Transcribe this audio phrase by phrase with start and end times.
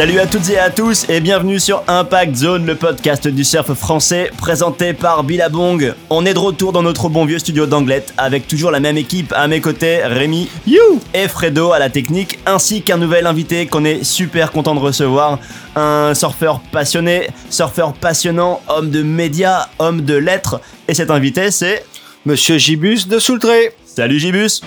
[0.00, 3.74] Salut à toutes et à tous et bienvenue sur Impact Zone, le podcast du surf
[3.74, 5.92] français présenté par Billabong.
[6.08, 9.30] On est de retour dans notre bon vieux studio d'Anglette avec toujours la même équipe.
[9.36, 11.02] À mes côtés, Rémi you.
[11.12, 15.38] et Fredo à la technique ainsi qu'un nouvel invité qu'on est super content de recevoir,
[15.76, 20.62] un surfeur passionné, surfeur passionnant, homme de médias, homme de lettres.
[20.88, 21.84] Et cet invité c'est
[22.24, 23.74] Monsieur Gibus de Soultré.
[23.84, 24.62] Salut Gibus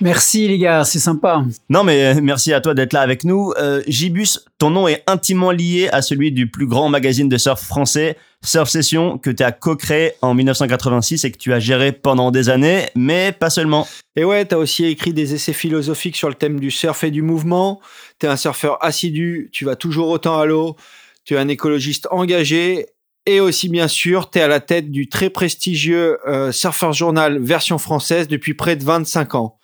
[0.00, 1.44] Merci les gars, c'est sympa.
[1.68, 3.52] Non mais euh, merci à toi d'être là avec nous.
[3.58, 7.60] Euh, Gibus, ton nom est intimement lié à celui du plus grand magazine de surf
[7.60, 12.30] français, Surf Session, que tu as co-créé en 1986 et que tu as géré pendant
[12.30, 13.88] des années, mais pas seulement.
[14.14, 17.22] Et ouais, t'as aussi écrit des essais philosophiques sur le thème du surf et du
[17.22, 17.80] mouvement.
[18.20, 20.76] T'es un surfeur assidu, tu vas toujours autant à l'eau,
[21.24, 22.86] tu es un écologiste engagé
[23.26, 27.38] et aussi bien sûr, tu es à la tête du très prestigieux euh, Surfer Journal
[27.38, 29.57] version française depuis près de 25 ans.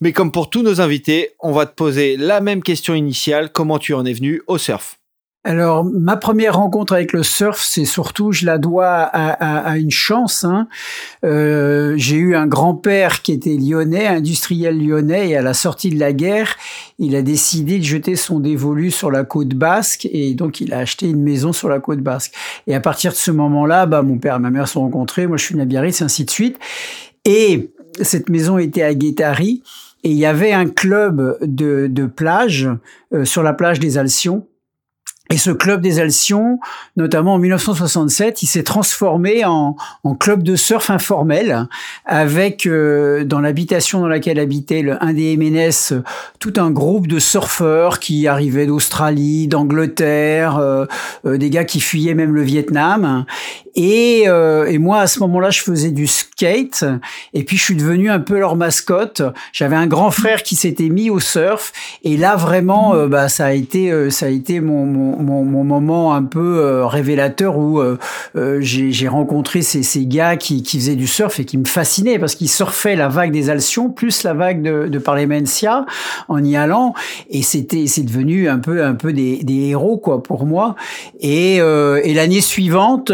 [0.00, 3.78] Mais comme pour tous nos invités, on va te poser la même question initiale, comment
[3.78, 4.98] tu en es venu au surf?
[5.46, 10.42] Alors, ma première rencontre avec le surf, c'est surtout, je la dois à, une chance.
[10.42, 10.66] Hein.
[11.24, 16.00] Euh, j'ai eu un grand-père qui était lyonnais, industriel lyonnais, et à la sortie de
[16.00, 16.56] la guerre,
[16.98, 20.78] il a décidé de jeter son dévolu sur la côte basque, et donc il a
[20.78, 22.34] acheté une maison sur la côte basque.
[22.66, 25.28] Et à partir de ce moment-là, bah, mon père et ma mère se sont rencontrés,
[25.28, 26.58] moi je suis une Biarritz, ainsi de suite.
[27.24, 27.70] Et
[28.00, 29.62] cette maison était à Guétari
[30.04, 32.68] et il y avait un club de, de plage
[33.12, 34.46] euh, sur la plage des Alcions
[35.28, 36.60] et ce club des Alcions,
[36.96, 41.66] notamment en 1967, il s'est transformé en, en, club de surf informel,
[42.04, 46.00] avec euh, dans l'habitation dans laquelle habitait le, un des MNS
[46.38, 50.86] tout un groupe de surfeurs qui arrivaient d'Australie, d'Angleterre, euh,
[51.26, 53.24] euh, des gars qui fuyaient même le Vietnam.
[53.76, 56.84] Et, et moi, à ce moment-là, je faisais du skate,
[57.34, 59.22] et puis je suis devenu un peu leur mascotte.
[59.52, 63.52] J'avais un grand frère qui s'était mis au surf, et là vraiment, bah, ça a
[63.52, 67.98] été, ça a été mon, mon mon, moment un peu euh, révélateur où euh,
[68.36, 72.18] euh, j'ai rencontré ces, ces gars qui, qui, faisaient du surf et qui me fascinaient
[72.18, 75.86] parce qu'ils surfaient la vague des Alcions plus la vague de, de Parlemencia
[76.28, 76.94] en y allant.
[77.30, 80.76] Et c'était c'est devenu un peu un peu des, des héros quoi pour moi.
[81.20, 83.12] Et, et l'année suivante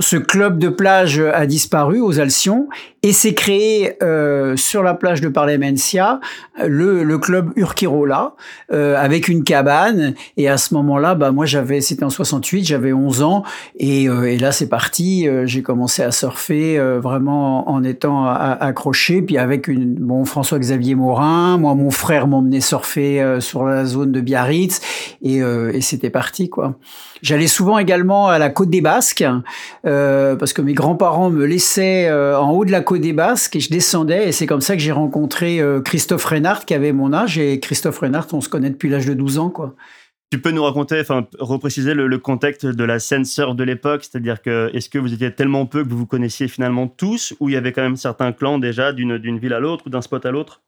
[0.00, 2.68] ce club de plage a disparu aux Alcions
[3.02, 6.20] et s'est créé euh, sur la plage de Parlemencia
[6.64, 8.34] le, le club Urquirola
[8.72, 10.14] euh, avec une cabane.
[10.36, 13.42] Et à ce moment-là bah moi j'avais c'était en 68 j'avais 11 ans.
[13.76, 15.26] Et, euh, et là c'est parti.
[15.26, 19.22] Euh, j'ai commencé à surfer euh, vraiment en étant accroché.
[19.22, 21.58] Puis avec une bon François Xavier Morin.
[21.58, 24.80] Moi mon frère m'emmenait surfer sur la zone de Biarritz.
[25.22, 26.76] Et, et c'était parti quoi.
[27.22, 29.24] J'allais souvent également à la côte des Basques
[29.82, 33.70] parce que mes grands-parents me laissaient en haut de la côte des Basques et je
[33.70, 37.38] descendais et c'est comme ça que j'ai rencontré euh, Christophe Reynard qui avait mon âge
[37.38, 39.74] et Christophe Reynard, on se connaît depuis l'âge de 12 ans quoi.
[40.30, 44.40] Tu peux nous raconter, enfin, repréciser le, contexte de la scène surf de l'époque, c'est-à-dire
[44.40, 47.52] que est-ce que vous étiez tellement peu que vous vous connaissiez finalement tous, ou il
[47.52, 50.30] y avait quand même certains clans déjà d'une ville à l'autre ou d'un spot à
[50.30, 50.62] l'autre?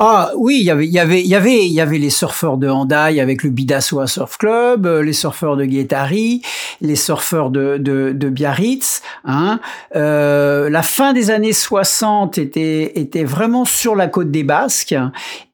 [0.00, 3.18] Ah oui, il y avait, y avait, y avait, y avait les surfeurs de Handaï
[3.18, 6.40] avec le Bidassoa Surf Club, euh, les surfeurs de Guétari,
[6.80, 9.02] les surfeurs de, de, de Biarritz.
[9.24, 9.58] Hein.
[9.96, 14.94] Euh, la fin des années 60 était, était vraiment sur la côte des Basques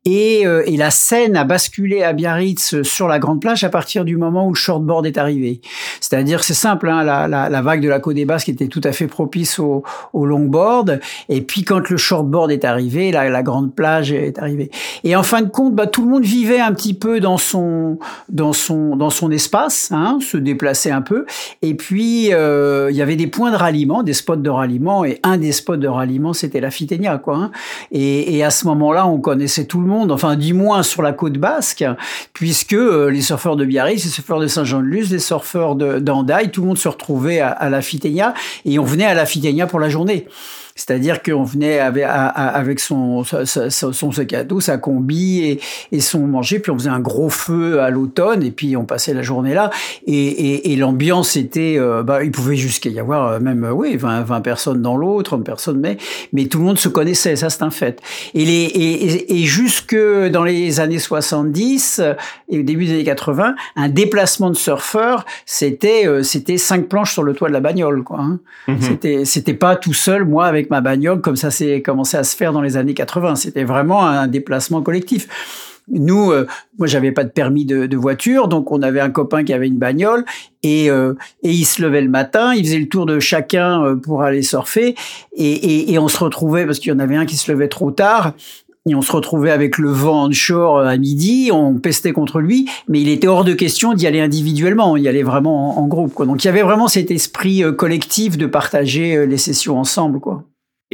[0.07, 4.05] et, euh, et, la scène a basculé à Biarritz sur la grande plage à partir
[4.05, 5.63] du moment où le shortboard est arrivé.
[5.99, 8.83] C'est-à-dire, c'est simple, hein, la, la, la, vague de la côte des Basques était tout
[8.85, 9.83] à fait propice au,
[10.13, 11.01] au longboard.
[11.31, 14.71] Et puis, quand le shortboard est arrivé, la, la, grande plage est arrivée.
[15.05, 17.99] Et en fin de compte, bah, tout le monde vivait un petit peu dans son
[18.29, 21.25] dans son dans son espace, hein, se déplaçait un peu.
[21.63, 25.07] Et puis, euh, il y avait des points de ralliement, des spots de ralliement.
[25.07, 27.37] Et un des spots de ralliement, c'était la Fiténia, quoi.
[27.37, 27.51] Hein.
[27.91, 31.13] Et, et à ce moment-là, on connaissait tout le monde enfin du moins sur la
[31.13, 31.85] côte basque,
[32.33, 36.69] puisque euh, les surfeurs de Biarritz, les surfeurs de Saint-Jean-de-Luz, les surfeurs d'Andaï, tout le
[36.69, 40.27] monde se retrouvait à, la Fiténia et on venait à la Fiténia pour la journée.
[40.77, 45.61] C'est-à-dire qu'on venait avec, son, son, sac à dos, sa combi
[45.93, 49.15] et, son manger, puis on faisait un gros feu à l'automne et puis on passait
[49.15, 49.71] la journée là.
[50.09, 54.41] Et, l'ambiance était, euh, bah, il pouvait jusqu'à y avoir euh, même, oui, 20, 20
[54.41, 55.97] personnes dans l'autre, 30 personnes, mais,
[56.33, 58.01] mais tout le monde se connaissait, ça c'est un fait.
[58.35, 62.03] Et, les, et, et, jusque dans les années 70
[62.49, 67.13] et au début des années 80, un déplacement de surfeurs, c'était euh, c'était cinq planches
[67.13, 68.19] sur le toit de la bagnole, quoi.
[68.19, 68.41] Hein.
[68.67, 68.81] Mm-hmm.
[68.81, 72.37] C'était c'était pas tout seul, moi avec ma bagnole comme ça s'est commencé à se
[72.37, 73.37] faire dans les années 80.
[73.37, 75.29] C'était vraiment un déplacement collectif.
[75.89, 76.47] Nous, euh,
[76.79, 79.79] moi, j'avais pas de permis de, voiture, donc on avait un copain qui avait une
[79.79, 80.25] bagnole
[80.63, 83.97] et, euh, et il se levait le matin, il faisait le tour de chacun euh,
[83.97, 84.95] pour aller surfer
[85.37, 87.69] et, et, et on se retrouvait parce qu'il y en avait un qui se levait
[87.69, 88.33] trop tard
[88.87, 93.01] et on se retrouvait avec le vent onshore à midi, on pestait contre lui, mais
[93.01, 96.13] il était hors de question d'y aller individuellement, on y allait vraiment en, groupe.
[96.13, 96.27] Quoi.
[96.27, 100.21] Donc il y avait vraiment cet esprit collectif de partager les sessions ensemble.
[100.21, 100.45] quoi.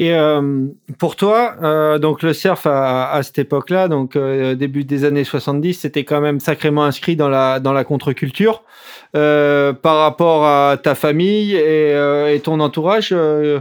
[0.00, 0.66] Et euh,
[0.96, 5.24] pour toi, euh, donc le surf à, à cette époque-là, donc euh, début des années
[5.24, 8.64] 70, c'était quand même sacrément inscrit dans la dans la contre-culture
[9.14, 13.10] euh, par rapport à ta famille et, euh, et ton entourage.
[13.12, 13.60] Euh,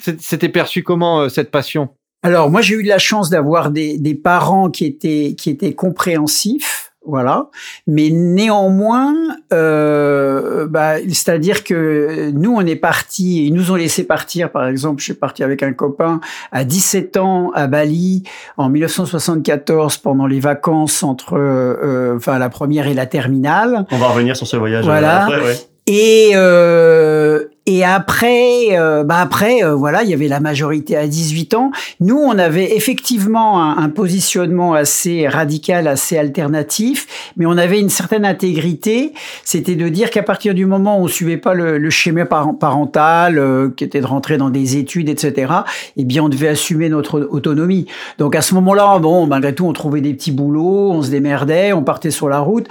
[0.00, 1.90] c'était perçu comment cette passion?
[2.24, 6.85] Alors moi, j'ai eu la chance d'avoir des, des parents qui étaient qui étaient compréhensifs
[7.06, 7.48] voilà.
[7.86, 9.14] Mais néanmoins,
[9.52, 14.50] euh, bah, c'est-à-dire que nous, on est partis, ils nous ont laissé partir.
[14.50, 16.20] Par exemple, je suis parti avec un copain
[16.52, 18.24] à 17 ans à Bali
[18.56, 23.86] en 1974 pendant les vacances entre, euh, enfin, la première et la terminale.
[23.90, 24.84] On va revenir sur ce voyage.
[24.84, 25.24] Euh, voilà.
[25.24, 25.56] Après, ouais.
[25.86, 31.08] Et euh, et après, euh, bah après, euh, voilà, il y avait la majorité à
[31.08, 31.72] 18 ans.
[31.98, 38.24] Nous, on avait effectivement un, positionnement assez radical, assez alternatif, mais on avait une certaine
[38.24, 39.12] intégrité.
[39.42, 43.38] C'était de dire qu'à partir du moment où on suivait pas le, le schéma parental,
[43.38, 45.52] euh, qui était de rentrer dans des études, etc.,
[45.96, 47.86] eh bien, on devait assumer notre autonomie.
[48.18, 51.72] Donc à ce moment-là, bon, malgré tout, on trouvait des petits boulots, on se démerdait,
[51.72, 52.68] on partait sur la route,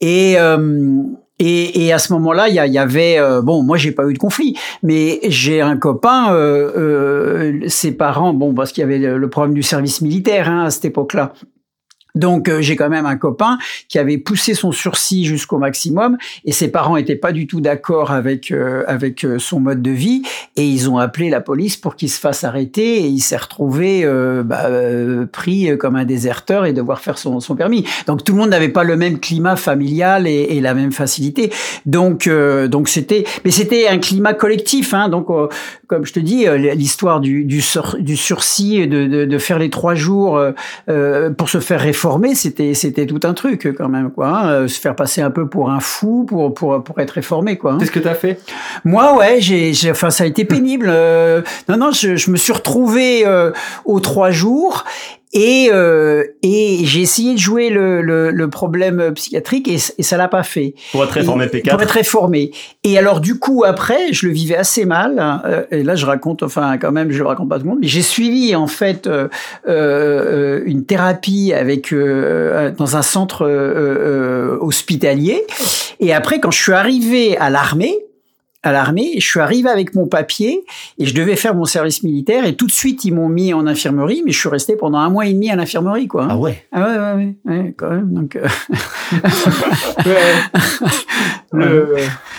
[0.00, 0.36] et
[1.38, 4.18] et, et, à ce moment-là, il y, avait euh, bon, moi j'ai pas eu de
[4.18, 9.30] conflit, mais j'ai un copain, euh, euh, ses parents, bon, parce qu'il y avait le,
[9.30, 11.32] problème du service militaire hein, à cette époque-là.
[12.18, 16.52] Donc euh, j'ai quand même un copain qui avait poussé son sursis jusqu'au maximum et
[16.52, 20.22] ses parents étaient pas du tout d'accord avec euh, avec euh, son mode de vie
[20.56, 24.04] et ils ont appelé la police pour qu'il se fasse arrêter et il s'est retrouvé
[24.44, 24.68] bah,
[25.30, 27.84] pris comme un déserteur et devoir faire son, son permis.
[28.06, 31.52] Donc tout le monde n'avait pas le même climat familial et, et la même facilité.
[31.86, 34.94] Donc donc c'était mais c'était un climat collectif.
[34.94, 35.28] Hein, donc
[35.86, 37.62] comme je te dis l'histoire du du,
[38.00, 40.42] du sursis de, de, de faire les trois jours
[41.36, 44.28] pour se faire réformer c'était c'était tout un truc quand même quoi.
[44.28, 47.56] Hein, euh, se faire passer un peu pour un fou pour pour pour être réformé
[47.56, 47.72] quoi.
[47.72, 47.78] Hein.
[47.78, 48.40] Qu'est-ce que tu as fait?
[48.84, 50.86] Moi ouais, j'ai enfin ça a été pénible.
[50.88, 53.52] Euh, non non, je, je me suis retrouvé euh,
[53.84, 54.84] aux trois jours
[55.32, 60.16] et, euh, et j'ai essayé de jouer le, le, le problème psychiatrique et, et ça
[60.16, 60.74] l'a pas fait.
[60.92, 61.70] Pour être réformé P4.
[61.70, 62.50] Pour être réformé.
[62.84, 65.18] Et alors du coup après, je le vivais assez mal.
[65.18, 67.70] Hein, euh, et là je raconte, enfin quand même, je le raconte pas tout le
[67.70, 69.28] monde, mais j'ai suivi en fait euh,
[69.68, 75.44] euh, une thérapie avec euh, dans un centre euh, hospitalier.
[76.00, 77.96] Et après, quand je suis arrivé à l'armée,
[78.62, 79.12] à l'armée.
[79.16, 80.64] Je suis arrivé avec mon papier
[80.98, 83.66] et je devais faire mon service militaire et tout de suite ils m'ont mis en
[83.66, 86.26] infirmerie, mais je suis resté pendant un mois et demi à l'infirmerie, quoi.
[86.28, 86.64] Ah ouais.
[86.72, 88.12] Ah ouais, ouais, ouais, ouais quand même.
[88.12, 88.36] Donc.
[88.36, 88.48] Euh...
[91.52, 91.96] le,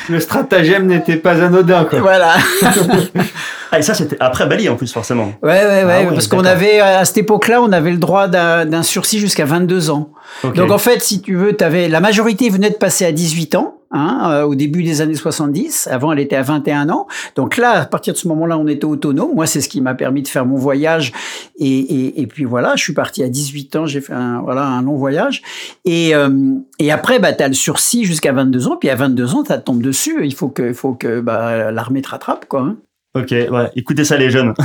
[0.09, 1.99] le, stratagème n'était pas anodin, quoi.
[2.01, 2.35] Voilà.
[3.71, 5.33] ah et ça c'était après Bali en plus forcément.
[5.41, 8.27] Ouais, ouais, ouais, ah ouais parce qu'on avait à cette époque-là, on avait le droit
[8.27, 10.11] d'un sursis jusqu'à 22 ans.
[10.43, 10.57] Okay.
[10.57, 13.78] Donc en fait, si tu veux, avais la majorité venait de passer à 18 ans
[13.91, 15.87] hein, euh, au début des années 70.
[15.91, 17.07] Avant, elle était à 21 ans.
[17.35, 19.31] Donc là, à partir de ce moment-là, on était autonome.
[19.35, 21.11] Moi, c'est ce qui m'a permis de faire mon voyage.
[21.57, 23.85] Et, et, et, puis voilà, je suis parti à 18 ans.
[23.85, 25.41] J'ai fait un, voilà, un long voyage.
[25.85, 28.77] Et, euh, et après, bah, tu as le sursis jusqu'à 22 ans.
[28.77, 30.19] Puis à 22 ans, tu tombes dessus.
[30.23, 32.45] Il faut que, il faut que bah, l'armée te rattrape.
[32.47, 32.77] Quoi, hein.
[33.15, 33.71] Ok, ouais.
[33.75, 34.53] écoutez ça les jeunes.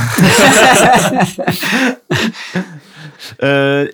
[3.43, 3.87] Euh,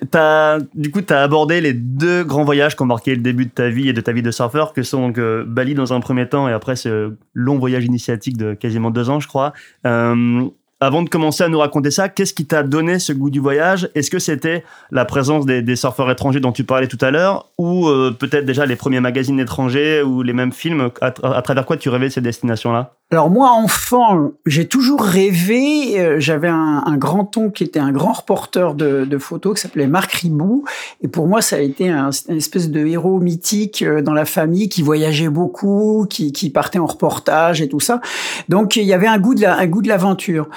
[0.74, 3.50] du coup, tu as abordé les deux grands voyages qui ont marqué le début de
[3.50, 6.00] ta vie et de ta vie de surfeur, que sont donc, euh, Bali dans un
[6.00, 9.52] premier temps et après ce long voyage initiatique de quasiment deux ans, je crois.
[9.86, 10.48] Euh,
[10.80, 13.88] avant de commencer à nous raconter ça, qu'est-ce qui t'a donné ce goût du voyage?
[13.94, 17.86] Est-ce que c'était la présence des, surfeurs étrangers dont tu parlais tout à l'heure, ou
[17.86, 20.90] euh, peut-être déjà les premiers magazines étrangers ou les mêmes films?
[21.00, 22.94] À, à travers quoi tu rêvais ces destinations-là?
[23.12, 26.00] Alors moi, enfant, j'ai toujours rêvé.
[26.00, 29.86] Euh, J'avais un, un grand-oncle qui était un grand reporter de, de photos, qui s'appelait
[29.86, 30.64] Marc Ribou.
[31.02, 34.24] Et pour moi, ça a été un, une espèce de héros mythique euh, dans la
[34.24, 38.00] famille qui voyageait beaucoup, qui, qui partait en reportage et tout ça.
[38.48, 40.48] Donc il y avait un goût de la, un goût de l'aventure.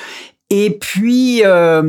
[0.51, 1.81] Et puis euh,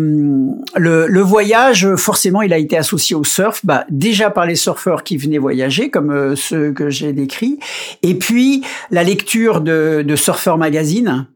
[0.77, 5.05] le, le, voyage, forcément, il a été associé au surf, bah, déjà par les surfeurs
[5.05, 7.59] qui venaient voyager, comme euh, ceux que j'ai décrits,
[8.03, 11.27] et puis la lecture de, de Surfer Magazine,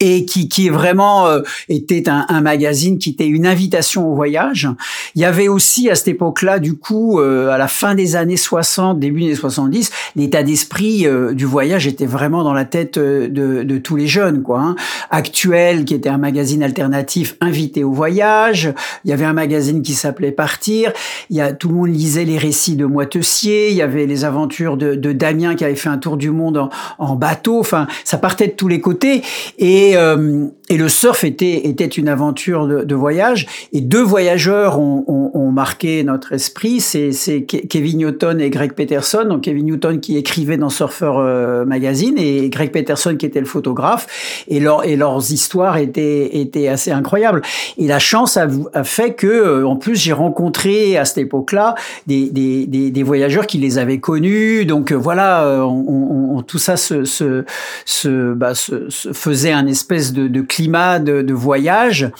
[0.00, 4.66] et qui, qui vraiment euh, était un, un, magazine qui était une invitation au voyage.
[5.14, 8.38] Il y avait aussi à cette époque-là, du coup, euh, à la fin des années
[8.38, 13.28] 60, début des 70, l'état d'esprit euh, du voyage était vraiment dans la tête de,
[13.28, 14.60] de tous les jeunes, quoi.
[14.60, 14.76] Hein.
[15.10, 18.72] Actuel, qui était un magazine alternatif invité au voyage.
[19.04, 20.92] Il y avait un magazine qui s'appelait Partir.
[21.28, 23.70] Il y a tout le monde lisait les récits de Moitessier.
[23.70, 26.56] Il y avait les aventures de, de Damien qui avait fait un tour du monde
[26.56, 27.60] en, en bateau.
[27.60, 29.22] Enfin, ça partait de tous les côtés
[29.58, 33.46] et et, euh, et le surf était, était une aventure de, de voyage.
[33.72, 36.80] Et deux voyageurs ont, ont, ont marqué notre esprit.
[36.80, 37.10] C'est,
[37.42, 39.24] Kevin Newton et Greg Peterson.
[39.28, 43.46] Donc Kevin Newton qui écrivait dans Surfer euh, Magazine et Greg Peterson qui était le
[43.46, 44.44] photographe.
[44.46, 47.42] Et, leur, et leurs histoires étaient, étaient assez incroyables.
[47.76, 51.74] Et la chance a, a fait que, euh, en plus, j'ai rencontré à cette époque-là
[52.06, 54.66] des, des, des, voyageurs qui les avaient connus.
[54.66, 57.44] Donc euh, voilà, on, on, tout ça se, se,
[57.84, 62.10] se, bah, se, se faisait un espèce de, de de, de voyage.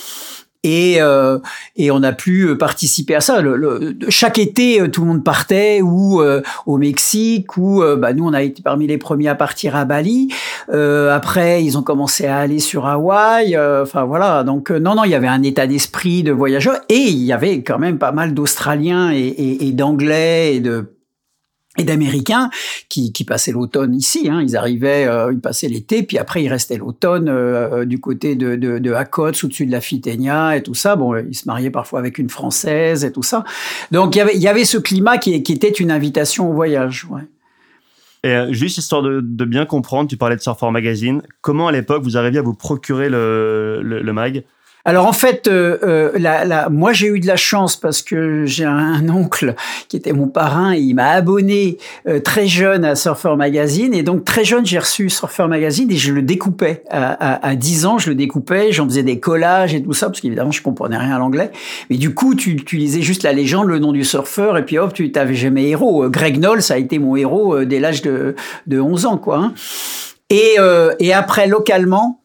[0.62, 1.38] Et, euh,
[1.76, 3.42] et on a pu participer à ça.
[4.10, 8.34] Chaque été, tout le monde partait ou euh, au Mexique ou euh, bah, nous on
[8.34, 10.28] a été parmi les premiers à partir à Bali.
[10.70, 13.56] Euh, après, ils ont commencé à aller sur Hawaï.
[13.56, 14.44] Enfin voilà.
[14.44, 17.62] Donc non non, il y avait un état d'esprit de voyageur et il y avait
[17.62, 20.99] quand même pas mal d'Australiens et, et, et d'Anglais et de
[21.84, 22.50] d'Américains
[22.88, 24.28] qui, passaient l'automne ici.
[24.30, 24.42] Hein.
[24.42, 28.56] Ils arrivaient, euh, ils passaient l'été, puis après ils restaient l'automne euh, du côté de,
[28.56, 30.96] de, de au-dessus de la Fitenia et tout ça.
[30.96, 33.44] Bon, ils se mariaient parfois avec une Française et tout ça.
[33.90, 37.06] Donc il y avait, ce climat qui, était une invitation au voyage.
[38.22, 41.22] Et euh, juste histoire de, bien comprendre, tu parlais de Surfer Magazine.
[41.40, 44.44] Comment à l'époque vous arriviez à vous procurer le, le mag?
[44.84, 48.44] Alors en fait, euh, euh, la, la, moi j'ai eu de la chance parce que
[48.46, 49.54] j'ai un, oncle
[49.88, 54.02] qui était mon parrain et il m'a abonné euh, très jeune à Surfer Magazine et
[54.02, 57.86] donc très jeune j'ai reçu Surfer Magazine et je le découpais à, à, à 10
[57.86, 60.96] ans, je le découpais, j'en faisais des collages et tout ça parce qu'évidemment je comprenais
[60.96, 61.50] rien à l'anglais.
[61.90, 64.78] Mais du coup tu, tu lisais juste la légende, le nom du surfeur et puis
[64.78, 66.08] hop tu t'avais mes héros.
[66.08, 68.34] Greg Knoll ça a été mon héros euh, dès l'âge de,
[68.66, 69.38] de 11 ans quoi.
[69.38, 69.54] Hein.
[70.32, 72.20] Euh, et après localement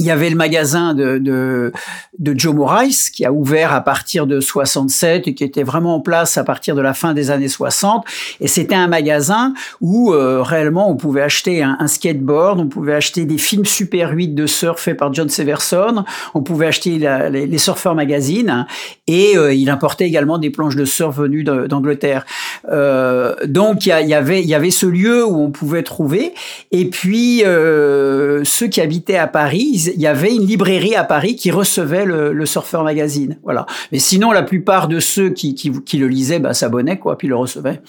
[0.00, 1.72] il y avait le magasin de, de,
[2.18, 6.00] de, Joe Morris qui a ouvert à partir de 67 et qui était vraiment en
[6.00, 8.04] place à partir de la fin des années 60.
[8.40, 9.52] Et c'était un magasin
[9.82, 14.34] où euh, réellement on pouvait acheter un, skateboard, on pouvait acheter des films Super 8
[14.34, 16.04] de surf faits par John Severson,
[16.34, 18.66] on pouvait acheter les, les Surfers Magazine
[19.06, 22.24] et euh, il importait également des planches de surf venues d'Angleterre.
[22.70, 26.32] Euh, donc il y, y, avait, il y avait ce lieu où on pouvait trouver.
[26.72, 31.36] Et puis euh, ceux qui habitaient à Paris, il y avait une librairie à Paris
[31.36, 33.38] qui recevait le, le Surfer Magazine.
[33.42, 33.66] Voilà.
[33.92, 37.28] Mais sinon, la plupart de ceux qui, qui, qui le lisaient bah, s'abonnaient, quoi, puis
[37.28, 37.80] le recevaient.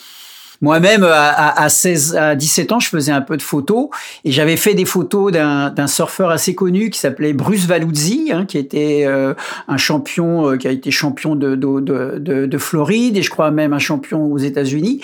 [0.61, 3.87] Moi-même, à, à, 16, à 17 ans, je faisais un peu de photos
[4.23, 8.59] et j'avais fait des photos d'un surfeur assez connu qui s'appelait Bruce Valuzzi, hein, qui
[8.59, 9.33] était euh,
[9.67, 11.79] un champion, euh, qui a été champion de, de,
[12.19, 15.01] de, de, Floride et je crois même un champion aux États-Unis.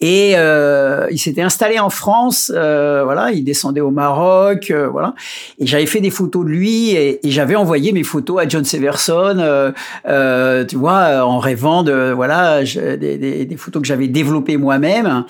[0.00, 5.14] Et euh, il s'était installé en France, euh, voilà, il descendait au Maroc, euh, voilà.
[5.58, 9.72] Et j'avais fait des photos de lui et, j'avais envoyé mes photos à John Severson,
[10.06, 15.24] euh, tu vois, en rêvant de voilà des, des, des, photos que j'avais développées moi-même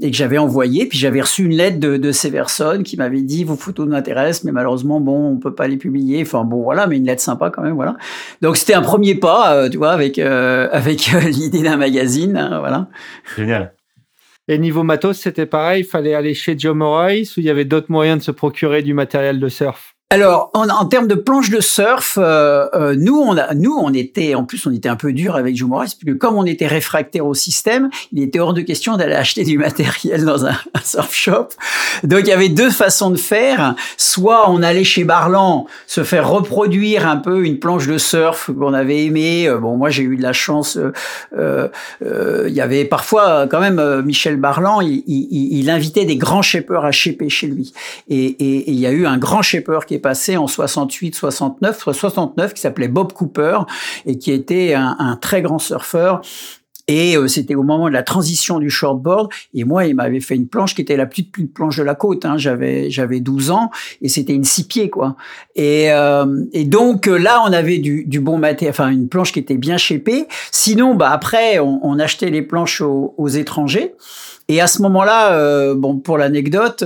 [0.00, 0.86] et que j'avais envoyées.
[0.86, 4.52] Puis j'avais reçu une lettre de, de Severson qui m'avait dit vos photos m'intéressent, mais
[4.52, 6.22] malheureusement bon, on peut pas les publier.
[6.22, 7.96] Enfin bon, voilà, mais une lettre sympa quand même, voilà.
[8.40, 12.88] Donc c'était un premier pas, tu vois, avec avec l'idée d'un magazine, hein, voilà.
[13.36, 13.75] Génial.
[14.48, 17.64] Et niveau matos, c'était pareil, il fallait aller chez Joe Morris ou il y avait
[17.64, 21.50] d'autres moyens de se procurer du matériel de surf alors, en, en, termes de planches
[21.50, 24.94] de surf, euh, euh, nous, on a, nous, on était, en plus, on était un
[24.94, 28.54] peu dur avec Joe Morris, puisque comme on était réfractaire au système, il était hors
[28.54, 31.48] de question d'aller acheter du matériel dans un, un, surf shop.
[32.04, 33.74] Donc, il y avait deux façons de faire.
[33.96, 38.74] Soit on allait chez Barlan se faire reproduire un peu une planche de surf qu'on
[38.74, 39.48] avait aimée.
[39.48, 40.78] Euh, bon, moi, j'ai eu de la chance.
[41.36, 41.68] Euh,
[42.04, 46.42] euh, il y avait parfois, quand même, Michel Barlan, il, il, il invitait des grands
[46.42, 47.72] shapers à shaper chez lui.
[48.08, 51.92] Et, et, et il y a eu un grand shaper qui passé en 68, 69,
[51.92, 53.60] 69, qui s'appelait Bob Cooper
[54.06, 56.22] et qui était un, très grand surfeur
[56.88, 59.30] et euh, c'était au moment de la transition du shortboard.
[59.54, 61.94] Et moi, il m'avait fait une planche qui était la plus petite planche de la
[61.94, 62.24] côte.
[62.24, 62.38] Hein.
[62.38, 63.70] J'avais j'avais 12 ans
[64.02, 65.16] et c'était une six pieds quoi.
[65.56, 69.40] Et, euh, et donc euh, là, on avait du, bon matériel, enfin une planche qui
[69.40, 70.26] était bien shapée.
[70.52, 73.94] Sinon, bah après, on, achetait les planches aux étrangers.
[74.48, 76.84] Et à ce moment-là, euh, bon, pour l'anecdote,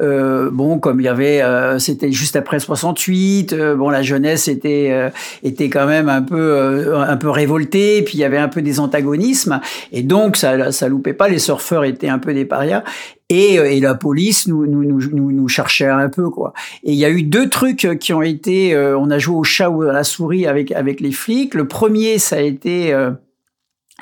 [0.00, 4.46] euh, bon, comme il y avait, euh, c'était juste après 68, euh, bon, la jeunesse
[4.46, 5.10] était euh,
[5.42, 8.62] était quand même un peu euh, un peu révoltée, puis il y avait un peu
[8.62, 12.84] des antagonismes, et donc ça ça loupait pas, les surfeurs étaient un peu des parias.
[13.32, 16.52] Et, et, la police nous, nous, nous, nous, cherchait un peu quoi.
[16.82, 19.70] Et il y a eu deux trucs qui ont été, on a joué au chat
[19.70, 21.54] ou à la souris avec avec les flics.
[21.54, 22.92] Le premier, ça a été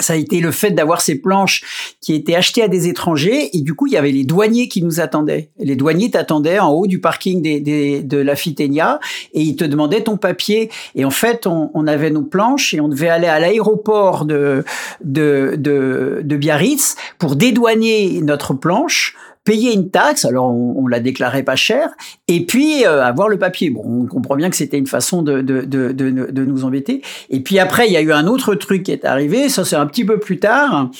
[0.04, 3.60] ça a été le fait d'avoir ces planches qui étaient achetées à des étrangers et
[3.60, 5.50] du coup il y avait les douaniers qui nous attendaient.
[5.58, 9.00] Les douaniers t'attendaient en haut du parking de la Fitenia
[9.32, 10.70] et ils te demandaient ton papier.
[10.94, 14.64] Et en fait on, avait nos planches et on devait aller à l'aéroport de,
[15.02, 19.16] de Biarritz pour dédouaner notre planche
[19.48, 21.88] payer une taxe, alors on, on la déclarait pas cher,
[22.28, 23.70] et puis avoir le papier.
[23.70, 27.00] Bon, on comprend bien que c'était une façon de, de, de, de, nous embêter.
[27.30, 29.76] Et puis après, il y a eu un autre truc qui est arrivé, ça c'est
[29.76, 30.90] un petit peu plus tard.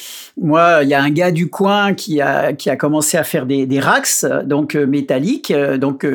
[0.41, 3.45] Moi, il y a un gars du coin qui a, qui a commencé à faire
[3.45, 6.07] des, des racks, donc métalliques, donc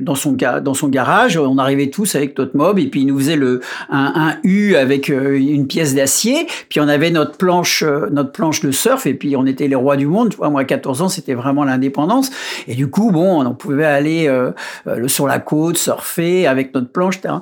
[0.00, 3.18] dans son, dans son garage, on arrivait tous avec notre mob, et puis il nous
[3.20, 8.60] faisait le, un, U avec une pièce d'acier, puis on avait notre planche, notre planche
[8.60, 10.30] de surf, et puis on était les rois du monde.
[10.30, 12.30] Tu moi, à 14 ans, c'était vraiment l'indépendance.
[12.66, 14.52] Et du coup, bon, on pouvait aller euh,
[14.86, 17.34] euh, sur la côte, surfer avec notre planche, etc.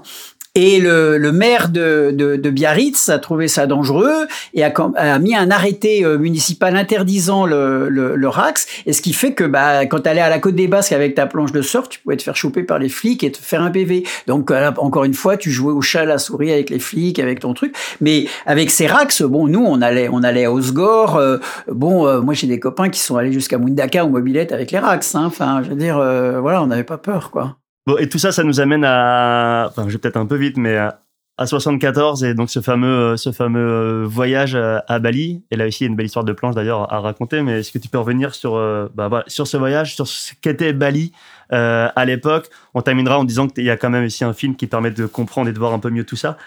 [0.57, 5.19] Et le, le maire de, de, de, Biarritz a trouvé ça dangereux et a, a
[5.19, 8.69] mis un arrêté euh, municipal interdisant le, le, le, RAX.
[8.87, 11.17] Et ce qui fait que bah, quand tu allais à la côte des Basques avec
[11.17, 13.63] ta planche de surf, tu pouvais te faire choper par les flics et te faire
[13.63, 14.05] un PV.
[14.29, 17.41] Donc encore une fois, tu jouais au chat à la souris avec les flics, avec
[17.41, 17.75] ton truc.
[18.01, 21.17] Mais avec ces RAX, bon, nous, on allait, on allait à Osgore.
[21.17, 24.71] Euh, bon, euh, moi, j'ai des copains qui sont allés jusqu'à Mundaka ou Mobilette avec
[24.71, 25.17] les RAX.
[25.17, 25.25] Hein.
[25.27, 27.57] Enfin, je veux dire, voilà, on n'avait pas peur, quoi.
[27.87, 30.57] Bon, et tout ça, ça nous amène à, enfin, je vais peut-être un peu vite,
[30.57, 31.01] mais à,
[31.45, 35.43] 74 et donc ce fameux, ce fameux euh, voyage à, Bali.
[35.51, 37.43] Et là aussi, il y a une belle histoire de planche d'ailleurs à raconter.
[37.43, 40.33] Mais est-ce que tu peux revenir sur, euh, bah, voilà, sur ce voyage, sur ce
[40.41, 41.13] qu'était Bali
[41.53, 42.51] euh, à l'époque?
[42.73, 45.07] On terminera en disant qu'il y a quand même aussi un film qui permet de
[45.07, 46.39] comprendre et de voir un peu mieux tout ça.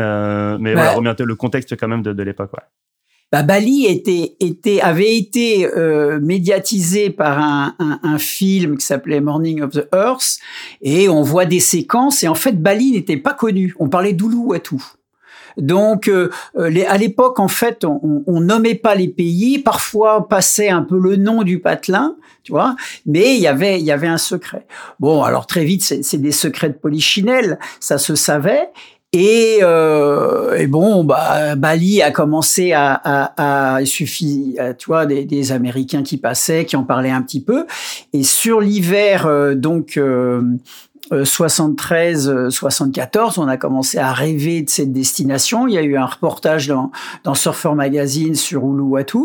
[0.00, 2.52] Euh, mais bah, voilà, remettre le contexte quand même de, de l'époque.
[2.52, 2.64] Ouais
[3.32, 9.20] bah, Bali était, était, avait été euh, médiatisé par un, un, un film qui s'appelait
[9.20, 10.38] Morning of the Earth,
[10.82, 13.74] et on voit des séquences, et en fait, Bali n'était pas connu.
[13.78, 14.76] On parlait d'Uluwatu.
[15.56, 19.58] Donc, euh, les, à l'époque, en fait, on, on, nommait pas les pays.
[19.58, 22.76] Parfois, passait un peu le nom du patelin, tu vois.
[23.06, 24.66] Mais il y avait, il y avait un secret.
[24.98, 28.70] Bon, alors très vite, c'est des secrets de polichinelle, ça se savait.
[29.12, 35.24] Et, euh, et, bon, bah, Bali a commencé à, à, à suffit, tu vois, des,
[35.24, 37.66] des, Américains qui passaient, qui en parlaient un petit peu.
[38.12, 40.42] Et sur l'hiver, euh, donc euh,
[41.10, 45.66] 73-74, euh, on a commencé à rêver de cette destination.
[45.66, 46.92] Il y a eu un reportage dans,
[47.24, 49.18] dans Surfer Magazine sur Uluwatu.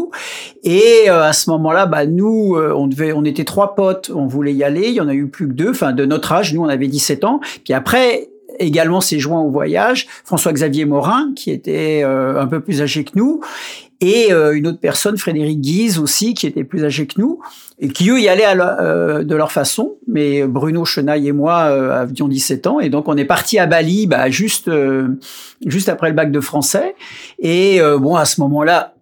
[0.64, 4.26] Et euh, à ce moment-là, bah, nous, euh, on, devait, on était trois potes, on
[4.26, 4.88] voulait y aller.
[4.88, 6.54] Il y en a eu plus que deux, enfin de notre âge.
[6.54, 7.40] Nous, on avait 17 ans.
[7.64, 12.82] Puis après, également s'est joint au voyage, François-Xavier Morin, qui était euh, un peu plus
[12.82, 13.42] âgé que nous,
[14.02, 17.40] et euh, une autre personne, Frédéric Guise aussi, qui était plus âgé que nous,
[17.80, 19.96] et qui eux y allaient euh, de leur façon.
[20.08, 24.08] Mais Bruno Chenaille et moi avions 17 ans, et donc on est parti à Bali,
[24.08, 24.70] bah, juste
[25.66, 26.96] juste après le bac de français.
[27.40, 28.95] Et bon, à ce moment-là,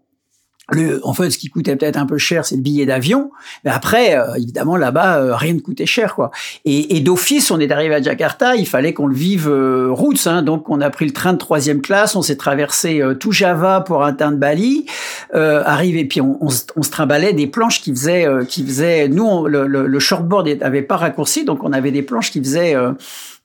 [0.72, 3.32] le, en fait, ce qui coûtait peut-être un peu cher, c'est le billet d'avion.
[3.66, 6.32] Mais après, euh, évidemment, là-bas, euh, rien ne coûtait cher, quoi.
[6.64, 10.26] Et, et d'office, on est arrivé à Jakarta, il fallait qu'on le vive euh, routes.
[10.26, 13.82] Hein, donc, on a pris le train de troisième classe, on s'est traversé tout Java
[13.82, 14.86] pour atteindre Bali.
[15.34, 16.48] arrivé, puis on, on,
[16.78, 19.10] on, se trimballait des planches qui faisaient, qui faisaient.
[19.10, 22.76] Nous, le, le, le, shortboard n'avait pas raccourci, donc on avait des planches qui faisaient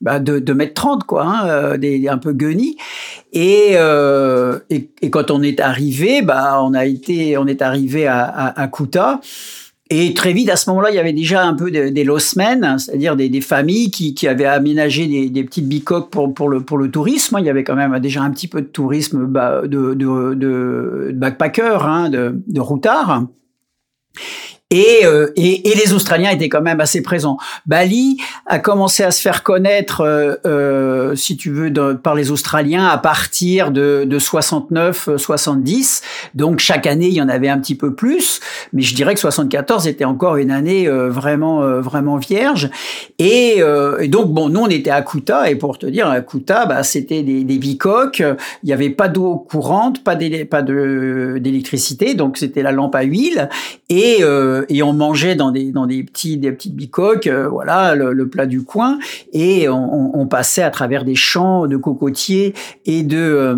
[0.01, 2.77] bah, de, de mètres 30, quoi, hein, des, un peu gunny.
[3.33, 3.73] Et,
[4.69, 8.67] et, et, quand on est arrivé, bah, on a été on est arrivé à, à,
[8.67, 9.19] Kuta.
[9.91, 12.77] Et très vite, à ce moment-là, il y avait déjà un peu des, des losmen,
[12.77, 17.37] c'est-à-dire des, familles qui, avaient aménagé des, petites bicoques pour, pour, le, pour le tourisme.
[17.39, 21.11] Il y avait quand même déjà un petit peu de tourisme bah, de, de, de,
[21.15, 23.23] backpacker, hein, de, de routard.
[24.71, 27.37] Et, euh, et, et, les Australiens étaient quand même assez présents.
[27.65, 32.85] Bali a commencé à se faire connaître, euh, euh si tu veux, par les Australiens
[32.85, 36.03] à partir de, de 69, 70.
[36.35, 39.19] Donc chaque année, il y en avait un petit peu plus, mais je dirais que
[39.19, 42.69] 74 était encore une année euh, vraiment vraiment vierge.
[43.17, 43.63] Et,
[43.99, 46.83] et, donc bon, nous on était à Kuta et pour te dire, à Kuta, bah,
[46.83, 48.19] c'était des, des bicoques.
[48.19, 53.49] Il n'y avait pas d'eau courante, pas d'électricité, donc c'était la lampe à huile
[53.89, 54.23] et
[54.59, 58.27] euh, et on mangeait dans des dans des petits des petites bicoques, euh, voilà le,
[58.27, 58.99] plat du coin,
[59.33, 62.53] et on, passait à travers des champs de cocotiers
[62.85, 63.55] et de euh,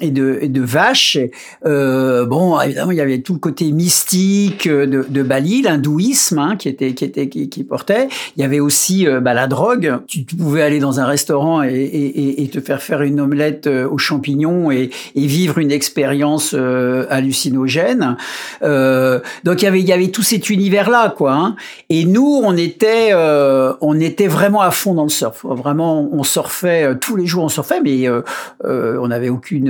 [0.00, 1.18] et de et de vaches.
[1.64, 6.68] bon, évidemment, il y avait tout le côté mystique de, de Bali, l'hindouisme hein, qui
[6.68, 8.08] était qui était qui, portait.
[8.36, 9.98] Il y avait aussi bah, la drogue.
[10.06, 14.90] Tu, pouvais aller dans un restaurant et, te faire faire une omelette aux champignons et,
[15.14, 18.16] et vivre une expérience hallucinogène.
[18.60, 21.34] donc il y avait il y avait tous cet univers-là, quoi.
[21.34, 21.56] Hein.
[21.90, 25.44] Et nous, on était, euh, on était vraiment à fond dans le surf.
[25.44, 28.22] Vraiment, on surfait euh, tous les jours, on surfait, mais euh,
[28.64, 29.68] on n'avait aucune,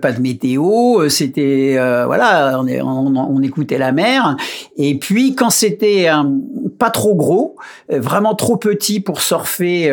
[0.00, 1.08] pas de météo.
[1.10, 1.76] C'était
[2.06, 4.36] voilà, on, on, écoutait la mer.
[4.78, 6.08] Et puis quand c'était
[6.78, 7.56] pas trop gros,
[7.88, 9.92] vraiment trop petit pour surfer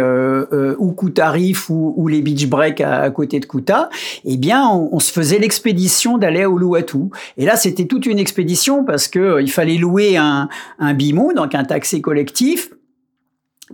[0.77, 3.89] ou Kuta Reef ou, ou, les beach breaks à, côté de Kuta,
[4.23, 7.09] eh bien, on, on se faisait l'expédition d'aller à Uluwatu.
[7.37, 10.49] Et là, c'était toute une expédition parce que il fallait louer un,
[10.79, 12.69] un donc un taxi collectif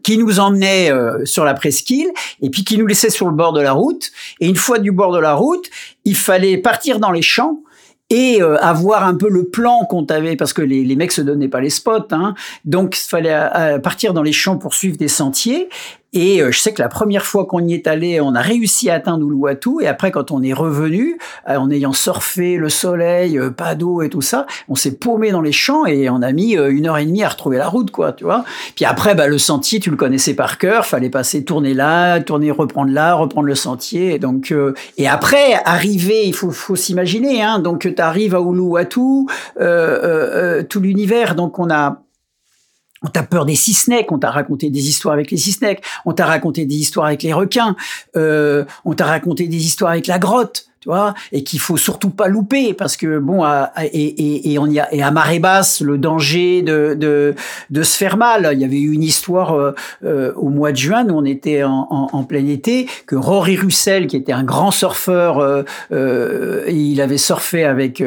[0.03, 3.53] qui nous emmenait euh, sur la presqu'île et puis qui nous laissait sur le bord
[3.53, 4.11] de la route.
[4.39, 5.69] Et une fois du bord de la route,
[6.05, 7.61] il fallait partir dans les champs
[8.09, 11.21] et euh, avoir un peu le plan qu'on avait parce que les, les, mecs se
[11.21, 12.35] donnaient pas les spots hein.
[12.65, 15.69] donc il fallait euh, partir dans les champs pour suivre des sentiers
[16.13, 18.89] et euh, je sais que la première fois qu'on y est allé, on a réussi
[18.89, 19.81] à atteindre Uluwatu.
[19.81, 24.01] Et après, quand on est revenu, euh, en ayant surfé le soleil, euh, pas d'eau
[24.01, 26.97] et tout ça, on s'est paumé dans les champs et on a mis une heure
[26.97, 28.43] et demie à retrouver la route, quoi, tu vois.
[28.75, 30.85] Puis après, bah, le sentier, tu le connaissais par cœur.
[30.85, 34.15] Fallait passer, tourner là, tourner, reprendre là, reprendre le sentier.
[34.15, 34.53] Et donc,
[34.97, 37.59] et après, arriver, il faut, faut s'imaginer, hein.
[37.59, 39.27] Donc, tu arrives à Uluwatu,
[40.69, 41.35] tout l'univers.
[41.35, 42.01] Donc, on a
[43.03, 46.25] on t'a peur des six-necks, on t'a raconté des histoires avec les six-necks, on t'a
[46.25, 47.75] raconté des histoires avec les requins,
[48.15, 52.09] euh, on t'a raconté des histoires avec la grotte tu vois, et qu'il faut surtout
[52.09, 53.45] pas louper parce que bon,
[53.83, 57.35] et, et, et, on y a, et à marée basse, le danger de, de,
[57.69, 58.49] de se faire mal.
[58.53, 61.61] Il y avait eu une histoire euh, euh, au mois de juin où on était
[61.61, 65.61] en, en, en, plein été que Rory Russell, qui était un grand surfeur, euh,
[65.91, 68.03] euh il avait surfé avec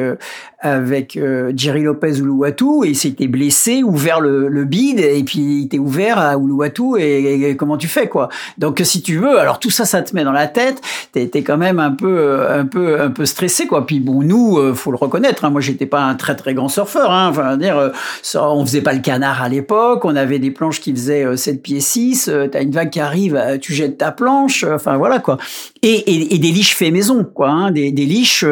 [0.65, 1.19] avec
[1.55, 5.79] Jerry Lopez Uluwatu et il s'était blessé, ouvert le, le bide et puis il était
[5.79, 8.29] ouvert à Uluwatu et, et, comment tu fais quoi.
[8.59, 10.81] Donc si tu veux, alors tout ça, ça te met dans la tête.
[11.13, 13.87] T'es es quand même un peu un peu un peu stressé quoi.
[13.87, 15.45] Puis bon, nous, euh, faut le reconnaître.
[15.45, 17.11] Hein, moi, j'étais pas un très très grand surfeur.
[17.11, 17.91] Hein, enfin, dire, euh,
[18.35, 20.05] on faisait pas le canard à l'époque.
[20.05, 22.31] On avait des planches qui faisaient 7 euh, pieds 6.
[22.51, 24.65] T'as une vague qui arrive, tu jettes ta planche.
[24.65, 25.39] Enfin voilà quoi.
[25.83, 27.49] Et, et, des liches fait maison quoi.
[27.49, 28.45] Hein, des, des liches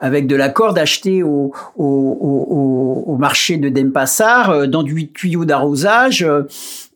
[0.00, 6.26] avec de la corde achetée au au, marché de Denpasar dans du tuyau d'arrosage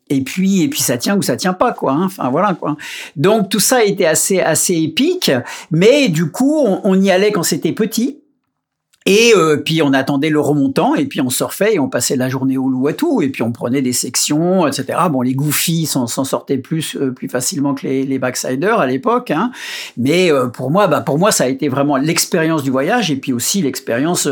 [0.09, 2.05] et puis et puis ça tient ou ça tient pas quoi hein.
[2.05, 2.77] enfin voilà quoi
[3.15, 5.31] donc tout ça était assez assez épique
[5.71, 8.20] mais du coup on y allait quand c'était petit
[9.07, 12.29] et euh, puis on attendait le remontant et puis on surfait et on passait la
[12.29, 14.99] journée au Louatou et puis on prenait des sections, etc.
[15.09, 19.31] Bon, les goofies s'en sortaient plus euh, plus facilement que les, les backsiders à l'époque,
[19.31, 19.51] hein.
[19.97, 23.15] mais euh, pour moi, bah pour moi ça a été vraiment l'expérience du voyage et
[23.15, 24.27] puis aussi l'expérience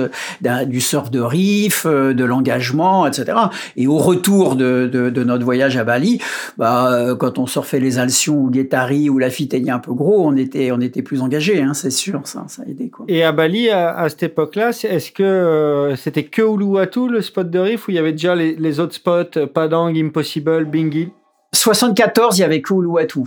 [0.67, 3.37] du surf de riff, de l'engagement, etc.
[3.75, 6.21] Et au retour de, de, de, notre voyage à Bali,
[6.57, 10.37] bah quand on surfait les Alcyons ou Guettari ou la Fitaigne un peu gros, on
[10.37, 13.05] était on était plus engagé, hein, c'est sûr, ça ça a aidé quoi.
[13.07, 17.49] Et à Bali à, à cette époque est-ce que euh, c'était que Uluwatu le spot
[17.49, 21.11] de riff ou il y avait déjà les, autres spots, euh, Padang, Impossible, Bingi
[21.53, 23.21] 74, il y avait que Uluwatu.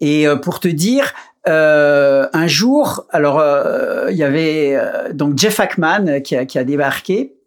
[0.00, 1.14] Et euh, pour te dire,
[1.46, 3.42] un jour, alors
[4.10, 4.76] il y avait
[5.14, 7.37] donc Jeff Ackman qui a, débarqué.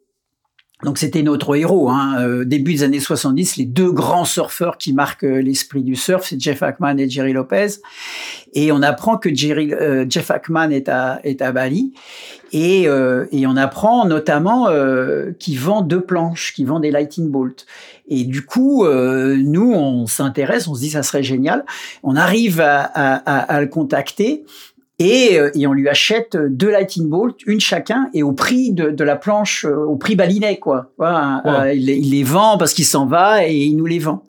[0.84, 1.90] Donc c'était notre héros.
[1.90, 2.44] Hein.
[2.46, 6.64] début des années 70, les deux grands surfeurs qui marquent l'esprit du surf, c'est Jeff
[6.64, 7.68] Ackman et Jerry Lopez.
[8.54, 9.74] Et on apprend que Jerry,
[10.10, 11.94] Jeff Ackman est à, est à Bali.
[12.54, 17.30] Et, euh, et on apprend notamment euh, qu'il vend deux planches, qu'il vend des lightning
[17.30, 17.66] bolts.
[18.08, 21.66] Et du coup, euh, nous, on s'intéresse, on se dit ça serait génial.
[22.04, 24.44] On arrive à, à, à le contacter.
[25.02, 28.92] Et, euh, et, on lui achète deux lightning bolts, une chacun, et au prix de,
[28.92, 30.92] de la planche, euh, au prix balinet, quoi.
[30.98, 31.42] Voilà,
[31.74, 34.24] il, il, les vend parce qu'il s'en va et il nous les vend.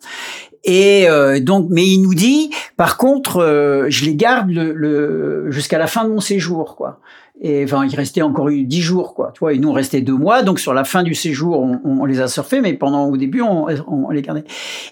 [0.65, 1.09] Et
[1.41, 6.05] donc, mais il nous dit, par contre, je les garde le, le jusqu'à la fin
[6.05, 7.01] de mon séjour, quoi.
[7.45, 9.33] Et enfin, il restait encore eu dix jours, quoi.
[9.35, 10.45] Tu vois, et nous, on restait deux mois.
[10.45, 13.43] Donc, sur la fin du séjour, on, on les a surfés, mais pendant, au début,
[13.43, 14.45] on, on les gardait.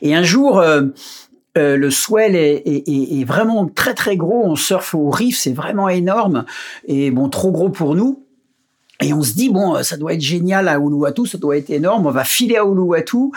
[0.02, 0.82] Et un jour, euh,
[1.58, 4.42] euh, le swell est, vraiment très très gros.
[4.44, 6.44] On surfe au riff, c'est vraiment énorme
[6.86, 8.24] et bon trop gros pour nous.
[9.02, 12.06] Et on se dit bon, ça doit être génial à Uluwatu, ça doit être énorme.
[12.06, 13.30] On va filer à Uluwatu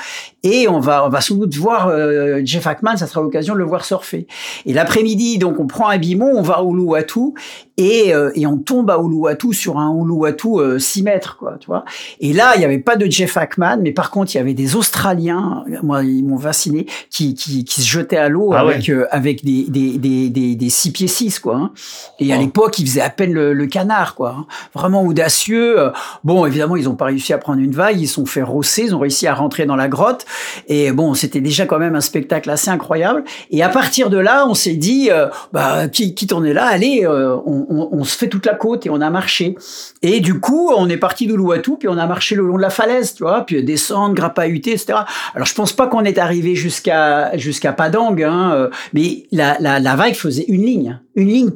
[0.44, 2.98] et on va on va sans doute voir euh, Jeff Ackman.
[2.98, 4.28] Ça sera l'occasion de le voir surfer.
[4.66, 7.34] Et l'après-midi, donc on prend un bimon, on va à Uluwatu
[7.78, 11.68] et, euh, et on tombe à Uluwatu sur un Uluwatu euh, 6 mètres, quoi, tu
[11.68, 11.86] vois.
[12.20, 14.54] Et là, il n'y avait pas de Jeff Ackman, mais par contre, il y avait
[14.54, 18.90] des Australiens, moi, ils m'ont fasciné, qui, qui, qui se jetaient à l'eau ah avec,
[18.90, 21.56] euh, avec des, des, des, des, des 6 pieds 6, quoi.
[21.56, 21.72] Hein.
[22.20, 24.36] Et à l'époque, ils faisaient à peine le, le canard, quoi.
[24.38, 24.46] Hein.
[24.76, 25.92] Vraiment audacieux.
[26.24, 28.96] Bon, évidemment, ils n'ont pas réussi à prendre une vague, ils sont fait rosser, ils
[28.96, 30.26] ont réussi à rentrer dans la grotte.
[30.68, 33.24] Et bon, c'était déjà quand même un spectacle assez incroyable.
[33.52, 37.08] Et à partir de là, on s'est dit, euh, bah, qui, qui tournait là, allez,
[37.08, 39.56] on, on, se fait toute la côte et on a marché.
[40.02, 42.70] Et du coup, on est parti d'Uluwatu, puis on a marché le long de la
[42.70, 45.00] falaise, tu vois, puis descendre, grappe-à-huter, etc.
[45.36, 49.96] Alors, je pense pas qu'on est arrivé jusqu'à jusqu'à Padang, hein, mais la, la, la
[49.96, 51.50] vague faisait une ligne, une ligne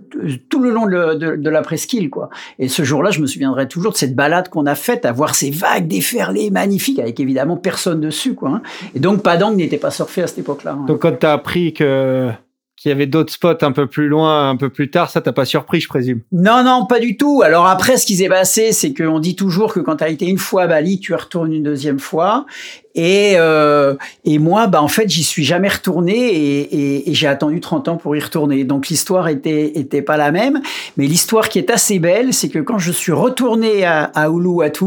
[0.50, 2.30] tout le long de, la presqu'île, quoi.
[2.60, 5.36] Et ce jour-là, je me souviendrai toujours de cette balade qu'on a faite, à voir
[5.36, 8.50] ces vagues déferlées magnifiques, avec évidemment personne dessus, quoi.
[8.50, 8.62] Hein.
[8.96, 10.78] Et donc, Padang n'était pas surfé à cette époque-là.
[10.80, 10.86] Hein.
[10.88, 12.30] Donc, quand tu as appris que
[12.78, 15.34] qu'il y avait d'autres spots un peu plus loin, un peu plus tard, ça t'a
[15.34, 16.22] pas surpris, je présume?
[16.32, 17.42] Non, non, pas du tout.
[17.44, 20.28] Alors après, ce qui s'est passé, c'est qu'on dit toujours que quand tu as été
[20.28, 22.46] une fois à Bali, tu retournes une deuxième fois.
[22.94, 27.60] Et, euh, et moi, bah, en fait, j'y suis jamais retourné et, et, j'ai attendu
[27.60, 28.64] 30 ans pour y retourner.
[28.64, 30.62] Donc l'histoire était, était pas la même.
[30.98, 34.86] Mais l'histoire qui est assez belle, c'est que quand je suis retourné à, à Uluwatu,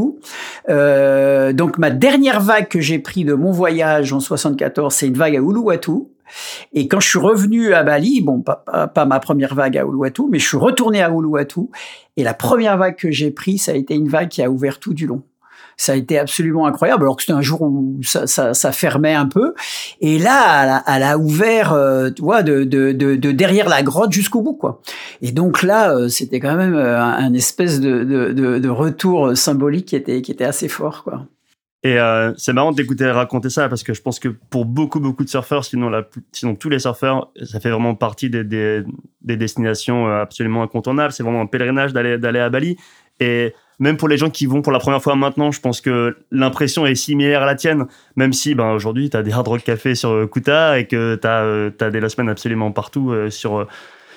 [0.68, 5.16] euh, donc ma dernière vague que j'ai pris de mon voyage en 74, c'est une
[5.16, 6.08] vague à Uluwatu.
[6.72, 8.64] Et quand je suis revenu à Bali, bon, pas,
[8.94, 11.60] pas, ma première vague à Uluwatu, mais je suis retourné à Uluwatu.
[12.16, 14.78] Et la première vague que j'ai prise, ça a été une vague qui a ouvert
[14.78, 15.22] tout du long.
[15.76, 19.14] Ça a été absolument incroyable, alors que c'était un jour où ça, ça, ça, fermait
[19.14, 19.54] un peu.
[20.02, 24.12] Et là, elle a, ouvert, euh, tu vois, de, de, de, de, derrière la grotte
[24.12, 24.82] jusqu'au bout, quoi.
[25.22, 30.20] Et donc là, euh, c'était quand même euh, un, espèce de, retour symbolique qui était,
[30.20, 31.24] qui était assez fort, quoi.
[31.82, 35.24] Et euh, c'est marrant d'écouter raconter ça parce que je pense que pour beaucoup beaucoup
[35.24, 35.90] de surfeurs, sinon,
[36.58, 38.82] tous les surfeurs, ça fait vraiment partie des, des,
[39.22, 41.12] des destinations euh, absolument incontournables.
[41.12, 42.76] C'est vraiment un pèlerinage d'aller à Bali.
[43.18, 46.18] Et même pour les gens qui vont pour la première fois maintenant, je pense que
[46.30, 47.86] l'impression est similaire à la tienne.
[48.14, 51.26] Même si ben, aujourd'hui, tu as des hard rock cafés sur Kuta et que tu
[51.26, 53.66] as, euh, des la semaine absolument partout sur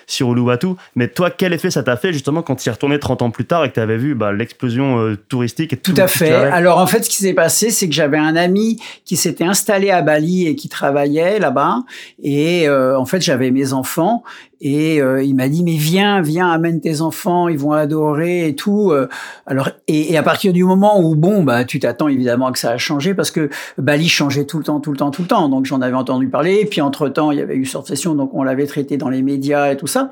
[0.07, 0.67] sur Uluwatu.
[0.95, 3.31] Mais toi, quel effet ça t'a fait justement quand tu y es retourné 30 ans
[3.31, 6.33] plus tard et que tu avais vu bah, l'explosion euh, touristique et Tout, à fait.
[6.33, 9.89] Alors en fait, ce qui s'est passé, c'est que j'avais un ami qui s'était installé
[9.89, 11.83] à Bali et qui travaillait là-bas.
[12.21, 14.23] Et euh, en fait, j'avais mes enfants
[14.63, 18.55] et euh, il m'a dit mais viens, viens, amène tes enfants, ils vont adorer et
[18.55, 18.91] tout.
[18.91, 19.09] Euh.
[19.45, 22.71] alors et, et, à partir du moment où bon bah tu t'attends évidemment que ça
[22.71, 25.49] a changé parce que Bali changeait tout le temps, tout le temps, tout le temps.
[25.49, 26.59] Donc j'en avais entendu parler.
[26.61, 29.09] Et puis entre temps il y avait eu Surf Session, donc on l'avait traité dans
[29.09, 30.09] les médias et tout ça.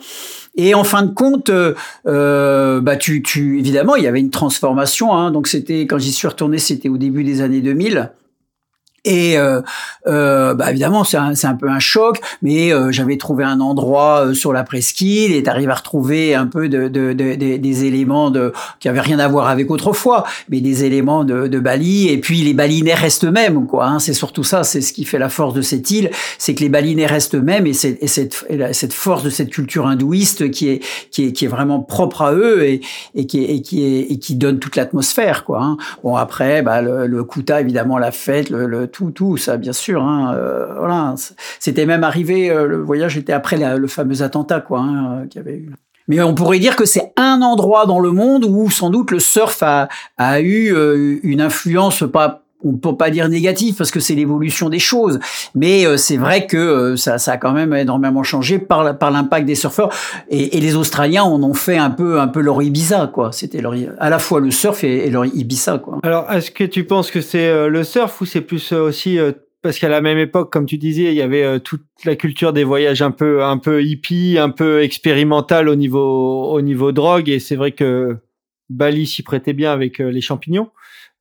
[0.55, 1.73] Et en fin de compte, euh,
[2.07, 5.13] euh bah tu, tu évidemment il y avait une transformation.
[5.13, 8.11] Hein, donc c'était quand j'y suis retourné, c'était au début des années 2000.
[9.03, 9.61] Et euh,
[10.05, 14.27] euh, bah évidemment, c'est un, un, peu un choc, mais euh, j'avais trouvé un endroit
[14.27, 18.29] euh, sur la presqu'île et t'arrives à retrouver un peu de, de, de, des éléments
[18.29, 22.09] de, qui avaient rien à voir avec autrefois, mais des éléments de, Bali.
[22.09, 23.87] Et puis les Balinais restent eux-mêmes, quoi.
[23.87, 26.61] Hein, c'est surtout ça, c'est ce qui fait la force de cette île, c'est que
[26.61, 30.69] les Balinais restent eux-mêmes et, et, cette, et cette force de cette culture hindouiste qui
[30.69, 32.81] est, qui est, qui est vraiment propre à eux et,
[33.15, 35.63] et, qui, est, et, qui, est, et qui donne toute l'atmosphère, quoi.
[35.63, 35.77] Hein.
[36.03, 39.73] Bon après, bah, le, le Kuta, évidemment, la fête, le, le tout, tout, ça, bien
[39.73, 40.03] sûr.
[40.03, 41.15] Hein, euh, voilà,
[41.59, 42.49] c'était même arrivé.
[42.49, 45.71] Euh, le voyage était après le fameux attentat, quoi, hein, qu'il y avait eu.
[46.07, 49.19] Mais on pourrait dire que c'est un endroit dans le monde où sans doute le
[49.19, 53.99] surf a, a eu euh, une influence pas on peut pas dire négatif parce que
[53.99, 55.19] c'est l'évolution des choses,
[55.55, 59.11] mais euh, c'est vrai que euh, ça, ça a quand même énormément changé par, par
[59.11, 59.89] l'impact des surfeurs
[60.29, 63.31] et, et, les Australiens en ont fait un peu un peu leur Ibiza quoi.
[63.31, 65.99] C'était leur à la fois le surf et, leur Ibiza quoi.
[66.03, 69.17] Alors est-ce que tu penses que c'est euh, le surf ou c'est plus aussi
[69.61, 72.63] parce qu'à la même époque, comme tu disais, il y avait toute la culture des
[72.63, 77.39] voyages un peu un peu hippie, un peu expérimental au niveau au niveau drogue et
[77.39, 78.17] c'est vrai que
[78.69, 80.69] Bali s'y prêtait bien avec les champignons.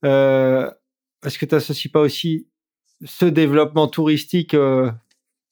[0.04, 0.70] Euh,
[1.24, 2.46] est-ce que tu n'associes pas aussi
[3.04, 4.90] ce développement touristique euh,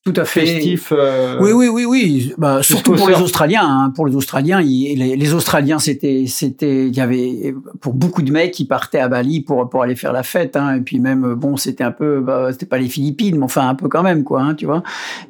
[0.05, 0.47] tout à fait.
[0.47, 0.93] Festif.
[0.97, 2.33] Euh, oui, oui, oui, oui.
[2.39, 3.63] Bah, surtout pour les Australiens.
[3.63, 3.93] Hein.
[3.95, 8.53] Pour les Australiens, les, les, Australiens, c'était, c'était, il y avait pour beaucoup de mecs
[8.53, 10.57] qui partaient à Bali pour pour aller faire la fête.
[10.57, 10.77] Hein.
[10.77, 13.75] Et puis même, bon, c'était un peu, bah, c'était pas les Philippines, mais enfin un
[13.75, 14.41] peu quand même, quoi.
[14.41, 14.83] Hein, tu vois.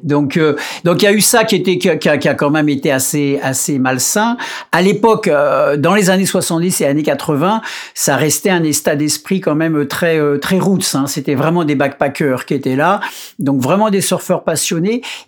[0.03, 0.55] Donc, euh,
[0.85, 2.91] donc il y a eu ça qui était, qui a, qui a, quand même été
[2.91, 4.37] assez, assez malsain.
[4.71, 7.61] À l'époque, euh, dans les années 70 et années 80,
[7.93, 10.95] ça restait un état d'esprit quand même très, euh, très roots.
[10.95, 11.07] Hein.
[11.07, 13.01] C'était vraiment des backpackers qui étaient là.
[13.39, 14.58] Donc vraiment des surfeurs passionnés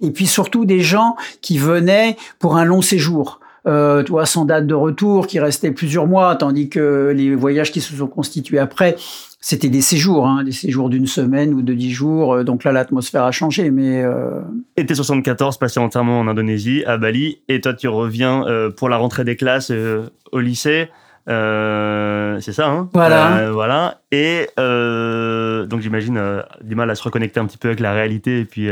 [0.02, 3.40] et puis surtout des gens qui venaient pour un long séjour.
[3.68, 7.80] Euh, toi, sans date de retour, qui restaient plusieurs mois, tandis que les voyages qui
[7.80, 8.96] se sont constitués après,
[9.40, 12.34] c'était des séjours, hein, des séjours d'une semaine ou de dix jours.
[12.34, 14.02] Euh, donc là, l'atmosphère a changé, mais.
[14.04, 14.40] Euh...
[14.78, 18.98] Et 74 passé entièrement en Indonésie, à Bali, et toi, tu reviens euh, pour la
[18.98, 19.72] rentrée des classes
[20.32, 20.90] au lycée.
[21.30, 23.38] Euh, c'est ça, hein Voilà.
[23.38, 24.02] Euh, voilà.
[24.12, 28.40] Et euh, donc j'imagine du mal à se reconnecter un petit peu avec la réalité
[28.40, 28.70] et puis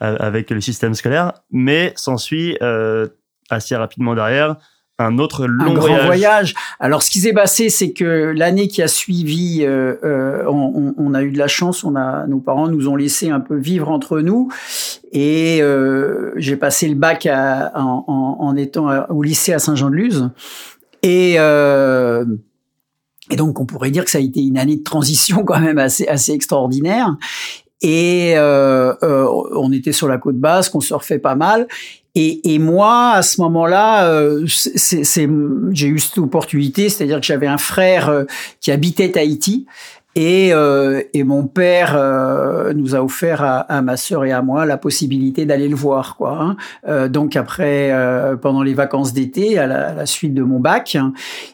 [0.00, 1.32] avec le système scolaire.
[1.50, 2.58] Mais s'ensuit
[3.50, 4.56] assez rapidement derrière
[5.00, 6.54] un autre long un grand voyage.
[6.80, 11.30] Alors, ce qui s'est passé, c'est que l'année qui a suivi, on, on, a eu
[11.30, 11.84] de la chance.
[11.84, 14.50] On a, nos parents nous ont laissé un peu vivre entre nous,
[15.12, 18.04] Et euh, j'ai passé le bac à, en,
[18.40, 20.30] en, étant au lycée à Saint-Jean-de-Luz.
[21.02, 22.24] Et, euh,
[23.30, 25.78] et donc, on pourrait dire que ça a été une année de transition quand même
[25.78, 27.16] assez, assez extraordinaire.
[27.80, 31.68] Et euh, euh, on était sur la côte basque, on surfait pas mal.
[32.14, 37.58] Et, et moi, à ce moment-là, euh, j'ai eu cette opportunité, c'est-à-dire que j'avais un
[37.58, 38.24] frère euh,
[38.60, 39.66] qui habitait Tahiti
[40.18, 44.42] et, euh, et mon père euh, nous a offert à, à, ma sœur et à
[44.42, 46.16] moi la possibilité d'aller le voir.
[46.16, 46.56] Quoi, hein.
[46.88, 50.96] euh, donc après, euh, pendant les vacances d'été, à, à la, suite de mon bac,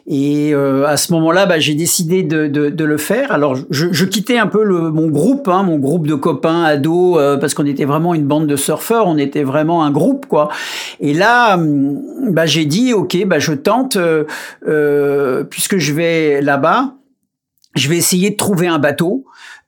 [0.07, 3.31] et euh, à ce moment-là, bah, j'ai décidé de, de, de, le faire.
[3.31, 7.19] Alors je, je quittais un peu le, mon groupe, hein, mon groupe de copains ados,
[7.39, 10.49] parce qu'on était vraiment une bande de surfeurs, on était vraiment un groupe, quoi.
[10.99, 12.01] Et là, hum,
[12.31, 13.99] bah, j'ai dit, ok, bah, je tente,
[15.51, 16.95] puisque je vais là-bas
[17.75, 19.25] je vais essayer de trouver un bateau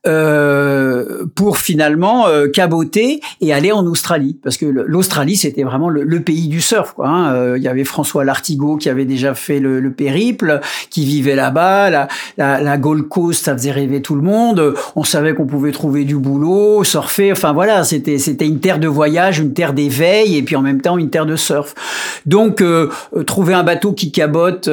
[0.07, 6.19] euh, pour finalement euh, caboter et aller en Australie parce que l'Australie c'était vraiment le,
[6.21, 7.07] pays du surf quoi.
[7.07, 7.33] Hein.
[7.33, 11.35] Euh, il y avait François Lartigot qui avait déjà fait le, le périple, qui vivait
[11.35, 14.73] là-bas, la, la, la, Gold Coast ça faisait rêver tout le monde.
[14.95, 17.31] On savait qu'on pouvait trouver du boulot, surfer.
[17.31, 20.81] Enfin voilà, c'était c'était une terre de voyage, une terre d'éveil et puis en même
[20.81, 21.75] temps une terre de surf.
[22.25, 22.89] Donc euh,
[23.25, 24.69] trouver un bateau qui cabote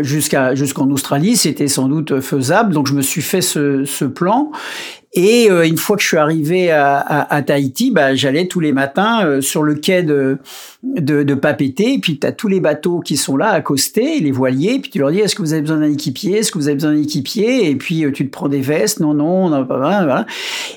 [0.00, 2.72] jusqu'à jusqu'en Australie, c'était sans doute faisable.
[2.72, 4.50] Donc je me suis fait ce, ce plan
[5.14, 9.24] et euh, une fois que je suis arrivé à, Tahiti, bah, j'allais tous les matins
[9.24, 10.38] euh, sur le quai de,
[10.82, 14.32] de, de Papeete, et puis tu as tous les bateaux qui sont là, accostés, les
[14.32, 16.38] voiliers, puis tu leur dis, est-ce que vous avez besoin d'un équipier?
[16.38, 17.70] Est-ce que vous avez besoin d'un équipier?
[17.70, 20.26] Et puis euh, tu te prends des vestes, non, non, non voilà.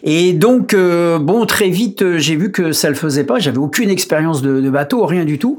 [0.04, 4.44] Et donc, bon, très vite, j'ai vu que ça le faisait pas, j'avais aucune expérience
[4.44, 5.58] de, bateau, rien du tout.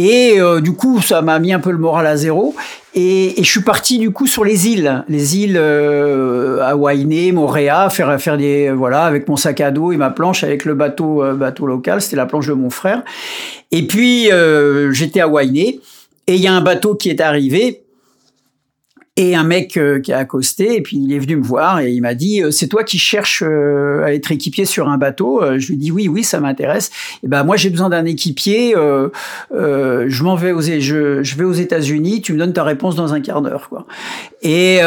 [0.00, 2.54] Et du coup, ça m'a mis un peu le moral à zéro.
[2.94, 7.90] Et, et, je suis parti du coup sur les îles, les îles euh, Hawaïné, Moréa,
[7.90, 11.22] faire faire des voilà avec mon sac à dos et ma planche avec le bateau
[11.22, 13.04] euh, bateau local, c'était la planche de mon frère.
[13.70, 15.80] Et puis euh, j'étais à Wainé
[16.26, 17.82] et il y a un bateau qui est arrivé
[19.18, 21.90] et un mec euh, qui a accosté, et puis il est venu me voir et
[21.90, 25.42] il m'a dit euh, c'est toi qui cherches euh, à être équipier sur un bateau.
[25.58, 26.92] je lui dis oui oui ça m'intéresse.
[27.24, 28.74] Et ben moi j'ai besoin d'un équipier.
[28.76, 32.22] je m'en vais aux je, je vais aux États-Unis.
[32.22, 33.86] Tu me donnes ta réponse dans un quart d'heure quoi.
[34.42, 34.78] Et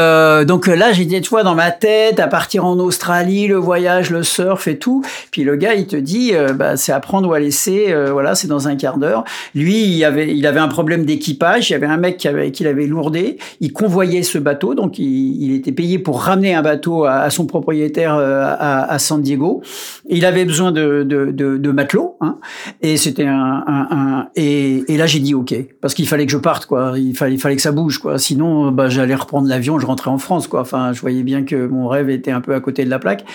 [0.48, 4.24] donc là dit tu vois dans ma tête à partir en Australie le voyage le
[4.24, 5.04] surf et tout.
[5.32, 7.94] Puis le gars il te dit bah, c'est à prendre ou à laisser.
[8.12, 9.26] voilà c'est dans un quart d'heure.
[9.56, 11.70] Lui il avait il avait un problème d'équipage.
[11.70, 13.38] Il y avait un mec qui avait qui l'avait lourdé.
[13.60, 18.16] Il convoyait ce bateau, donc il, était payé pour ramener un bateau à, son propriétaire
[18.16, 19.62] euh, à, San Diego.
[20.10, 22.38] Il avait besoin de, matelots, hein,
[22.82, 26.94] et c'était un, et, là j'ai dit ok, parce qu'il fallait que je parte, quoi.
[26.98, 28.18] Il fallait, que ça bouge, quoi.
[28.18, 30.62] Sinon, bah, j'allais reprendre l'avion, je rentrais en France, quoi.
[30.62, 33.26] Enfin, je voyais bien que mon rêve était un peu à côté de la plaque.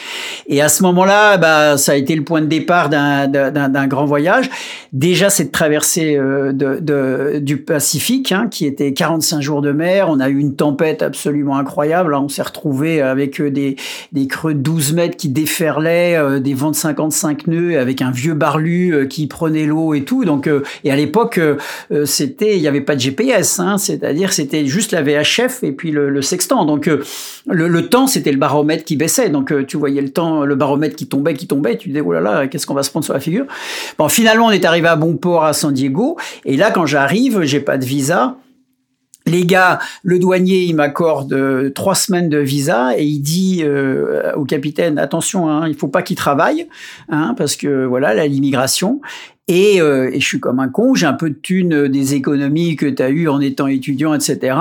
[0.46, 4.48] Et à ce moment-là, bah, ça a été le point de départ d'un grand voyage.
[4.92, 6.52] Déjà cette traversée euh,
[7.40, 10.08] du Pacifique, hein, qui était 45 jours de mer.
[10.08, 12.14] On a eu une tempête absolument incroyable.
[12.14, 13.76] On s'est retrouvé avec euh, des,
[14.12, 18.10] des creux de 12 mètres qui déferlaient, euh, des vents de 55 nœuds, avec un
[18.10, 20.24] vieux barlu euh, qui prenait l'eau et tout.
[20.24, 20.48] Donc,
[20.84, 21.40] et à l'époque,
[22.04, 25.90] c'était, il n'y avait pas de GPS, hein, c'est-à-dire c'était juste la VHF et puis
[25.90, 26.64] le, sextant.
[26.64, 26.90] Donc,
[27.46, 29.28] le, temps, c'était le baromètre qui baissait.
[29.28, 31.76] Donc, tu voyais le temps, le baromètre qui tombait, qui tombait.
[31.76, 33.46] Tu disais, oh là là, qu'est-ce qu'on va se prendre sur la figure?
[33.98, 36.16] Bon, finalement, on est arrivé à bon port à San Diego.
[36.44, 38.36] Et là, quand j'arrive, j'ai pas de visa
[39.26, 44.32] les gars, le douanier, il m'accorde euh, trois semaines de visa et il dit euh,
[44.34, 46.68] au capitaine attention, hein, il faut pas qu'il travaille,
[47.08, 49.00] hein, parce que voilà, l'immigration.
[49.48, 52.74] Et, euh, et, je suis comme un con, j'ai un peu de thunes des économies
[52.74, 54.56] que tu as eues en étant étudiant, etc.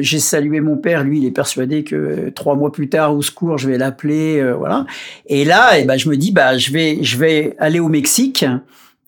[0.00, 3.58] j'ai salué mon père, lui, il est persuadé que trois mois plus tard, au secours,
[3.58, 4.86] je vais l'appeler, voilà.
[5.26, 8.44] Et là, eh ben, je me dis, bah, je vais, je vais aller au Mexique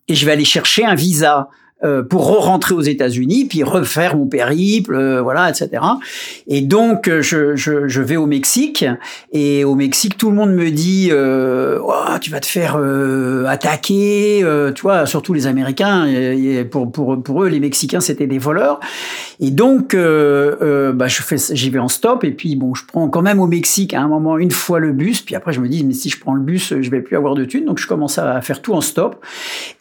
[0.09, 1.49] et je vais aller chercher un visa.
[1.83, 5.83] Euh, pour rentrer aux États-Unis, puis refaire mon périple, euh, voilà, etc.
[6.47, 8.85] Et donc euh, je, je, vais au Mexique
[9.33, 11.91] et au Mexique tout le monde me dit oh,
[12.21, 12.77] tu vas te faire
[13.47, 16.07] attaquer, tu vois, surtout les Américains.
[16.71, 18.79] Pour pour pour eux les Mexicains c'était des voleurs.
[19.41, 23.21] Et donc bah je fais j'y vais en stop et puis bon je prends quand
[23.21, 25.83] même au Mexique à un moment une fois le bus, puis après je me dis
[25.83, 28.17] mais si je prends le bus je vais plus avoir de thunes, donc je commence
[28.17, 29.23] à faire tout en stop.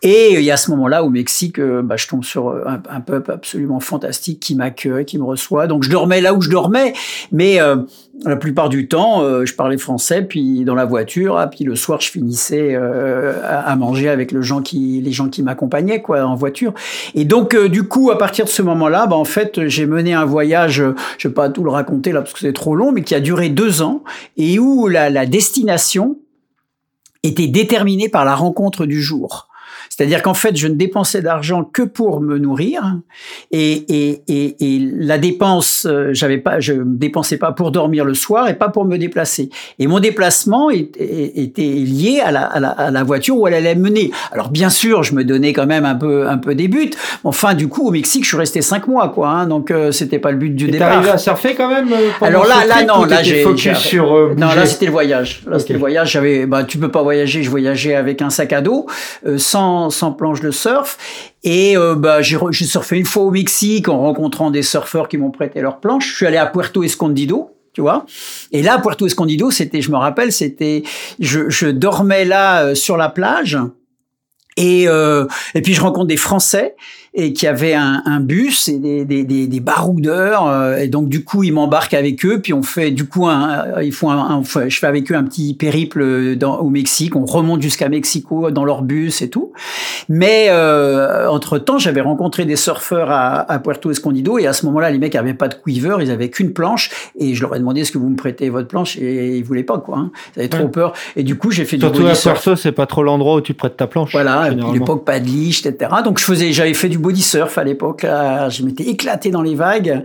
[0.02, 3.32] Et il y a ce moment-là au Mexique bah, je tombe sur euh, un, peuple
[3.32, 5.66] absolument fantastique qui m'accueille, qui me reçoit.
[5.66, 6.92] Donc je dormais là où je dormais,
[7.30, 7.76] mais euh,
[8.24, 11.76] la plupart du temps, euh, je parlais français, puis dans la voiture, ah, puis le
[11.76, 16.74] soir, je finissais à, manger avec gens qui, les gens qui m'accompagnaient, quoi, en voiture.
[17.14, 20.24] Et donc, du coup, à partir de ce moment-là, bah, en fait, j'ai mené un
[20.24, 20.82] voyage,
[21.18, 23.20] je vais pas tout le raconter là parce que c'est trop long, mais qui a
[23.20, 24.02] duré deux ans
[24.36, 26.18] et où la, la destination
[27.22, 29.48] était déterminé par la rencontre du jour.
[29.94, 32.96] C'est-à-dire qu'en fait, je ne dépensais d'argent que pour me nourrir
[33.50, 38.06] et, et, et, et la dépense, euh, j'avais pas, je ne dépensais pas pour dormir
[38.06, 39.50] le soir et pas pour me déplacer.
[39.78, 43.74] Et mon déplacement était lié à la, à, la, à la, voiture où elle allait
[43.74, 44.12] mener.
[44.32, 46.92] Alors bien sûr, je me donnais quand même un peu, un peu des buts.
[47.22, 49.28] Enfin, du coup, au Mexique, je suis resté cinq mois, quoi.
[49.28, 50.92] Hein, donc euh, c'était pas le but du et départ.
[50.92, 51.92] arrivé à surfer quand même.
[51.92, 54.34] Euh, Alors là, là, non, là, j'ai focus sur.
[54.38, 55.42] non, là, c'était le voyage.
[55.44, 55.60] Là, okay.
[55.60, 56.12] c'était le voyage.
[56.12, 57.42] J'avais, bah, tu peux pas voyager.
[57.42, 58.86] Je voyageais avec un sac à dos,
[59.36, 60.98] sans sans, planche de surf.
[61.42, 65.30] Et euh, bah, j'ai, surfé une fois au Mexique en rencontrant des surfeurs qui m'ont
[65.30, 66.08] prêté leur planche.
[66.10, 68.06] Je suis allé à Puerto Escondido, tu vois.
[68.52, 70.82] Et là, Puerto Escondido, c'était, je me rappelle, c'était,
[71.20, 73.58] je, je dormais là euh, sur la plage.
[74.56, 76.76] Et, euh, et puis je rencontre des Français
[77.14, 81.08] et qui avaient un, un bus et des, des, des, des baroudeurs euh, et donc
[81.10, 84.40] du coup ils m'embarquent avec eux puis on fait du coup un, ils font un,
[84.40, 87.14] un, je fais avec eux un petit périple dans, au Mexique.
[87.16, 89.52] On remonte jusqu'à Mexico dans leur bus et tout.
[90.08, 94.64] Mais euh, entre temps j'avais rencontré des surfeurs à, à, Puerto Escondido et à ce
[94.66, 97.58] moment-là les mecs avaient pas de quiver ils avaient qu'une planche et je leur ai
[97.58, 98.96] demandé est-ce que vous me prêtez votre planche?
[98.96, 100.10] Et ils voulaient pas quoi hein.
[100.36, 100.94] ils avaient trop peur.
[101.16, 103.40] Et du coup j'ai fait Surtout du body à Puerto c'est pas trop l'endroit où
[103.42, 106.74] tu prêtes ta planche voilà à l'époque pas de liche etc donc je faisais j'avais
[106.74, 108.04] fait du body surf à l'époque.
[108.04, 110.02] Je m'étais éclaté dans les vagues.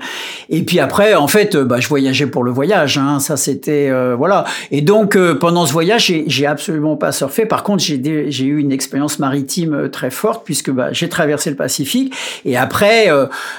[0.49, 2.97] Et puis après, en fait, bah, je voyageais pour le voyage.
[2.97, 3.19] Hein.
[3.19, 4.45] Ça, c'était euh, voilà.
[4.71, 7.45] Et donc euh, pendant ce voyage, j'ai absolument pas surfé.
[7.45, 11.55] Par contre, j'ai eu une expérience maritime euh, très forte puisque bah, j'ai traversé le
[11.55, 12.13] Pacifique.
[12.45, 13.09] Et après,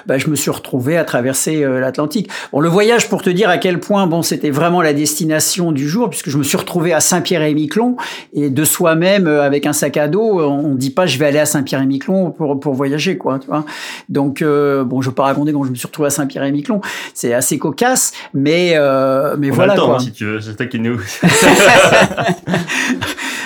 [0.07, 2.31] bah, je me suis retrouvé à traverser l'Atlantique.
[2.53, 5.89] Bon, le voyage, pour te dire à quel point, bon, c'était vraiment la destination du
[5.89, 7.97] jour puisque je me suis retrouvé à Saint-Pierre-et-Miquelon
[8.35, 11.47] et de soi-même avec un sac à dos, on dit pas je vais aller à
[11.47, 13.65] Saint-Pierre-et-Miquelon pour pour voyager quoi, tu vois.
[14.09, 16.81] Donc euh, bon, je vais pas raconter quand je me suis retrouvé à Saint-Pierre-et-Miquelon,
[17.13, 19.97] c'est assez cocasse, mais euh, mais on voilà a le temps, quoi.
[19.97, 20.99] hein, si tu veux, c'est toi qui nous.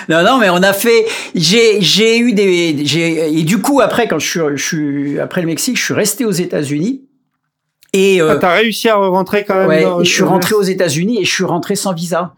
[0.09, 1.05] non non, mais on a fait,
[1.35, 5.41] j'ai j'ai eu des, j'ai et du coup après quand je suis je suis après
[5.41, 7.01] le Mexique, je suis resté aux États-Unis.
[7.95, 9.67] Et euh, ah, t'as réussi à rentrer quand même.
[9.67, 12.33] Ouais, dans, je suis rentré aux États-Unis et je suis rentré sans visa.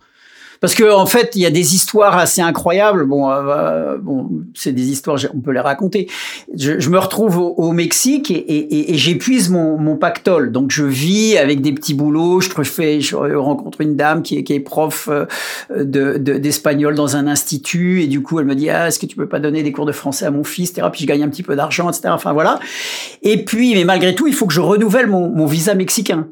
[0.65, 3.05] Parce que en fait, il y a des histoires assez incroyables.
[3.05, 6.09] Bon, euh, bon, c'est des histoires, on peut les raconter.
[6.57, 10.51] Je, je me retrouve au, au Mexique et, et, et j'épuise mon, mon, pactole.
[10.51, 12.41] Donc, je vis avec des petits boulots.
[12.41, 15.07] Je fais, je rencontre une dame qui est, qui est prof
[15.69, 19.05] de, d'espagnol de, dans un institut et du coup, elle me dit ah, est-ce que
[19.05, 20.87] tu peux pas donner des cours de français à mon fils, etc.
[20.91, 22.05] Puis je gagne un petit peu d'argent, etc.
[22.07, 22.59] Enfin voilà.
[23.21, 26.27] Et puis, mais malgré tout, il faut que je renouvelle mon, mon visa mexicain.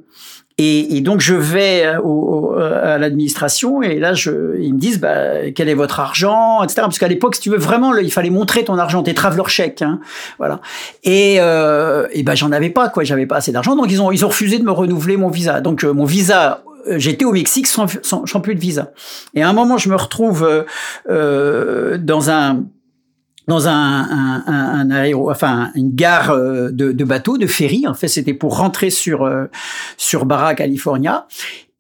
[0.58, 5.49] Et, et, donc je vais au, à l'administration et là je, ils me disent bah,
[5.56, 6.82] quel est votre argent, etc.
[6.84, 9.82] Parce qu'à l'époque, si tu veux vraiment, il fallait montrer ton argent, tes traveler chèques,
[9.82, 9.99] hein,
[10.38, 10.62] voilà.
[11.04, 14.12] Et, euh, et ben j'en avais pas quoi, j'avais pas assez d'argent, donc ils ont
[14.12, 15.60] ils ont refusé de me renouveler mon visa.
[15.60, 16.64] Donc euh, mon visa
[16.97, 18.91] j'étais au Mexique sans, sans, sans, plus de visa.
[19.34, 20.64] Et à un moment, je me retrouve euh,
[21.10, 22.64] euh dans un
[23.48, 27.86] dans un, un, un, aéro, enfin une gare euh, de, de bateau, de ferry.
[27.88, 29.46] En fait, c'était pour rentrer sur euh,
[29.98, 31.28] sur Barra, California.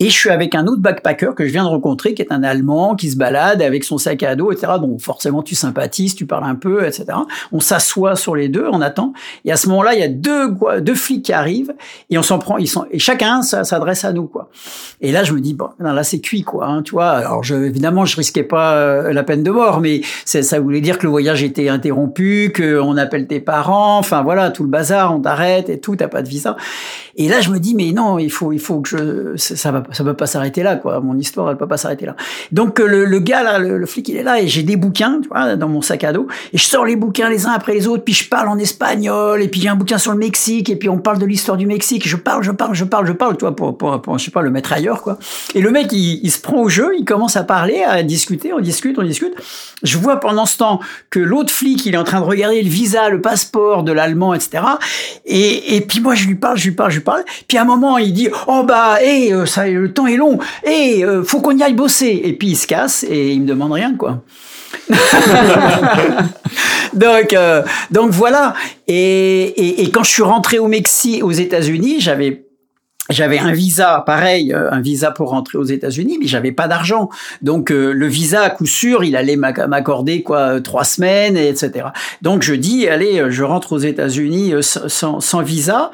[0.03, 2.43] Et je suis avec un autre backpacker que je viens de rencontrer, qui est un
[2.43, 4.73] Allemand, qui se balade avec son sac à dos, etc.
[4.77, 7.05] Bon, forcément, tu sympathises, tu parles un peu, etc.
[7.53, 9.13] On s'assoit sur les deux, on attend.
[9.45, 11.73] Et à ce moment-là, il y a deux, deux flics qui arrivent
[12.09, 14.49] et on s'en prend, ils sont, et chacun s'adresse à nous, quoi.
[14.99, 17.11] Et là, je me dis, bon, là, c'est cuit, quoi, hein, tu vois.
[17.11, 20.97] Alors, je, évidemment, je risquais pas euh, la peine de mort, mais ça voulait dire
[20.97, 25.21] que le voyage était interrompu, qu'on appelle tes parents, enfin, voilà, tout le bazar, on
[25.21, 26.57] t'arrête et tout, t'as pas de visa.
[27.15, 29.83] Et là, je me dis, mais non, il faut, il faut que je, ça va,
[29.91, 30.99] ça peut pas s'arrêter là, quoi.
[30.99, 32.15] Mon histoire, elle peut pas s'arrêter là.
[32.51, 35.19] Donc euh, le, le gars là, le, flic, il est là et j'ai des bouquins,
[35.21, 36.27] tu vois, dans mon sac à dos.
[36.53, 39.41] Et je sors les bouquins les uns après les autres, puis je parle en espagnol,
[39.41, 41.67] et puis j'ai un bouquin sur le Mexique, et puis on parle de l'histoire du
[41.67, 42.07] Mexique.
[42.07, 44.31] Je parle, je parle, je parle, je parle, tu vois, pour, pour, pour je sais
[44.31, 45.19] pas, le mettre ailleurs, quoi.
[45.53, 48.59] Et le mec, il, se prend au jeu, il commence à parler, à discuter, on
[48.59, 49.35] discute, on discute.
[49.83, 52.69] Je vois pendant ce temps que l'autre flic, il est en train de regarder le
[52.69, 54.63] visa, le passeport de l'allemand, etc.
[55.25, 57.23] Et, et puis moi, je lui parle, je lui parle, parle.
[57.47, 60.39] Puis à un moment, il dit, oh bah, hé, hey, ça, le temps est long.
[60.63, 62.21] Hé, hey, euh, faut qu'on y aille bosser.
[62.23, 64.23] Et puis il se casse et il me demande rien, quoi.
[66.93, 68.53] donc, euh, donc voilà.
[68.87, 72.45] Et, et, et, quand je suis rentré au Mexique, aux États-Unis, j'avais
[73.09, 77.09] j'avais un visa, pareil, un visa pour rentrer aux États-Unis, mais j'avais pas d'argent.
[77.41, 81.87] Donc euh, le visa, à coup sûr, il allait m'accorder quoi trois semaines, etc.
[82.21, 85.91] Donc je dis, allez, je rentre aux États-Unis sans, sans, visa,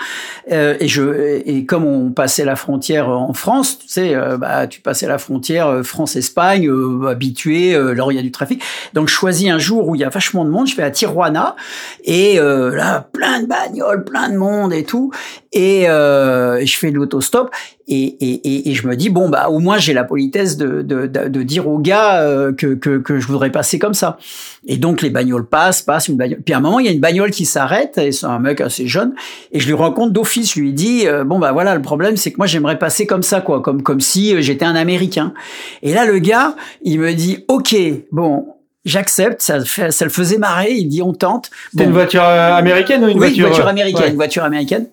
[0.51, 4.67] euh, et je et comme on passait la frontière en France, tu sais, euh, bah
[4.67, 6.69] tu passais la frontière France-Espagne,
[7.07, 8.61] habitué, là il y a du trafic.
[8.93, 10.91] Donc je choisis un jour où il y a vachement de monde, je vais à
[10.91, 11.55] Tijuana,
[12.03, 15.11] et là plein de bagnoles, plein de monde et tout.
[15.51, 17.49] Et euh, je fais de l'autostop
[17.87, 21.07] et, et, et, je me dis bon bah au moins j'ai la politesse de, de,
[21.07, 24.19] de, dire au gars euh, que, que, que je voudrais passer comme ça.
[24.67, 26.41] Et donc les bagnoles passent, passent une bagnole.
[26.45, 28.61] Puis à un moment il y a une bagnole qui s'arrête et c'est un mec
[28.61, 29.15] assez jeune
[29.51, 30.53] et je lui rencontre d'office.
[30.53, 33.23] Je lui dis euh, bon bah voilà le problème c'est que moi j'aimerais passer comme
[33.23, 35.33] ça quoi, comme comme si euh, j'étais un Américain.
[35.81, 37.75] Et là le gars il me dit ok
[38.11, 38.45] bon
[38.85, 41.49] j'accepte, ça, ça le faisait marrer, il dit on tente.
[41.73, 41.85] Bon.
[41.85, 44.87] une voiture américaine ou une oui, voiture une voiture américaine, une voiture américaine.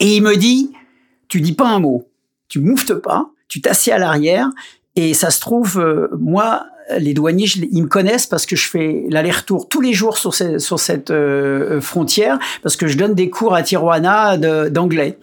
[0.00, 0.70] Et il me dit
[1.28, 2.08] tu dis pas un mot,
[2.48, 4.48] tu mouftes pas, tu t'assieds à l'arrière,
[4.96, 6.66] et ça se trouve, euh, moi,
[6.98, 10.80] les douaniers, ils me connaissent parce que je fais l'aller-retour tous les jours sur, sur
[10.80, 14.38] cette euh, frontière, parce que je donne des cours à Tijuana
[14.70, 15.18] d'anglais.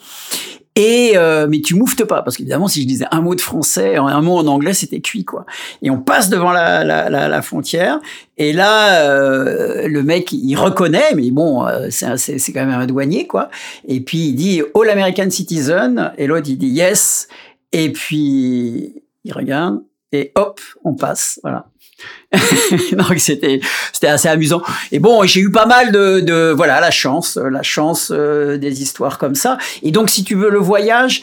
[0.77, 3.95] Et euh, mais tu mouftes pas parce qu'évidemment si je disais un mot de français,
[3.95, 5.45] un mot en anglais, c'était cuit quoi.
[5.81, 8.01] Et on passe devant la, la, la, la frontière
[8.37, 12.85] et là euh, le mec il reconnaît, mais bon euh, c'est c'est quand même un
[12.85, 13.49] douanier quoi.
[13.87, 17.29] Et puis il dit All American Citizen et l'autre il dit Yes.
[17.71, 21.67] Et puis il regarde et hop on passe voilà.
[22.91, 23.59] Donc c'était
[23.93, 24.61] c'était assez amusant.
[24.91, 28.81] Et bon, j'ai eu pas mal de, de voilà la chance, la chance euh, des
[28.81, 29.57] histoires comme ça.
[29.83, 31.21] Et donc si tu veux le voyage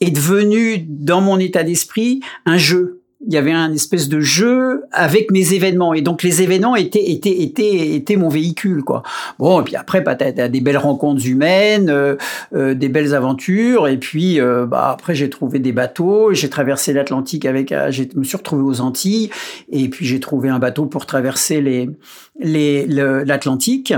[0.00, 4.84] est devenu dans mon état d'esprit un jeu il y avait un espèce de jeu
[4.92, 5.92] avec mes événements.
[5.92, 9.02] Et donc les événements étaient étaient étaient étaient mon véhicule quoi.
[9.38, 12.16] Bon et puis après bah, t'as as des belles rencontres humaines euh,
[12.54, 13.88] euh, des belles aventures.
[13.88, 16.32] Et puis euh, bah après j'ai trouvé des bateaux.
[16.32, 19.30] J'ai traversé l'Atlantique avec je me suis retrouvé aux Antilles.
[19.70, 21.90] Et puis j'ai trouvé un bateau pour traverser les
[22.38, 23.92] les l'Atlantique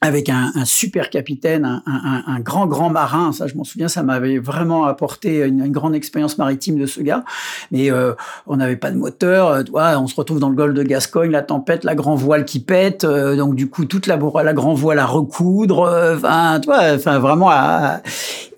[0.00, 3.32] avec un, un, super capitaine, un, un, un, grand grand marin.
[3.32, 7.00] Ça, je m'en souviens, ça m'avait vraiment apporté une, une, grande expérience maritime de ce
[7.00, 7.24] gars.
[7.72, 8.12] Mais euh,
[8.46, 9.48] on n'avait pas de moteur.
[9.48, 12.60] Euh, on se retrouve dans le golfe de Gascogne, la tempête, la grand voile qui
[12.60, 13.02] pète.
[13.02, 15.80] Euh, donc du coup, toute la, la grand voile à recoudre.
[15.80, 17.50] Euh, enfin, tu vois, enfin vraiment.
[17.50, 18.00] À,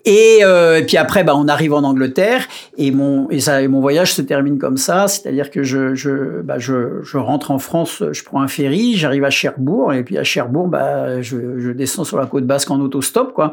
[0.05, 2.47] et, euh, et, puis après, bah, on arrive en Angleterre
[2.77, 6.41] et mon et ça, et mon voyage se termine comme ça, c'est-à-dire que je je,
[6.41, 10.17] bah, je je rentre en France, je prends un ferry, j'arrive à Cherbourg et puis
[10.17, 13.51] à Cherbourg, bah, je, je descends sur la côte basque en autostop, quoi.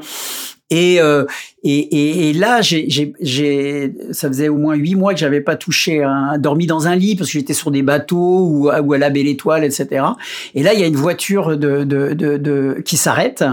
[0.70, 1.24] Et, euh,
[1.62, 6.02] et, et, là, j'ai, j'ai, ça faisait au moins huit mois que j'avais pas touché,
[6.02, 9.08] un, dormi dans un lit parce que j'étais sur des bateaux ou, ou à la
[9.08, 10.04] Belle Étoile, etc.
[10.54, 13.44] Et là, il y a une voiture de, de, de, de qui s'arrête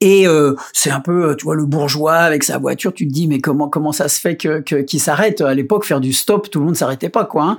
[0.00, 2.92] et euh, c'est un peu, tu vois, le bourgeois avec sa voiture.
[2.92, 5.40] Tu te dis, mais comment comment ça se fait que qu'il s'arrête?
[5.40, 7.44] À l'époque, faire du stop, tout le monde s'arrêtait pas, quoi.
[7.44, 7.56] Hein.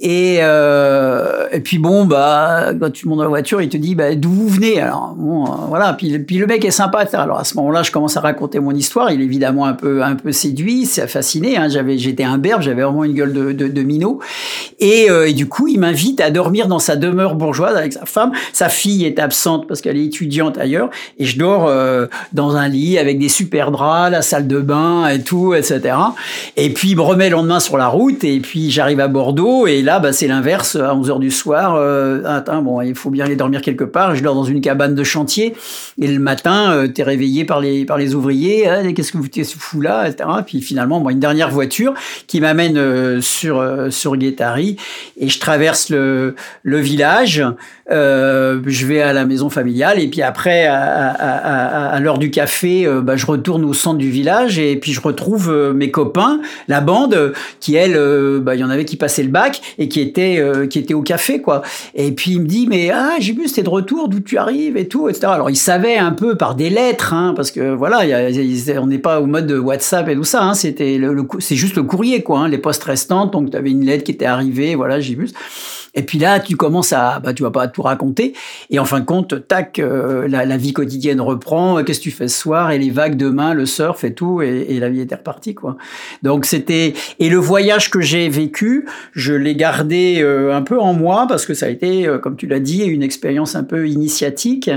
[0.00, 3.94] Et euh, et puis bon, bah quand tu montes dans la voiture, il te dit,
[3.94, 4.80] bah d'où vous venez?
[4.80, 5.92] Alors bon, euh, voilà.
[5.94, 7.04] Puis puis le mec est sympa.
[7.12, 9.10] Alors à ce moment-là, je commence à raconter mon histoire.
[9.10, 11.56] Il est évidemment un peu un peu séduit, c'est fasciné.
[11.56, 11.68] Hein.
[11.68, 14.20] J'avais j'étais un berbe, j'avais vraiment une gueule de de, de minot.
[14.80, 18.06] Et, euh, et du coup, il m'invite à dormir dans sa demeure bourgeoise avec sa
[18.06, 18.32] femme.
[18.52, 22.68] Sa fille est absente parce qu'elle est étudiante ailleurs, et je dors euh, dans un
[22.68, 25.96] lit avec des super draps, la salle de bain et tout, etc.
[26.56, 29.66] Et puis il me remet le lendemain sur la route et puis j'arrive à Bordeaux
[29.66, 31.74] et là bah, c'est l'inverse à 11h du soir.
[31.76, 34.14] Euh, attends, bon, il faut bien aller dormir quelque part.
[34.14, 35.54] Je dors dans une cabane de chantier
[36.00, 38.68] et le matin euh, t'es réveillé par les par les ouvriers.
[38.68, 39.28] Ah, qu'est-ce que vous
[39.58, 40.28] fou là, etc.
[40.46, 41.94] Puis finalement moi une dernière voiture
[42.26, 44.76] qui m'amène euh, sur sur Guétari
[45.16, 47.44] et je traverse le village.
[47.90, 52.86] Je vais à la maison familiale et puis après à, à, à, l'heure du café,
[52.86, 56.40] euh, bah, je retourne au centre du village et puis je retrouve euh, mes copains,
[56.68, 59.88] la bande, qui elle, euh, bah, il y en avait qui passaient le bac et
[59.88, 61.62] qui étaient qui étaient au café quoi.
[61.94, 64.88] Et puis il me dit mais ah j'ai vu de retour d'où tu arrives et
[64.88, 65.28] tout etc.
[65.28, 68.86] Alors il savait un peu par des lettres hein, parce que voilà y a, on
[68.86, 70.42] n'est pas au mode de WhatsApp et tout ça.
[70.42, 73.32] Hein, c'était le, c'est juste le courrier quoi, hein, les postes restantes.
[73.32, 75.16] Donc tu avais une lettre qui était arrivée, voilà j'ai.
[75.94, 78.34] Et puis là, tu commences à, bah, tu vas pas tout raconter.
[78.70, 81.82] Et en fin de compte, tac, euh, la, vie quotidienne reprend.
[81.84, 82.70] Qu'est-ce que tu fais ce soir?
[82.70, 84.42] Et les vagues demain, le surf et tout.
[84.42, 85.76] Et, et la vie était repartie, quoi.
[86.22, 90.94] Donc c'était et le voyage que j'ai vécu, je l'ai gardé euh, un peu en
[90.94, 93.88] moi parce que ça a été, euh, comme tu l'as dit, une expérience un peu
[93.88, 94.70] initiatique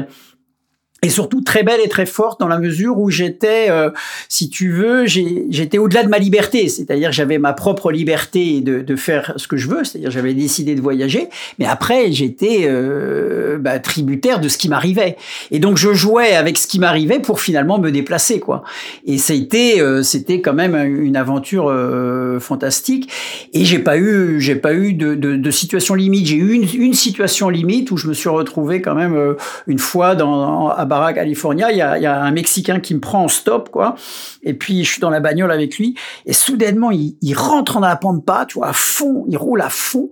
[1.04, 3.92] et surtout très belle et très forte dans la mesure où j'étais, euh,
[4.30, 8.96] si tu veux, j'étais au-delà de ma liberté, c'est-à-dire j'avais ma propre liberté de, de,
[8.96, 11.30] faire ce que je veux, c'est-à-dire j'avais décidé de voyager,
[11.60, 15.18] mais après j'étais euh, bah, tributaire de ce qui m'arrivait,
[15.52, 18.64] et donc je jouais avec ce qui m'arrivait pour finalement me déplacer, quoi.
[19.06, 23.12] Et c'était, euh, c'était quand même une aventure euh, fantastique,
[23.54, 26.68] et j'ai pas eu, j'ai pas eu de, de, de, situation limite, j'ai eu une,
[26.82, 29.36] une, situation limite où je me suis retrouvé quand même euh,
[29.68, 33.26] une fois dans Barra California, il y a, y a, un Mexicain qui me prend
[33.26, 33.96] en stop, quoi.
[34.42, 35.96] Et puis, je suis dans la bagnole avec lui.
[36.26, 39.26] Et soudainement, il, il rentre dans la pampa, tu vois, à fond.
[39.30, 40.10] Il roule à fond.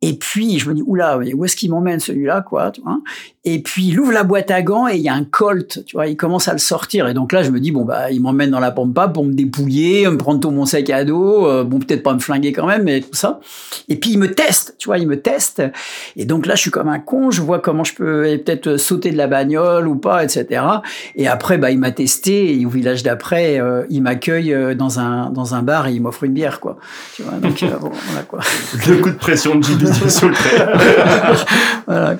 [0.00, 2.98] Et puis, je me dis, oula, où est-ce qu'il m'emmène celui-là, quoi, tu vois
[3.50, 5.96] Et puis, il ouvre la boîte à gants et il y a un Colt, tu
[5.96, 7.08] vois, il commence à le sortir.
[7.08, 9.32] Et donc là, je me dis, bon, bah, il m'emmène dans la pampa pour me
[9.32, 12.66] dépouiller, me prendre tout mon sac à dos, euh, bon, peut-être pas me flinguer quand
[12.66, 13.40] même, mais tout ça.
[13.88, 15.62] Et puis, il me teste, tu vois, il me teste.
[16.14, 19.12] Et donc là, je suis comme un con, je vois comment je peux peut-être sauter
[19.12, 20.62] de la bagnole ou pas, etc.
[21.14, 25.00] Et après, bah, il m'a testé et au village d'après, euh, il m'accueille euh, dans
[25.00, 26.76] un, dans un bar et il m'offre une bière, quoi.
[27.14, 28.40] Tu vois, donc, bon, voilà, quoi.
[28.86, 29.84] Le coup de pression de JB
[31.86, 32.16] voilà,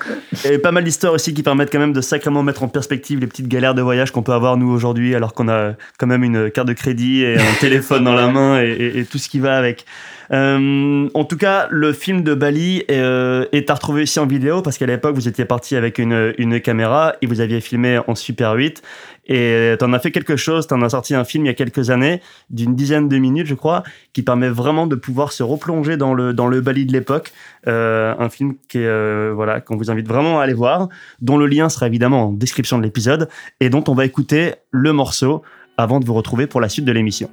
[0.51, 3.27] Et pas mal d'histoires aussi qui permettent quand même de sacrément mettre en perspective les
[3.27, 6.49] petites galères de voyage qu'on peut avoir nous aujourd'hui, alors qu'on a quand même une
[6.49, 9.85] carte de crédit et un téléphone dans la main et, tout ce qui va avec.
[10.31, 14.63] Euh, en tout cas, le film de Bali euh, est à retrouver ici en vidéo
[14.63, 18.15] parce qu'à l'époque, vous étiez parti avec une, une, caméra et vous aviez filmé en
[18.15, 18.83] Super 8.
[19.31, 21.51] Et tu en as fait quelque chose, tu en as sorti un film il y
[21.51, 23.83] a quelques années, d'une dizaine de minutes, je crois,
[24.15, 27.33] qui permet vraiment de pouvoir se replonger dans le, dans le Bali de l'époque.
[27.67, 30.89] Euh, un film qui est, euh, voilà, qu'on vous invite vraiment à aller voir,
[31.21, 33.29] dont le lien sera évidemment en description de l'épisode
[33.61, 35.43] et dont on va écouter le morceau
[35.77, 37.31] avant de vous retrouver pour la suite de l'émission.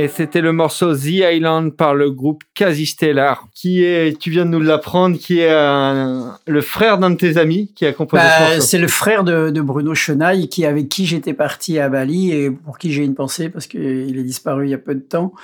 [0.00, 2.42] Et c'était le morceau The Island par le groupe
[2.86, 7.36] Stellar, qui est, tu viens de nous l'apprendre, qui est le frère d'un de tes
[7.36, 11.34] amis qui a composé bah, C'est le frère de, Bruno Chenaille, qui avec qui j'étais
[11.34, 14.74] parti à Bali et pour qui j'ai une pensée parce qu'il est disparu il y
[14.74, 15.34] a peu de temps.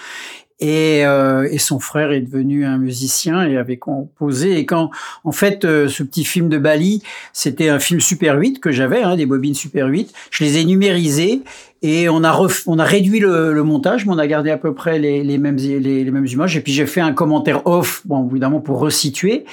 [0.58, 4.56] Et, euh, et, son frère est devenu un musicien et avait composé.
[4.56, 4.90] Et quand,
[5.24, 7.02] en fait, euh, ce petit film de Bali,
[7.34, 10.14] c'était un film Super 8 que j'avais, hein, des bobines Super 8.
[10.30, 11.42] Je les ai numérisés
[11.82, 14.74] et on a, on a réduit le, le, montage, mais on a gardé à peu
[14.74, 16.56] près les, les mêmes, les, les, mêmes images.
[16.56, 19.44] Et puis j'ai fait un commentaire off, bon, évidemment pour resituer,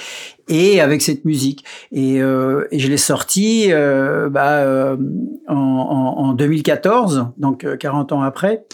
[0.48, 1.66] et avec cette musique.
[1.92, 4.96] Et, euh, et je l'ai sorti euh, bah, euh,
[5.48, 8.66] en, en, en 2014, donc 40 ans après.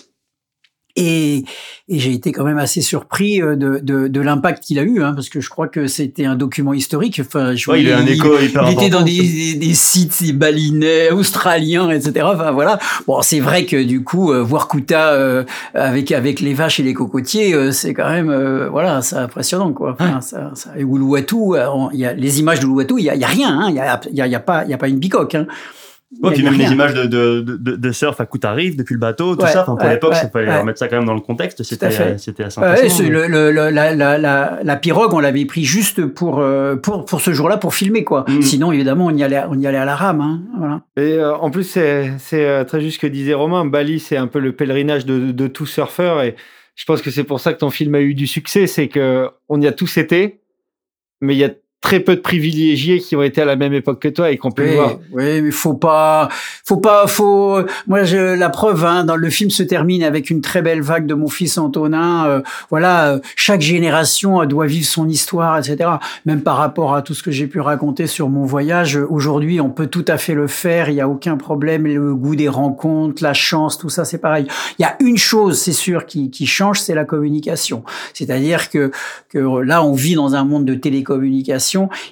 [0.95, 1.45] Et,
[1.87, 5.03] et j'ai été quand même assez surpris euh, de, de, de l'impact qu'il a eu,
[5.03, 7.21] hein, parce que je crois que c'était un document historique.
[7.23, 11.91] Enfin, je il, a un écho il, il était dans des, des, sites balinais, australiens,
[11.91, 12.25] etc.
[12.33, 12.79] Enfin voilà.
[13.05, 15.43] Bon, c'est vrai que du coup, euh, voir Kuta euh,
[15.75, 19.91] avec avec les vaches et les cocotiers, c'est quand même voilà, c'est impressionnant quoi.
[19.91, 21.55] Enfin, ça, ça, et Uluwatu,
[21.93, 23.75] il y a les images de Uluwatu, il y a, y a rien, hein, il
[23.75, 25.35] y a, y, a, y a pas il y a pas une bicoque.
[25.35, 25.45] Hein.
[26.23, 29.35] Ouais, puis même les images de, de, de, de surf à Koutarive depuis le bateau,
[29.35, 29.61] tout ça.
[29.61, 31.61] Enfin, pour l'époque, il fallait remettre ça quand même dans le contexte.
[31.61, 33.27] C'était, c'était assez impressionnant.
[33.27, 37.21] le, le, la, la, la, la, pirogue, on l'avait pris juste pour, euh, pour, pour
[37.21, 38.25] ce jour-là, pour filmer, quoi.
[38.27, 38.41] Mm.
[38.41, 40.41] Sinon, évidemment, on y allait, on y allait à la rame, hein.
[40.57, 40.81] Voilà.
[40.97, 43.65] Et euh, en plus, c'est, c'est euh, très juste ce que disait Romain.
[43.65, 46.23] Bali, c'est un peu le pèlerinage de, de tout surfeur.
[46.23, 46.35] Et
[46.73, 48.65] je pense que c'est pour ça que ton film a eu du succès.
[48.65, 50.41] C'est que on y a tous été,
[51.21, 51.51] mais il y a
[51.81, 54.51] très peu de privilégiés qui ont été à la même époque que toi et qu'on
[54.51, 54.99] peut oui, voir.
[55.13, 56.27] Oui, mais faut pas,
[56.65, 57.59] faut pas, faut.
[57.87, 61.05] Moi, je, la preuve, hein, dans le film se termine avec une très belle vague
[61.05, 62.25] de mon fils Antonin.
[62.27, 65.89] Euh, voilà, euh, chaque génération doit vivre son histoire, etc.
[66.25, 69.69] Même par rapport à tout ce que j'ai pu raconter sur mon voyage, aujourd'hui, on
[69.69, 70.89] peut tout à fait le faire.
[70.89, 71.85] Il y a aucun problème.
[71.85, 74.47] Le goût des rencontres, la chance, tout ça, c'est pareil.
[74.79, 77.83] Il y a une chose, c'est sûr, qui, qui change, c'est la communication.
[78.13, 78.91] C'est-à-dire que
[79.29, 81.68] que là, on vit dans un monde de télécommunication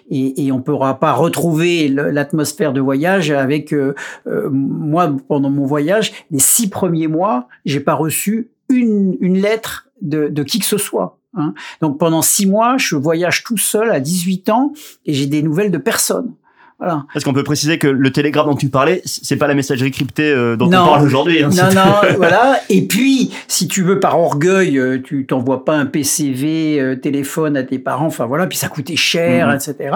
[0.10, 3.94] et, on ne pourra pas retrouver l'atmosphère de voyage avec euh,
[4.28, 10.28] euh, moi pendant mon voyage les six premiers mois j'ai pas reçu une, lettre de,
[10.28, 11.54] de qui que ce soit hein.
[11.82, 14.74] donc pendant six mois je voyage tout seul à 18 ans
[15.06, 16.34] et j'ai des nouvelles de personne
[16.80, 17.06] voilà.
[17.16, 20.30] Est-ce qu'on peut préciser que le télégramme dont tu parlais, c'est pas la messagerie cryptée
[20.30, 21.42] euh, dont on parle aujourd'hui.
[21.42, 22.60] Hein, non, non, voilà.
[22.70, 27.58] Et puis, si tu veux, par orgueil, euh, tu t'envoies pas un PCV euh, téléphone
[27.58, 28.06] à tes parents.
[28.06, 29.56] Enfin voilà, puis ça coûtait cher, mhm.
[29.56, 29.96] etc.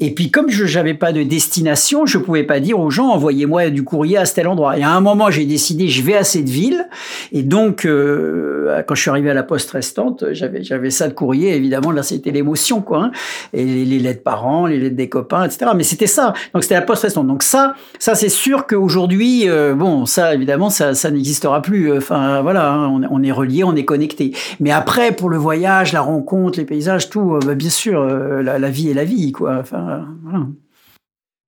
[0.00, 3.68] Et puis, comme je n'avais pas de destination, je pouvais pas dire aux gens envoyez-moi
[3.68, 4.78] du courrier à tel endroit.
[4.78, 6.88] Et à un moment, j'ai décidé je vais à cette ville.
[7.32, 11.54] Et donc, quand je suis arrivé à la poste restante, j'avais j'avais ça de courrier.
[11.54, 13.04] Évidemment, là, c'était l'émotion, quoi.
[13.04, 13.10] Hein.
[13.52, 15.72] Et les, les lettres parents, les lettres des copains, etc.
[15.76, 16.21] Mais c'était ça
[16.54, 17.26] donc c'était la poste restante.
[17.26, 21.96] Donc ça, ça c'est sûr qu'aujourd'hui, euh, bon, ça évidemment, ça, ça n'existera plus.
[21.96, 24.32] Enfin voilà, hein, on, est relié, on est connecté.
[24.60, 28.42] Mais après, pour le voyage, la rencontre, les paysages, tout, euh, bah, bien sûr, euh,
[28.42, 29.58] la, vie est la vie, quoi.
[29.60, 30.46] Enfin voilà.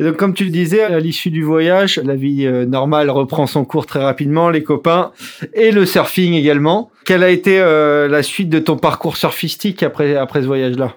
[0.01, 3.65] Et donc, comme tu le disais, à l'issue du voyage, la vie normale reprend son
[3.65, 5.13] cours très rapidement, les copains
[5.53, 6.91] et le surfing également.
[7.05, 10.97] Quelle a été la suite de ton parcours surfistique après, après ce voyage-là?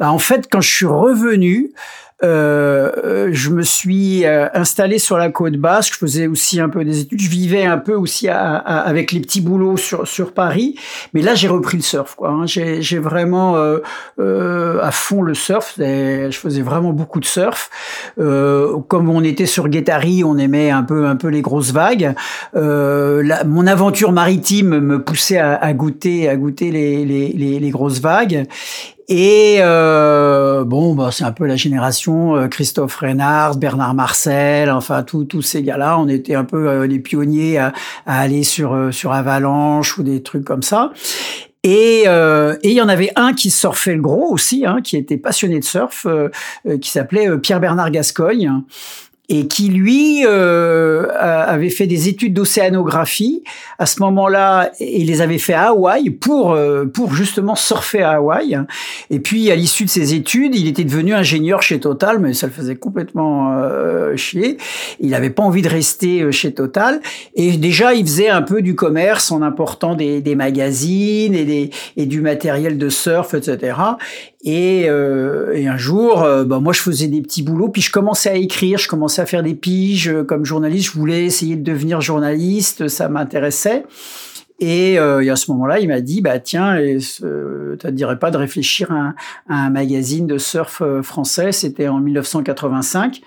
[0.00, 1.70] Bah, En fait, quand je suis revenu,
[2.24, 5.94] euh, je me suis euh, installé sur la côte basque.
[5.94, 7.20] Je faisais aussi un peu des études.
[7.20, 10.76] Je vivais un peu aussi avec les petits boulots sur, sur Paris.
[11.14, 12.14] Mais là, j'ai repris le surf.
[12.14, 12.30] Quoi.
[12.30, 12.46] Hein.
[12.46, 13.78] J'ai vraiment euh,
[14.18, 15.74] euh, à fond le surf.
[15.78, 17.70] je faisais vraiment beaucoup de surf.
[18.18, 22.14] Euh, comme on était sur Guétari, on aimait un peu un peu les grosses vagues.
[22.54, 28.00] La, mon aventure maritime me poussait à, à goûter à goûter les, les, les grosses
[28.00, 28.46] vagues.
[29.14, 35.02] Et euh, bon, bah, c'est un peu la génération euh, Christophe Reynard, Bernard Marcel, enfin
[35.02, 35.98] tous ces gars-là.
[35.98, 37.74] On était un peu euh, les pionniers à,
[38.06, 40.92] aller sur euh, sur Avalanche ou des trucs comme ça.
[41.62, 45.60] Et il y en avait un qui surfait le gros aussi, hein, qui était passionné
[45.60, 46.08] de surf,
[46.80, 48.62] qui s'appelait Pierre Bernard Gascogne
[49.28, 53.44] et qui lui euh, avait fait des études d'océanographie.
[53.78, 58.12] À ce moment-là il les avait fait à Hawaï pour euh, pour justement surfer à
[58.12, 58.58] Hawaï.
[59.10, 62.48] Et puis à l'issue de ses études il était devenu ingénieur chez Total mais ça
[62.48, 64.58] le faisait complètement euh, chier.
[64.98, 67.00] Il n'avait pas envie de rester euh, chez Total.
[67.34, 71.70] Et déjà il faisait un peu du commerce en important des, des magazines et des
[71.96, 73.74] et du matériel de surf etc
[74.44, 77.92] et, euh, et un jour, euh, bah, moi, je faisais des petits boulots, puis je
[77.92, 80.92] commençais à écrire, je commençais à faire des piges euh, comme journaliste.
[80.92, 83.84] Je voulais essayer de devenir journaliste, ça m'intéressait.
[84.58, 87.24] Et, euh, et, à ce moment-là, il m'a dit, bah tiens, ça
[87.78, 89.14] te dirait pas de réfléchir à un,
[89.48, 91.52] à un magazine de surf français?
[91.52, 93.22] C'était en 1985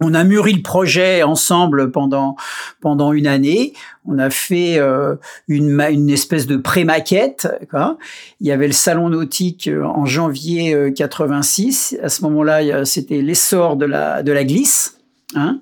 [0.00, 2.36] on a mûri le projet ensemble pendant
[2.80, 3.72] pendant une année.
[4.06, 5.16] On a fait euh,
[5.48, 7.48] une, une espèce de pré-maquette.
[8.40, 11.98] Il y avait le salon nautique euh, en janvier 86.
[12.02, 14.94] À ce moment-là, c'était l'essor de la, de la glisse.
[15.34, 15.60] Hein,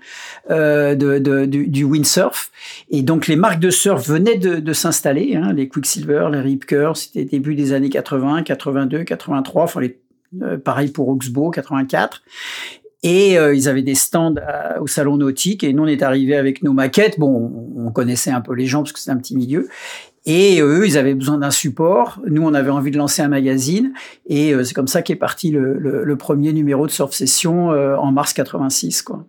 [0.49, 2.53] euh, de, de, du, du, windsurf.
[2.89, 6.67] Et donc les marques de surf venaient de, de s'installer, hein, les Quicksilver, les Rip
[6.67, 9.99] Curl, c'était début des années 80, 82, 83, enfin les,
[10.43, 12.23] euh, pareil pour Oxbow, 84.
[13.07, 14.35] Et euh, ils avaient des stands
[14.81, 17.21] au salon nautique et nous on est arrivé avec nos maquettes.
[17.21, 19.69] Bon, on connaissait un peu les gens parce que c'est un petit milieu.
[20.25, 22.21] Et eux, ils avaient besoin d'un support.
[22.27, 23.93] Nous, on avait envie de lancer un magazine.
[24.27, 29.03] Et c'est comme ça qu'est parti le, premier numéro de Surf Session en mars 86.
[29.03, 29.25] Quoi.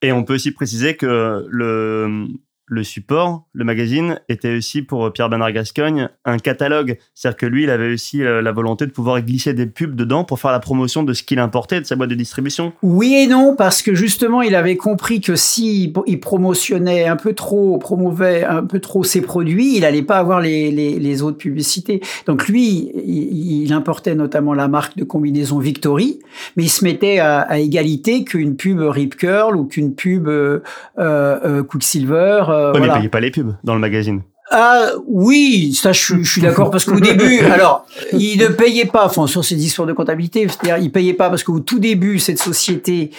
[0.00, 2.28] Et on peut aussi préciser que le,
[2.68, 6.98] le support, le magazine, était aussi pour Pierre-Bernard Gascogne un catalogue.
[7.14, 10.24] C'est-à-dire que lui, il avait aussi euh, la volonté de pouvoir glisser des pubs dedans
[10.24, 12.72] pour faire la promotion de ce qu'il importait de sa boîte de distribution.
[12.82, 17.32] Oui et non, parce que justement, il avait compris que si il promotionnait un peu
[17.32, 22.00] trop, promouvait un peu trop ses produits, il allait pas avoir les, autres publicités.
[22.26, 26.20] Donc lui, il, importait notamment la marque de combinaison Victory,
[26.56, 30.60] mais il se mettait à, à égalité qu'une pub Rip Curl ou qu'une pub euh,
[30.98, 33.00] euh, Quicksilver euh, ouais, voilà.
[33.00, 34.22] mais pas les pubs dans le magazine.
[34.50, 39.04] Ah oui, ça je, je suis d'accord parce qu'au début, alors il ne payait pas,
[39.04, 42.38] enfin sur ces histoires de comptabilité, c'est-à-dire il payait pas parce qu'au tout début cette
[42.38, 43.10] société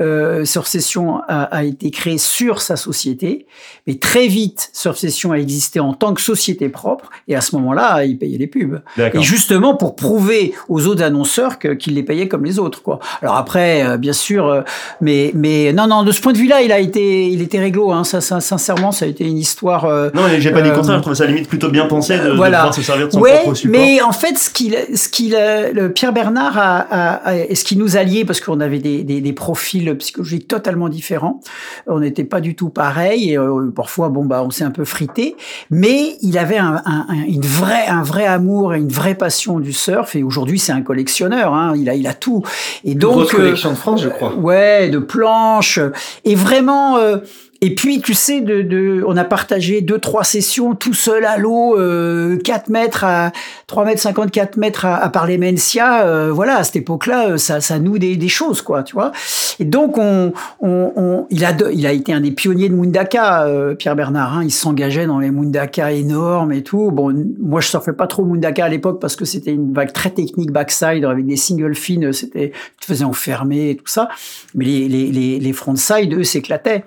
[0.00, 3.46] euh, Surcession a, a, été créée sur sa société,
[3.86, 8.04] mais très vite Surcession a existé en tant que société propre et à ce moment-là
[8.04, 8.80] il payait les pubs.
[8.96, 12.98] Et justement pour prouver aux autres annonceurs qu'il les payait comme les autres quoi.
[13.20, 14.62] Alors après euh, bien sûr, euh,
[15.00, 17.92] mais mais non non de ce point de vue-là il a été il était réglo
[17.92, 19.84] hein, ça, ça sincèrement ça a été une histoire.
[19.84, 22.58] Euh, non j'ai pas dit contraire, je trouve ça limite plutôt bien pensé de, voilà.
[22.58, 23.80] de pouvoir se servir de son ouais, propre support.
[23.80, 27.76] Mais en fait, ce qu'il, ce qu'il, le Pierre Bernard a, a, a, ce qui
[27.76, 31.40] nous alliait, parce qu'on avait des, des, des, profils psychologiques totalement différents,
[31.86, 34.84] on n'était pas du tout pareil, et euh, parfois, bon bah, on s'est un peu
[34.84, 35.36] frité,
[35.70, 39.72] mais il avait un, un, une vraie, un vrai amour et une vraie passion du
[39.72, 42.42] surf, et aujourd'hui, c'est un collectionneur, hein, il a, il a tout.
[42.84, 44.34] Et donc, grosse collection de France, je crois.
[44.34, 45.80] Ouais, de planches,
[46.24, 46.98] et vraiment.
[46.98, 47.18] Euh,
[47.60, 51.38] et puis, tu sais, de, de, on a partagé deux, trois sessions tout seul à
[51.38, 53.32] l'eau, euh, 4 mètres à
[53.66, 56.06] 3 mètres 54 mètres à, à parler Mencia.
[56.06, 59.10] Euh, voilà, à cette époque-là, euh, ça, ça noue des, des, choses, quoi, tu vois.
[59.58, 63.46] Et donc, on, on, on, il, a il a été un des pionniers de Mundaka,
[63.46, 64.38] euh, Pierre Bernard.
[64.38, 66.92] Hein, il s'engageait dans les Mundaka énormes et tout.
[66.92, 70.10] Bon, moi, je surfais pas trop Mundaka à l'époque parce que c'était une vague très
[70.10, 72.12] technique backside avec des single fins.
[72.12, 74.08] C'était, tu te faisais enfermer et tout ça.
[74.54, 76.84] Mais les, les, les, les frontside, eux, s'éclataient.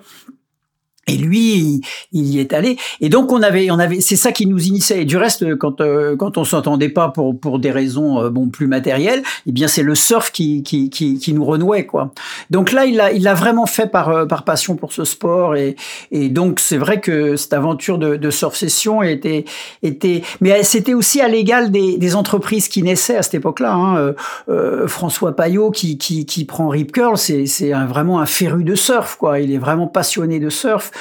[1.08, 1.80] Et lui,
[2.12, 2.76] il, y est allé.
[3.00, 5.02] Et donc on avait, on avait, c'est ça qui nous initiait.
[5.02, 8.46] Et du reste, quand euh, quand on s'entendait pas pour pour des raisons euh, bon
[8.46, 12.12] plus matérielles, eh bien c'est le surf qui qui qui, qui nous renouait quoi.
[12.50, 15.56] Donc là, il l'a il l'a vraiment fait par euh, par passion pour ce sport
[15.56, 15.74] et
[16.12, 19.44] et donc c'est vrai que cette aventure de, de surf session était
[19.82, 23.74] était, mais c'était aussi à l'égal des, des entreprises qui naissaient à cette époque-là.
[23.74, 24.14] Hein.
[24.48, 28.76] Euh, François Payot qui qui qui prend Rip Curl, c'est c'est vraiment un féru de
[28.76, 29.40] surf quoi.
[29.40, 30.91] Il est vraiment passionné de surf.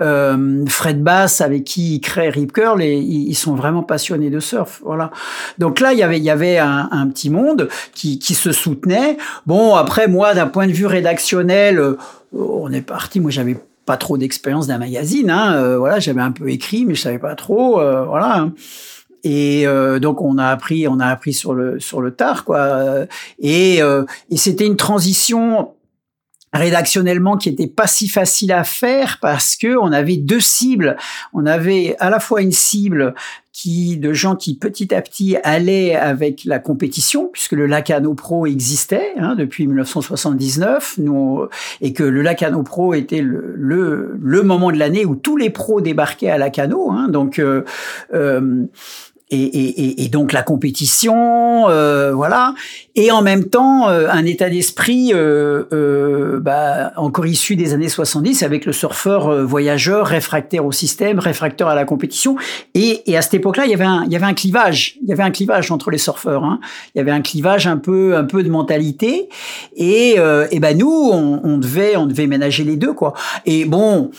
[0.00, 4.40] Euh, Fred Bass avec qui il crée Rip Curl et ils sont vraiment passionnés de
[4.40, 4.80] surf.
[4.84, 5.10] Voilà.
[5.58, 9.16] Donc là, il y avait, il y avait un, petit monde qui, qui se soutenait.
[9.46, 11.96] Bon, après moi, d'un point de vue rédactionnel, euh,
[12.32, 13.20] on est parti.
[13.20, 13.56] Moi, j'avais
[13.90, 15.30] pas trop d'expérience d'un magazine.
[15.30, 15.54] Hein.
[15.54, 17.80] Euh, voilà, j'avais un peu écrit, mais je savais pas trop.
[17.80, 18.38] Euh, voilà.
[18.38, 18.52] Hein.
[19.24, 23.04] Et euh, donc on a appris, on a appris sur le sur le tard quoi.
[23.38, 25.72] Et, et c'était une transition
[26.52, 30.96] rédactionnellement qui était pas si facile à faire parce que on avait deux cibles.
[31.32, 33.14] On avait à la fois une cible
[33.52, 38.46] qui de gens qui petit à petit allaient avec la compétition puisque le Lacano Pro
[38.46, 41.46] existait hein, depuis 1979 nous,
[41.80, 45.50] et que le Lacano Pro était le, le, le moment de l'année où tous les
[45.50, 47.64] pros débarquaient à Lacano hein, donc euh,
[48.14, 48.64] euh,
[49.30, 52.54] et, et, et, donc la compétition, euh, voilà,
[52.96, 57.88] et en même temps euh, un état d'esprit euh, euh, bah, encore issu des années
[57.88, 62.36] 70 avec le surfeur euh, voyageur réfractaire au système, réfractaire à la compétition,
[62.74, 65.08] et, et à cette époque-là il y avait un il y avait un clivage, il
[65.08, 66.60] y avait un clivage entre les surfeurs, hein.
[66.94, 69.28] il y avait un clivage un peu un peu de mentalité,
[69.76, 70.16] et,
[70.50, 73.14] et ben nous on, on devait on devait ménager les deux quoi,
[73.46, 74.10] et bon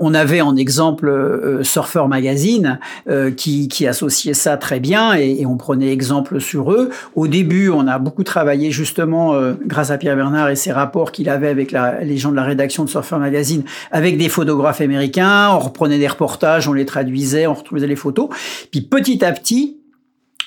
[0.00, 2.78] on avait en exemple euh, Surfer Magazine
[3.08, 6.90] euh, qui, associait ça très bien et, on prenait exemple sur eux.
[7.16, 11.10] Au début, on a beaucoup travaillé justement euh, grâce à Pierre Bernard et ses rapports
[11.10, 14.80] qu'il avait avec la, les gens de la rédaction de Surfer Magazine avec des photographes
[14.80, 15.50] américains.
[15.50, 18.28] On reprenait des reportages, on les traduisait, on retrouvait les photos.
[18.70, 19.81] Puis petit à petit,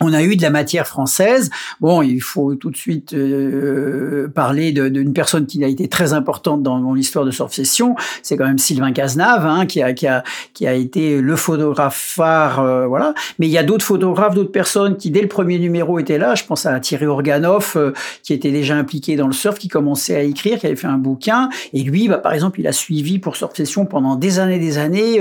[0.02, 1.50] on a eu de la matière française.
[1.80, 6.64] Bon, il faut tout de suite euh, parler d'une personne qui a été très importante
[6.64, 7.96] dans, l'histoire de Surf Session.
[8.22, 10.24] C'est quand même Sylvain Cazenave, hein, qui, a, qui, a,
[10.54, 13.14] qui a été le photographe phare, euh, voilà.
[13.40, 16.36] Mais il y a d'autres photographes, d'autres personnes qui, dès le premier numéro, étaient là.
[16.36, 17.94] Je pense à Thierry Organoff, euh,
[18.24, 20.98] qui était déjà impliqué dans le surf, qui commençait à écrire, qui avait fait un
[20.98, 21.50] bouquin.
[21.74, 24.78] Et lui, bah, par exemple, il a suivi pour Surf Session pendant des années, des
[24.78, 25.20] années,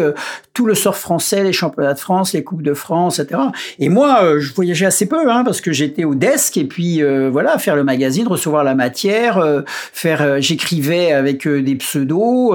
[0.52, 3.40] tout le surf français, les championnats de France, les coupes de France, etc.
[3.78, 7.28] Et moi, je voyageais assez peu, hein, parce que j'étais au desk et puis euh,
[7.30, 12.54] voilà, faire le magazine, recevoir la matière, euh, faire, euh, j'écrivais avec des pseudos,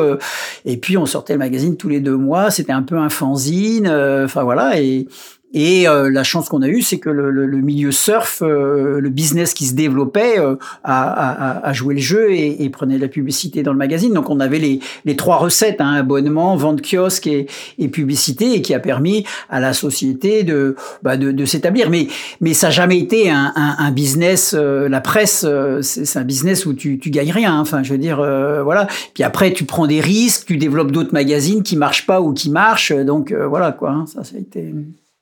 [0.65, 2.51] et puis on sortait le magazine tous les deux mois.
[2.51, 5.07] C'était un peu un fanzine, enfin voilà, et
[5.51, 8.99] et euh, la chance qu'on a eue, c'est que le, le, le, milieu surf, euh,
[8.99, 12.99] le business qui se développait, euh, a, a, a, joué le jeu et, et, prenait
[12.99, 14.13] la publicité dans le magazine.
[14.13, 17.47] Donc on avait les, les trois recettes, hein, abonnement, vente kiosque et,
[17.79, 21.89] et, publicité, et qui a permis à la société de, bah de, de s'établir.
[21.89, 22.07] Mais,
[22.41, 24.53] mais ça n'a jamais été un, un, un business.
[24.53, 25.47] la presse,
[25.81, 27.59] c'est un business où tu, tu gagnes rien.
[27.59, 28.17] Enfin, je veux dire,
[28.63, 28.85] voilà.
[29.15, 32.51] Puis après, tu prends des risques, tu développes d'autres magazines qui marchent pas ou qui
[32.51, 32.93] marchent.
[32.93, 33.89] Donc voilà quoi.
[33.91, 34.73] Hein, ça, ça a été.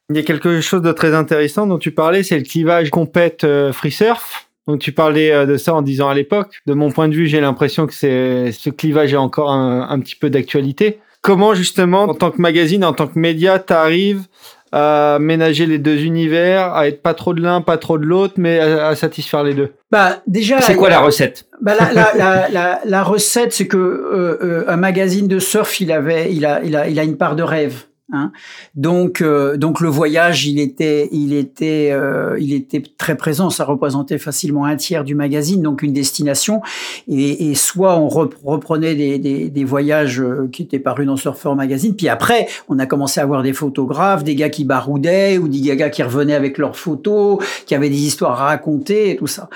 [0.10, 3.44] Il y a quelque chose de très intéressant dont tu parlais, c'est le clivage compète
[3.44, 4.48] euh, free surf.
[4.66, 6.62] Donc tu parlais euh, de ça en disant à l'époque.
[6.66, 10.16] De mon point de vue, j'ai l'impression que c'est ce clivage est encore un, petit
[10.16, 11.00] peu d'actualité.
[11.22, 14.24] Comment justement, en tant que magazine, en tant que média, tu arrives
[14.72, 18.36] à ménager les deux univers, à être pas trop de l'un, pas trop de l'autre,
[18.38, 19.74] mais à, satisfaire les deux?
[19.92, 20.62] Bah déjà.
[20.62, 21.48] C'est quoi la recette?
[21.62, 26.34] Bah la, la, la, la, recette, c'est que euh, un magazine de surf, il avait,
[26.34, 27.84] il a, il a, il a une part de rêve.
[28.14, 28.32] Hein.
[28.76, 33.50] Donc, euh, donc le voyage, il était, il était, euh, il était très présent.
[33.50, 36.62] Ça représentait facilement un tiers du magazine, donc une destination.
[37.10, 41.54] Et, et soit on reprenait des, des, des, voyages euh, qui étaient parus dans Surfer
[41.56, 45.50] Magazine, puis après, on a commencé à avoir des photographes, des gars qui baroudaient ou
[45.50, 49.28] des gars qui revenaient avec leurs photos, qui avaient des histoires à raconter et tout
[49.28, 49.50] ça.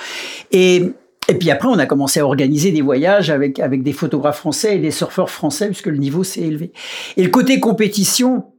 [0.51, 0.91] Et
[1.31, 4.75] et puis après, on a commencé à organiser des voyages avec, avec des photographes français
[4.75, 6.73] et des surfeurs français, puisque le niveau s'est élevé.
[7.15, 8.50] Et le côté compétition,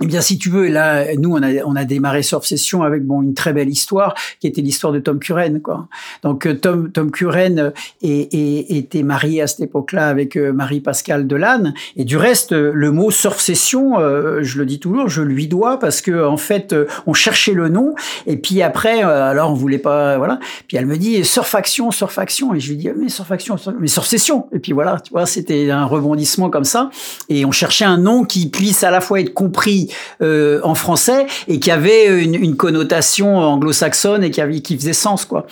[0.00, 3.04] eh bien, si tu veux, là, nous, on a, on a démarré Surf Session avec
[3.04, 5.88] bon une très belle histoire, qui était l'histoire de Tom Curren, quoi.
[6.22, 11.26] Donc euh, Tom Tom Curren euh, était marié à cette époque-là avec euh, Marie Pascale
[11.26, 11.74] Delanne.
[11.96, 16.00] Et du reste, le mot Surf Session, je le dis toujours, je lui dois parce
[16.00, 16.74] que en fait,
[17.06, 17.94] on cherchait le nom.
[18.26, 20.38] Et puis après, alors on voulait pas, voilà.
[20.66, 22.18] Puis elle me dit Surf Action, Surf.
[22.18, 24.46] Et je lui dis mais Surf Action, mais Surf Session.
[24.52, 26.90] Et puis voilà, tu vois, c'était un rebondissement comme ça.
[27.28, 29.87] Et on cherchait un nom qui puisse à la fois être compris
[30.22, 35.46] euh, en français et qui avait une, connotation anglo-saxonne et qui, qui faisait sens quoi.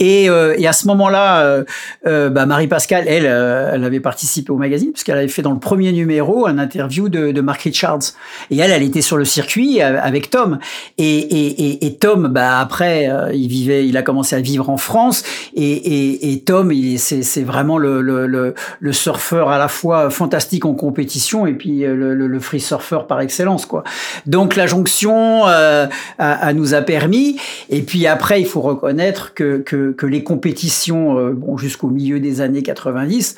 [0.00, 1.64] Et, euh, et à ce moment-là, euh,
[2.06, 5.58] euh bah Marie Pascal, elle, elle avait participé au magazine puisqu'elle avait fait dans le
[5.58, 8.14] premier numéro un interview de, de Mark Richards.
[8.50, 10.58] Et elle, elle était sur le circuit avec Tom.
[10.98, 15.22] Et, et, et Tom, bah après, il vivait, il a commencé à vivre en France.
[15.54, 21.46] Et, Tom, c'est vraiment le, le, le, le, surfeur à la fois fantastique en compétition
[21.46, 23.84] et puis le, le free surfer par excellence, quoi.
[24.26, 25.86] Donc la jonction euh,
[26.18, 27.36] a, nous a permis.
[27.68, 32.20] Et puis après, il faut reconnaître que, que que, les compétitions, euh, bon, jusqu'au milieu
[32.20, 33.36] des années 90,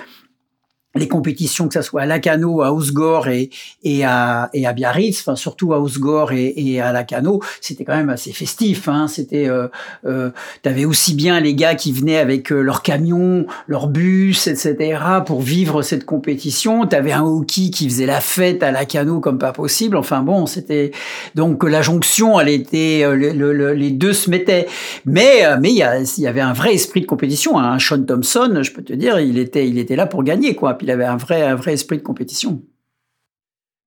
[0.95, 3.51] les compétitions, que ça soit à Lacano, à Osgore et,
[3.83, 7.97] et, à, et à Biarritz, enfin surtout à Osgore et, et à Lacano, c'était quand
[7.97, 8.89] même assez festif.
[8.89, 9.09] Hein.
[9.09, 9.69] C'était, euh,
[10.05, 10.31] euh,
[10.63, 14.99] t'avais aussi bien les gars qui venaient avec euh, leurs camions, leurs bus, etc.
[15.25, 16.87] pour vivre cette compétition.
[16.87, 19.97] T'avais un hockey qui faisait la fête à Lacano comme pas possible.
[19.97, 20.93] Enfin bon, c'était
[21.35, 24.67] donc la jonction, elle était, euh, les deux se mettaient.
[25.07, 27.59] Mais mais il y, y, avait un vrai esprit de compétition.
[27.59, 27.79] Hein.
[27.79, 30.91] Sean Thompson, je peux te dire, il était il était là pour gagner quoi il
[30.91, 32.63] avait un vrai, esprit de compétition.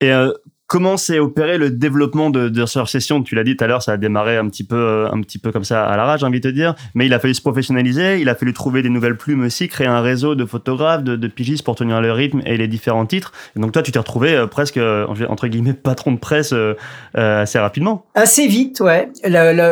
[0.03, 0.33] Euh,
[0.67, 3.21] comment s'est opéré le développement de, de Session?
[3.23, 5.37] Tu l'as dit tout à l'heure, ça a démarré un petit peu, euh, un petit
[5.37, 6.75] peu comme ça à la rage, j'ai envie de te dire.
[6.93, 9.87] Mais il a fallu se professionnaliser, il a fallu trouver des nouvelles plumes aussi, créer
[9.87, 13.31] un réseau de photographes, de, pigistes pour tenir le rythme et les différents titres.
[13.55, 16.53] Et donc toi, tu t'es retrouvé euh, presque entre guillemets patron de presse
[17.13, 18.05] assez rapidement.
[18.15, 19.09] Assez vite, ouais.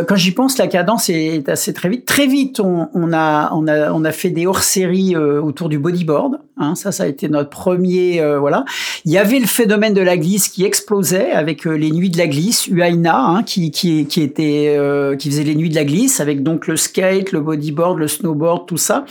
[0.08, 2.06] quand j'y pense, la cadence est assez très vite.
[2.06, 6.39] Très vite, on, a, on a, on a fait des hors-séries autour du bodyboard.
[6.58, 8.22] Hein, ça, ça a été notre premier.
[8.22, 8.66] Euh, voilà.
[9.06, 12.17] Il y avait le phénomène de la glisse qui explosait avec euh, les nuits de
[12.17, 15.86] la glisse, UAINA, hein, qui qui qui était euh, qui faisait les nuits de la
[15.86, 19.05] glisse avec donc le skate, le bodyboard, le snowboard, tout ça.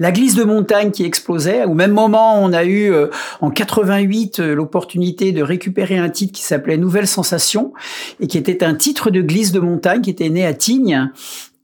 [0.00, 1.64] La glisse de montagne qui explosait.
[1.64, 2.92] Au même moment, on a eu
[3.40, 7.72] en 88 l'opportunité de récupérer un titre qui s'appelait Nouvelle Sensation
[8.18, 11.10] et qui était un titre de glisse de montagne qui était né à Tignes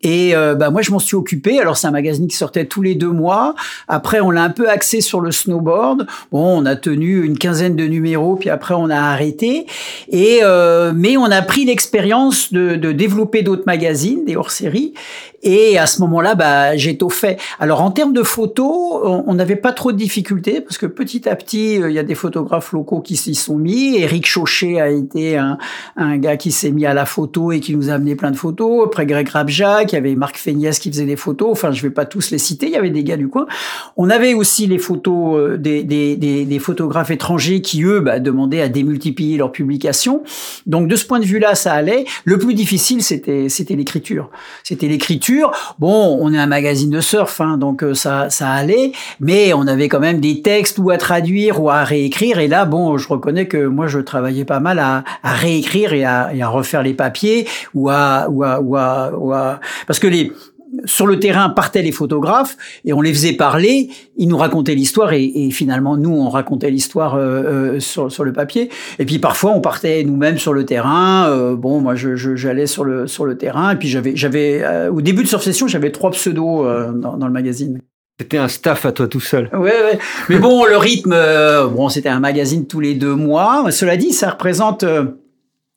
[0.03, 1.59] Et euh, bah moi je m'en suis occupé.
[1.61, 3.55] Alors c'est un magazine qui sortait tous les deux mois.
[3.89, 6.07] Après on l'a un peu axé sur le snowboard.
[6.31, 9.67] Bon, on a tenu une quinzaine de numéros, puis après on a arrêté.
[10.11, 14.95] Et euh, mais on a pris l'expérience de, de développer d'autres magazines, des hors-séries.
[15.43, 17.39] Et à ce moment-là, bah, j'ai tout fait.
[17.61, 21.37] Alors en termes de photos, on n'avait pas trop de difficultés parce que petit à
[21.37, 23.97] petit, euh, il y a des photographes locaux qui s'y sont mis.
[23.99, 25.59] Eric Chauchet a été un,
[25.97, 28.37] un gars qui s'est mis à la photo et qui nous a amené plein de
[28.37, 28.85] photos.
[28.85, 31.51] Après Greg Rabjac, il y avait Marc Feignas qui faisait des photos.
[31.53, 32.67] Enfin, je vais pas tous les citer.
[32.67, 33.47] Il y avait des gars du coin.
[33.97, 38.19] On avait aussi les photos euh, des, des, des, des photographes étrangers qui eux bah,
[38.19, 40.25] demandaient à démultiplier leurs publications.
[40.67, 42.07] Donc de ce point de vue-là, ça allait.
[42.25, 44.31] Le plus difficile, c'était l'écriture.
[44.65, 45.28] C'était l'écriture
[45.79, 49.67] Bon, on est un magazine de surf, hein, donc euh, ça, ça allait, mais on
[49.67, 52.39] avait quand même des textes ou à traduire ou à réécrire.
[52.39, 56.49] Et là, bon, je reconnais que moi, je travaillais pas mal à, réécrire et à,
[56.49, 60.33] refaire les papiers ou à, ou à, ou à, parce que les
[60.85, 65.13] sur le terrain partaient les photographes et on les faisait parler, ils nous racontaient l'histoire
[65.13, 68.71] et, finalement nous on racontait l'histoire euh, euh, sur, sur, le papier.
[68.99, 71.29] Et puis parfois on partait nous-mêmes sur le terrain.
[71.29, 75.01] Euh, bon, moi je, j'allais sur le sur le terrain et puis j'avais j'avais au
[75.01, 76.65] début de Surf j'avais trois pseudos
[76.95, 77.81] dans, dans, le magazine.
[78.21, 79.49] C'était un staff à toi tout seul.
[79.53, 79.99] Ouais, ouais.
[80.29, 81.17] Mais bon, le rythme,
[81.73, 83.71] bon, c'était un magazine tous les deux mois.
[83.71, 84.85] Cela dit, ça représente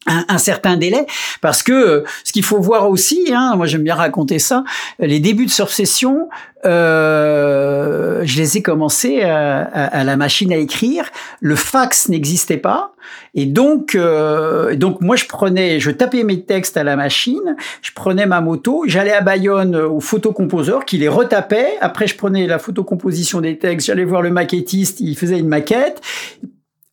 [0.08, 1.06] un, certain délai
[1.42, 4.64] parce que euh, ce qu'il faut voir aussi, hein, moi j'aime bien raconter ça,
[5.00, 6.28] les débuts de Surf Session,
[6.66, 11.06] euh, je les ai commencés à, la machine à écrire,
[11.40, 12.94] le fax n'existait pas
[13.36, 17.92] et donc euh, donc moi je prenais, je tapais mes textes à la machine, je
[17.94, 22.58] prenais ma moto, j'allais à Bayonne au photocomposeur qui les retapait, après je prenais la
[22.58, 26.02] photocomposition des textes, j'allais voir le maquettiste, il faisait une maquette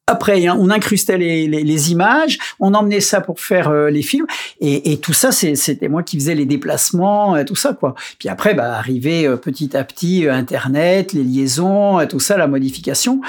[0.08, 4.26] après, hein, on incrustait les, images, on emmenait ça pour faire euh, les films,
[4.60, 7.94] et, et tout ça, c'était moi qui faisais les déplacements, euh, tout ça, quoi.
[8.18, 13.20] Puis après, bah, arrivait euh, petit à petit Internet, les liaisons, tout ça, la modification,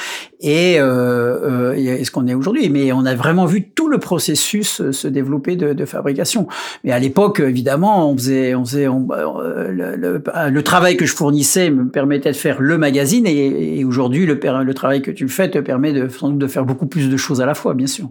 [0.42, 2.70] et, et ce qu'on est aujourd'hui?
[2.70, 6.48] Mais on a vraiment vu tout le processus se développer de, fabrication.
[6.84, 11.90] Mais à l'époque, évidemment, on faisait, on faisait, le, le, travail que je fournissais me
[11.90, 15.92] permettait de faire le magazine, et, et aujourd'hui, le, travail que tu fais te permet
[15.92, 18.10] de, de faire beaucoup plus de choses à la fois, bien sûr.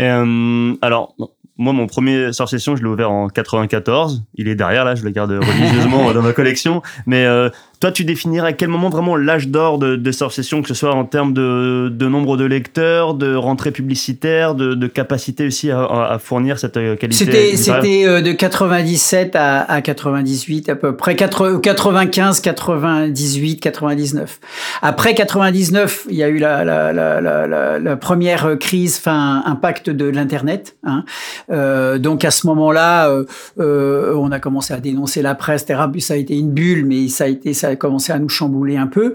[0.00, 1.14] Euh, alors,
[1.56, 4.24] moi, mon premier sort session, je l'ai ouvert en 94.
[4.34, 6.80] Il est derrière, là, je le garde religieusement dans ma collection.
[7.06, 10.74] Mais euh, toi, tu définirais à quel moment vraiment l'âge d'or de, de que ce
[10.74, 15.70] soit en termes de, de, nombre de lecteurs, de rentrée publicitaire, de, de capacité aussi
[15.70, 20.76] à, à, fournir cette euh, qualité C'était, c'était euh, de 97 à, à 98 à
[20.76, 24.40] peu près, 95, 98, 99.
[24.82, 29.90] Après 99, il y a eu la, la, la, la, la première crise, enfin impact
[29.90, 30.76] de l'internet.
[30.84, 31.04] Hein.
[31.50, 33.24] Euh, donc à ce moment-là, euh,
[33.58, 35.80] euh, on a commencé à dénoncer la presse, etc.
[35.98, 38.76] Ça a été une bulle, mais ça a été ça a commencé à nous chambouler
[38.76, 39.14] un peu.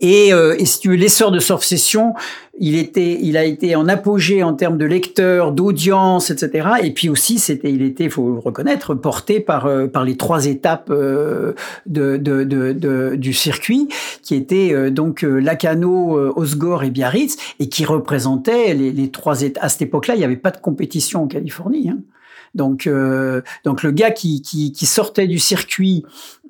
[0.00, 2.14] Et, euh, et si tu veux, l'essor de Surf Session,
[2.58, 6.68] il était, il a été en apogée en termes de lecteurs, d'audience, etc.
[6.82, 10.46] Et puis aussi, c'était, il était, faut le reconnaître, porté par euh, par les trois
[10.46, 11.54] étapes euh,
[11.86, 13.88] de, de, de, du circuit,
[14.22, 19.64] qui étaient euh, donc Lacano, Osgore et Biarritz, et qui représentaient les, trois étapes.
[19.64, 21.90] À cette époque-là, il n'y avait pas de compétition en Californie.
[21.90, 21.98] Hein.
[22.54, 22.88] Donc,
[23.64, 26.04] donc le gars qui, qui, qui, sortait du circuit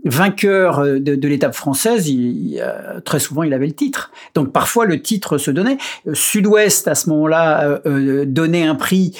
[0.04, 4.10] vainqueur euh, de, l'étape française, il, euh, très souvent il avait le titre.
[4.34, 5.78] Donc parfois le titre se donnait.
[6.06, 7.80] Euh, Sud-Ouest à ce moment-là
[8.26, 9.16] donnait un prix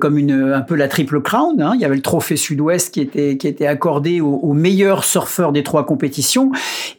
[0.00, 1.60] comme une un peu la triple crown.
[1.60, 1.72] Hein.
[1.74, 5.52] Il y avait le trophée Sud-Ouest qui était qui était accordé aux, aux meilleurs surfeurs
[5.52, 6.52] des trois compétitions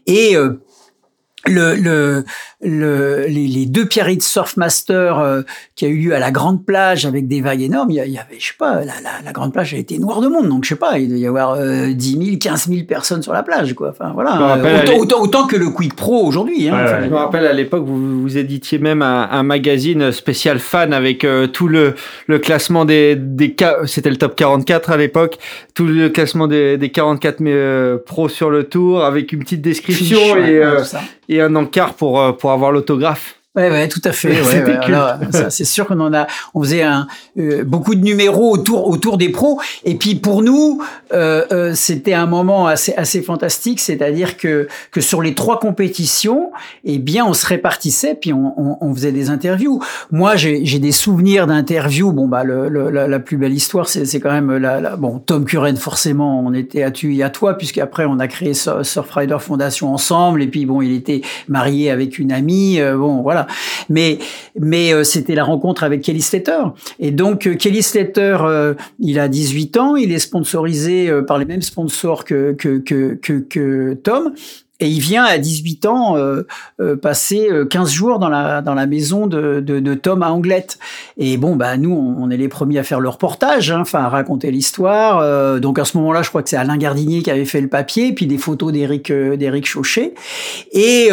[0.07, 0.35] et
[1.45, 2.23] le, le,
[2.61, 5.43] le, les, les, deux Pierrites Surfmaster euh,
[5.75, 8.37] qui a eu lieu à la Grande Plage avec des vagues énormes, il y, avait,
[8.37, 10.69] je sais pas, la, la, la, Grande Plage a été noire de monde, donc je
[10.69, 13.73] sais pas, il doit y avoir euh, 10 000, 15 000 personnes sur la plage,
[13.75, 13.91] quoi.
[13.91, 16.67] Enfin voilà, autant, autant, autant, que le Quick Pro aujourd'hui.
[16.67, 20.91] Hein, je me rappelle à l'époque, vous, vous éditiez même un, un magazine spécial fan
[20.91, 21.95] avec euh, tout le,
[22.27, 23.55] le classement des, des
[23.85, 25.37] c'était le top 44 à l'époque,
[25.75, 30.19] tout le classement des, des 44 euh, pros sur le tour avec une petite description
[30.35, 30.61] et,
[31.29, 33.38] et un encart pour, pour avoir l'autographe.
[33.55, 34.29] Ouais, ouais, tout à fait.
[34.39, 37.07] Ouais, c'est sûr qu'on en a, on faisait un,
[37.37, 39.59] euh, beaucoup de numéros autour autour des pros.
[39.83, 45.01] Et puis pour nous, euh, euh, c'était un moment assez assez fantastique, c'est-à-dire que que
[45.01, 46.51] sur les trois compétitions,
[46.83, 49.81] eh bien, on se répartissait, puis on, on, on faisait des interviews.
[50.11, 52.11] Moi, j'ai des souvenirs d'interviews.
[52.11, 55.45] Bon, bah, le, la, la, plus belle histoire, c'est quand même la, la, bon Tom
[55.45, 55.75] Curren.
[55.75, 60.43] Forcément, on était à tu et à toi, puisqu'après on a créé Surfrider Foundation ensemble.
[60.43, 62.79] Et puis bon, il était marié avec une amie.
[62.95, 63.38] bon, voilà
[63.89, 64.19] Mais
[64.59, 66.63] mais c'était la rencontre avec Kelly Slater.
[66.99, 68.37] Et donc Kelly Slater,
[68.99, 73.39] il a 18 ans, il est sponsorisé par les mêmes sponsors que que que que,
[73.39, 74.33] que Tom.
[74.81, 76.43] Et il vient à 18 ans euh,
[76.79, 80.31] euh, passer 15 euh, jours dans la, dans la maison de, de, de Tom à
[80.31, 80.79] Anglette.
[81.17, 84.07] Et bon, bah, nous, on, est les premiers à faire le reportage, hein, enfin à
[84.07, 85.19] raconter l'histoire.
[85.19, 87.67] Euh, donc à ce moment-là, je crois que c'est Alain Gardinier qui avait fait le
[87.67, 90.13] papier, puis des photos d'Éric d'Éric Chauchet.
[90.71, 91.09] Et,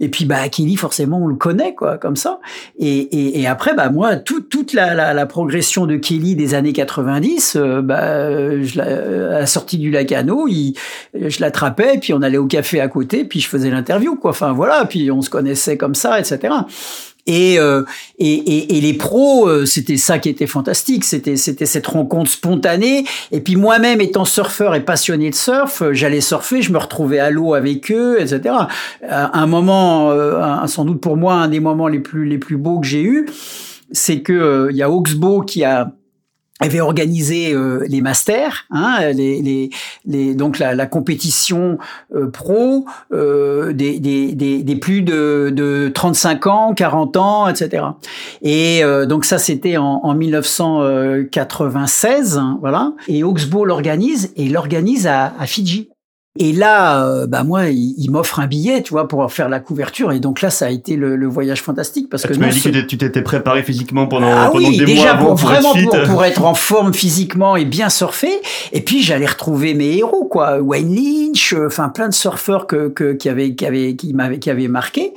[0.00, 2.40] et puis, bah, Kelly, forcément, on le connaît, quoi, comme ça.
[2.78, 6.54] Et, et, et après, bah, moi, tout, toute la, la, la, progression de Kelly des
[6.54, 10.74] années 90, bah, je la, à la sortie du Lacano, il,
[11.14, 14.30] je l'attrapais, puis on allait au café à côté, puis je faisais l'interview, quoi.
[14.30, 16.54] Enfin voilà, puis on se connaissait comme ça, etc.
[17.26, 17.82] Et, euh,
[18.18, 23.04] et, et, les pros, euh, c'était ça qui était fantastique, c'était c'était cette rencontre spontanée.
[23.32, 27.18] Et puis moi-même, étant surfeur et passionné de surf, euh, j'allais surfer, je me retrouvais
[27.18, 28.54] à l'eau avec eux, etc.
[29.10, 30.12] Un moment,
[30.66, 33.26] sans doute pour moi, un des moments les plus les plus beaux que j'ai eu,
[33.90, 35.92] c'est que il y a Oxbow qui a
[36.60, 39.68] avait organisé euh, les masters, hein, les, les,
[40.06, 41.76] les, donc la, la compétition
[42.14, 47.84] euh, pro euh, des, des, des, des, plus de, de 35 ans, 40 ans, etc.
[48.42, 52.94] Et donc ça c'était en, en 1996, hein, voilà.
[53.08, 55.90] Et Oxbow l'organise et l'organise à, à Fidji.
[56.38, 60.12] Et là, euh, bah moi, il, m'offre un billet, tu vois, pour faire la couverture.
[60.12, 62.80] Et donc là, ça a été le, voyage fantastique parce que tu m'as dit que
[62.80, 66.24] tu t'étais préparé physiquement pendant, ah pendant oui, des déjà mois pour vraiment pour, pour,
[66.24, 68.40] être en forme physiquement et bien surfer.
[68.72, 72.88] Et puis j'allais retrouver mes héros, quoi, Wayne Lynch, euh, enfin plein de surfeurs que,
[72.88, 75.12] que qui avaient qui avaient qui m'avaient qui avaient marqué.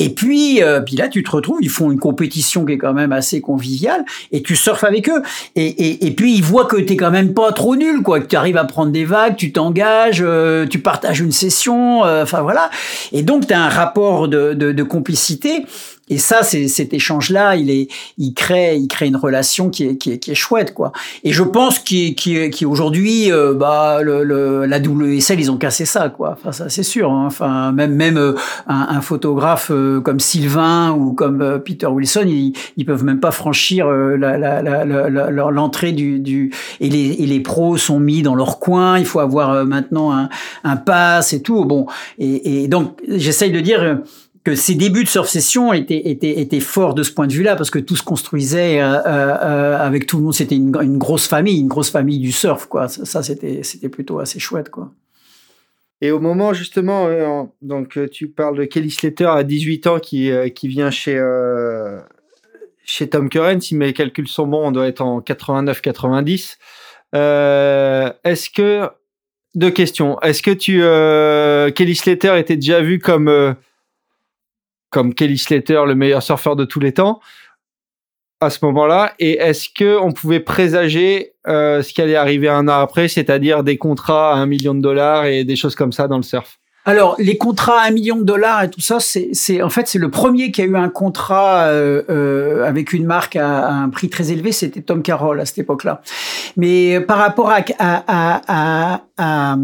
[0.00, 2.94] Et puis, euh, puis là, tu te retrouves, ils font une compétition qui est quand
[2.94, 5.22] même assez conviviale, et tu surfes avec eux.
[5.56, 8.26] Et, et, et puis, ils voient que t'es quand même pas trop nul, quoi, que
[8.26, 12.42] tu arrives à prendre des vagues, tu t'engages, euh, tu partages une session, euh, enfin
[12.42, 12.70] voilà.
[13.12, 15.64] Et donc, tu as un rapport de, de, de complicité
[16.10, 19.96] et ça, c'est cet échange-là, il est, il crée, il crée une relation qui est,
[19.96, 20.92] qui est, qui est chouette, quoi.
[21.24, 25.56] Et je pense qui, qui, qui aujourd'hui, euh, bah, le, le, la WSL, ils ont
[25.56, 26.36] cassé ça, quoi.
[26.38, 27.10] Enfin, ça, c'est sûr.
[27.12, 27.24] Hein.
[27.26, 28.34] Enfin, même, même euh,
[28.66, 33.30] un, un, photographe euh, comme Sylvain ou comme Peter Wilson, ils, ils peuvent même pas
[33.30, 33.88] franchir
[35.50, 38.98] l'entrée du, du, et les, et les pros sont mis dans leur coin.
[38.98, 40.28] Il faut avoir maintenant un,
[40.64, 41.64] un pass et tout.
[41.64, 41.86] Bon,
[42.18, 43.98] et, et donc, j'essaye de dire
[44.48, 47.54] que ses débuts de surf session étaient, étaient, étaient forts de ce point de vue-là,
[47.54, 50.32] parce que tout se construisait euh, euh, avec tout le monde.
[50.32, 52.88] C'était une, grosse famille, une grosse famille du surf, quoi.
[52.88, 54.90] Ça, c'était, plutôt assez chouette, quoi.
[56.00, 59.98] Et au moment justement, euh, donc euh, tu parles de Kelly Slater à 18 ans
[59.98, 61.20] qui, euh, qui vient chez
[62.84, 66.56] chez Tom Curran, si mes calculs sont bons, on doit être en 89-90.
[67.12, 68.88] Est-ce que
[69.54, 70.18] deux questions.
[70.20, 70.78] Est-ce que tu
[71.74, 73.56] Kelly Slater était déjà vu comme
[74.90, 77.20] comme Kelly Slater, le meilleur surfeur de tous les temps,
[78.40, 79.14] à ce moment-là.
[79.18, 83.64] Et est-ce que on pouvait présager euh, ce qui allait arriver un an après, c'est-à-dire
[83.64, 86.58] des contrats à un million de dollars et des choses comme ça dans le surf?
[86.88, 89.98] Alors, les contrats à un million de dollars et tout ça, c'est en fait c'est
[89.98, 94.08] le premier qui a eu un contrat euh, euh, avec une marque à, un prix
[94.08, 96.00] très élevé, c'était Tom Carroll à cette époque-là.
[96.56, 99.56] Mais par rapport à à, à,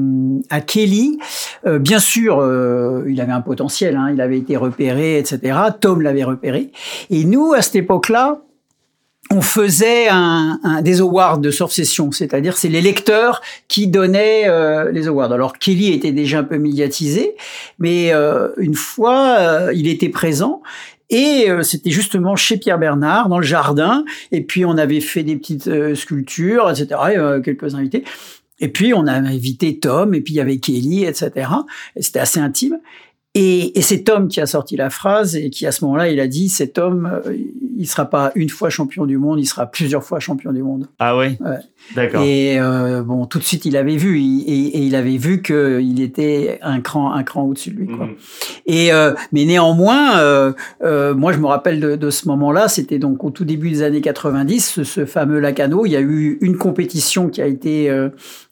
[0.50, 1.18] à, Kelly,
[1.66, 5.58] euh, bien sûr, euh, il avait un potentiel, hein, il avait été repéré, etc.
[5.80, 6.72] Tom l'avait repéré.
[7.08, 8.43] Et nous, à cette époque-là,
[9.30, 14.48] on faisait un, un, des awards de surf session, c'est-à-dire c'est les lecteurs qui donnaient
[14.48, 15.32] euh, les awards.
[15.32, 17.34] Alors Kelly était déjà un peu médiatisé,
[17.78, 20.62] mais euh, une fois euh, il était présent
[21.10, 24.04] et c'était justement chez Pierre Bernard dans le jardin.
[24.32, 26.88] Et puis on avait fait des petites sculptures, etc.
[27.12, 28.04] Et, quelques invités.
[28.58, 31.50] Et puis on a invité Tom, et puis il y avait Kelly, etc.
[32.00, 32.78] C'était assez intime.
[33.36, 36.20] Et, et c'est Tom qui a sorti la phrase et qui à ce moment-là il
[36.20, 37.36] a dit cet homme euh,
[37.76, 40.86] il sera pas une fois champion du monde il sera plusieurs fois champion du monde
[41.00, 41.36] ah oui?
[41.40, 41.56] Ouais.
[41.96, 45.42] d'accord et euh, bon tout de suite il avait vu et, et il avait vu
[45.42, 48.06] que il était un cran un cran au-dessus de lui quoi.
[48.06, 48.14] Mmh.
[48.66, 50.52] et euh, mais néanmoins euh,
[50.84, 53.82] euh, moi je me rappelle de, de ce moment-là c'était donc au tout début des
[53.82, 57.90] années 90 ce, ce, fameux Lacano il y a eu une compétition qui a été
[57.90, 58.10] euh,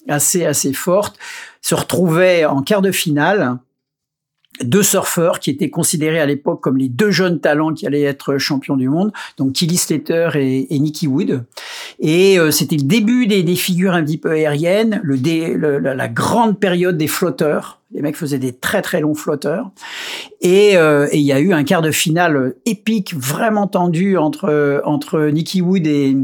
[0.09, 1.17] assez assez forte
[1.61, 3.59] se retrouvait en quart de finale
[4.61, 8.39] deux surfeurs qui étaient considérés à l'époque comme les deux jeunes talents qui allaient être
[8.39, 11.45] champions du monde, donc Kelly Slater et, et Nicky Wood.
[12.01, 16.59] Et euh, c'était le début des, figures un petit peu aériennes, le, le la, grande
[16.59, 17.81] période des flotteurs.
[17.93, 19.71] Les mecs faisaient des très très longs flotteurs.
[20.41, 25.29] Et euh, il y a eu un quart de finale épique, vraiment tendu entre entre
[25.29, 26.17] Nicky Wood et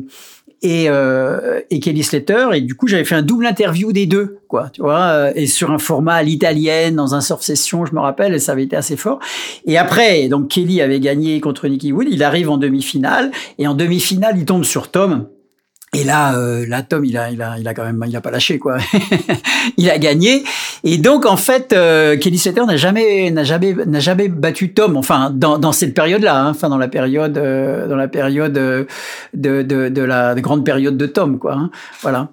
[0.63, 2.49] et, euh, et Kelly Slater.
[2.55, 5.47] Et du coup, j'avais fait un double interview des deux, quoi, tu vois, euh, et
[5.47, 8.65] sur un format à l'italienne, dans un surf session, je me rappelle, et ça avait
[8.65, 9.19] été assez fort.
[9.67, 13.75] Et après, donc Kelly avait gagné contre Nicky Wood, il arrive en demi-finale, et en
[13.75, 15.27] demi-finale, il tombe sur Tom.
[15.95, 18.21] Et là, euh, là, Tom, il a, il a, il a quand même, il a
[18.21, 18.77] pas lâché quoi.
[19.79, 20.45] il a gagné.
[20.85, 24.97] Et donc, en fait, euh, Kelly Slater n'a jamais, n'a jamais, n'a jamais battu Tom.
[24.99, 28.87] Enfin, dans, dans cette période-là, hein, enfin dans la période, euh, dans la période de,
[29.35, 31.55] de, de la grande période de Tom, quoi.
[31.55, 31.71] Hein,
[32.03, 32.29] voilà.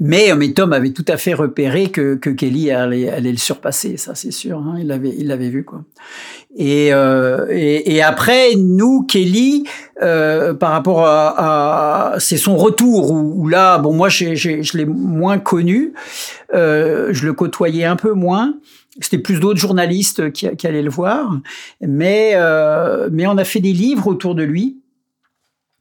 [0.00, 3.98] Mais, mais Tom avait tout à fait repéré que, que Kelly allait, allait le surpasser,
[3.98, 4.58] ça c'est sûr.
[4.58, 5.84] Hein, il l'avait, il l'avait vu quoi.
[6.54, 9.64] Et, euh, et, et, après, nous, Kelly,
[10.02, 14.76] euh, par rapport à, à c'est son retour où, là, bon, moi, j'ai, j'ai, je
[14.76, 15.94] l'ai moins connu,
[16.52, 18.54] euh, je le côtoyais un peu moins.
[19.00, 21.38] C'était plus d'autres journalistes qui, qui, allaient le voir,
[21.80, 24.81] mais euh, mais on a fait des livres autour de lui.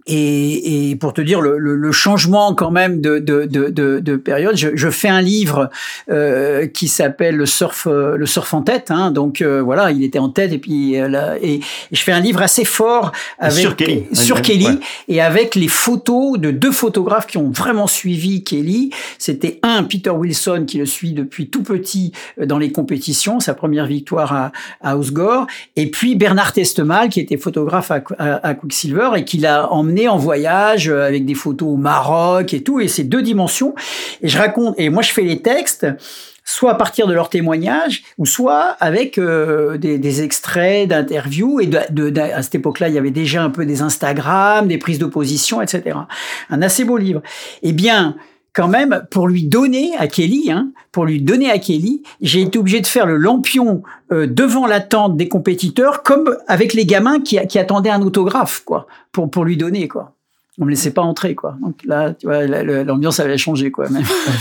[0.07, 4.15] Et, et, pour te dire le, le, le, changement quand même de, de, de, de
[4.15, 5.69] période, je, je, fais un livre
[6.09, 8.89] euh, qui s'appelle le surf, euh, le surf en tête.
[8.89, 11.59] Hein, donc euh, voilà, il était en tête et puis euh, là, et,
[11.91, 16.39] je fais un livre assez fort avec sur Kelly, sur Kelly et avec les photos
[16.39, 18.89] de deux photographes qui ont vraiment suivi Kelly.
[19.19, 22.11] C'était un Peter Wilson qui le suit depuis tout petit
[22.43, 24.51] dans les compétitions, sa première victoire à,
[24.81, 25.45] à Osgore,
[25.75, 29.90] et puis Bernard Testemal qui était photographe à, à, à Quicksilver et qui l'a emmené
[30.07, 33.75] en voyage euh, avec des photos au Maroc et tout, et c'est deux dimensions.
[34.21, 35.87] Et je raconte, et moi je fais les textes
[36.43, 41.61] soit à partir de leurs témoignages, ou soit avec euh, des, extraits d'interviews.
[41.61, 44.99] Et de, à cette époque-là, il y avait déjà un peu des Instagram, des prises
[44.99, 45.97] de position, etc.
[46.49, 47.21] Un assez beau livre.
[47.61, 48.15] Eh bien,
[48.53, 52.59] quand même, pour lui donner à Kelly, hein, pour lui donner à Kelly, j'ai été
[52.59, 57.21] obligé de faire le lampion euh, devant la tente des compétiteurs, comme avec les gamins
[57.21, 60.13] qui, qui attendaient un autographe, quoi, pour pour lui donner, quoi.
[60.59, 61.55] On me laissait pas entrer, quoi.
[61.61, 63.87] Donc là, tu vois, l'ambiance avait changé, quoi.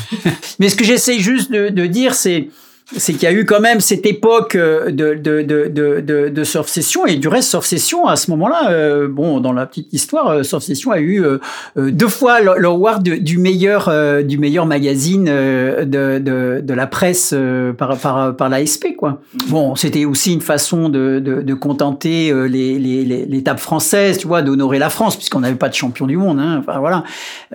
[0.59, 2.49] Mais ce que j'essaie juste de, de dire, c'est
[2.97, 6.45] c'est qu'il y a eu quand même cette époque euh, de, de, de, de, de
[6.45, 9.93] surf session et du reste surf session à ce moment-là euh, bon dans la petite
[9.93, 11.25] histoire euh, surf session a eu
[11.77, 13.91] deux fois l'award du meilleur
[14.25, 17.35] du meilleur magazine de, de, de la presse
[17.79, 19.21] par par par l'ASP quoi.
[19.49, 24.27] Bon c'était aussi une façon de, de, de contenter les, les, les l'étape française tu
[24.27, 26.59] vois d'honorer la France puisqu'on n'avait pas de champion du monde hein.
[26.61, 27.05] enfin voilà.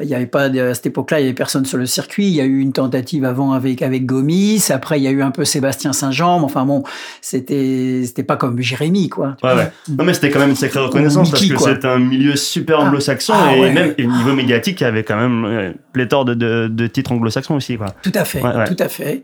[0.01, 2.27] Il y avait pas à cette époque-là il y avait personne sur le circuit.
[2.27, 4.67] Il y a eu une tentative avant avec avec Gomis.
[4.69, 6.83] Après il y a eu un peu Sébastien Saint-Jean, mais enfin bon,
[7.21, 9.35] c'était c'était pas comme Jérémy quoi.
[9.43, 9.71] Ouais, ouais.
[9.89, 12.83] Non mais c'était quand même une sacrée reconnaissance parce que c'est un milieu super ah.
[12.83, 16.67] anglo-saxon ah, et même au niveau médiatique, il y avait quand même pléthore de, de,
[16.67, 17.87] de titres anglo-saxons aussi quoi.
[18.01, 19.23] Tout à fait, tout à fait.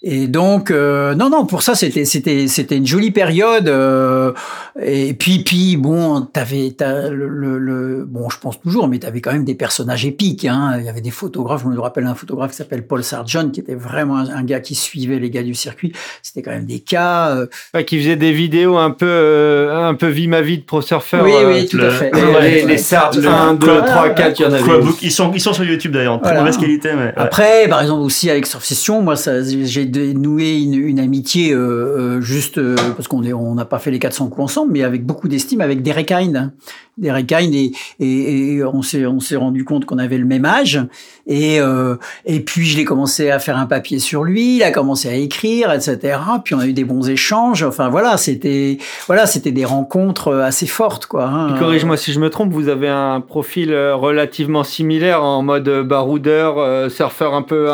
[0.00, 3.68] Et donc, euh, non, non, pour ça, c'était, c'était, c'était une jolie période.
[3.68, 4.32] Euh,
[4.80, 9.32] et puis, puis, bon, t'avais, t'as le, le, bon, je pense toujours, mais t'avais quand
[9.32, 10.44] même des personnages épiques.
[10.44, 10.76] Hein.
[10.78, 11.62] Il y avait des photographes.
[11.64, 14.76] Je me rappelle un photographe qui s'appelle Paul Sargent, qui était vraiment un, gars qui
[14.76, 15.92] suivait les gars du circuit.
[16.22, 17.30] C'était quand même des cas.
[17.30, 17.82] Euh...
[17.82, 21.24] qui faisait des vidéos un peu, euh, un peu vie ma vie de pro surfeur.
[21.24, 22.12] Oui, oui, tout à fait.
[22.40, 24.62] Les, les, Sargent 1, 2, 3, 4, il y en avait.
[25.02, 26.90] Ils sont, ils sont sur YouTube d'ailleurs, en très mauvaise qualité.
[26.96, 31.00] Mais, Après, par exemple aussi avec Surf Session, moi, ça, j'ai de nouer une, une
[31.00, 34.72] amitié euh, euh juste euh, parce qu'on on n'a pas fait les 400 coups ensemble,
[34.72, 36.52] mais avec beaucoup d'estime avec Derek Hine.
[36.96, 40.44] Derek Hine et, et, et on s'est on s'est rendu compte qu'on avait le même
[40.44, 40.80] âge
[41.28, 41.94] et euh,
[42.26, 45.14] et puis je l'ai commencé à faire un papier sur lui, il a commencé à
[45.14, 46.18] écrire, etc.
[46.44, 47.62] Puis on a eu des bons échanges.
[47.62, 51.26] Enfin voilà, c'était voilà, c'était des rencontres assez fortes quoi.
[51.26, 51.56] Hein.
[51.58, 57.34] Corrige-moi si je me trompe, vous avez un profil relativement similaire en mode baroudeur, surfeur
[57.34, 57.70] un peu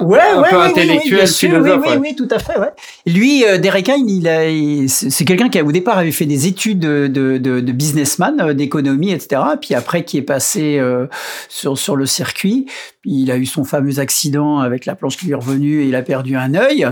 [0.00, 1.80] ouais, un ouais, peu intellectuel, philosophe.
[1.86, 2.58] Oui, oui, oui, tout à fait.
[2.58, 2.70] Ouais.
[3.06, 6.80] Lui, euh, Derek Hein, il a, c'est quelqu'un qui au départ avait fait des études
[6.80, 9.42] de, de, de businessman, euh, d'économie, etc.
[9.60, 11.06] Puis après, qui est passé euh,
[11.48, 12.66] sur sur le circuit.
[13.04, 15.94] Il a eu son fameux accident avec la planche qui lui est revenue et il
[15.94, 16.86] a perdu un œil.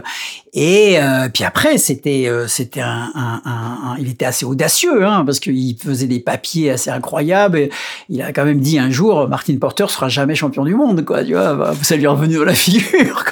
[0.54, 5.24] Et euh, puis après, c'était euh, c'était un, un, un, il était assez audacieux, hein,
[5.24, 7.70] parce qu'il faisait des papiers assez incroyables.
[8.10, 11.24] Il a quand même dit un jour, Martin Porter sera jamais champion du monde, quoi.
[11.24, 13.24] Tu vois, bah, ça lui est revenu dans la figure.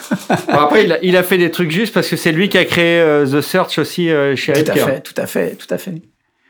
[0.48, 2.57] Bon, après, il a, il a, fait des trucs justes parce que c'est lui qui
[2.57, 5.78] a créé euh, The Search aussi chez Tout à fait, tout à fait, tout à
[5.78, 6.01] fait.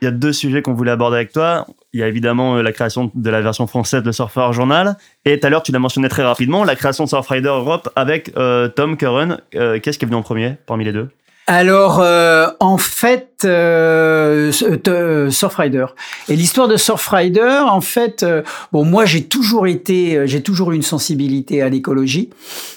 [0.01, 1.67] Il y a deux sujets qu'on voulait aborder avec toi.
[1.93, 4.97] Il y a évidemment euh, la création de la version française de Surfer Journal.
[5.25, 8.35] Et tout à l'heure, tu l'as mentionné très rapidement, la création de Surfrider Europe avec
[8.35, 9.37] euh, Tom Curran.
[9.53, 11.09] Euh, Qu'est-ce qui est venu en premier parmi les deux?
[11.53, 14.51] Alors, euh, en fait, euh,
[14.87, 15.85] euh, Surfrider.
[16.29, 18.41] Et l'histoire de Surfrider, en fait, euh,
[18.71, 22.29] bon, moi j'ai toujours été, j'ai toujours eu une sensibilité à l'écologie,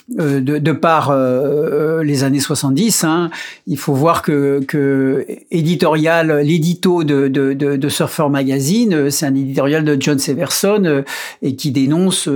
[0.08, 1.16] de, de, par
[2.02, 3.04] les années 70.
[3.04, 3.30] Hein.
[3.66, 9.84] Il faut voir que, que éditorial, l'édito de, de, de, Surfer Magazine, c'est un éditorial
[9.84, 11.04] de John Severson
[11.42, 12.28] et qui dénonce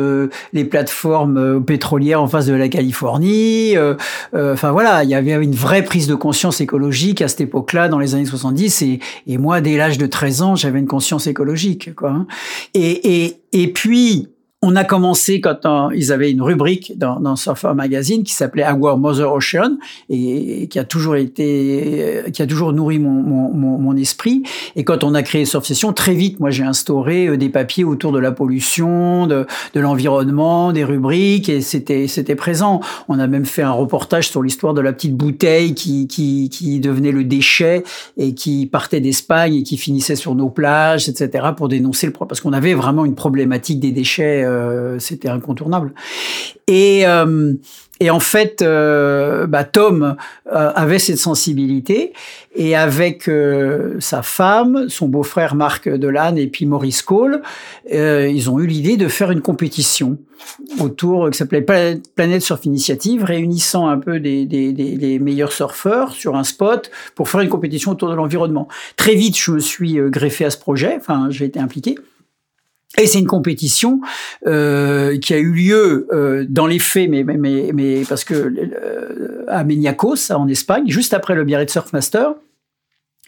[0.52, 3.74] les plateformes pétrolières en face de la Californie.
[4.35, 6.15] Enfin voilà, il y avait une vraie prise de
[6.60, 8.82] écologique à cette époque-là, dans les années 70.
[8.82, 11.94] Et, et moi, dès l'âge de 13 ans, j'avais une conscience écologique.
[11.94, 12.10] Quoi.
[12.10, 12.26] Hein.
[12.74, 14.28] Et, et, et puis,
[14.60, 18.98] on a commencé quand ils avaient une rubrique dans, dans Surfer Magazine qui s'appelait Our
[18.98, 19.76] Mother Ocean
[20.10, 23.12] et, qui a toujours été, qui a toujours nourri mon,
[23.52, 24.43] mon, esprit.
[24.76, 27.85] Et quand on a créé Surf Session, très vite, moi j'ai instauré euh, des papiers
[27.85, 32.80] autour de la pollution, de, de l'environnement, des rubriques et c'était c'était présent.
[33.09, 36.80] On a même fait un reportage sur l'histoire de la petite bouteille qui, qui qui
[36.80, 37.85] devenait le déchet
[38.16, 41.48] et qui partait d'Espagne et qui finissait sur nos plages, etc.
[41.56, 45.93] pour dénoncer le parce qu'on avait vraiment une problématique des déchets euh, c'était incontournable.
[46.66, 47.55] Et, euh,
[48.09, 50.16] en fait, euh, bah, Tom
[50.47, 52.12] avait cette sensibilité
[52.55, 53.29] et avec
[53.99, 57.43] sa femme, son beau-frère Marc Delanne et puis Maurice Cole,
[57.91, 60.16] ils ont eu l'idée de faire une compétition
[60.79, 61.62] autour qui s'appelait
[62.15, 67.41] Planète Surf Initiative, réunissant un peu des, des, meilleurs surfeurs sur un spot pour faire
[67.41, 68.69] une compétition autour de l'environnement.
[68.97, 71.97] Très vite, je me suis greffé à ce projet, enfin, j'ai été impliqué.
[72.99, 74.01] Et c'est une compétition
[74.47, 79.45] euh, qui a eu lieu euh, dans les faits, mais, mais, mais, parce que euh,
[79.49, 82.35] à Meniacos, en Espagne, juste après le Biarritz Surf Master,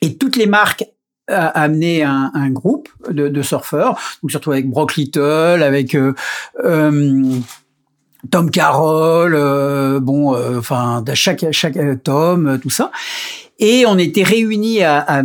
[0.03, 0.85] et toutes les marques
[1.29, 6.15] a amené un, un groupe de, de, surfeurs, donc surtout avec Brock Little, avec euh,
[6.65, 7.39] euh,
[8.31, 12.91] Tom Carroll, bon, enfin chaque chaque Tom, tout ça.
[13.63, 15.23] Et on était réunis à, à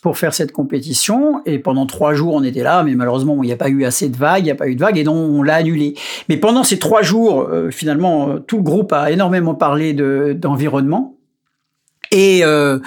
[0.00, 1.42] pour faire cette compétition.
[1.44, 4.08] Et pendant trois jours, on était là, mais malheureusement, il n'y a pas eu assez
[4.08, 5.94] de vagues, il n'y a pas eu de vagues, et donc on l'a annulé.
[6.28, 11.16] Mais pendant ces trois jours, euh, finalement, euh, tout le groupe a énormément parlé d'environnement.
[12.12, 12.78] Et, euh,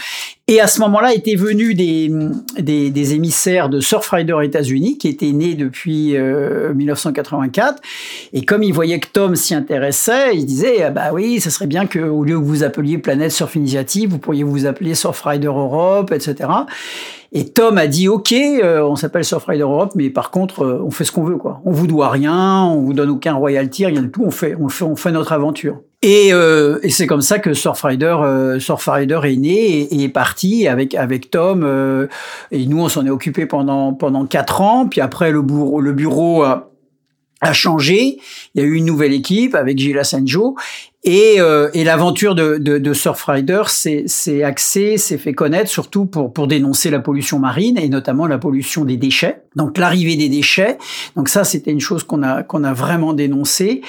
[0.47, 2.11] et à ce moment-là étaient venus des,
[2.59, 7.73] des, des, émissaires de Surfrider États-Unis qui étaient nés depuis 1984.
[7.73, 7.79] Euh,
[8.33, 11.65] et comme ils voyaient que Tom s'y intéressait, ils disaient ah bah oui, ça serait
[11.65, 15.47] bien que au lieu que vous appeliez Planète Surf Initiative, vous pourriez vous appeler Surfrider
[15.47, 16.47] Europe, etc.
[17.31, 20.91] Et Tom a dit OK, euh, on s'appelle Surfrider Europe, mais par contre, euh, on
[20.91, 21.61] fait ce qu'on veut quoi.
[21.65, 24.23] On vous doit rien, on vous donne aucun royalty, rien du tout.
[24.23, 25.81] On fait, on fait, on fait notre aventure.
[26.01, 30.67] Et, euh, et c'est comme ça que Surfrider, euh, Surfrider est né et, est parti
[30.67, 31.63] avec avec Tom.
[31.63, 32.07] Euh,
[32.51, 34.87] et nous, on s'en est occupé pendant pendant quatre ans.
[34.87, 36.71] Puis après, le bureau, le bureau a,
[37.41, 38.19] a changé.
[38.53, 40.55] Il y a eu une nouvelle équipe avec Gilles Assanjo
[41.05, 46.33] et, euh, et l'aventure de, de, de, Surfrider s'est axée, s'est fait connaître surtout pour,
[46.33, 49.43] pour dénoncer la pollution marine et notamment la pollution des déchets.
[49.55, 50.79] Donc l'arrivée des déchets.
[51.15, 53.81] Donc ça, c'était une chose qu'on a qu'on a vraiment dénoncé.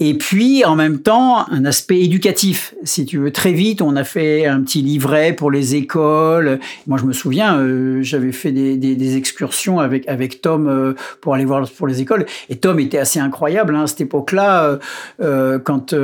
[0.00, 2.74] Et puis en même temps, un aspect éducatif.
[2.82, 6.58] Si tu veux, très vite, on a fait un petit livret pour les écoles.
[6.88, 10.94] Moi, je me souviens, euh, j'avais fait des, des, des, excursions avec avec Tom euh,
[11.20, 12.26] pour aller voir pour les écoles.
[12.48, 14.78] Et Tom était assez incroyable hein, à cette époque-là,
[15.20, 15.94] euh, quand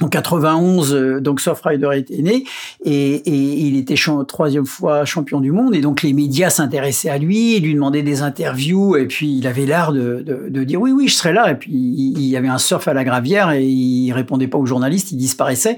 [0.00, 2.44] en 91, euh, donc Surfrider était né
[2.82, 3.94] et, et il était
[4.26, 8.22] troisième fois champion du monde et donc les médias s'intéressaient à lui, lui demandaient des
[8.22, 11.50] interviews et puis il avait l'air de, de, de, dire oui oui je serai là
[11.50, 14.64] et puis il, y avait un surf à la gravière et il répondait pas aux
[14.64, 15.76] journalistes, il disparaissait.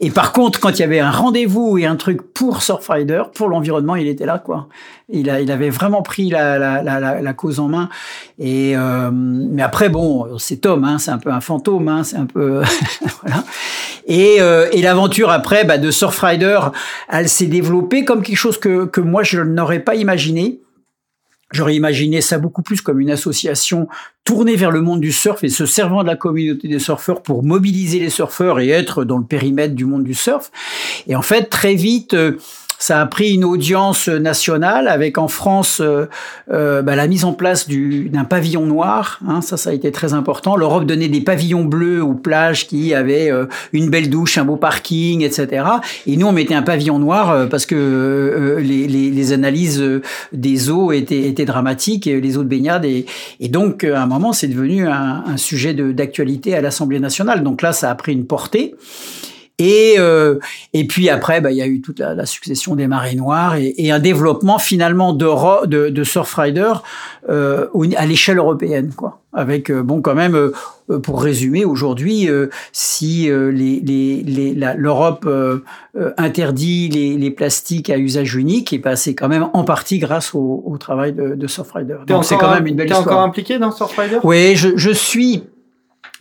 [0.00, 3.48] Et par contre quand il y avait un rendez-vous et un truc pour Surfrider, pour
[3.48, 4.68] l'environnement, il était là quoi.
[5.10, 7.90] Il, a, il avait vraiment pris la, la, la, la cause en main.
[8.38, 12.16] Et euh, mais après bon, c'est Tom, hein, c'est un peu un fantôme, hein, c'est
[12.16, 12.62] un peu
[13.22, 13.44] voilà.
[14.06, 16.58] Et, euh, et l'aventure après bah, de Surfrider,
[17.10, 20.60] elle s'est développée comme quelque chose que, que moi je n'aurais pas imaginé.
[21.52, 23.86] J'aurais imaginé ça beaucoup plus comme une association
[24.24, 27.44] tournée vers le monde du surf et se servant de la communauté des surfeurs pour
[27.44, 30.50] mobiliser les surfeurs et être dans le périmètre du monde du surf.
[31.06, 32.38] Et en fait, très vite, euh,
[32.78, 36.06] ça a pris une audience nationale avec en France euh,
[36.50, 39.20] euh, bah, la mise en place d'un pavillon noir.
[39.26, 40.56] Hein, ça, ça a été très important.
[40.56, 44.56] L'Europe donnait des pavillons bleus aux plages qui avaient euh, une belle douche, un beau
[44.56, 45.64] parking, etc.
[46.06, 49.82] Et nous, on mettait un pavillon noir euh, parce que les, les, les, analyses
[50.32, 52.84] des eaux étaient, étaient dramatiques, les eaux de baignade.
[52.84, 53.06] Et,
[53.40, 57.42] et donc, à un moment, c'est devenu un, un sujet d'actualité à l'Assemblée nationale.
[57.42, 58.74] Donc là, ça a pris une portée.
[59.58, 60.40] Et, euh,
[60.72, 63.54] et puis après, bah, il y a eu toute la, la succession des marées noires
[63.54, 66.72] et, et un développement finalement de, de, de Surfrider
[67.28, 69.20] euh, à l'échelle européenne, quoi.
[69.32, 75.28] Avec euh, bon, quand même, euh, pour résumer, aujourd'hui, euh, si les, les, les l'Europe
[76.16, 80.62] interdit les, plastiques à usage unique, et ben c'est quand même en partie grâce au,
[80.64, 81.96] au travail de, de Surfrider.
[82.06, 83.04] Donc c'est quand même une belle histoire.
[83.04, 85.44] T'es encore impliqué dans Surfrider Oui, je, je suis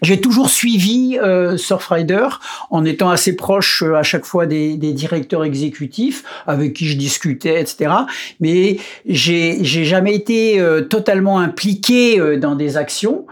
[0.02, 2.28] j'ai toujours suivi euh, Surfrider
[2.70, 6.98] en étant assez proche euh, à chaque fois des, des, directeurs exécutifs avec qui je
[6.98, 7.92] discutais, etc.
[8.40, 13.26] Mais j'ai jamais été euh, totalement impliqué euh, dans des actions.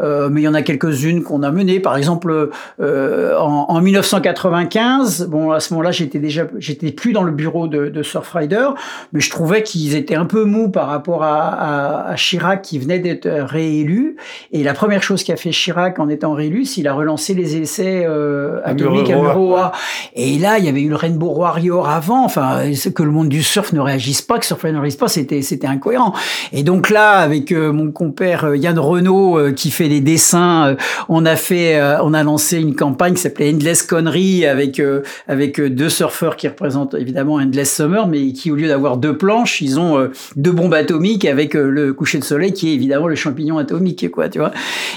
[0.00, 1.80] Euh, mais il y en a quelques-unes qu'on a menées.
[1.80, 2.50] Par exemple,
[2.80, 7.68] euh, en, en, 1995, bon, à ce moment-là, j'étais déjà, j'étais plus dans le bureau
[7.68, 8.68] de, de Surfrider,
[9.12, 12.78] mais je trouvais qu'ils étaient un peu mous par rapport à, à, à Chirac qui
[12.78, 14.16] venait d'être réélu.
[14.52, 17.56] Et la première chose qu'a fait Chirac en étant réélu, c'est qu'il a relancé les
[17.56, 19.72] essais euh, atomiques à Mururoa.
[20.14, 22.24] Et là, il y avait eu le Rainbow Warrior avant.
[22.24, 22.60] Enfin,
[22.94, 25.66] que le monde du surf ne réagisse pas, que Surfrider ne réagisse pas, c'était c'était
[25.66, 26.14] incohérent.
[26.52, 30.68] Et donc là, avec euh, mon compère euh, Yann Renault qui fait des dessins.
[30.68, 30.74] Euh,
[31.08, 35.02] on a fait, euh, on a lancé une campagne qui s'appelait Endless Connery avec euh,
[35.26, 39.60] avec deux surfeurs qui représentent évidemment Endless Summer, mais qui au lieu d'avoir deux planches,
[39.60, 43.58] ils ont deux bombes atomiques avec le coucher de soleil qui est évidemment le champignon
[43.58, 44.52] atomique, quoi, tu vois.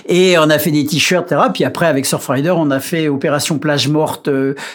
[0.07, 1.49] Et on a fait des t-shirts, etc.
[1.53, 4.30] Puis après avec Surfrider, on a fait Opération Plage Morte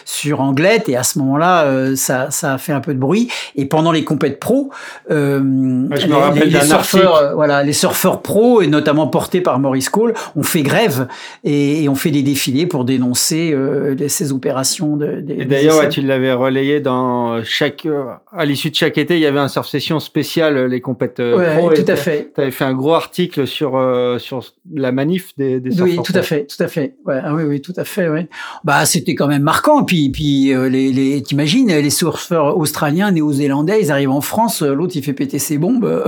[0.05, 3.29] sur Anglette, et à ce moment-là, ça ça a fait un peu de bruit.
[3.55, 4.71] Et pendant les compètes pro,
[5.11, 9.89] euh, je me les, les surfeurs, voilà, les surfeurs pro et notamment portés par Maurice
[9.89, 11.07] Cole on fait grève
[11.43, 14.97] et, on fait des défilés pour dénoncer euh, ces opérations.
[14.97, 19.21] De, et d'ailleurs, tu l'avais relayé dans chaque, euh, à l'issue de chaque été, il
[19.21, 22.31] y avait un surf session spéciale les compètes euh, ouais, tout à fait.
[22.35, 23.77] Tu avais fait un gros article sur
[24.19, 24.43] sur
[24.73, 26.95] la manif des, des Oui, tout à fait, tout à fait.
[27.05, 28.09] Ouais, ah oui, oui, tout à fait.
[28.09, 28.27] Ouais.
[28.63, 29.83] Bah, c'était quand même marquant.
[29.83, 35.03] Puis, puis les, les t'imagines, les surfeurs australiens, néo-zélandais, ils arrivent en France, l'autre il
[35.03, 36.03] fait péter ses bombes.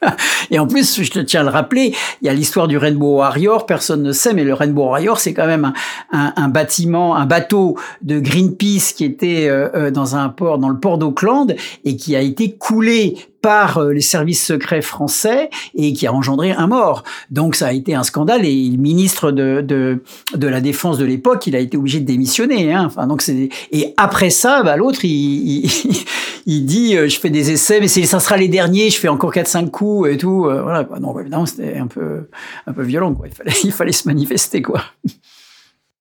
[0.50, 3.20] et en plus, je te tiens à le rappeler, il y a l'histoire du Rainbow
[3.28, 5.74] Warrior personne ne sait, mais le Rainbow Warrior, c'est quand même
[6.12, 10.78] un, bâtiment, un bateau de Greenpeace qui était euh, euh, dans un port, dans le
[10.78, 16.06] port d'Auckland, et qui a été coulé par euh, les services secrets français et qui
[16.06, 17.04] a engendré un mort.
[17.30, 21.46] Donc ça a été un scandale et le ministre de, de, la Défense de l'époque,
[21.46, 22.72] il a été obligé de démissionner.
[22.72, 22.84] Hein.
[22.86, 25.66] Enfin, donc et après ça, bah, l'autre, il,
[26.46, 29.32] il, dit euh, je fais des essais, mais ça sera les derniers, je fais encore
[29.32, 30.46] 4-5 coups et tout.
[30.46, 30.84] Euh, voilà.
[30.84, 30.98] Quoi.
[30.98, 32.28] Non, évidemment, c'était un peu,
[32.66, 33.14] un peu violent.
[33.14, 33.28] Quoi.
[33.28, 34.62] Il, fallait, il fallait se manifester.
[34.62, 34.82] quoi.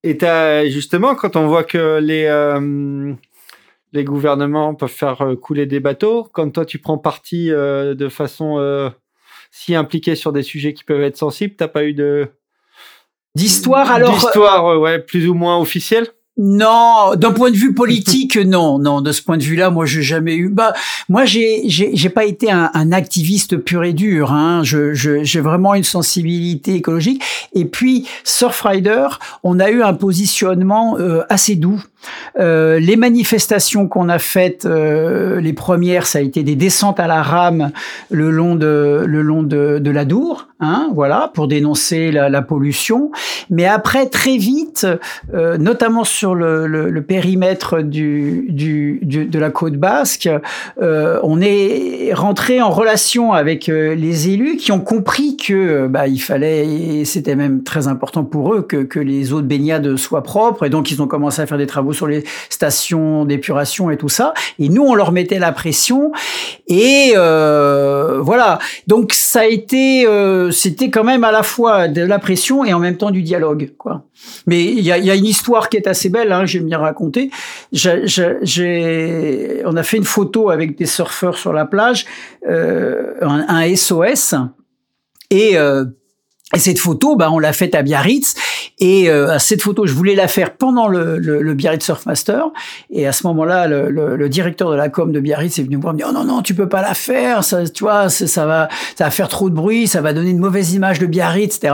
[0.03, 0.17] Et
[0.69, 2.27] justement, quand on voit que les
[3.93, 6.27] les gouvernements peuvent faire euh, couler des bateaux.
[6.33, 8.89] Quand toi, tu prends parti euh, de façon euh,
[9.51, 12.27] si impliquée sur des sujets qui peuvent être sensibles, t'as pas eu de
[13.35, 16.07] d'histoire alors d'histoire ouais plus ou moins officielle?
[16.37, 19.01] Non, d'un point de vue politique, non, non.
[19.01, 20.49] De ce point de vue-là, moi, j'ai jamais eu.
[20.49, 20.73] Bah,
[21.09, 24.31] moi, j'ai, j'ai, pas été un, un, activiste pur et dur.
[24.31, 24.61] Hein.
[24.63, 27.23] Je, je, j'ai vraiment une sensibilité écologique.
[27.53, 29.07] Et puis, Surfrider,
[29.43, 31.83] on a eu un positionnement euh, assez doux.
[32.39, 37.07] Euh, les manifestations qu'on a faites, euh, les premières, ça a été des descentes à
[37.07, 37.71] la rame
[38.09, 42.41] le long de, le long de, de la Dour, hein, voilà, pour dénoncer la, la,
[42.41, 43.11] pollution.
[43.49, 44.87] Mais après, très vite,
[45.33, 50.29] euh, notamment sur sur le, le, le périmètre du, du, du, de la côte basque,
[50.81, 55.87] euh, on est rentré en relation avec euh, les élus qui ont compris que euh,
[55.87, 59.95] bah, il fallait, c'était même très important pour eux que, que les eaux de baignade
[59.95, 63.89] soient propres, et donc ils ont commencé à faire des travaux sur les stations d'épuration
[63.89, 64.33] et tout ça.
[64.59, 66.11] Et nous, on leur mettait la pression,
[66.67, 68.59] et euh, voilà.
[68.87, 72.73] Donc ça a été, euh, c'était quand même à la fois de la pression et
[72.73, 74.03] en même temps du dialogue, quoi.
[74.45, 76.79] Mais il y a, y a, une histoire qui est assez belle, hein, j'ai bien
[76.79, 77.29] raconté.
[77.71, 82.05] J'ai, on a fait une photo avec des surfeurs sur la plage,
[82.47, 84.35] euh, un, un, SOS,
[85.29, 85.85] et euh,
[86.55, 88.35] et cette photo, bah, on l'a faite à Biarritz.
[88.79, 92.43] Et euh, cette photo, je voulais la faire pendant le, le, le Biarritz Surfmaster.
[92.91, 95.81] Et à ce moment-là, le, le, directeur de la com de Biarritz est venu me
[95.81, 97.43] voir, me dire oh, non non, tu peux pas la faire.
[97.43, 100.39] Ça, tu vois, ça va, ça va faire trop de bruit, ça va donner une
[100.39, 101.73] mauvaise image de Biarritz, etc.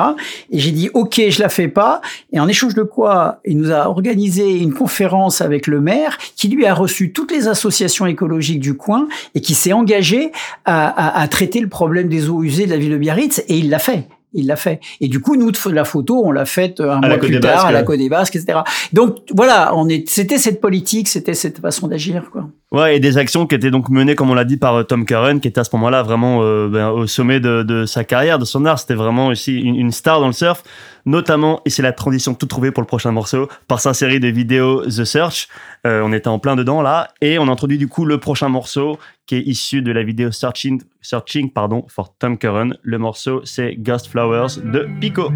[0.52, 2.02] Et j'ai dit ok, je la fais pas.
[2.32, 6.48] Et en échange de quoi, il nous a organisé une conférence avec le maire, qui
[6.48, 10.32] lui a reçu toutes les associations écologiques du coin et qui s'est engagé
[10.66, 13.44] à, à, à traiter le problème des eaux usées de la ville de Biarritz.
[13.50, 14.80] Et il l'a fait il l'a fait.
[15.02, 17.84] Et du coup, nous, la photo, on l'a faite un mois plus tard à la
[17.84, 18.60] Côte des Basques, etc.
[18.92, 22.50] Donc voilà, on est, c'était cette politique, c'était cette façon d'agir, quoi.
[22.74, 25.06] Ouais, et des actions qui étaient donc menées, comme on l'a dit, par euh, Tom
[25.06, 28.40] Curran, qui était à ce moment-là vraiment euh, ben, au sommet de, de, sa carrière,
[28.40, 28.80] de son art.
[28.80, 30.64] C'était vraiment aussi une, star dans le surf,
[31.06, 34.28] notamment, et c'est la transition tout trouvée pour le prochain morceau, par sa série de
[34.28, 35.50] vidéos The Search.
[35.86, 38.98] Euh, on était en plein dedans là, et on introduit du coup le prochain morceau
[39.28, 42.72] qui est issu de la vidéo Searching, Searching pardon, for Tom Curran.
[42.82, 45.34] Le morceau, c'est Ghost Flowers de Peacock.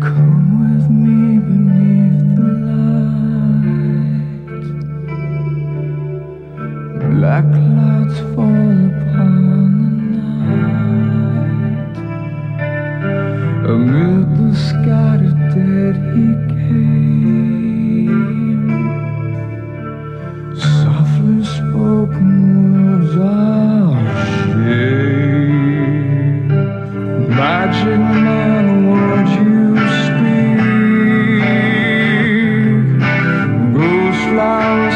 [7.18, 9.32] Black clouds fall upon
[9.82, 11.88] the night.
[13.66, 17.50] Amid the scattered dead he came.
[20.56, 22.34] Softly spoken
[22.78, 23.98] words of
[24.38, 25.68] shame.
[27.30, 29.52] Magic man, won't you
[30.06, 30.62] speak?
[33.74, 34.87] Ghost flowers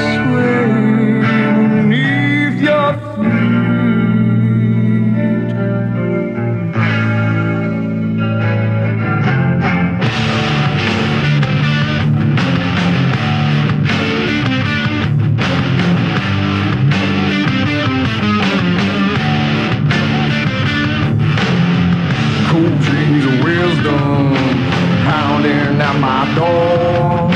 [25.61, 27.29] knocking at my door.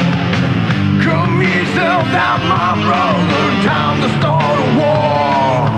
[1.03, 5.69] Come yourself down my brother, time to start a war.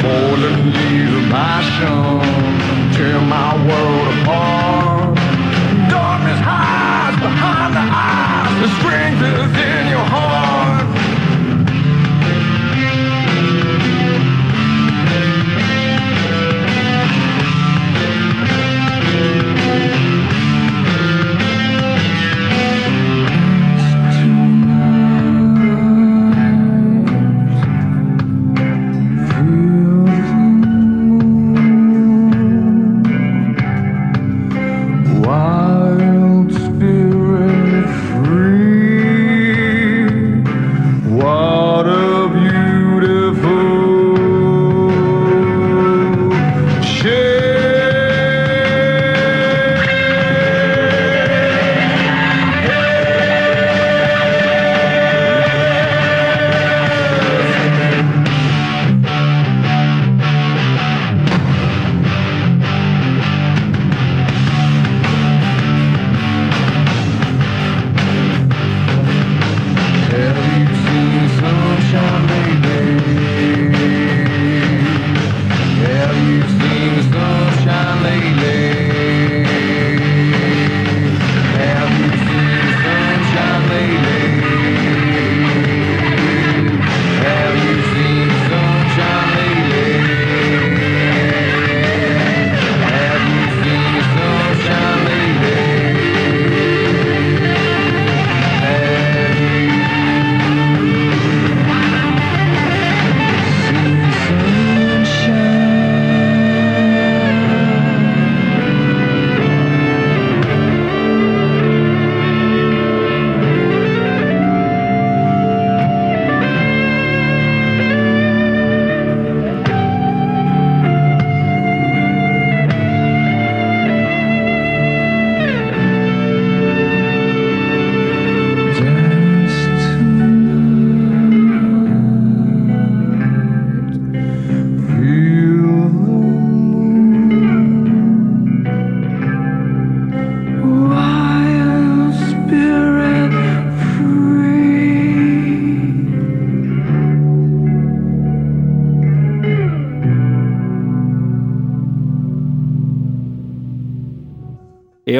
[0.00, 2.20] Falling leaves of passion
[2.94, 5.16] tear my world apart.
[5.90, 9.54] Darkness hides behind the eyes that springs to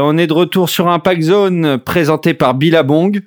[0.05, 3.23] on est de retour sur Impact Zone présenté par Billabong.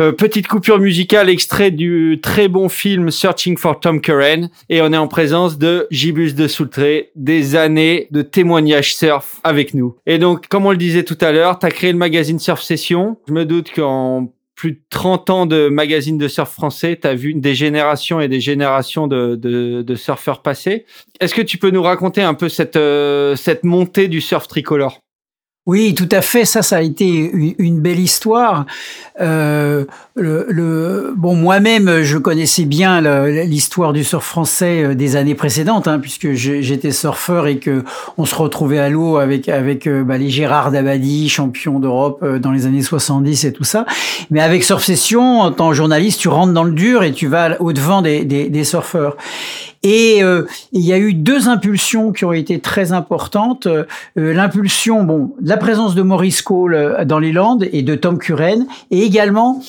[0.00, 4.92] Euh, petite coupure musicale extrait du très bon film Searching for Tom Curran et on
[4.92, 9.96] est en présence de Gibus de Soultré, des années de témoignages surf avec nous.
[10.06, 12.62] Et donc, comme on le disait tout à l'heure, tu as créé le magazine Surf
[12.62, 13.18] Session.
[13.28, 17.14] Je me doute qu'en plus de 30 ans de magazine de surf français, tu as
[17.14, 20.86] vu des générations et des générations de, de, de surfeurs passer.
[21.20, 25.00] Est-ce que tu peux nous raconter un peu cette, euh, cette montée du surf tricolore?
[25.66, 26.46] Oui, tout à fait.
[26.46, 28.64] Ça, ça a été une, belle histoire.
[29.20, 29.84] Euh,
[30.16, 33.02] le, bon, moi-même, je connaissais bien
[33.44, 37.84] l'histoire du surf français euh, des années précédentes, hein, puisque j'étais surfeur et que
[38.16, 42.38] on se retrouvait à l'eau avec avec euh, bah, les Gérard Dabadi, champion d'Europe euh,
[42.38, 43.84] dans les années 70 et tout ça.
[44.30, 47.26] Mais avec Surf Session, en tant que journaliste, tu rentres dans le dur et tu
[47.26, 49.16] vas au devant des, des, des surfeurs.
[49.82, 53.66] Et euh, il y a eu deux impulsions qui ont été très importantes.
[53.66, 53.84] Euh,
[54.14, 58.66] l'impulsion, bon, la présence de Maurice Cole euh, dans les Landes et de Tom Curren,
[58.90, 59.62] et également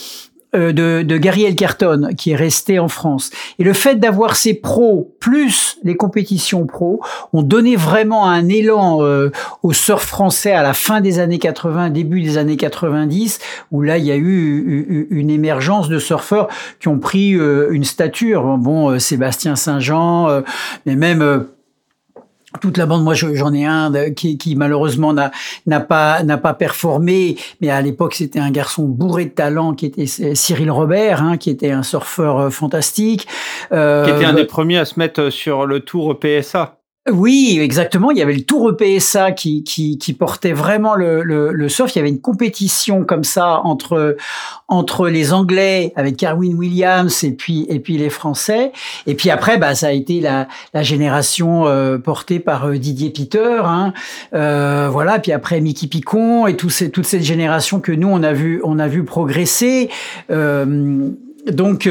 [0.53, 3.31] de, de, Gary Elkerton qui est resté en France.
[3.59, 7.01] Et le fait d'avoir ces pros plus les compétitions pros
[7.33, 9.31] ont donné vraiment un élan euh,
[9.63, 13.39] au surf français à la fin des années 80, début des années 90,
[13.71, 16.47] où là il y a eu une émergence de surfeurs
[16.79, 18.57] qui ont pris euh, une stature.
[18.57, 20.41] Bon, Sébastien Saint-Jean,
[20.85, 21.47] mais même
[22.59, 25.31] toute la bande, moi j'en ai un qui, qui malheureusement n'a
[25.65, 29.85] n'a pas n'a pas performé, mais à l'époque c'était un garçon bourré de talent qui
[29.85, 33.27] était Cyril Robert, hein, qui était un surfeur euh, fantastique,
[33.71, 36.80] euh, qui était un des premiers à se mettre sur le tour PSA.
[37.09, 38.11] Oui, exactement.
[38.11, 41.95] Il y avait le Tour EPSA qui, qui, qui portait vraiment le, le, le, surf.
[41.95, 44.17] Il y avait une compétition comme ça entre
[44.67, 48.71] entre les Anglais avec Carwin Williams et puis et puis les Français.
[49.07, 53.09] Et puis après, bah ça a été la, la génération euh, portée par euh, Didier
[53.09, 53.61] Peter.
[53.63, 53.93] Hein.
[54.35, 55.17] Euh, voilà.
[55.17, 58.61] Puis après Mickey Picon et tout ces, toute cette génération que nous on a vu
[58.63, 59.89] on a vu progresser.
[60.29, 61.09] Euh,
[61.47, 61.89] donc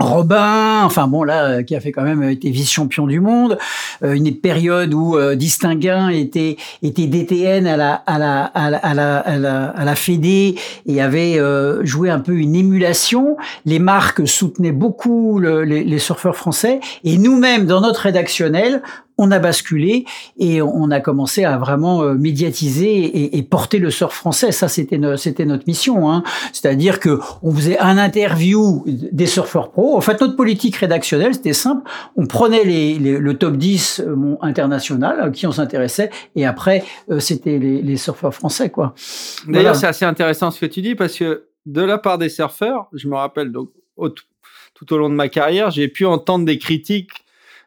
[0.00, 3.58] Robin, enfin bon là, euh, qui a fait quand même été vice-champion du monde,
[4.02, 8.78] euh, une période où euh, Distinguin était était DTN à la à la à la
[8.78, 8.94] à
[9.38, 10.54] la, à la, Fédé
[10.86, 11.38] et avait
[11.82, 13.36] joué un peu une émulation.
[13.66, 18.82] Les marques soutenaient beaucoup les, les surfeurs français et nous-mêmes dans notre rédactionnel,
[19.20, 20.06] on a basculé
[20.38, 24.50] et on a commencé à vraiment euh, médiatiser et, porter le surf français.
[24.50, 26.10] Ça, c'était c'était notre mission.
[26.10, 26.22] Hein.
[26.52, 29.96] C'est-à-dire que on faisait un interview des surfeurs pro.
[29.96, 31.82] En fait, notre politique rédactionnelle, c'était simple.
[32.16, 37.20] On prenait les, le top 10 euh, international à qui on s'intéressait et après, euh,
[37.20, 38.70] c'était les, les surfeurs français.
[38.70, 38.94] quoi.
[39.46, 42.88] D'ailleurs, c'est assez intéressant ce que tu dis parce que de la part des surfeurs,
[42.94, 43.68] je me rappelle donc
[44.74, 47.10] tout au long de ma carrière, j'ai pu entendre des critiques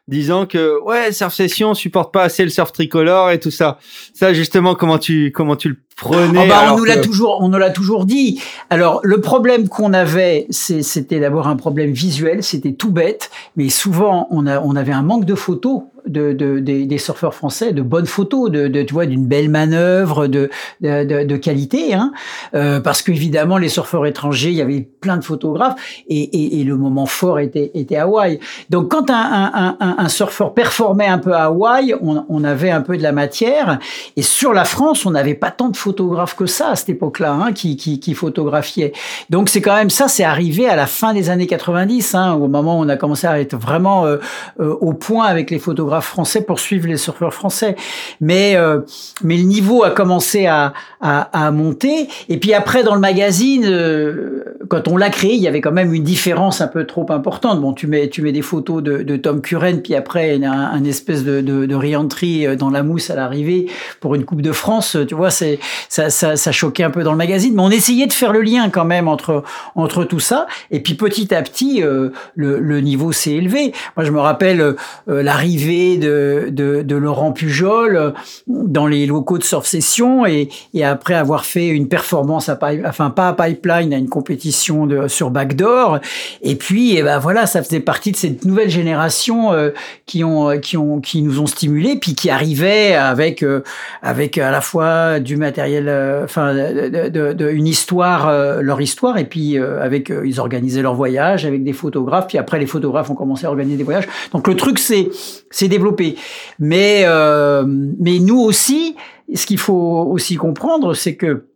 [0.08, 3.78] disant que ouais surf session supporte pas assez le surf tricolore et tout ça.
[4.12, 7.48] Ça justement comment tu comment tu le prenais oh bah, on nous l'a toujours on
[7.48, 8.40] nous l'a toujours dit.
[8.70, 12.42] Alors le problème qu'on avait c'était d'abord un problème visuel.
[12.42, 13.30] C'était tout bête.
[13.56, 17.34] Mais souvent on a on avait un manque de photos de, de, des, des, surfeurs
[17.34, 20.50] français, de bonnes photos, de, de tu vois, d'une belle manœuvre, de,
[20.80, 22.12] de, qualité, hein,
[22.54, 25.76] euh, parce qu'évidemment les surfeurs étrangers, il y avait plein de photographes
[26.08, 28.38] et, et, et le moment fort était, était Hawaï.
[28.70, 32.70] Donc quand un, un, un, un, surfeur performait un peu à Hawaï, on, on, avait
[32.70, 33.78] un peu de la matière
[34.16, 37.32] et sur la France, on n'avait pas tant de photographes que ça à cette époque-là,
[37.32, 38.92] hein, qui, qui, qui photographiaient.
[39.30, 42.48] Donc c'est quand même ça, c'est arrivé à la fin des années 90, hein, au
[42.48, 44.18] moment où on a commencé à être vraiment euh,
[44.60, 47.76] euh, au point avec les photographes français pour suivre les surfeurs français.
[48.20, 48.80] Mais euh,
[49.22, 52.08] mais le niveau a commencé à, à, à, monter.
[52.28, 55.72] Et puis après, dans le magazine, euh, quand on l'a créé, il y avait quand
[55.72, 57.60] même une différence un peu trop importante.
[57.60, 60.84] Bon, tu mets tu mets des photos de, de Tom Curren, puis après un, un
[60.84, 63.66] espèce de, de, de euh, dans la mousse à l'arrivée
[64.00, 64.96] pour une Coupe de France.
[65.06, 65.58] Tu vois, c'est
[65.88, 67.54] ça, ça, ça choquait un peu dans le magazine.
[67.54, 69.42] Mais on essayait de faire le lien quand même entre
[69.74, 70.46] entre tout ça.
[70.70, 73.72] Et puis petit à petit, le, le niveau s'est élevé.
[73.96, 74.74] Moi, je me rappelle
[75.06, 78.10] l'arrivée de, de, Laurent Pujol euh,
[78.46, 83.10] dans les locaux de Surf Session et, et après avoir fait une performance à enfin
[83.10, 86.00] pas à Pipeline, à une compétition sur Backdoor.
[86.42, 89.70] Et puis, et eh ben voilà, ça faisait partie de cette nouvelle génération euh,
[90.06, 93.62] qui ont qui ont qui nous ont stimulés, puis qui arrivaient avec euh,
[94.02, 95.90] avec à la fois du matériel,
[96.24, 102.26] enfin une histoire, leur histoire, et puis avec ils organisaient leur voyage avec des photographes.
[102.28, 104.08] Puis après, les photographes ont commencé à organiser des voyages.
[104.32, 105.08] Donc le truc, c'est
[105.50, 106.16] c'est développé.
[106.58, 108.96] Mais, euh, mais nous aussi,
[109.34, 111.46] ce qu'il faut aussi comprendre, c'est que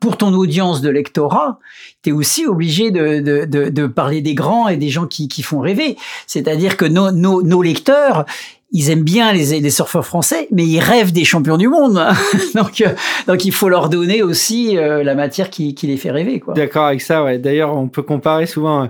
[0.00, 1.58] pour ton audience de lectorat,
[2.02, 5.58] tu es aussi obligé de, de, parler des grands et des gens qui, qui font
[5.58, 5.96] rêver.
[6.28, 8.24] C'est-à-dire que nos, nos, lecteurs,
[8.70, 12.00] ils aiment bien les, les surfeurs français, mais ils rêvent des champions du monde.
[12.54, 12.90] donc, euh,
[13.26, 16.40] donc il faut leur donner aussi euh, la matière qui, qui les fait rêver.
[16.54, 17.36] D'accord avec ça.
[17.38, 18.88] D'ailleurs, on peut comparer souvent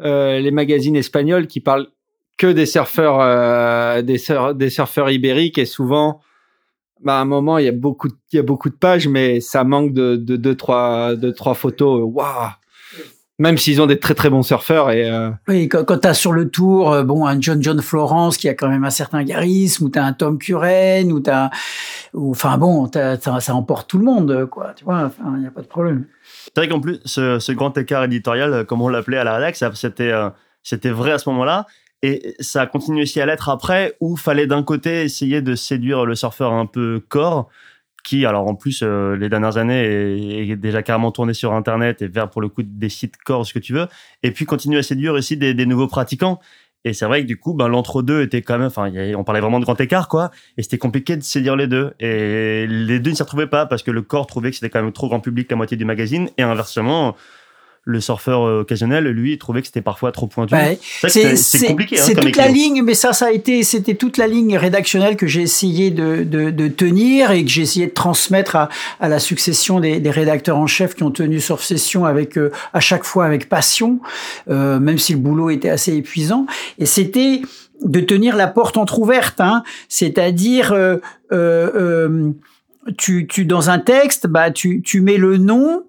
[0.00, 1.88] les magazines espagnols qui parlent
[2.38, 4.18] que des surfeurs, euh, des,
[4.54, 6.20] des surfeurs ibériques et souvent,
[7.02, 9.40] bah, à un moment, il y a beaucoup, il y a beaucoup de pages, mais
[9.40, 12.00] ça manque de, de deux, trois, de trois photos.
[12.04, 12.50] Waouh!
[13.40, 16.14] Même s'ils ont des très très bons surfeurs et euh, oui, quand, quand tu as
[16.14, 19.24] sur le tour euh, bon un John John Florence qui a quand même un certain
[19.24, 21.48] charisme ou tu as un Tom Curren ou tu as
[22.14, 25.52] ou enfin bon, ça emporte tout le monde quoi, tu vois, enfin il y a
[25.52, 26.06] pas de problème.
[26.46, 29.54] C'est vrai qu'en plus ce, ce, grand écart éditorial comme on l'appelait à la rédac,
[29.76, 30.12] c'était
[30.64, 31.66] c'était vrai à ce moment-là
[32.02, 36.06] et ça a continué aussi à l'être après où fallait d'un côté essayer de séduire
[36.06, 37.48] le surfeur un peu corps
[38.04, 42.08] qui, alors en plus, euh, les dernières années, est, déjà carrément tourné sur Internet et
[42.08, 43.86] vers, pour le coup, des sites corps, ce que tu veux.
[44.22, 46.40] Et puis, continue à séduire aussi des, des nouveaux pratiquants.
[46.84, 49.58] Et c'est vrai que du coup, ben, l'entre-deux était quand même, enfin, on parlait vraiment
[49.60, 50.30] de grand écart, quoi.
[50.56, 51.92] Et c'était compliqué de séduire les deux.
[52.00, 54.82] Et les deux ne s'y retrouvaient pas parce que le corps trouvait que c'était quand
[54.82, 56.30] même trop grand public la moitié du magazine.
[56.38, 57.16] Et inversement,
[57.88, 60.54] le surfeur euh, occasionnel, lui, il trouvait que c'était parfois trop pointu.
[61.08, 61.98] c'est compliqué.
[61.98, 65.16] Hein, c'est toute la ligne, mais ça, ça a été, c'était toute la ligne rédactionnelle
[65.16, 68.68] que j'ai essayé de, de, de, tenir et que j'ai essayé de transmettre à,
[69.00, 72.52] à la succession des, des, rédacteurs en chef qui ont tenu sur Session avec euh,
[72.74, 74.00] à chaque fois avec passion,
[74.50, 76.44] euh, même si le boulot était assez épuisant.
[76.78, 77.40] Et c'était
[77.82, 80.98] de tenir la porte entrouverte, hein, c'est-à-dire euh,
[81.32, 82.32] euh,
[82.98, 85.84] tu, tu dans un texte, bah tu, tu mets le nom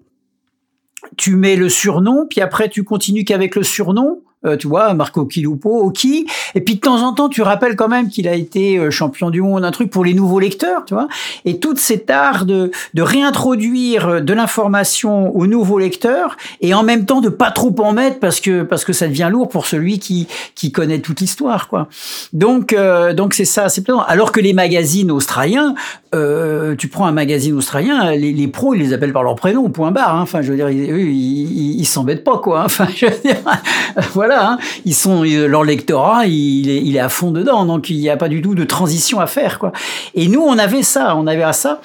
[1.16, 4.22] tu mets le surnom, puis après tu continues qu'avec le surnom.
[4.46, 7.88] Euh, tu vois, Marco Kilupo, Oki, et puis de temps en temps, tu rappelles quand
[7.88, 10.94] même qu'il a été euh, champion du monde, un truc pour les nouveaux lecteurs, tu
[10.94, 11.08] vois,
[11.44, 16.82] et tout cet art de, de réintroduire euh, de l'information aux nouveaux lecteurs, et en
[16.82, 19.66] même temps de pas trop en mettre parce que parce que ça devient lourd pour
[19.66, 21.88] celui qui qui connaît toute l'histoire, quoi.
[22.32, 22.74] Donc
[23.14, 23.84] donc c'est ça, c'est.
[24.06, 25.74] Alors que les magazines australiens,
[26.12, 29.92] euh, tu prends un magazine australien, les, pros ils les appellent par leur prénom, point
[29.92, 30.16] barre.
[30.16, 30.22] Hein.
[30.22, 32.64] Enfin, je veux dire, ils, s'embêtent pas, quoi.
[32.64, 33.36] Enfin, je veux dire,
[34.12, 34.58] voilà Hein.
[34.84, 38.28] ils sont leur lectorat, il est, il à fond dedans, donc il n'y a pas
[38.28, 39.72] du tout de transition à faire, quoi.
[40.14, 41.80] Et nous, on avait ça, on avait à ça.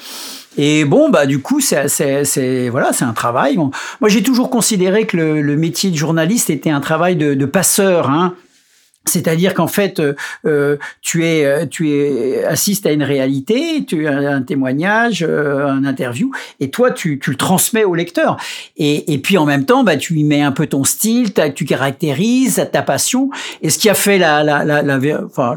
[0.57, 3.57] Et bon, bah du coup, c'est, voilà, c'est un travail.
[3.57, 3.71] Moi,
[4.07, 8.09] j'ai toujours considéré que le, le, métier de journaliste était un travail de, de passeur.
[8.09, 8.35] Hein.
[9.07, 10.13] C'est-à-dire qu'en fait, euh,
[10.45, 15.85] euh, tu es, euh, tu es assistes à une réalité, tu as un témoignage, un
[15.85, 18.37] interview, et toi, tu, tu le transmets au lecteur.
[18.77, 21.65] Et, et puis en même temps, bah, tu y mets un peu ton style, tu
[21.65, 23.29] caractérises ta passion.
[23.61, 24.99] Et ce qui a fait la, la, la, la,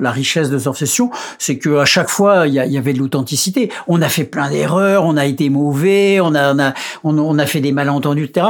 [0.00, 3.70] la richesse de Session, c'est que à chaque fois, il y, avait de l'authenticité.
[3.86, 7.46] On a fait plein d'erreurs, on a été mauvais, on a, on a, on a
[7.46, 8.48] fait des malentendus, etc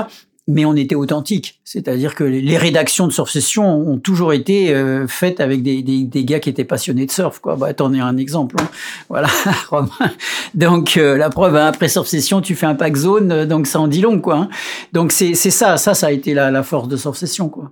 [0.49, 1.61] mais on était authentique.
[1.62, 6.05] C'est-à-dire que les rédactions de Surf Session ont toujours été euh, faites avec des, des,
[6.05, 7.39] des, gars qui étaient passionnés de surf.
[7.39, 7.55] Quoi.
[7.55, 8.57] Bah, t'en es un exemple.
[8.59, 8.69] Hein.
[9.09, 9.29] Voilà,
[10.55, 13.66] Donc euh, la preuve, hein, après Surf Session, tu fais un pack zone, euh, donc
[13.66, 14.20] ça en dit long.
[14.20, 14.49] Quoi, hein.
[14.93, 17.51] Donc c'est ça, ça, ça a été la, la force de Surf Session.
[17.51, 17.70] Quoi.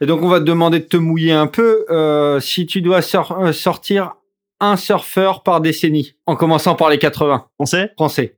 [0.00, 1.84] Et donc on va te demander de te mouiller un peu.
[1.90, 4.14] Euh, si tu dois sortir
[4.60, 7.46] un surfeur par décennie, en commençant par les 80.
[7.56, 7.90] Français?
[7.96, 8.36] Français.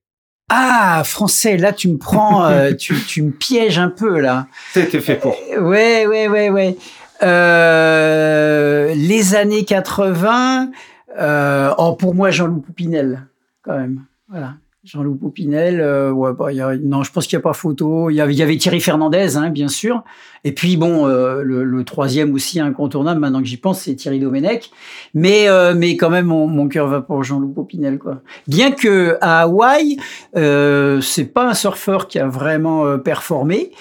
[0.48, 4.46] Ah, français, là tu me prends, euh, tu, tu me pièges un peu là.
[4.72, 5.36] C'était fait pour.
[5.52, 6.76] Euh, ouais, ouais, ouais, ouais.
[7.22, 10.70] Euh, les années 80,
[11.18, 13.26] euh, oh, pour moi Jean-Loup Poupinel,
[13.62, 14.04] quand même.
[14.28, 14.54] Voilà.
[14.86, 18.08] Jean-Loup Poupinel, euh, ouais, bah, y a, non, je pense qu'il n'y a pas photo.
[18.08, 20.04] Il y avait, Thierry Fernandez, hein, bien sûr.
[20.44, 24.20] Et puis bon, euh, le, le, troisième aussi incontournable, maintenant que j'y pense, c'est Thierry
[24.20, 24.70] Domenech.
[25.12, 28.22] Mais, euh, mais quand même, mon, mon cœur va pour Jean-Loup Poupinel, quoi.
[28.46, 29.96] Bien que à Hawaï,
[30.36, 33.72] euh, c'est pas un surfeur qui a vraiment euh, performé.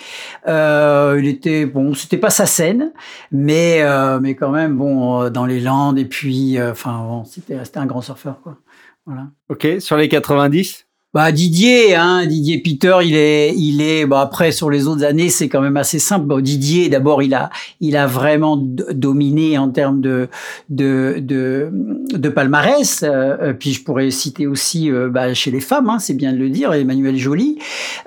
[0.48, 2.94] il était bon, c'était pas sa scène,
[3.32, 3.84] mais
[4.22, 6.00] mais quand même bon dans les Landes.
[6.00, 8.58] Et puis, enfin, bon, c'était c'était un grand surfeur, quoi.
[9.06, 9.28] Voilà.
[9.50, 14.06] Ok, sur les 90 bah Didier, hein, Didier Peter, il est, il est.
[14.06, 16.42] Bah après sur les autres années, c'est quand même assez simple.
[16.42, 20.28] Didier, d'abord, il a, il a vraiment dominé en termes de
[20.70, 23.06] de de, de palmarès.
[23.08, 26.38] Euh, puis je pourrais citer aussi euh, bah, chez les femmes, hein, c'est bien de
[26.38, 27.60] le dire, Emmanuel Joly.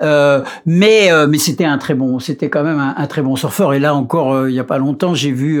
[0.03, 3.73] Euh, mais euh, mais c'était un très bon, c'était quand même un, très bon surfeur.
[3.73, 5.59] Et là encore, il y a pas longtemps, j'ai vu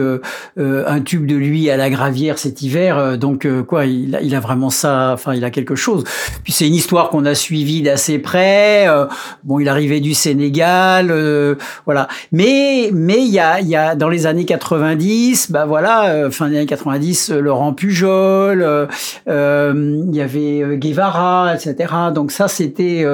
[0.55, 3.17] un tube de lui à la Gravière cet hiver.
[3.17, 5.13] donc quoi, il a, il a vraiment ça.
[5.15, 6.03] Enfin, il a quelque chose.
[6.43, 8.87] Puis c'est une histoire qu'on a suivi d'assez près.
[8.87, 9.05] Euh,
[9.43, 11.55] bon, il arrivait du Sénégal, euh,
[11.85, 12.07] voilà.
[12.31, 16.49] Mais mais il y a y a dans les années 90, bah voilà, euh, fin
[16.49, 18.87] des années 90, Laurent Pujol,
[19.27, 21.93] il y avait Guevara, etc.
[22.13, 23.05] Donc ça c'était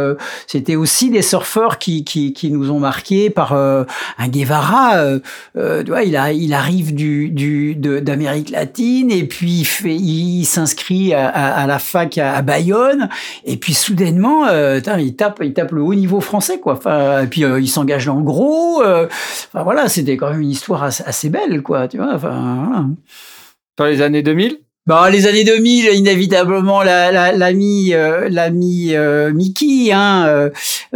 [0.47, 5.19] c'était aussi des surfeurs qui qui qui nous ont marqué par un Guevara.
[5.55, 11.65] il a il arrive du du d'Amérique latine et puis il fait il s'inscrit à,
[11.67, 13.09] la fac à, à Bayonne
[13.45, 13.73] et puis
[14.23, 16.73] euh, il tape, il tape le haut niveau français, quoi.
[16.73, 18.81] Enfin, et puis euh, il s'engage dans le gros.
[18.81, 21.87] Euh, enfin voilà, c'était quand même une histoire assez, belle, quoi.
[21.87, 22.13] Tu vois.
[22.13, 22.91] Enfin,
[23.77, 30.49] Dans les années 2000 Bah, les années 2000, inévitablement, l'ami, la, l'ami euh, Mickey, hein,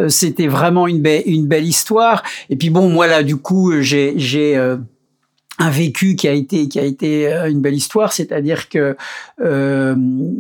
[0.08, 2.24] c'était vraiment une, belle une belle histoire.
[2.50, 4.56] Et puis bon, moi là, du coup, j'ai, j'ai
[5.60, 8.96] un vécu qui a été qui a été euh, une belle histoire, c'est-à-dire que
[9.42, 9.96] euh,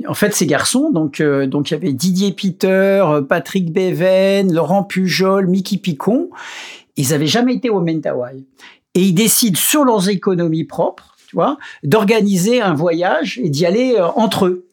[0.07, 4.83] en fait ces garçons, donc euh, donc il y avait Didier Peter, Patrick Beven, Laurent
[4.83, 6.29] Pujol, Mickey Picon,
[6.95, 8.45] ils avaient jamais été au Mentawai
[8.95, 13.97] et ils décident sur leurs économies propres, tu vois, d'organiser un voyage et d'y aller
[14.15, 14.65] entre eux.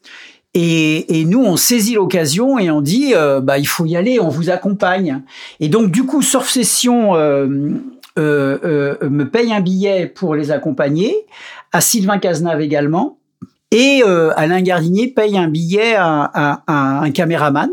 [0.53, 3.13] Et, et, nous, on saisit l'occasion et on dit,
[3.43, 5.21] bah, il faut y aller, on vous accompagne.
[5.59, 7.13] Et donc, du coup, Surf Session
[8.17, 8.57] euh,
[9.01, 11.15] euh, me paye un billet pour les accompagner,
[11.71, 13.19] à Sylvain Cazenave également,
[13.71, 17.69] et euh, Alain Gardinier paye un billet à, un caméraman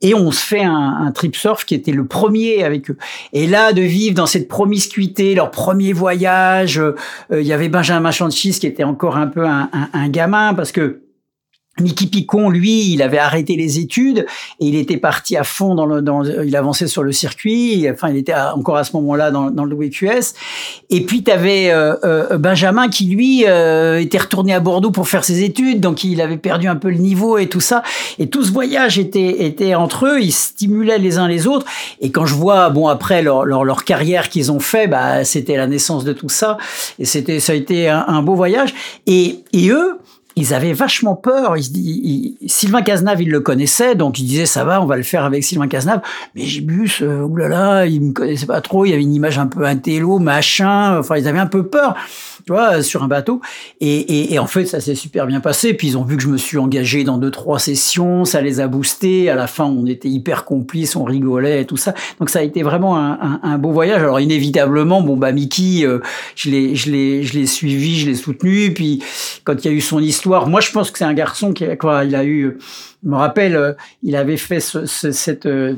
[0.00, 2.96] et on se fait un, trip surf qui était le premier avec eux.
[3.34, 6.80] Et là, de vivre dans cette promiscuité, leur premier voyage,
[7.30, 11.02] il y avait Benjamin Chanchis qui était encore un peu un, un gamin parce que
[11.80, 14.26] Mickey Picon, lui, il avait arrêté les études
[14.60, 17.88] et il était parti à fond dans le, dans, il avançait sur le circuit.
[17.90, 20.34] Enfin, il était encore à ce moment-là dans, dans le WQS.
[20.90, 25.08] Et puis, tu avais euh, euh, Benjamin qui, lui, euh, était retourné à Bordeaux pour
[25.08, 25.80] faire ses études.
[25.80, 27.82] Donc, il avait perdu un peu le niveau et tout ça.
[28.18, 30.20] Et tout ce voyage était, était entre eux.
[30.20, 31.66] Ils stimulaient les uns les autres.
[32.00, 35.56] Et quand je vois, bon, après leur, leur, leur carrière qu'ils ont fait, bah, c'était
[35.56, 36.58] la naissance de tout ça.
[36.98, 38.74] Et c'était, ça a été un, un beau voyage.
[39.06, 39.98] Et, et eux,
[40.38, 41.56] ils avaient vachement peur.
[42.46, 45.44] Sylvain Cazenave, il le connaissait, donc il disait ça va, on va le faire avec
[45.44, 46.00] Sylvain Cazenave.
[46.34, 48.84] Mais Gibus, euh, oulala, il me connaissait pas trop.
[48.84, 50.98] Il y avait une image un peu intello, machin.
[50.98, 51.96] Enfin, ils avaient un peu peur
[52.48, 53.42] tu vois, sur un bateau.
[53.82, 55.74] Et, et, en fait, ça s'est super bien passé.
[55.74, 58.60] Puis ils ont vu que je me suis engagé dans deux, trois sessions, ça les
[58.60, 59.28] a boostés.
[59.28, 61.92] À la fin, on était hyper complices, on rigolait et tout ça.
[62.18, 64.00] Donc ça a été vraiment un, un, beau voyage.
[64.00, 66.00] Alors inévitablement, bon bah Mickey, euh,
[66.36, 68.72] je l'ai, suivi, je l'ai soutenu.
[68.72, 69.02] Puis
[69.44, 71.66] quand il y a eu son histoire, moi je pense que c'est un garçon qui,
[71.76, 72.56] quoi, il a eu,
[73.04, 73.72] je me rappelle, euh,
[74.02, 75.74] il avait fait ce, cette euh,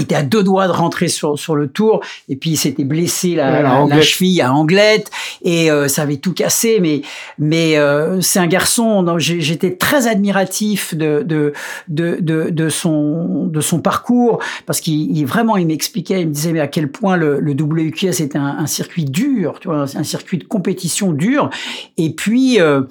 [0.00, 3.34] était à deux doigts de rentrer sur, sur le tour et puis il s'était blessé
[3.34, 5.10] la, la, cheville à Anglette
[5.42, 7.02] et euh, ça avait tout cassé mais
[7.38, 11.52] mais euh, c'est un garçon j'étais très admiratif de de,
[11.88, 16.52] de de de son de son parcours parce qu'il vraiment il m'expliquait il me disait
[16.52, 20.04] mais à quel point le, le WQS était un, un, circuit dur tu vois un
[20.04, 21.50] circuit de compétition dur.
[21.96, 22.82] Et puis euh,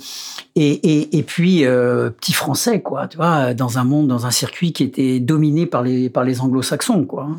[0.56, 4.72] et, et, et puis petit français quoi tu vois dans un monde dans un circuit
[4.74, 7.30] qui était dominé par les par les anglo-saxons quoi.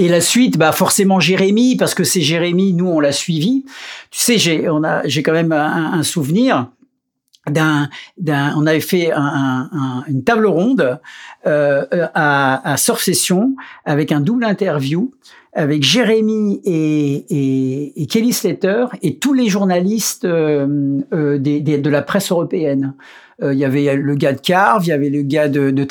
[0.00, 3.66] Et la suite, bah forcément Jérémy, parce que c'est Jérémy, nous on l'a suivi.
[4.10, 6.68] Tu sais, j'ai on a j'ai quand même un, souvenir
[7.50, 10.98] d'un d'un on avait fait une table ronde
[11.46, 11.84] euh,
[12.14, 13.06] à, à Surf
[13.84, 15.12] avec un double interview
[15.52, 22.02] avec Jérémy et, et, Kelly Slater et tous les journalistes euh, euh, des, de la
[22.02, 22.94] presse européenne.
[23.42, 25.86] Euh, il y avait le gars de Carve, il y avait le gars de, de,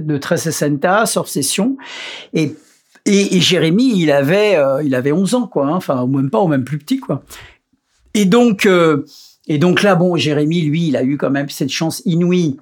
[0.00, 1.76] de Sesenta, Surf Session.
[2.32, 2.54] Et,
[3.04, 5.66] et, Jérémy, il avait, il avait 11 ans, quoi.
[5.66, 7.24] Hein, enfin, ou même pas, ou même plus petit, quoi.
[8.14, 8.68] Et donc,
[9.48, 12.58] et donc là, bon, Jérémy, lui, il a eu quand même cette chance inouïe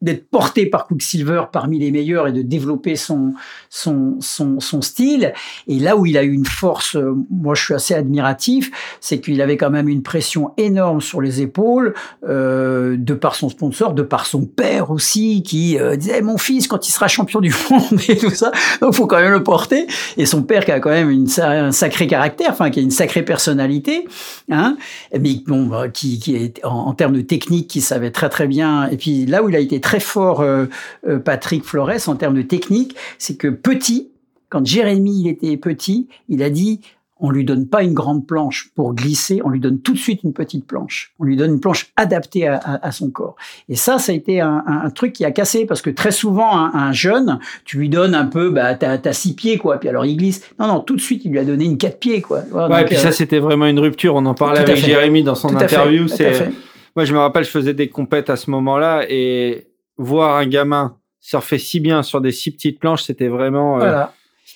[0.00, 3.34] d'être porté par Quicksilver parmi les meilleurs et de développer son,
[3.68, 5.34] son, son, style.
[5.68, 8.70] Et là où il a eu une force, euh, moi je suis assez admiratif,
[9.00, 11.94] c'est qu'il avait quand même une pression énorme sur les épaules,
[12.26, 16.66] euh, de par son sponsor, de par son père aussi, qui euh, disait mon fils
[16.66, 19.86] quand il sera champion du monde et tout ça, donc faut quand même le porter.
[20.16, 23.22] Et son père qui a quand même un sacré caractère, enfin qui a une sacrée
[23.22, 24.06] personnalité,
[24.50, 24.78] hein,
[25.12, 28.46] mais bon, bah, qui, qui est en, en termes de technique, qui savait très très
[28.46, 28.88] bien.
[28.88, 30.66] Et puis là où il a été très très fort euh,
[31.08, 34.12] euh, Patrick Flores en termes de technique, c'est que petit,
[34.48, 36.80] quand Jérémy il était petit, il a dit
[37.22, 40.22] on lui donne pas une grande planche pour glisser, on lui donne tout de suite
[40.22, 41.12] une petite planche.
[41.18, 43.36] On lui donne une planche adaptée à, son corps.
[43.68, 46.92] Et ça, ça a été un, truc qui a cassé parce que très souvent, un,
[46.92, 49.78] jeune, tu lui donnes un peu, bah, t'as, six pieds, quoi.
[49.78, 50.40] Puis alors il glisse.
[50.58, 52.42] Non, non, tout de suite, il lui a donné une quatre pieds, quoi.
[52.52, 54.14] Ouais, et puis ça, euh, c'était vraiment une rupture.
[54.14, 56.08] On en parlait avec Jérémy dans son interview.
[56.08, 56.50] C'est,
[56.96, 59.66] moi, je me rappelle, je faisais des compètes à ce moment-là et
[60.00, 63.80] voir un gamin surfer si bien sur des si petites planches, c'était vraiment.
[63.80, 64.04] Euh.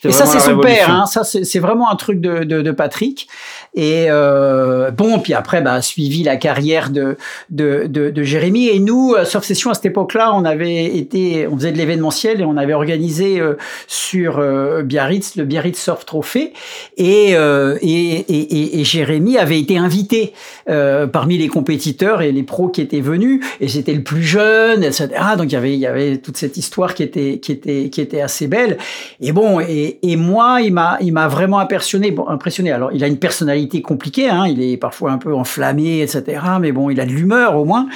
[0.04, 0.90] Et ça, c'est son père.
[0.90, 1.06] Hein.
[1.06, 3.28] Ça, c'est vraiment un truc de, de, de Patrick.
[3.74, 7.16] Et euh, bon, puis après, bah, suivi la carrière de,
[7.50, 8.68] de, de, de Jérémy.
[8.68, 12.44] Et nous, Surf Session, à cette époque-là, on avait été, on faisait de l'événementiel et
[12.44, 13.54] on avait organisé euh,
[13.86, 16.52] sur euh, Biarritz le Biarritz Surf Trophy.
[16.96, 20.32] Et, euh, et, et, et, Jérémy avait été invité
[20.68, 23.44] euh, parmi les compétiteurs et les pros qui étaient venus.
[23.60, 25.08] Et c'était le plus jeune, etc.
[25.36, 28.00] Donc il y avait, il y avait toute cette histoire qui était, qui était, qui
[28.00, 28.78] était assez belle.
[29.20, 32.10] Et bon, et Et, et moi, il m'a, il m'a vraiment impressionné.
[32.10, 32.72] Bon, impressionné.
[32.72, 34.28] Alors, il a une personnalité compliquée.
[34.28, 36.40] Hein, il est parfois un peu enflammé, etc.
[36.60, 37.86] Mais bon, il a de l'humeur au moins.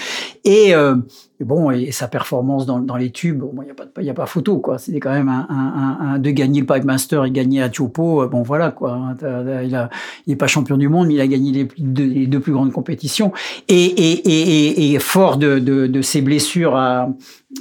[0.44, 0.97] Et euh,
[1.40, 4.15] bon, et sa performance dans, dans les tubes, il bon, n'y a, pas, y a
[4.15, 4.78] pas photo, quoi.
[4.78, 8.28] C'était quand même un, un, un, de gagner le Pipe Master et gagner à Tiopo,
[8.28, 9.15] bon, voilà, quoi.
[9.23, 9.89] Il, a,
[10.27, 12.52] il est pas champion du monde, mais il a gagné les, deux, les deux plus
[12.52, 13.32] grandes compétitions.
[13.69, 17.09] Et, et, et, et fort de, de, de, ses blessures à,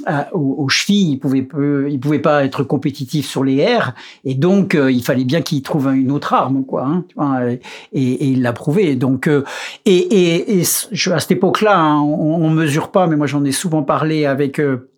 [0.04, 3.94] à, aux, chevilles, il pouvait, peu, il pouvait pas être compétitif sur les airs.
[4.24, 6.84] Et donc, euh, il fallait bien qu'il trouve une autre arme, quoi.
[6.84, 7.60] Hein, tu vois, et,
[7.92, 8.96] et, il l'a prouvé.
[8.96, 9.44] Donc, euh,
[9.86, 13.52] et, et, et, à cette époque-là, hein, on, on mesure pas, mais moi j'en ai
[13.52, 14.90] souvent parlé avec euh,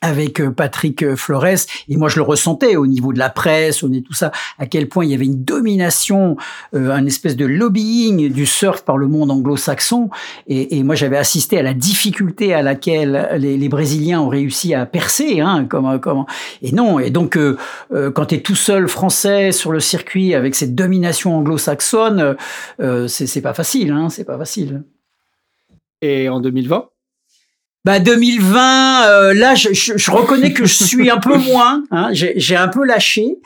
[0.00, 1.66] avec euh, Patrick euh, Flores.
[1.88, 4.66] Et moi je le ressentais au niveau de la presse, niveau de tout ça, à
[4.66, 6.36] quel point il y avait une domination,
[6.74, 10.10] euh, un espèce de lobbying du surf par le monde anglo-saxon.
[10.46, 14.74] Et, et, moi j'avais assisté à la difficulté à laquelle les, les Brésiliens ont réussi
[14.74, 16.26] à percer, hein, comment comment
[16.62, 16.98] et non.
[16.98, 17.56] Et donc euh,
[17.90, 22.36] quand tu es tout seul français sur le circuit avec cette domination anglo-saxonne,
[23.08, 24.84] c'est pas facile, hein, c'est pas facile.
[26.00, 26.88] Et en 2020
[27.88, 31.84] bah 2020, euh, là, je, je, reconnais que je suis un peu moins.
[31.90, 33.38] Hein, j'ai un peu lâché.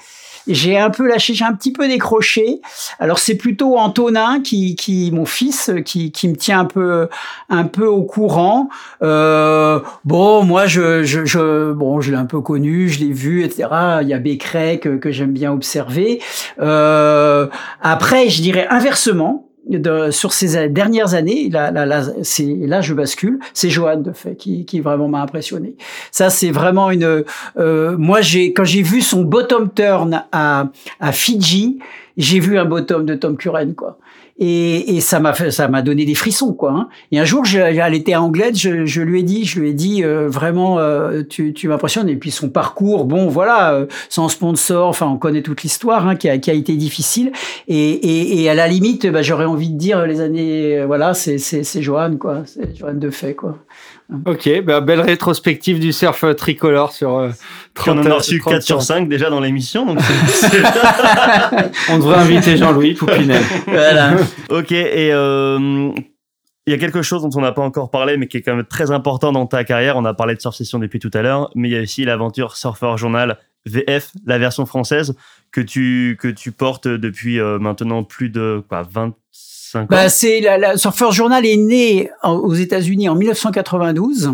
[0.48, 2.60] J'ai un peu lâché, j'ai un petit peu décroché.
[2.98, 7.08] Alors c'est plutôt Antonin qui, qui mon fils, qui, qui me tient un peu,
[7.50, 8.68] un peu au courant.
[9.04, 13.44] Euh, bon, moi je, je, je bon, je l'ai un peu connu, je l'ai vu,
[13.44, 13.68] etc.
[14.02, 16.20] Il y a Becret que, que j'aime bien observer.
[16.58, 17.46] Euh,
[17.80, 23.38] après, je dirais inversement de, sur ces dernières années, là, là, là, là je bascule,
[23.54, 25.76] c'est Johan de fait qui, qui vraiment m'a impressionné.
[26.10, 27.24] Ça, c'est vraiment une.
[27.56, 30.68] Euh, moi, j'ai quand j'ai vu son bottom turn à,
[31.00, 31.78] à Fidji,
[32.16, 33.98] j'ai vu un bottom de Tom Curran, quoi
[34.42, 36.72] et, et ça m'a ça m'a donné des frissons quoi.
[36.72, 36.88] Hein.
[37.12, 40.02] Et un jour, elle était Anglaise, je, je, lui ai dit, je lui ai dit
[40.02, 42.08] euh, vraiment, euh, tu, tu m'impressionnes.
[42.08, 46.16] Et puis son parcours, bon voilà, euh, sans sponsor, enfin on connaît toute l'histoire hein,
[46.16, 47.30] qui, a, qui a été difficile.
[47.68, 51.38] Et, et, et à la limite, bah, j'aurais envie de dire les années, voilà, c'est
[51.38, 53.58] c'est Johan quoi, c'est Johan de fait quoi.
[54.26, 57.30] Ok, bah, belle rétrospective du surf tricolore sur euh,
[57.74, 59.86] 30, On en a reçu 4 sur 5 déjà dans l'émission.
[59.86, 59.98] Donc
[61.90, 63.40] On devrait inviter Jean-Louis Poupinet.
[63.66, 64.16] voilà.
[64.50, 65.90] Ok, et euh,
[66.66, 68.54] il y a quelque chose dont on n'a pas encore parlé, mais qui est quand
[68.54, 69.96] même très important dans ta carrière.
[69.96, 72.04] On a parlé de Surf Session depuis tout à l'heure, mais il y a aussi
[72.04, 75.14] l'aventure Surfer Journal VF, la version française,
[75.50, 79.14] que tu, que tu portes depuis euh, maintenant plus de quoi, 20,
[79.88, 84.32] bah, c'est la, la Surfer Journal est né aux États-Unis en 1992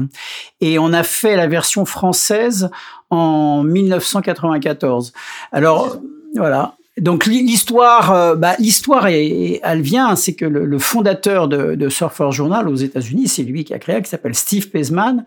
[0.60, 2.70] et on a fait la version française
[3.10, 5.12] en 1994.
[5.52, 5.98] Alors
[6.34, 6.74] voilà.
[7.00, 12.68] Donc l'histoire, euh, bah, l'histoire, elle vient, c'est que le, fondateur de, de, Surfer Journal
[12.68, 15.24] aux États-Unis, c'est lui qui a créé, qui s'appelle Steve Pesman,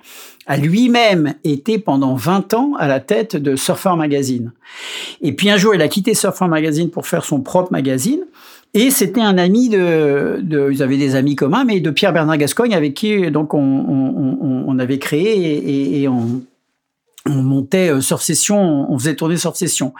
[0.48, 4.52] a lui-même été pendant 20 ans à la tête de Surfer Magazine.
[5.22, 8.22] Et puis un jour, il a quitté Surfer Magazine pour faire son propre magazine.
[8.74, 12.38] Et c'était un ami de, de, ils avaient des amis communs, mais de Pierre Bernard
[12.38, 16.42] Gascogne avec qui donc on, on, on avait créé et, et on,
[17.30, 19.94] on montait euh, sur session, on faisait tourner sur session.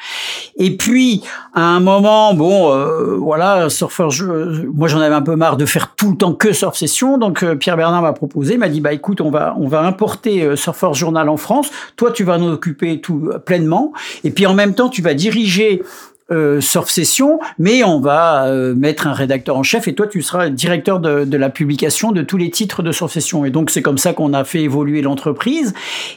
[0.58, 1.22] Et puis
[1.54, 4.26] à un moment, bon, euh, voilà, surfer, je,
[4.68, 7.44] moi j'en avais un peu marre de faire tout le temps que surf session, donc
[7.44, 10.94] euh, Pierre Bernard m'a proposé, m'a dit bah écoute, on va on va importer Surfer
[10.94, 11.70] Journal en France.
[11.96, 13.94] Toi, tu vas nous occuper tout pleinement,
[14.24, 15.84] et puis en même temps, tu vas diriger
[16.32, 20.22] euh, Surf Session, mais on va euh, mettre un rédacteur en chef et toi tu
[20.22, 23.46] seras directeur de, de la publication de tous les titres de Surf Session.
[23.46, 25.74] Et donc c'est comme ça qu'on a fait évoluer l'entreprise.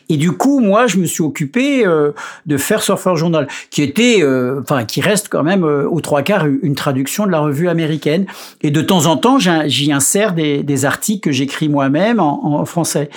[0.08, 2.12] Et du coup, moi, je me suis occupé euh,
[2.46, 6.46] de faire Surfer Journal, qui était, euh, enfin, qui reste quand même aux trois quarts
[6.46, 8.26] une traduction de la revue américaine.
[8.62, 12.64] Et de temps en temps, j'y insère des, des articles que j'écris moi-même en, en
[12.64, 13.10] français.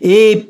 [0.00, 0.48] Et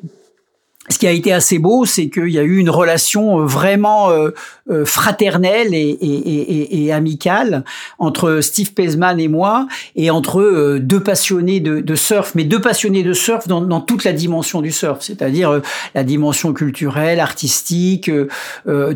[0.88, 4.10] ce qui a été assez beau, c'est qu'il y a eu une relation euh, vraiment
[4.10, 4.30] euh,
[4.68, 7.64] euh, fraternelle et, amicale
[7.98, 13.12] entre Steve Pesman et moi, et entre deux passionnés de, surf, mais deux passionnés de
[13.12, 15.62] surf dans, toute la dimension du surf, c'est-à-dire
[15.94, 18.10] la dimension culturelle, artistique,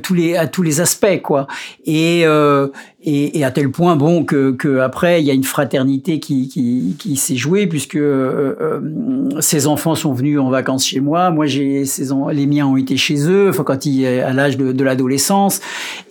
[0.02, 1.46] tous les à tous les aspects quoi.
[1.86, 2.24] Et
[3.08, 7.36] et, à tel point bon que, après il y a une fraternité qui, qui, s'est
[7.36, 7.98] jouée puisque
[9.40, 11.75] ses enfants sont venus en vacances chez moi, moi j'ai
[12.32, 15.60] les miens ont été chez eux, enfin quand il est à l'âge de, de l'adolescence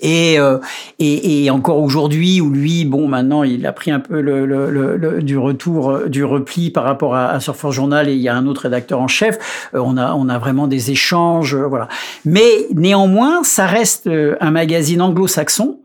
[0.02, 0.58] et, euh,
[1.00, 4.70] et, et encore aujourd'hui où lui bon maintenant il a pris un peu le, le,
[4.98, 8.36] le, du retour du repli par rapport à, à Surfer Journal et il y a
[8.36, 11.88] un autre rédacteur en chef, on a on a vraiment des échanges voilà.
[12.26, 14.10] Mais néanmoins ça reste
[14.40, 15.80] un magazine anglo-saxon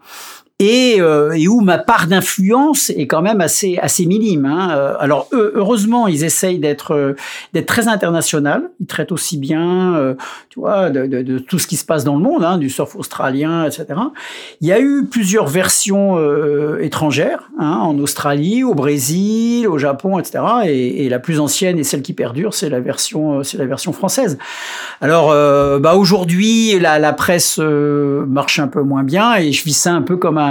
[0.60, 4.44] et, euh, et où ma part d'influence est quand même assez assez minime.
[4.44, 4.70] Hein.
[4.72, 7.16] Euh, alors heureusement, ils essayent d'être
[7.54, 8.70] d'être très international.
[8.78, 10.14] Ils traitent aussi bien,
[10.50, 12.68] tu vois, de, de, de, tout ce qui se passe dans le monde, hein, du
[12.68, 13.86] surf australien, etc.
[14.60, 16.18] Il y a eu plusieurs versions
[16.78, 20.44] étrangères, hein, en Australie, au Brésil, au Japon, etc.
[20.66, 23.92] Et, et, la plus ancienne et celle qui perdure, c'est la version c'est la version
[23.94, 24.36] française.
[25.00, 25.30] Alors
[25.80, 30.02] bah aujourd'hui, la, la presse marche un peu moins bien et je vis ça un
[30.02, 30.49] peu comme un,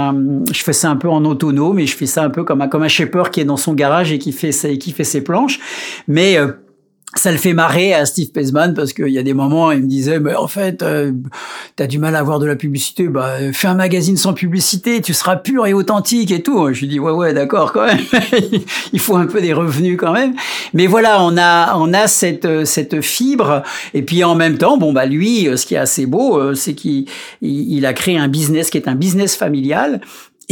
[0.52, 2.68] je fais ça un peu en autonome et je fais ça un peu comme un,
[2.68, 5.60] comme un shaper qui est dans son garage et qui fait, qui fait ses planches.
[6.08, 6.52] Mais euh,
[7.16, 9.88] ça le fait marrer à Steve Pesman parce qu'il y a des moments, il me
[9.88, 11.10] disait, mais en fait, euh,
[11.74, 15.12] t'as du mal à avoir de la publicité, bah fais un magazine sans publicité, tu
[15.12, 16.72] seras pur et authentique et tout.
[16.72, 17.98] Je lui dis, ouais, ouais, d'accord, quand même.
[18.92, 20.34] il faut un peu des revenus quand même.
[20.72, 23.62] Mais voilà, on a, on a cette, cette fibre.
[23.92, 26.74] Et puis en même temps, bon bah lui, ce qui est assez beau, euh, c'est
[26.74, 27.06] qu'il
[27.40, 30.00] il a créé un business qui est un business familial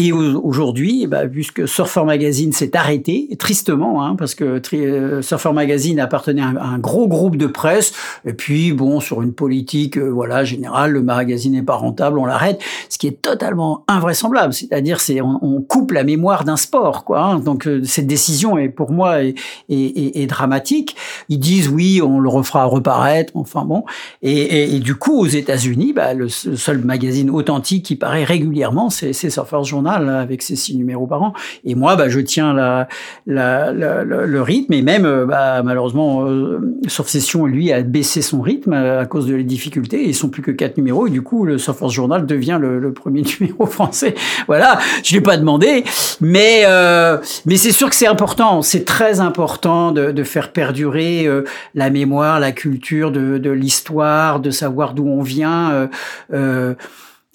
[0.00, 5.98] et aujourd'hui, ben, puisque Surfer Magazine s'est arrêté, tristement, hein, parce que euh, Surfer Magazine
[5.98, 7.92] appartenait à un, gros groupe de presse,
[8.24, 12.26] et puis bon, sur une politique, euh, voilà, générale, le magazine n'est pas rentable, on
[12.26, 14.54] l'arrête, ce qui est totalement invraisemblable.
[14.54, 17.20] C'est-à-dire, c'est on, coupe la mémoire d'un sport, quoi.
[17.20, 17.40] Hein.
[17.40, 19.22] donc euh, cette décision est pour moi
[19.68, 20.94] est, dramatique.
[21.28, 23.82] Ils disent oui, on le refera reparaître, enfin bon.
[24.22, 29.12] Et, et du coup, aux États-Unis, bah, le, seul magazine authentique qui paraît régulièrement, c'est
[29.12, 31.32] Surfer Journal avec ses six numéros par an.
[31.64, 32.88] Et moi, bah, je tiens la,
[33.26, 34.72] la, le rythme.
[34.72, 36.60] Et même, euh, bah, malheureusement, euh,
[37.08, 40.04] Session, lui, a baissé son rythme à, cause de les difficultés.
[40.04, 41.06] Ils sont plus que quatre numéros.
[41.06, 44.14] Et du coup, le Surfers Journal devient le, premier numéro français.
[44.46, 45.84] Voilà, je l'ai pas demandé,
[46.20, 48.62] mais euh, mais c'est sûr que c'est important.
[48.62, 51.44] C'est très important de, de faire perdurer euh,
[51.74, 55.88] la mémoire, la culture de, de l'histoire, de savoir d'où on vient.
[56.32, 56.74] Euh,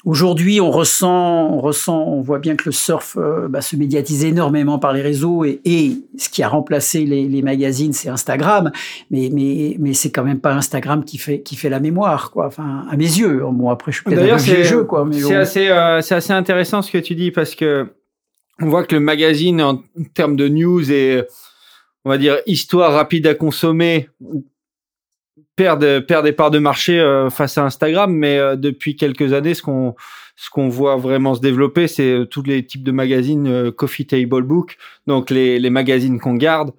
[0.05, 4.25] Aujourd'hui, on ressent, on ressent, on voit bien que le surf euh, bah, se médiatise
[4.25, 8.71] énormément par les réseaux et, et ce qui a remplacé les, les magazines, c'est Instagram.
[9.11, 12.47] Mais, mais, mais c'est quand même pas Instagram qui fait, qui fait la mémoire, quoi.
[12.47, 13.43] Enfin, à mes yeux.
[13.49, 15.07] Bon, après, je suis peut-être c'est, jeu, quoi.
[15.13, 17.88] C'est assez, euh, c'est assez intéressant ce que tu dis parce que
[18.59, 19.81] on voit que le magazine, en
[20.13, 21.23] termes de news et
[22.03, 24.09] on va dire histoire rapide à consommer,
[25.55, 29.53] perd, perd des parts de marché euh, face à Instagram, mais euh, depuis quelques années,
[29.53, 29.95] ce qu'on
[30.35, 34.41] ce qu'on voit vraiment se développer, c'est euh, tous les types de magazines Coffee Table
[34.41, 36.71] Book, donc les, les magazines qu'on garde,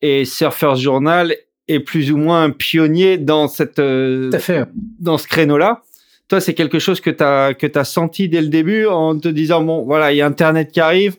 [0.00, 1.34] et Surfers Journal
[1.68, 5.82] est plus ou moins un pionnier dans cette dans ce créneau-là.
[6.28, 9.18] Toi, c'est quelque chose que tu as que tu as senti dès le début en
[9.18, 11.16] te disant bon, voilà, il y a internet qui arrive.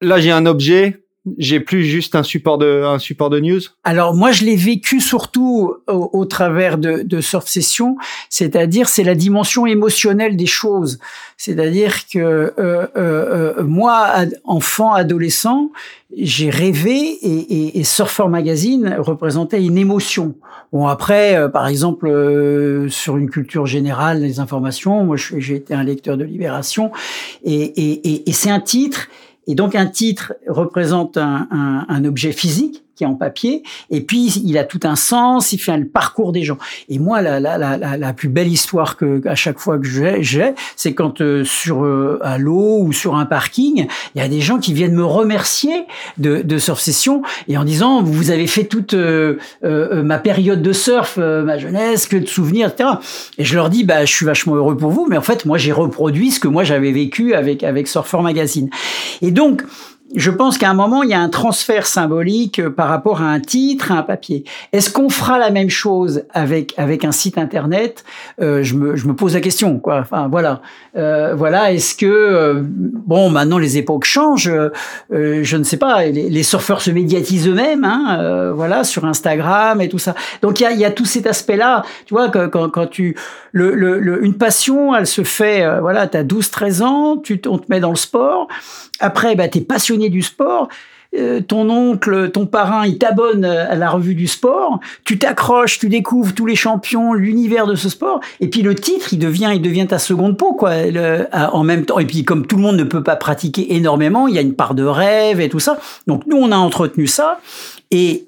[0.00, 1.05] Là, j'ai un objet,
[1.38, 3.60] j'ai plus juste un support de un support de news?
[3.84, 7.96] Alors moi je l'ai vécu surtout au, travers de, de Surf Session,
[8.30, 10.98] c'est-à-dire c'est la dimension émotionnelle des choses.
[11.36, 14.12] C'est-à-dire que euh, euh, euh moi
[14.44, 15.70] enfant adolescent
[16.16, 20.36] j'ai rêvé et, et, et, Surfer Magazine représentait une émotion.
[20.72, 25.74] Bon après euh, par exemple euh, sur une culture générale les informations, moi j'ai été
[25.74, 26.92] un lecteur de Libération
[27.44, 29.08] et, et c'est un titre
[29.46, 34.58] et donc un titre représente un, objet physique qui est en papier, et puis il
[34.58, 36.58] a tout un sens, il fait le parcours des gens.
[36.88, 40.54] Et moi, la, la, la, la plus belle histoire que à chaque fois que j'ai,
[40.76, 44.40] c'est quand euh, sur euh, à l'eau ou sur un parking, il y a des
[44.40, 45.84] gens qui viennent me remercier
[46.18, 50.72] de, de surf session et en disant vous avez fait toute euh, ma période de
[50.72, 52.90] surf, ma jeunesse, que de souvenirs, etc.
[53.38, 55.58] Et je leur dis bah je suis vachement heureux pour vous, mais en fait moi
[55.58, 58.70] j'ai reproduit ce que moi j'avais vécu avec avec Surfer Magazine.
[59.22, 59.62] Et donc
[60.14, 63.26] je pense qu'à un moment, il y a un transfert symbolique euh, par rapport à
[63.26, 64.44] un titre, à un papier.
[64.72, 68.04] Est-ce qu'on fera la même chose avec avec un site internet?
[68.40, 69.78] Euh, je, me, je me pose la question.
[69.80, 69.98] Quoi.
[69.98, 70.62] Enfin voilà,
[70.96, 71.72] euh, voilà.
[71.72, 74.52] Est-ce que euh, bon, maintenant les époques changent.
[74.52, 74.70] Euh,
[75.42, 76.04] je ne sais pas.
[76.04, 77.84] Les, surfeurs se médiatisent eux-mêmes.
[77.84, 80.14] Hein, voilà, sur Instagram et tout ça.
[80.42, 81.82] Donc il y a, il y a tout cet aspect-là.
[82.06, 83.16] Tu vois, quand, quand tu
[83.50, 85.80] le, le, une passion, elle se fait.
[85.80, 88.46] voilà, tu as 12-13 ans, tu on te met dans le sport.
[89.00, 90.68] Après, bah, tu es passionné du sport.
[91.14, 94.80] Euh, ton oncle, ton parrain, il t'abonne à la revue du sport.
[95.04, 98.20] Tu t'accroches, tu découvres tous les champions, l'univers de ce sport.
[98.40, 100.72] Et puis le titre, il devient, il devient ta seconde peau, quoi.
[101.32, 101.98] en même temps.
[101.98, 104.54] Et puis comme tout le monde ne peut pas pratiquer énormément, il y a une
[104.54, 105.78] part de rêve et tout ça.
[106.06, 107.40] Donc nous, on a entretenu ça.
[107.90, 108.26] Et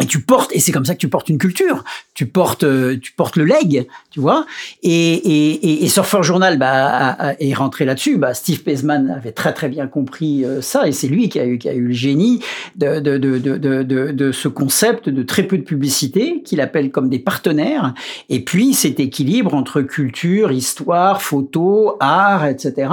[0.00, 1.84] et tu portes et c'est comme ça que tu portes une culture
[2.14, 4.46] tu portes euh, tu portes le leg tu vois.
[4.84, 8.16] Et et, et, Surfer Journal bah est rentré là-dessus.
[8.16, 10.86] Bah Steve Pesman avait très très bien compris euh, ça.
[10.86, 12.38] Et c'est lui qui a eu qui a eu le génie
[12.76, 17.18] de de, de de ce concept de très peu de publicité qu'il appelle comme des
[17.18, 17.92] partenaires.
[18.28, 22.90] Et puis cet équilibre entre culture histoire photo art etc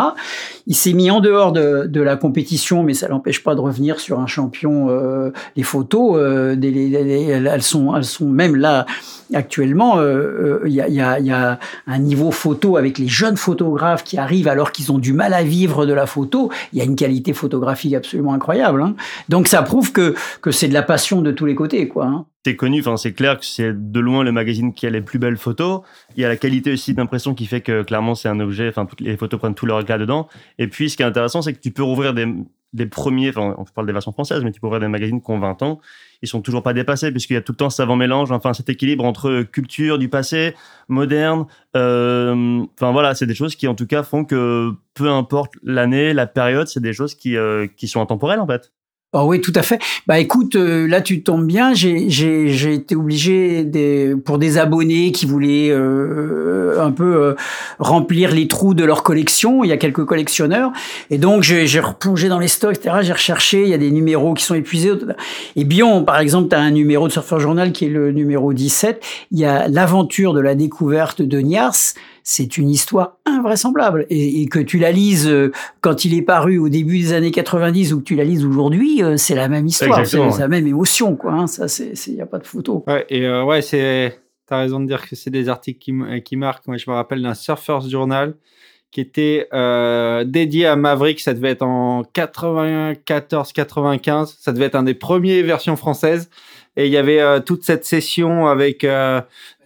[0.66, 4.20] il s'est mis en dehors de, la compétition mais ça l'empêche pas de revenir sur
[4.20, 6.18] un champion euh, des photos
[6.58, 6.94] des
[7.30, 8.88] elles sont, elles sont même là
[9.34, 9.98] actuellement.
[9.98, 14.48] Euh, euh, il y, y, a, un niveau photo avec les jeunes photographes qui arrivent
[14.48, 16.52] alors qu'ils ont du mal à vivre de la photo.
[16.74, 18.82] Il y a une qualité photographique absolument incroyable.
[18.82, 18.96] Hein.
[19.30, 22.06] Donc ça prouve que que c'est de la passion de tous les côtés, quoi.
[22.06, 22.26] Hein.
[22.44, 25.20] C'est connu, enfin c'est clair que c'est de loin le magazine qui a les plus
[25.20, 25.82] belles photos.
[26.16, 28.68] Il y a la qualité aussi d'impression qui fait que clairement c'est un objet.
[28.70, 30.28] Enfin les photos prennent tout leur éclat dedans.
[30.58, 32.28] Et puis ce qui est intéressant, c'est que tu peux rouvrir des
[32.74, 35.32] des premiers, enfin, on parle des versions françaises, mais tu peux ouvrir des magazines qui
[35.32, 35.82] ont 20 ans,
[36.22, 38.54] ils sont toujours pas dépassés, puisqu'il y a tout le temps ce savant mélange, enfin,
[38.54, 40.56] cet équilibre entre culture du passé,
[40.88, 41.46] moderne,
[41.76, 46.14] euh, enfin voilà, c'est des choses qui en tout cas font que peu importe l'année,
[46.14, 48.72] la période, c'est des choses qui, euh, qui sont intemporelles en fait.
[49.14, 49.78] Oh oui, tout à fait.
[50.08, 51.74] Bah écoute, euh, là tu tombes bien.
[51.74, 57.36] J'ai été obligé des pour des abonnés qui voulaient euh, un peu euh,
[57.78, 59.66] remplir les trous de leur collection.
[59.66, 60.72] Il y a quelques collectionneurs
[61.10, 63.00] et donc j'ai replongé dans les stocks, etc.
[63.02, 63.64] J'ai recherché.
[63.64, 64.94] Il y a des numéros qui sont épuisés.
[65.58, 68.54] Et bien, par exemple, tu as un numéro de Surfer Journal qui est le numéro
[68.54, 69.04] 17.
[69.32, 74.06] Il y a l'aventure de la découverte de Nias c'est une histoire invraisemblable.
[74.10, 77.94] Et, que tu la lises euh, quand il est paru au début des années 90
[77.94, 81.16] ou que tu la lises aujourd'hui, euh, c'est la même histoire, c'est la même émotion,
[81.16, 81.34] quoi.
[81.34, 81.48] Hein.
[81.48, 82.84] Ça, c'est, il y a pas de photo.
[82.88, 85.94] Ouais, et euh, ouais, c'est, t'as raison de dire que c'est des articles qui,
[86.24, 86.68] qui marquent.
[86.68, 88.36] Moi, je me rappelle d'un Surfers Journal
[88.92, 89.48] qui était
[90.26, 91.22] dédié à Maverick.
[91.22, 94.36] Ça devait être en 94-95.
[94.38, 96.30] Ça devait être un des premiers versions françaises.
[96.76, 98.86] Et il y avait toute cette session avec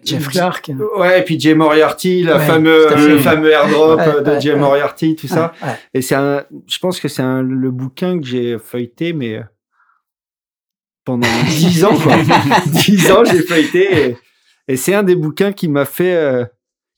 [0.06, 0.72] Jeff Clark.
[0.98, 5.53] Ouais, et puis Jay Moriarty, le fameux, le fameux airdrop de Jay Moriarty, tout ça.
[5.94, 9.44] Et c'est un, je pense que c'est le bouquin que j'ai feuilleté, mais euh,
[11.03, 12.18] pendant dix ans, quoi.
[12.68, 14.18] dix ans, j'ai feuilleté.
[14.68, 16.45] Et, c'est un des bouquins qui m'a fait, euh,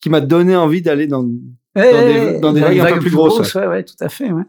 [0.01, 3.53] qui m'a donné envie d'aller dans, dans des, dans des vagues un peu plus grosses.
[3.55, 3.67] ouais.
[3.67, 4.43] ouais, tout à fait, ouais.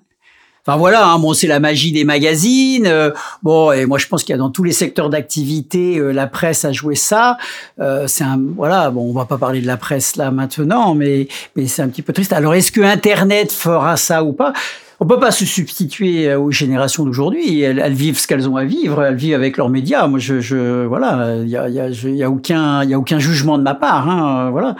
[0.69, 2.87] Enfin voilà, hein, bon, c'est la magie des magazines.
[2.87, 3.11] Euh,
[3.43, 6.27] bon, et moi je pense qu'il y a dans tous les secteurs d'activité, euh, la
[6.27, 7.39] presse a joué ça.
[7.81, 11.27] Euh, c'est un voilà, bon, on va pas parler de la presse là maintenant, mais
[11.57, 12.35] mais c'est un petit peu triste.
[12.35, 14.53] Alors est-ce que Internet fera ça ou pas?
[15.01, 17.61] On peut pas se substituer aux générations d'aujourd'hui.
[17.61, 19.03] Elles, vivent ce qu'elles ont à vivre.
[19.03, 20.09] Elles vivent avec leurs médias.
[20.09, 23.21] Moi, je, je voilà, il y a, y, a, y a, aucun, y a aucun
[23.21, 24.09] jugement de ma part.
[24.09, 24.75] Hein, voilà.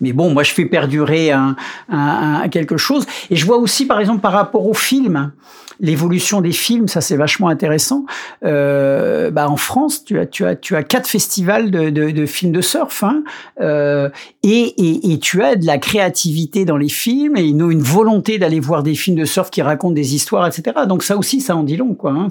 [0.00, 1.56] Mais bon, moi, je fais perdurer un,
[1.88, 3.04] un, un, quelque chose.
[3.30, 5.32] Et je vois aussi, par exemple, par rapport au film
[5.80, 8.04] l'évolution des films, ça c'est vachement intéressant.
[8.44, 12.52] Euh, bah en France, tu as, tu as, tu as quatre festivals de, de, films
[12.52, 13.22] de surf, hein,
[13.60, 14.08] euh,
[14.42, 18.60] et, et, tu as de la créativité dans les films et une, une volonté d'aller
[18.60, 20.86] voir des films de surf qui racontent des histoires, etc.
[20.88, 22.12] Donc ça aussi, ça en dit long, quoi.
[22.12, 22.28] Hein,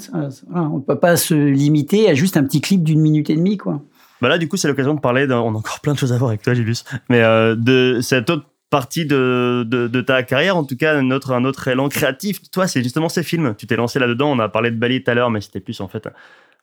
[0.54, 3.58] on ne peut pas se limiter à juste un petit clip d'une minute et demie,
[3.58, 3.82] quoi.
[4.24, 5.28] Bah là, du coup, c'est l'occasion de parler.
[5.30, 6.86] On a encore plein de choses à voir avec toi, Julius.
[7.10, 11.32] Mais euh, de cette autre partie de, de, ta carrière, en tout cas un autre,
[11.32, 12.40] un autre élan créatif.
[12.50, 13.54] Toi, c'est justement ces films.
[13.56, 14.32] Tu t'es lancé là-dedans.
[14.32, 16.08] On a parlé de Bali tout à l'heure, mais c'était plus en fait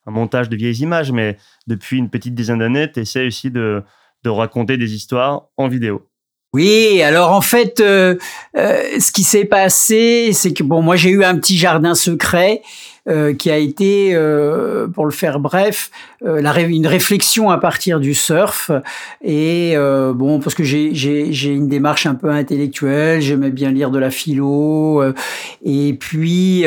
[0.07, 1.13] un montage de vieilles images.
[1.13, 1.37] Mais
[1.69, 3.85] depuis une petite dizaine d'années, tu essaies aussi de,
[4.25, 6.05] de raconter des histoires en vidéo.
[6.53, 8.17] Oui, alors en fait, euh,
[8.57, 12.61] euh, ce qui s'est passé, c'est que bon, moi j'ai eu un petit jardin secret
[13.09, 15.91] euh, qui a été, euh, pour le faire bref,
[16.23, 18.71] euh, la, une réflexion à partir du surf.
[19.25, 19.75] Et
[20.15, 25.03] bon, parce que j'ai une démarche un peu intellectuelle, j'aimais bien lire de la philo.
[25.65, 26.67] et puis,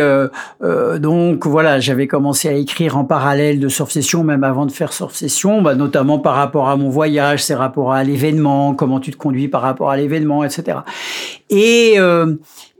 [1.00, 4.92] donc voilà, j'avais commencé à écrire en parallèle de Surf Session, même avant de faire
[4.94, 9.12] Surf Session, bah, notamment par rapport à mon voyage, ses rapports à l'événement, comment tu
[9.12, 10.80] te conduis par rapport à l'événement, etc.
[11.50, 11.98] Et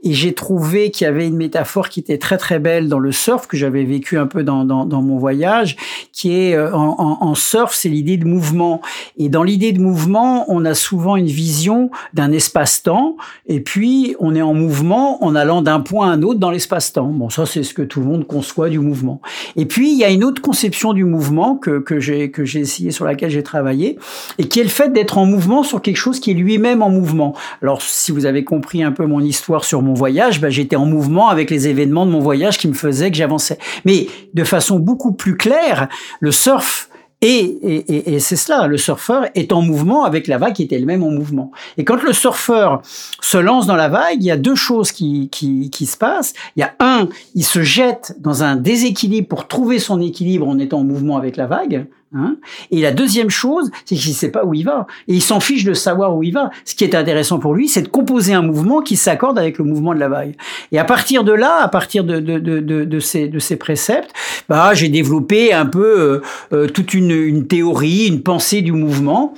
[0.04, 3.10] et j'ai trouvé qu'il y avait une métaphore qui était très très belle dans le
[3.10, 5.76] surf que j'avais vécu un peu dans, dans, dans, mon voyage,
[6.12, 8.82] qui est euh, en, en, surf, c'est l'idée de mouvement.
[9.16, 13.16] Et dans l'idée de mouvement, on a souvent une vision d'un espace-temps,
[13.46, 17.08] et puis on est en mouvement en allant d'un point à un autre dans l'espace-temps.
[17.08, 19.22] Bon, ça c'est ce que tout le monde conçoit du mouvement.
[19.56, 22.60] Et puis il y a une autre conception du mouvement que, que j'ai que j'ai
[22.60, 23.98] essayé, sur laquelle j'ai travaillé,
[24.36, 26.90] et qui est le fait d'être en mouvement sur quelque chose qui est lui-même en
[26.90, 27.34] mouvement.
[27.62, 30.86] Alors si vous avez compris un peu mon histoire sur mon voyage, bah, j'étais en
[30.86, 33.58] mouvement avec les événements de mon voyage qui me faisaient que j'avançais.
[33.84, 35.88] Mais de façon beaucoup plus claire,
[36.20, 36.88] le surf
[37.26, 41.02] et, et, c'est cela, le surfeur est en mouvement avec la vague qui est elle-même
[41.02, 41.52] en mouvement.
[41.78, 45.30] Et quand le surfeur se lance dans la vague, il y a deux choses qui,
[45.30, 46.34] qui, se passent.
[46.56, 50.58] Il y a un, il se jette dans un déséquilibre pour trouver son équilibre en
[50.58, 51.86] étant en mouvement avec la vague.
[52.16, 52.36] Hein
[52.70, 54.86] et la deuxième chose, c'est qu'il ne sait pas où il va.
[55.08, 56.50] Et il s'en fiche de savoir où il va.
[56.64, 59.64] Ce qui est intéressant pour lui, c'est de composer un mouvement qui s'accorde avec le
[59.64, 60.34] mouvement de la vague.
[60.72, 64.10] Et à partir de là, à partir de, de, de, de, ces, ces préceptes,
[64.48, 66.22] bah, j'ai développé un peu euh,
[66.52, 69.34] euh, toute une, une, théorie, une pensée du mouvement.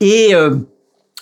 [0.00, 0.56] Et euh,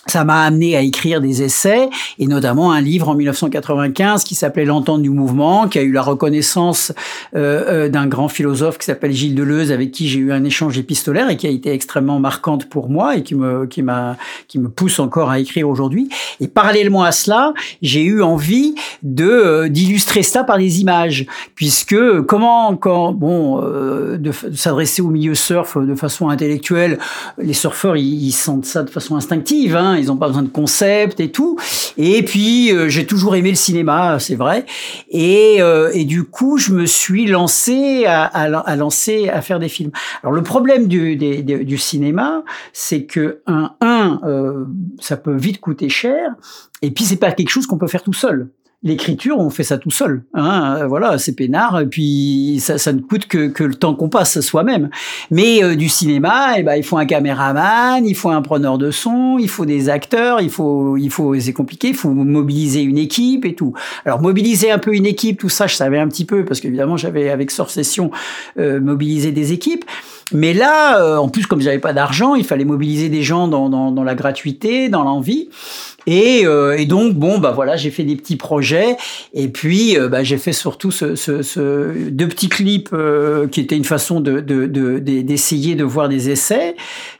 [0.07, 1.89] ça m'a amené à écrire des essais
[2.19, 6.01] et notamment un livre en 1995 qui s'appelait L'entente du mouvement, qui a eu la
[6.01, 6.91] reconnaissance
[7.35, 10.77] euh, euh, d'un grand philosophe qui s'appelle Gilles Deleuze, avec qui j'ai eu un échange
[10.77, 14.17] épistolaire et qui a été extrêmement marquante pour moi et qui me qui m'a
[14.47, 16.09] qui me pousse encore à écrire aujourd'hui.
[16.39, 21.25] Et parallèlement à cela, j'ai eu envie de euh, d'illustrer ça par des images,
[21.55, 26.99] puisque comment quand bon euh, de, s'adresser au milieu surf de façon intellectuelle,
[27.37, 29.75] les surfeurs ils, ils sentent ça de façon instinctive.
[29.75, 31.57] Hein, ils n'ont pas besoin de concept et tout.
[31.97, 34.65] Et puis euh, j'ai toujours aimé le cinéma, c'est vrai.
[35.09, 39.69] Et, euh, et, du coup, je me suis lancé à, à, lancer à faire des
[39.69, 39.91] films.
[40.21, 42.43] Alors le problème du, du cinéma,
[42.73, 44.65] c'est que un, un euh,
[44.99, 46.31] ça peut vite coûter cher.
[46.81, 48.49] Et puis c'est pas quelque chose qu'on peut faire tout seul
[48.83, 50.23] l'écriture, on fait ça tout seul.
[50.33, 53.95] Hein, euh, voilà, c'est peinard, et puis ça, ça ne coûte que, que le temps
[53.95, 54.89] qu'on passe soi-même.
[55.31, 58.91] Mais euh, du cinéma, eh ben, il faut un caméraman, il faut un preneur de
[58.91, 62.97] son, il faut des acteurs, il faut, il faut, c'est compliqué, il faut mobiliser une
[62.97, 63.73] équipe et tout.
[64.05, 66.97] Alors mobiliser un peu une équipe, tout ça, je savais un petit peu parce qu'évidemment
[66.97, 68.11] j'avais avec Sort Session
[68.59, 69.85] euh, mobilisé des équipes.
[70.31, 73.69] Mais là, euh, en plus, comme j'avais pas d'argent, il fallait mobiliser des gens dans,
[73.69, 75.49] dans, dans la gratuité, dans l'envie.
[76.05, 78.97] Et, euh, et, donc bon bah voilà j'ai fait des petits projets
[79.33, 83.61] et puis euh, bah, j'ai fait surtout ce, ce, ce, deux petits clips euh, qui
[83.61, 86.75] étaient une façon de d'essayer de, de, voir des essais.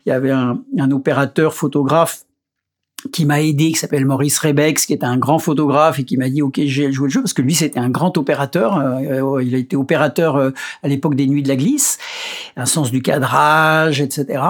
[0.06, 2.24] Il y avait un, un opérateur photographe
[3.12, 6.30] qui m'a aidé, qui s'appelle Maurice Rebex, qui est un grand photographe et qui m'a
[6.30, 9.56] dit ok j'ai joué le jeu parce que lui c'était un grand opérateur, euh, il
[9.56, 10.52] a été opérateur euh,
[10.84, 11.98] à l'époque des Nuits de la Glisse,
[12.56, 14.42] un sens du cadrage, etc.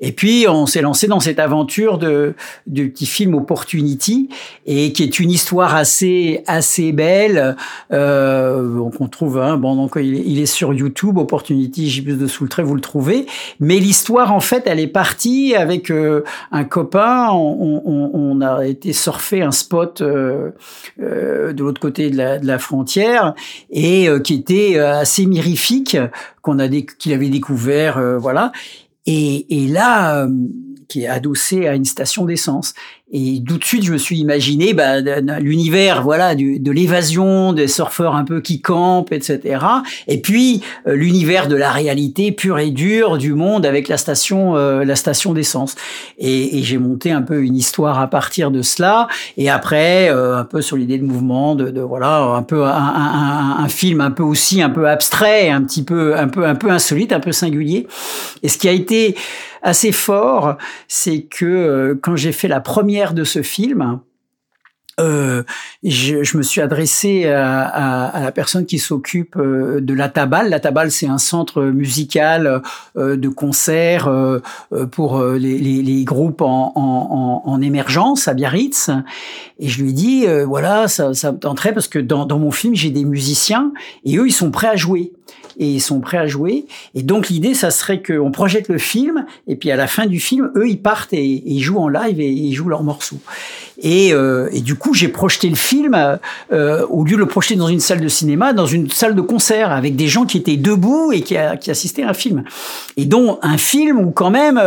[0.00, 2.34] Et puis on s'est lancé dans cette aventure de
[2.66, 4.28] du petit film Opportunity
[4.66, 7.56] et qui est une histoire assez assez belle
[7.92, 12.44] euh, qu'on trouve hein, bon donc il est, sur YouTube Opportunity j'ai plus de sous
[12.44, 13.26] le trait vous le trouvez
[13.60, 16.22] mais l'histoire en fait elle est partie avec euh,
[16.52, 20.50] un copain on, on on, a été surfer un spot euh,
[21.00, 23.34] euh, de l'autre côté de la, frontière
[23.70, 25.96] et euh, qui était assez mirifique
[26.42, 28.52] qu'on a qu'il avait découvert, voilà.
[29.06, 30.26] Et, et là,
[30.88, 32.74] qui est adossé à une station d'essence.
[33.16, 34.98] Et tout de suite, je me suis imaginé bah,
[35.38, 39.64] l'univers, voilà, de l'évasion, des surfeurs un peu qui campent, etc.
[40.08, 44.56] Et puis euh, l'univers de la réalité pure et dure du monde avec la station,
[44.56, 45.76] euh, la station d'essence.
[46.18, 49.06] Et, et j'ai monté un peu une histoire à partir de cela.
[49.36, 53.68] Et après, euh, un peu sur l'idée de mouvement, de, voilà, un peu un, un,
[53.68, 57.12] film un peu aussi un peu abstrait, un petit peu, un peu, un peu insolite,
[57.12, 57.86] un peu singulier.
[58.42, 59.14] Et ce qui a été
[59.62, 60.56] assez fort,
[60.88, 64.00] c'est que quand j'ai fait la première de ce film,
[65.00, 65.42] euh,
[65.82, 70.48] je, me suis adressé à, la personne qui s'occupe euh, de la Tabale.
[70.48, 72.62] La Tabale, c'est un centre musical
[72.96, 74.08] euh, de concert
[74.92, 78.90] pour les, groupes en, émergence à Biarritz.
[79.58, 82.74] Et je lui ai dit, voilà, ça, ça me tenterait parce que dans mon film,
[82.74, 83.72] j'ai des musiciens
[84.04, 85.12] et eux, ils sont prêts à jouer
[85.58, 86.66] et ils sont prêts à jouer.
[86.94, 90.20] Et donc l'idée, ça serait qu'on projette le film et puis à la fin du
[90.20, 93.18] film, eux, ils partent et, ils jouent en live et ils jouent leurs morceaux.
[93.82, 95.96] Et, euh, et du coup, j'ai projeté le film
[96.52, 99.20] euh, au lieu de le projeter dans une salle de cinéma, dans une salle de
[99.20, 102.44] concert avec des gens qui étaient debout et qui, qui assistaient à un film.
[102.96, 104.60] Et donc un film où quand même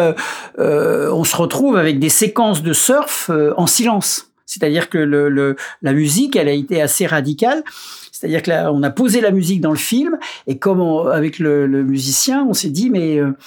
[0.59, 4.26] euh, on se retrouve avec des séquences de surf en silence.
[4.47, 7.63] C'est-à-dire que le, le, la musique, elle a été assez radicale.
[8.11, 10.17] C'est-à-dire que là, on a posé la musique dans le film
[10.47, 13.37] et comme avec le, musicien, on s'est dit mais euh,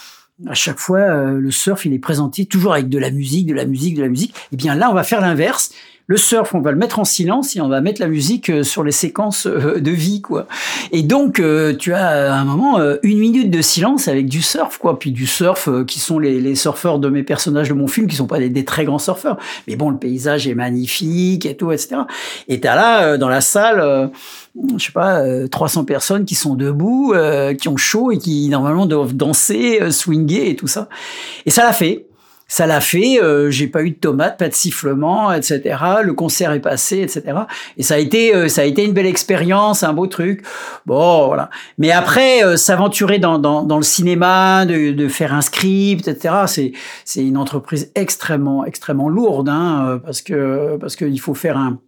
[0.46, 3.54] à chaque fois euh, le surf il est présenté toujours avec de la musique, de
[3.54, 4.30] la musique, de la musique.
[4.30, 5.72] Et eh bien là, on va faire l'inverse
[6.10, 8.64] le surf, on va le mettre en silence et on va mettre la musique euh,
[8.64, 10.48] sur les séquences euh, de vie, quoi.
[10.90, 14.78] Et donc, euh, tu as à un moment une minute de silence avec du surf,
[14.78, 14.98] quoi.
[14.98, 18.16] Puis du surf qui sont les, les surfeurs de mes personnages de mon film, qui
[18.16, 19.36] sont pas des, très grands surfeurs.
[19.68, 22.00] Mais bon, le paysage est magnifique et tout, etc.
[22.48, 24.10] Et t'as là, dans la salle,
[24.76, 27.14] je sais pas, 300 personnes qui sont debout,
[27.56, 30.88] qui ont chaud et qui normalement doivent danser, swinguer et tout ça.
[31.46, 32.09] Et ça l'a fait
[32.50, 33.22] ça l'a fait.
[33.22, 35.78] Euh, j'ai pas eu de tomates, pas de sifflement, etc.
[36.02, 37.38] Le concert est passé, etc.
[37.78, 40.44] Et ça a été, euh, ça a été une belle expérience, un beau truc.
[40.84, 41.48] Bon, voilà.
[41.78, 46.34] Mais après, euh, s'aventurer dans, dans, dans, le cinéma, de, de, faire un script, etc.
[46.46, 46.72] C'est
[47.04, 51.78] c'est une entreprise extrêmement extrêmement lourde, hein, parce que parce qu'il faut faire un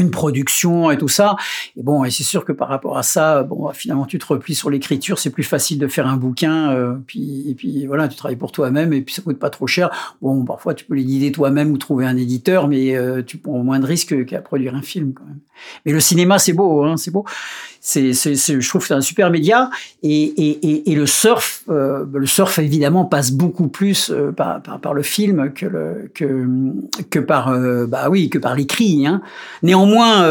[0.00, 1.36] une production et tout ça.
[1.76, 4.54] Et bon, et c'est sûr que par rapport à ça, bon, finalement, tu te replies
[4.54, 8.16] sur l'écriture, c'est plus facile de faire un bouquin, euh, puis et puis voilà, tu
[8.16, 10.16] travailles pour toi-même et puis ça coûte pas trop cher.
[10.20, 13.62] Bon, parfois tu peux les guider toi-même ou trouver un éditeur, mais euh, tu prends
[13.62, 15.38] moins de risques qu'à produire un film quand même.
[15.86, 17.24] Mais le cinéma, c'est beau, hein, c'est beau.
[17.86, 19.68] C'est, je trouve que c'est un super média
[20.02, 24.94] et, et, et, le surf, euh, le surf évidemment passe beaucoup plus euh, par, par,
[24.94, 26.46] le film que le que
[27.10, 29.06] que par euh, bah oui que par l'écrit.
[29.06, 29.20] Hein.
[29.62, 30.22] Néanmoins,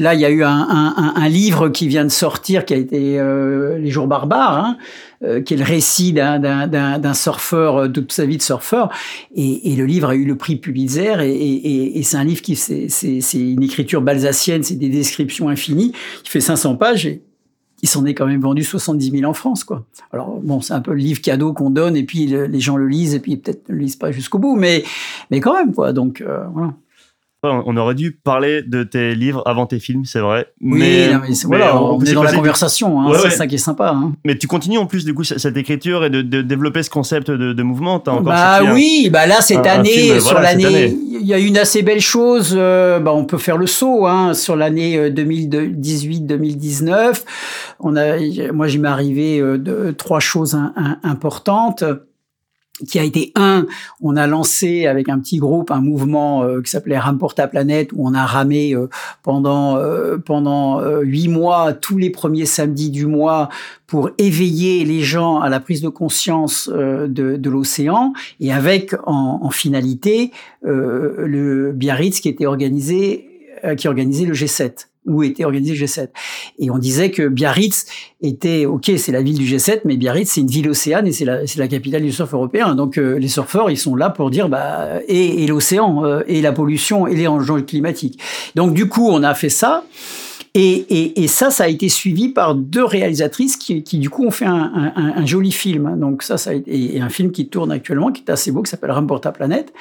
[0.00, 2.76] là il y a eu un, un, un, livre qui vient de sortir qui a
[2.76, 3.22] été
[3.78, 4.58] Les Jours barbares.
[4.58, 4.76] Hein,
[5.24, 8.90] euh, qui est le récit d'un surfeur, euh, de toute sa vie de surfeur.
[9.34, 12.42] Et, et, le livre a eu le prix Pulitzer, et, et, et c'est un livre
[12.42, 12.88] qui, c'est
[13.34, 15.92] une écriture balsacienne, c'est des descriptions infinies,
[16.22, 17.22] qui fait 500 pages, et
[17.82, 19.84] il s'en est quand même vendu 70 000 en France, quoi.
[20.10, 22.88] Alors bon, c'est un peu le livre cadeau qu'on donne, et puis les gens le
[22.88, 24.84] lisent, et puis peut-être ne le lisent pas jusqu'au bout, mais,
[25.30, 25.92] mais quand même, quoi.
[25.92, 26.72] Donc, euh, voilà.
[27.50, 30.46] On aurait dû parler de tes livres avant tes films, c'est vrai.
[30.60, 31.12] Oui, mais,
[31.44, 33.92] voilà, on, est dans la conversation, hein, c'est ça qui est sympa.
[33.94, 34.12] Hein.
[34.24, 37.62] Mais tu continues en plus du coup cette écriture et de, développer ce concept de,
[37.62, 38.02] mouvement.
[38.04, 41.82] As encore bah oui, bah là cette année, sur l'année, il y a une assez
[41.82, 42.54] belle chose.
[42.56, 46.90] Euh, bah on peut faire le saut hein, sur l'année 2018-2019.
[46.90, 47.12] Euh,
[47.80, 48.16] on a,
[48.52, 50.56] moi, j'y m'est arrivé euh, de, trois choses
[51.02, 51.84] importantes
[52.88, 53.66] qui a été un,
[54.00, 57.46] on a lancé avec un petit groupe un mouvement euh, qui s'appelait Ram pour ta
[57.46, 58.88] planète où on a ramé euh,
[59.22, 63.48] pendant euh, pendant huit mois tous les premiers samedis du mois
[63.86, 68.12] pour éveiller les gens à la prise de conscience de, de l'océan.
[68.40, 70.32] Et avec en, en finalité
[70.62, 73.28] le Biarritz qui était organisé
[73.76, 76.08] qui organisait le G7 où était organisé le G7.
[76.58, 77.86] Et on disait que Biarritz
[78.22, 81.24] était, ok, c'est la ville du G7, mais Biarritz, c'est une ville océane et c'est
[81.24, 82.74] la, la capitale du surf européen.
[82.74, 86.40] Donc euh, les surfeurs, ils sont là pour dire, bah, et, et l'océan, euh, et
[86.40, 88.18] la pollution, et les enjeux climatiques.
[88.54, 89.84] Donc du coup, on a fait ça.
[90.56, 94.24] Et, et, et, ça, ça a été suivi par deux réalisatrices qui, qui du coup,
[94.24, 95.98] ont fait un, un, un, joli film.
[95.98, 98.62] Donc ça, ça a été et un film qui tourne actuellement, qui est assez beau,
[98.62, 99.72] qui s'appelle Ram pour ta planète.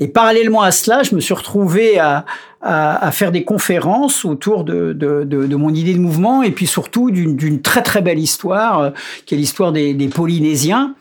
[0.00, 2.26] Et parallèlement à cela, je me suis retrouvé à,
[2.60, 6.50] à, à faire des conférences autour de, de, de, de, mon idée de mouvement et
[6.50, 8.90] puis surtout d'une très très belle histoire, euh,
[9.24, 10.96] qui est l'histoire des, des Polynésiens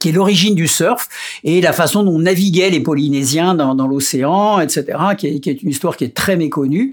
[0.00, 1.08] qui est l'origine du surf
[1.44, 4.84] et la façon dont naviguaient les Polynésiens dans, dans l'océan, etc.,
[5.16, 6.92] qui est, qui est, une histoire qui est très méconnue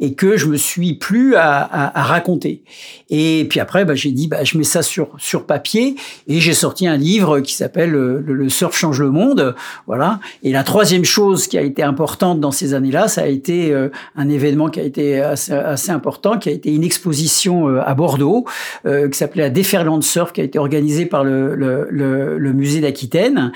[0.00, 2.62] et que je me suis plus à, à, à raconter.
[3.10, 5.94] Et puis après, bah, j'ai dit, bah, je mets ça sur sur papier
[6.26, 9.54] et j'ai sorti un livre qui s'appelle le, le, surf change le monde,
[9.86, 10.18] voilà.
[10.42, 13.88] Et la troisième chose qui a été importante dans ces années-là, ça a été euh,
[14.16, 17.94] un événement qui a été assez, assez, important, qui a été une exposition euh, à
[17.94, 18.46] Bordeaux
[18.84, 22.80] euh, qui s'appelait la Déferlante Surf, qui a été organisée par le, le le musée
[22.80, 23.52] d'Aquitaine,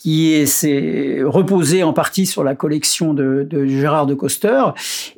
[0.00, 4.62] qui s'est reposé en partie sur la collection de, de Gérard de Coster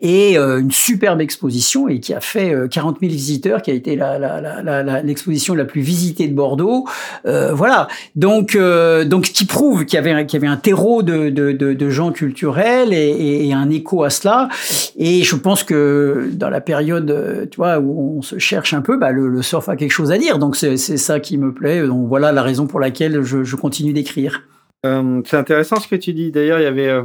[0.00, 3.74] et euh, une superbe exposition et qui a fait 40 euh, 000 visiteurs, qui a
[3.74, 6.86] été l'exposition la, la, la, plus visitée de Bordeaux.
[7.26, 11.28] Euh, voilà, donc donc qui prouve qu'il y avait qu'il y avait un terreau de,
[11.28, 14.48] de, de gens culturels et, et, un écho à cela.
[14.96, 18.96] Et je pense que dans la période, tu vois, où on se cherche un peu,
[18.96, 20.38] bah, le, le surf a quelque chose à dire.
[20.38, 21.86] Donc c'est ça qui me plaît.
[21.86, 24.42] Donc voilà la raison pour laquelle je, je continue d'écrire.
[24.86, 26.30] Euh, c'est intéressant ce que tu dis.
[26.30, 27.04] D'ailleurs, il y avait euh,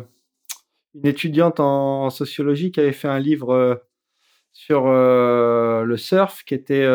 [0.94, 3.76] une étudiante en, sociologie qui avait fait un livre euh,
[4.54, 6.88] sur le surf, qui était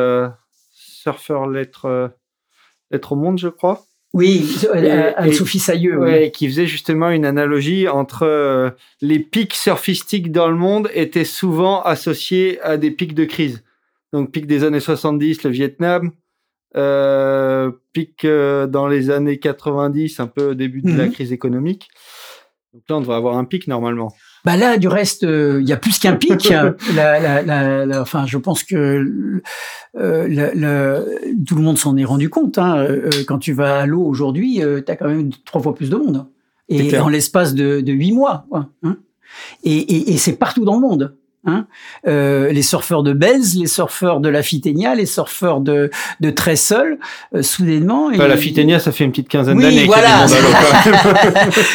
[0.73, 2.11] Surfeur lettre,
[2.90, 3.85] lettre au monde, je crois.
[4.15, 4.66] Oui,
[5.16, 5.98] Anne-Sophie Sailleux.
[5.98, 11.82] Ouais, qui faisait justement une analogie entre les pics surfistiques dans le monde étaient souvent
[11.82, 13.62] associés à des pics de crise.
[14.15, 16.12] Donc, pic des années 70, le Vietnam,
[16.77, 21.13] euh, pic euh, dans les années 90, un peu au début de la mhm.
[21.13, 21.89] crise économique.
[22.73, 24.13] Donc là, on devrait avoir un pic normalement.
[24.45, 26.49] Bah là, du reste, euh, il y a plus qu'un pic.
[26.95, 29.43] la, la, la, enfin, je pense que
[29.99, 31.05] euh,
[31.47, 32.57] tout le monde s'en est rendu compte.
[32.59, 32.87] Hein.
[33.27, 36.27] Quand tu vas à l'eau aujourd'hui, tu as quand même trois fois plus de monde.
[36.69, 38.47] Et en l'espace de huit mois.
[38.53, 38.97] Hein.
[39.65, 41.17] Et, et, et c'est partout dans le monde.
[41.47, 41.67] Hein
[42.07, 44.43] euh, les surfeurs de Belz, les surfeurs de la
[44.95, 45.91] les surfeurs de,
[46.21, 46.99] de Tressel,
[47.35, 48.11] euh, soudainement.
[48.11, 49.87] Bah, la Fiténia, ça fait une petite quinzaine d'années.
[49.87, 50.27] Voilà.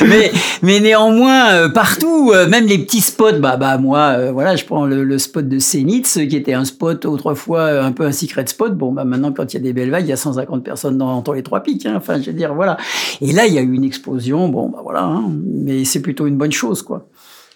[0.08, 0.32] mais,
[0.62, 4.86] mais néanmoins, euh, partout, euh, même les petits spots, bah, bah moi, voilà, je prends
[4.86, 8.76] le, spot de Sénitz, qui était un spot autrefois un peu un secret spot.
[8.76, 10.98] Bon, bah maintenant, quand il y a des belles vagues, il y a 150 personnes
[10.98, 11.86] dans, dans les trois pics.
[11.86, 11.96] Hein.
[11.98, 12.78] Enfin, je veux dire, voilà.
[13.22, 14.50] Et là, il y a eu une explosion.
[14.50, 15.04] Bon, bah voilà.
[15.04, 15.32] Hein.
[15.44, 17.08] Mais c'est plutôt une bonne chose, quoi.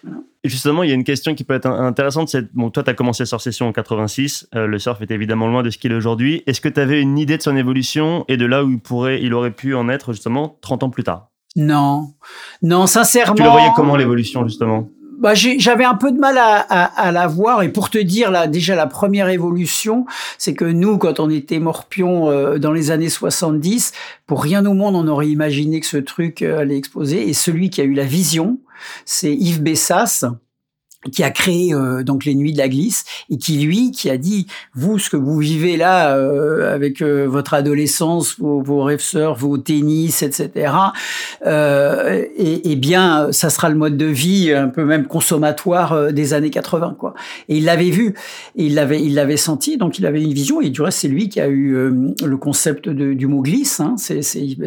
[0.04, 0.20] Voilà.
[0.44, 2.30] Justement, il y a une question qui peut être intéressante.
[2.30, 4.48] C'est, bon, toi, tu as commencé sur session en 86.
[4.56, 6.44] Euh, le surf est évidemment loin de ce qu'il est aujourd'hui.
[6.48, 9.22] Est-ce que tu avais une idée de son évolution et de là où il, pourrait,
[9.22, 11.30] il aurait pu en être justement 30 ans plus tard?
[11.56, 12.14] Non.
[12.62, 13.36] Non, sincèrement.
[13.36, 14.90] Tu le voyais comment l'évolution, justement?
[15.20, 17.62] bah, j'avais un peu de mal à, à, la voir.
[17.62, 20.06] Et pour te dire, là, déjà, la première évolution,
[20.38, 23.92] c'est que nous, quand on était morpions euh, dans les années 70,
[24.26, 27.28] pour rien au monde, on aurait imaginé que ce truc euh, allait exploser.
[27.28, 28.60] Et celui qui a eu la vision,
[29.06, 30.26] c'est Yves Bessas
[31.14, 34.18] qui a créé euh, donc les nuits de la glisse et qui lui qui a
[34.18, 39.02] dit vous ce que vous vivez là euh, avec euh, votre adolescence vos, vos rêves
[39.38, 40.74] vos tennis etc
[41.46, 46.34] euh, et, et, bien ça sera le mode de vie un peu même consommatoire des
[46.34, 47.14] années 80 quoi.
[47.48, 48.14] Et il l'avait vu
[48.58, 51.08] et il l'avait il l'avait senti donc il avait une vision et du reste c'est
[51.08, 51.76] lui qui a eu
[52.22, 54.58] le concept de, du mot glisse hein, c'est c'est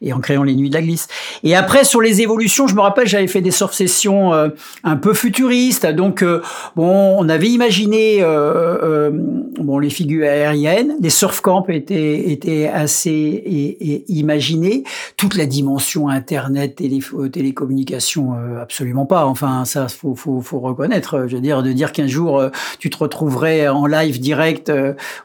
[0.00, 1.08] et en créant les nuits de la glisse.
[1.42, 5.12] Et après sur les évolutions je me rappelle j'avais fait des surf sessions un peu
[5.12, 5.57] futuristes
[5.92, 6.42] donc euh,
[6.76, 12.68] bon, on avait imaginé euh, euh, bon les figures aériennes, les surf camps étaient étaient
[12.68, 14.84] assez et, imaginés.
[15.16, 17.00] Toute la dimension internet, télé,
[17.32, 19.26] télécommunication, absolument pas.
[19.26, 21.24] Enfin, ça faut, faut, faut reconnaître.
[21.26, 22.42] Je veux dire, de dire qu'un jour
[22.78, 24.72] tu te retrouverais en live direct,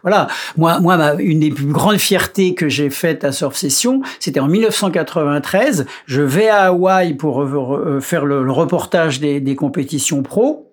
[0.01, 0.27] voilà.
[0.57, 4.47] Moi, moi, une des plus grandes fiertés que j'ai faites à Surf Session, c'était en
[4.47, 5.85] 1993.
[6.05, 7.45] Je vais à Hawaï pour
[8.01, 10.69] faire le, reportage des, des compétitions pro.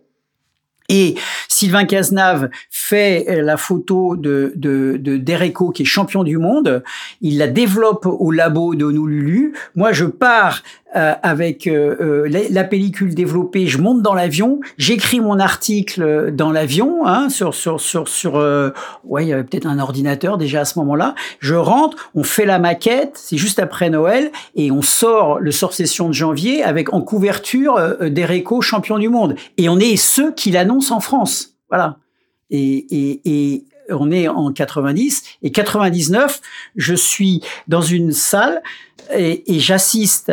[0.89, 1.14] Et
[1.47, 6.82] Sylvain Cazenave fait la photo de, de, de Dereco, qui est champion du monde.
[7.20, 9.55] Il la développe au labo de Honolulu.
[9.77, 10.64] Moi, je pars
[10.97, 16.51] euh, avec euh, euh, la, pellicule développée, je monte dans l'avion, j'écris mon article dans
[16.51, 18.35] l'avion, hein, sur sur sur sur,
[19.05, 21.15] ouais, il y avait peut-être un ordinateur déjà à ce moment-là.
[21.39, 25.75] Je rentre, on fait la maquette, c'est juste après Noël, et on sort le sort
[25.75, 30.51] session de janvier avec en couverture d'Ereco champion du monde, et on est ceux qui
[30.51, 31.99] l'annoncent en France, voilà.
[32.51, 36.41] Et, et, et on est en 90 et 99,
[36.75, 38.61] je suis dans une salle
[39.15, 40.33] et, et j'assiste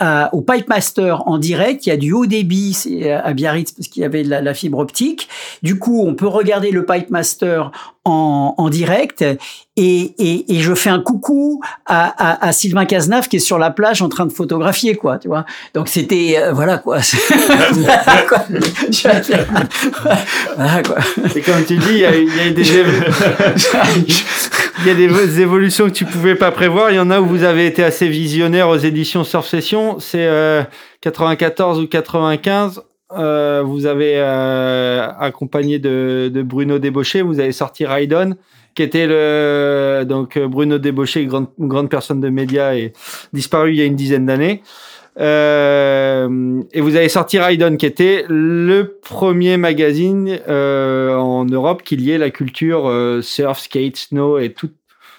[0.00, 1.86] au Pipe Master en direct.
[1.86, 2.76] Il y a du haut débit
[3.10, 5.28] à Biarritz parce qu'il y avait la, la, fibre optique.
[5.62, 7.70] Du coup, on peut regarder le Pipe Master
[8.06, 9.24] en, en direct.
[9.78, 13.58] Et, et, et, je fais un coucou à, à, à, Sylvain Cazenave qui est sur
[13.58, 15.44] la plage en train de photographier quoi tu vois.
[15.74, 17.00] Donc c'était euh, voilà quoi.
[20.56, 20.96] Voilà, quoi.
[21.34, 22.62] et comme tu dis il y a, il y a des
[24.78, 26.90] il y a des évolutions que tu pouvais pas prévoir.
[26.90, 29.98] Il y en a où vous avez été assez visionnaire aux éditions Surf Session.
[30.00, 30.62] C'est euh,
[31.02, 37.86] 94 ou 95 euh, vous avez euh, accompagné de, de, Bruno Débauché, vous avez sorti
[37.86, 38.36] Raidon,
[38.74, 42.92] qui était le donc Bruno Débauché, grande grande personne de médias et
[43.32, 44.62] disparu il y a une dizaine d'années.
[45.18, 51.96] Euh, et vous avez sorti Raidon, qui était le premier magazine euh, en Europe qui
[51.96, 54.70] liait la culture euh, surf, skate, snow et tout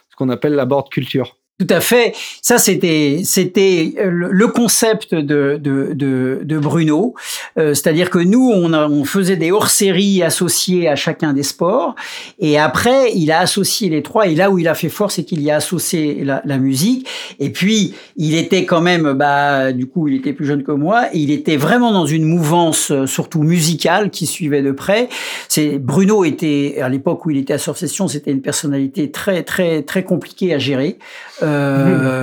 [0.10, 1.37] ce qu'on appelle la board culture.
[1.60, 2.14] Tout à fait.
[2.44, 7.16] Ça, c'était c'était le concept de de de, de Bruno,
[7.58, 11.96] euh, c'est-à-dire que nous, on, on faisait des hors-séries associées à chacun des sports,
[12.38, 14.28] et après, il a associé les trois.
[14.28, 17.08] Et là où il a fait fort, c'est qu'il y a associé la, la, musique.
[17.40, 21.06] Et puis, il était quand même, bah, du coup, il était plus jeune que moi,
[21.14, 25.10] il était vraiment dans une mouvance, euh, surtout musicale, qui suivait de près.
[25.48, 29.84] C'est Bruno était à l'époque où il était à Surf c'était une personnalité très très
[29.84, 30.98] très compliquée à gérer.
[31.44, 31.47] Euh,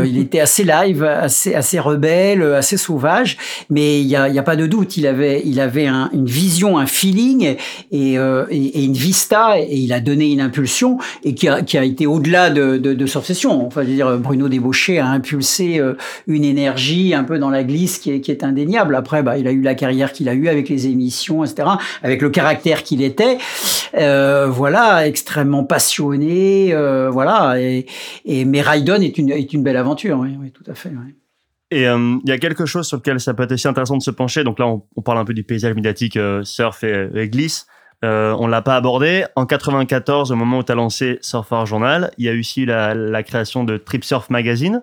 [0.04, 3.36] il était assez live, assez, assez rebelle, assez sauvage,
[3.70, 6.26] mais il y a, y a, pas de doute, il avait, il avait un, une
[6.26, 7.56] vision, un feeling
[7.90, 11.78] et, euh, et, une vista, et il a donné une impulsion et qui a, qui
[11.78, 13.04] a été au-delà de, de, de.
[13.66, 15.94] Enfin, dire, Bruno Débauché a impulsé euh,
[16.26, 18.94] une énergie un peu dans la glisse qui est, qui est indéniable.
[18.96, 21.68] Après, bah, il a eu la carrière qu'il a eue avec les émissions, etc.,
[22.02, 23.38] avec le caractère qu'il était.
[23.96, 27.60] Euh, voilà, extrêmement passionné, euh, voilà.
[27.60, 27.86] Et,
[28.24, 30.92] et mais Raidon est une, est une belle aventure, oui, tout à fait.
[31.70, 34.02] Et euh, il y a quelque chose sur lequel ça peut être aussi intéressant de
[34.02, 34.44] se pencher.
[34.44, 37.66] Donc là, on, parle un peu du paysage médiatique euh, surf et, glisse.
[38.04, 39.24] Euh, on l'a pas abordé.
[39.34, 42.66] En 94, au moment où tu as lancé Surfer Journal, il y a eu aussi
[42.66, 44.82] la, la création de Trip Surf Magazine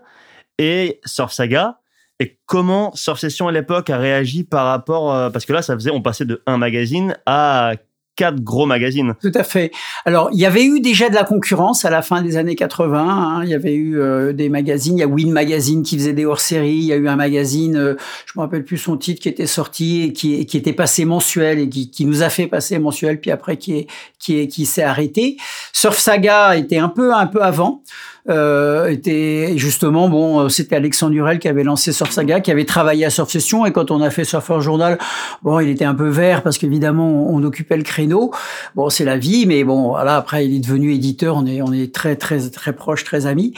[0.58, 1.82] et Surf Saga.
[2.22, 5.74] Et comment Surf Session à l'époque a réagi par rapport, euh, parce que là, ça
[5.74, 7.74] faisait, on passait de un magazine à
[8.16, 9.16] quatre gros magazines.
[9.22, 9.72] Tout à fait.
[10.06, 13.00] Alors, il y avait eu déjà de la concurrence à la fin des années 80.
[13.00, 13.44] Hein.
[13.44, 14.98] Il y avait eu euh, des magazines.
[14.98, 16.76] Il y a Win Magazine qui faisait des hors-séries.
[16.76, 19.48] Il y a eu un magazine, euh, je me rappelle plus son titre, qui était
[19.48, 23.58] sorti et qui, était passé mensuel et qui, nous a fait passer mensuel, puis après
[23.58, 23.88] qui
[24.20, 25.38] qui s'est arrêté.
[25.74, 27.82] Surf Saga était un peu, un peu avant.
[28.30, 33.06] Euh, était justement bon, c'était Alexandre Durel qui avait lancé Surf Saga, qui avait travaillé
[33.06, 34.98] à Surf Session et quand on a fait Surfer Journal,
[35.42, 38.32] bon, il était un peu vert parce qu'évidemment on, occupait le créneau.
[38.76, 40.16] Bon, c'est la vie, mais bon, voilà.
[40.16, 41.36] Après, il est devenu éditeur.
[41.38, 43.54] On est on est très très très proches, très amis.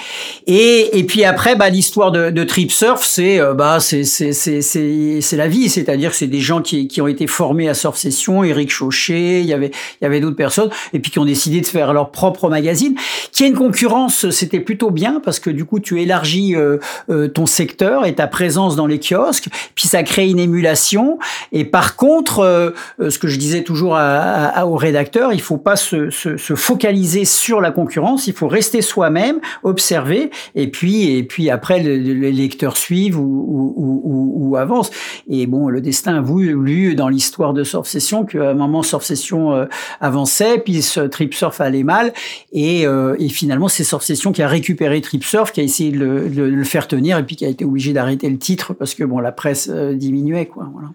[0.47, 4.61] Et et puis après, bah l'histoire de, de Trip Surf, c'est bah c'est c'est c'est
[4.61, 8.43] c'est la vie, c'est-à-dire c'est des gens qui qui ont été formés à Surf Session,
[8.43, 11.61] Eric Chauchet, il y avait il y avait d'autres personnes et puis qui ont décidé
[11.61, 12.95] de faire leur propre magazine,
[13.31, 16.77] qui a une concurrence, c'était plutôt bien parce que du coup tu élargis euh,
[17.09, 21.19] euh, ton secteur et ta présence dans les kiosques, puis ça crée une émulation.
[21.51, 22.71] Et par contre, euh,
[23.09, 27.61] ce que je disais toujours aux rédacteurs, il faut pas se, se, se, focaliser sur
[27.61, 33.19] la concurrence, il faut rester soi-même, observer, et puis et puis après les lecteurs suivent
[33.19, 34.91] ou, avancent.
[35.27, 39.03] Et bon, le destin a voulu dans l'histoire de Surf Session qu'à un moment Surf
[39.03, 39.67] Session
[39.99, 42.13] avançait, puis ce Trip Surf allait mal,
[42.51, 45.97] et, et finalement c'est Surf Session qui a récupéré Trip Surf, qui a essayé de
[45.97, 48.93] le, de le, faire tenir, et puis qui a été obligé d'arrêter le titre parce
[48.93, 50.69] que bon la presse euh, diminuait quoi.
[50.71, 50.89] Voilà.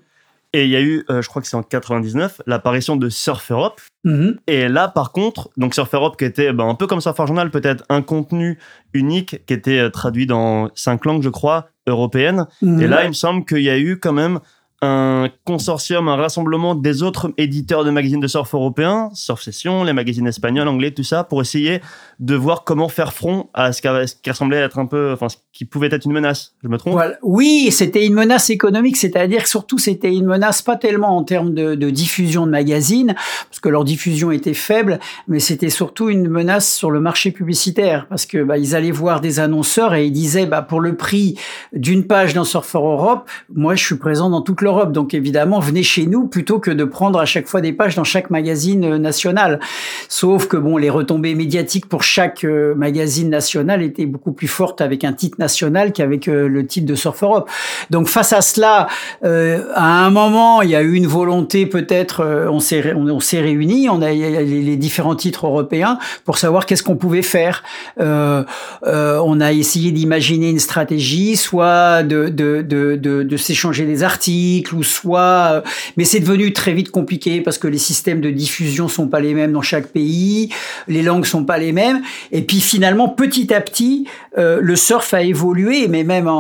[0.55, 3.51] Et il y a eu, euh, je crois que c'est en 99, l'apparition de Surf
[3.51, 3.81] Europe.
[4.07, 4.36] Mm-hmm.
[4.47, 7.51] Et là, par contre, donc Surf Europe qui était ben, un peu comme Surfer Journal,
[7.51, 8.59] peut-être un contenu
[8.94, 12.47] unique qui était euh, traduit dans cinq langues, je crois, européennes.
[12.62, 12.81] Mm-hmm.
[12.83, 14.41] Et là, il me semble qu'il y a eu quand même
[14.81, 19.93] un consortium, un rassemblement des autres éditeurs de magazines de surf européens, Surf Session, les
[19.93, 21.81] magazines espagnols, anglais, tout ça, pour essayer
[22.21, 25.89] de voir comment faire front à ce qui, être un peu, enfin, ce qui pouvait
[25.91, 26.55] être une menace.
[26.63, 27.01] Je me trompe?
[27.23, 31.55] Oui, c'était une menace économique, c'est-à-dire que surtout c'était une menace pas tellement en termes
[31.55, 33.15] de, de, diffusion de magazines,
[33.49, 38.07] parce que leur diffusion était faible, mais c'était surtout une menace sur le marché publicitaire,
[38.09, 41.37] parce que bah, ils allaient voir des annonceurs et ils disaient, bah, pour le prix
[41.73, 45.83] d'une page dans Surfer Europe, moi je suis présent dans toute l'Europe, donc évidemment venez
[45.83, 48.99] chez nous plutôt que de prendre à chaque fois des pages dans chaque magazine euh,
[48.99, 49.61] national.
[50.09, 54.81] Sauf que bon, les retombées médiatiques pour chaque euh, magazine national était beaucoup plus forte
[54.81, 57.51] avec un titre national qu'avec euh, le titre de Surf Europe.
[57.91, 58.89] Donc face à cela,
[59.23, 63.89] à un moment, il y a eu une volonté peut-être, on s'est on, s'est réunis,
[63.89, 67.63] on a les, différents titres européens pour savoir qu'est-ce qu'on pouvait faire.
[67.99, 75.62] On a essayé d'imaginer une stratégie, soit de, de s'échanger des articles ou soit,
[75.97, 79.35] mais c'est devenu très vite compliqué parce que les systèmes de diffusion sont pas les
[79.35, 80.51] mêmes dans chaque pays,
[80.87, 82.03] les langues sont pas les mêmes.
[82.33, 84.07] Et puis finalement, petit à petit,
[84.39, 86.31] euh, le surf a évolué, mais même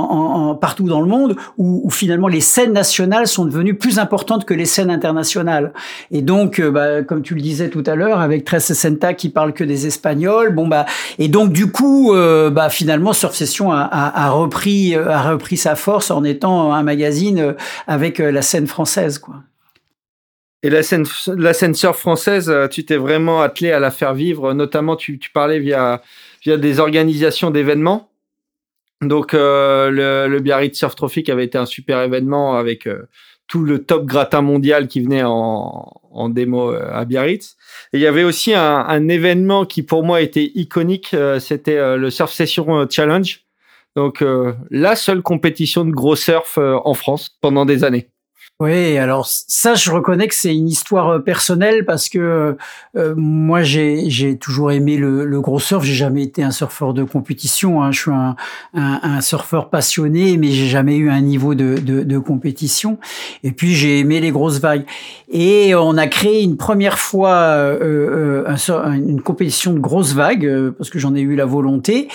[0.60, 4.66] partout dans le monde, où, finalement les scènes nationales sont devenues plus importantes que les
[4.66, 5.72] scènes internationales.
[6.10, 9.30] Et donc, euh, bah, comme tu le disais tout à l'heure, avec Tres Senta qui
[9.30, 10.86] parle que des Espagnols, bon bah,
[11.18, 14.94] et donc du coup, euh, bah finalement, Surf Session a, repris
[15.56, 17.54] sa force en étant un magazine
[17.86, 19.20] avec la scène française.
[20.62, 24.54] Et la scène, surf française, tu t'es vraiment attelé à la faire vivre.
[24.54, 26.02] Notamment, tu parlais via,
[26.42, 28.10] via des organisations d'événements.
[29.00, 33.08] Donc, euh, le, le, Biarritz Surf Trophy avait été un super événement avec euh,
[33.46, 37.56] tout le top gratin mondial qui venait en, en démo euh, à Biarritz.
[37.92, 41.14] Et il y avait aussi un, un événement qui pour moi était iconique.
[41.14, 43.40] Euh, C'était le Surf Session Challenge.
[43.96, 44.22] Donc,
[44.70, 48.10] la seule compétition de gros surf en France pendant des années.
[48.60, 52.56] Oui, alors ça, je reconnais que c'est une histoire euh, personnelle parce que
[52.96, 55.84] euh, moi, j'ai j'ai toujours aimé le, le gros surf.
[55.84, 57.84] J'ai jamais été un surfeur de compétition.
[57.84, 57.92] Hein.
[57.92, 58.34] Je suis un,
[58.74, 62.98] un, un, surfeur passionné, mais j'ai jamais eu un niveau de, de, de compétition.
[63.44, 64.86] Et puis j'ai aimé les grosses vagues.
[65.30, 70.90] Et on a créé une première fois euh, euh une compétition de grosses vagues parce
[70.90, 72.08] que j'en ai eu la volonté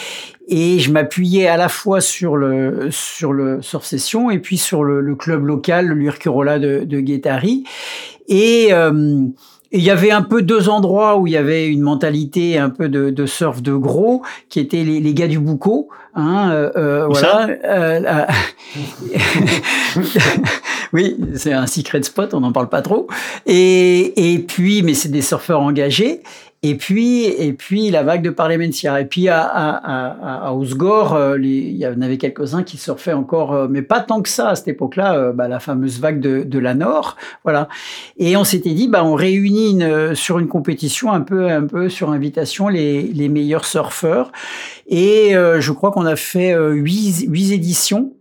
[0.48, 4.84] et je m'appuyais à la fois sur le sur le sur session et puis sur
[4.84, 7.64] le, le club local l'Urcurola de, de Guétari
[8.28, 9.28] et euh,
[9.74, 12.90] il y avait un peu deux endroits où il y avait une mentalité un peu
[12.90, 15.90] de, de surf de gros, qui étaient les, les gars du Boucau.
[16.14, 17.48] Hein, euh, euh voilà.
[17.66, 18.26] Euh,
[20.94, 23.08] oui, c'est un secret spot, on n'en parle pas trop.
[23.48, 26.22] Et, et puis, mais c'est des surfeurs engagés.
[26.66, 29.02] Et puis, et puis la vague de Parlementia.
[29.02, 33.12] Et puis à, à, à, à Osgore, euh, il y en avait quelques-uns qui surfaient
[33.12, 36.22] encore, euh, mais pas tant que ça à cette époque-là, euh, bah, la fameuse vague
[36.22, 37.68] de, de la Nord, voilà.
[38.16, 41.90] Et on s'était dit, bah, on réunit une, sur une compétition un peu, un peu
[41.90, 44.32] sur invitation les, les meilleurs surfeurs.
[44.88, 48.14] Et je crois qu'on a fait huit, huit éditions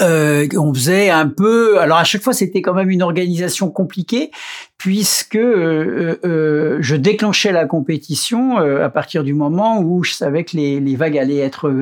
[0.00, 1.78] euh, on faisait un peu.
[1.78, 4.30] Alors à chaque fois, c'était quand même une organisation compliquée
[4.78, 10.56] puisque euh, euh, je déclenchais la compétition à partir du moment où je savais que
[10.56, 11.72] les, les vagues allaient être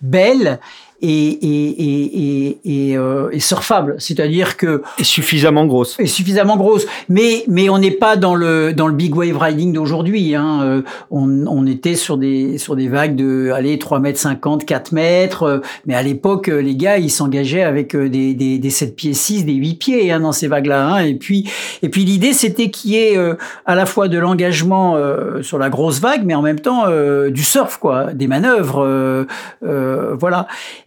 [0.00, 0.58] belles
[1.02, 3.96] et, et, et, et, euh, et surfable.
[3.98, 5.98] C'est-à-dire que Et suffisamment grosse.
[5.98, 6.86] est suffisamment grosse.
[7.08, 10.34] Mais mais on n'est pas dans le dans le big wave riding d'aujourd'hui.
[10.34, 10.60] Hein.
[10.62, 14.92] Euh, On, on était sur des sur des vagues de allez 3 mètres 50, 4
[14.92, 15.42] mètres.
[15.44, 19.14] euh, Mais à l'époque, euh, les gars, ils s'engageaient avec des, des, des 7 pieds
[19.14, 20.94] 6, des 8 pieds hein, dans ces vagues-là.
[20.94, 21.04] Hein.
[21.04, 21.48] Et puis
[21.82, 23.34] et puis l'idée, c'était qu'il y ait euh,
[23.66, 27.30] à la fois de l'engagement euh, sur la grosse vague, mais en même temps euh,
[27.30, 29.24] du surf, quoi, des manœuvres, euh,
[29.64, 30.46] euh, voilà.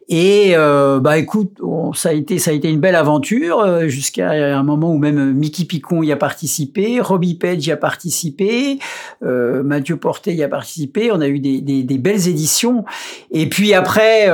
[0.09, 3.87] Et euh, bah écoute, on- ça a été ça a été une belle aventure euh,
[3.87, 8.79] jusqu'à un moment où même Mickey Picon y a participé, Robbie Page y a participé,
[9.23, 11.11] euh, Mathieu Portet y a participé.
[11.11, 12.83] On a eu des, des, des belles éditions.
[13.31, 14.29] Et puis après.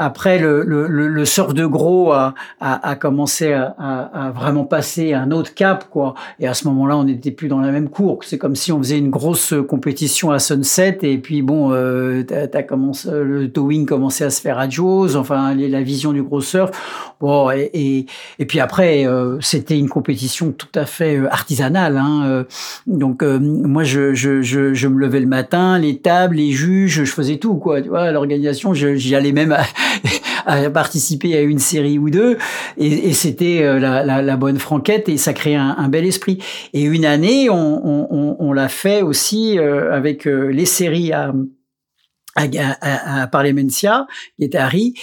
[0.00, 4.30] Euh, après, le, le, le surf de gros a, a, a commencé à, à, à
[4.30, 6.14] vraiment passer un autre cap, quoi.
[6.40, 8.20] Et à ce moment-là, on n'était plus dans la même cour.
[8.22, 12.46] C'est comme si on faisait une grosse compétition à Sunset, et puis bon, euh, t'as,
[12.46, 16.40] t'as commencé, le towing commençait à se faire à Jaws, enfin la vision du gros
[16.40, 16.70] surf.
[17.20, 18.06] Bon, et, et,
[18.38, 21.96] et puis après, euh, c'était une compétition tout à fait euh, artisanale.
[21.96, 22.44] Hein, euh,
[22.86, 27.04] donc euh, moi, je, je, je, je me levais le matin, les tables, les juges,
[27.04, 27.82] je faisais tout, quoi.
[27.82, 29.62] Tu vois, l'organisation, j'y allais même à,
[30.46, 32.38] à participer à une série ou deux,
[32.76, 36.06] et, et c'était euh, la, la, la bonne franquette, et ça créait un, un bel
[36.06, 36.38] esprit.
[36.72, 41.12] Et une année, on, on, on, on l'a fait aussi euh, avec euh, les séries
[41.12, 41.32] à,
[42.36, 42.44] à,
[42.80, 43.26] à, à
[44.36, 44.94] qui était Ri,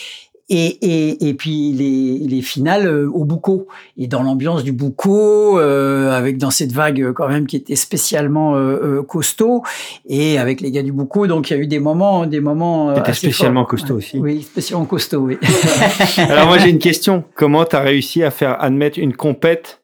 [0.50, 3.68] et, et, et puis les, les finales euh, au Bouco.
[3.98, 7.76] Et dans l'ambiance du Bouco, euh, avec dans cette vague euh, quand même qui était
[7.76, 9.64] spécialement euh, euh, costaud,
[10.08, 12.92] et avec les gars du Bouco, donc il y a eu des moments, des moments.
[12.92, 13.70] euh, assez spécialement forts.
[13.70, 14.20] costaud aussi.
[14.20, 15.38] Oui, spécialement costaud, oui.
[16.18, 17.24] Alors moi j'ai une question.
[17.36, 19.82] Comment t'as réussi à faire admettre une compète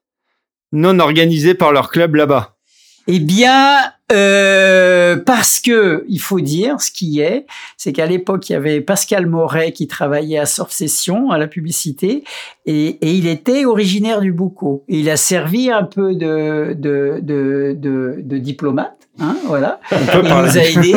[0.72, 2.56] non organisée par leur club là-bas?
[3.08, 3.78] Eh bien,
[4.12, 7.46] euh, parce que il faut dire ce qui est,
[7.78, 11.48] c'est qu'à l'époque il y avait Pascal Moret qui travaillait à Surf Session à la
[11.48, 12.24] publicité
[12.66, 14.84] et, et il était originaire du Boucau.
[14.88, 19.80] Et il a servi un peu de de de, de, de diplomate, hein, voilà.
[19.92, 20.96] Il nous a aidés.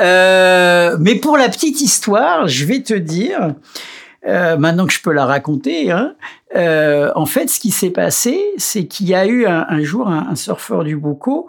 [0.00, 3.54] Euh, mais pour la petite histoire, je vais te dire,
[4.26, 6.14] euh, maintenant que je peux la raconter, hein,
[6.56, 10.34] euh, en fait, ce qui s'est passé, c'est qu'il y a eu un, jour un,
[10.34, 11.46] surfeur du Boucau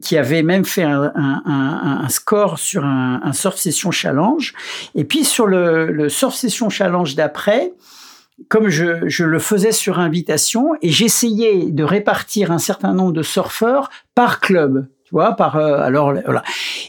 [0.00, 4.54] qui avait même fait un, score sur un, un surf session challenge.
[4.94, 7.72] Et puis sur le, le surf session challenge d'après,
[8.48, 13.22] comme je, je le faisais sur invitation, et j'essayais de répartir un certain nombre de
[13.22, 14.86] surfeurs par club.
[15.06, 16.42] Tu vois, par euh, alors voilà.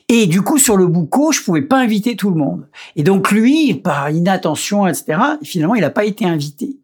[0.10, 2.68] Et du coup, sur le Boucau, je pouvais pas inviter tout le monde.
[2.96, 5.20] Et donc lui, par inattention, etc.
[5.44, 6.78] Finalement, il n'a pas été invité.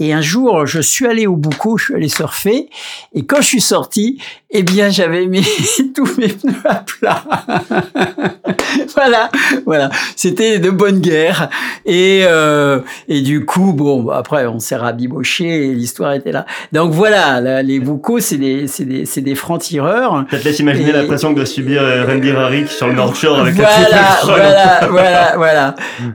[0.00, 2.68] Et un jour, je suis allé au Boucau, je suis allé surfer,
[3.12, 4.20] et quand je suis sorti,
[4.50, 5.46] eh bien, j'avais mis
[5.94, 7.24] tous mes pneus à plat.
[8.94, 9.30] voilà,
[9.64, 9.90] voilà.
[10.16, 11.50] C'était de bonne guerre.
[11.86, 16.46] Et euh, et du coup, bon, bah, après, on s'est rabiboché et l'histoire était là.
[16.72, 20.24] Donc voilà, là, les Boucaux, c'est des, c'est des, c'est des francs tireurs.
[20.64, 24.20] Imaginer la pression que doit subir euh, Randy Rarick sur le North Shore avec voilà,
[24.24, 25.74] voilà, voilà, voilà.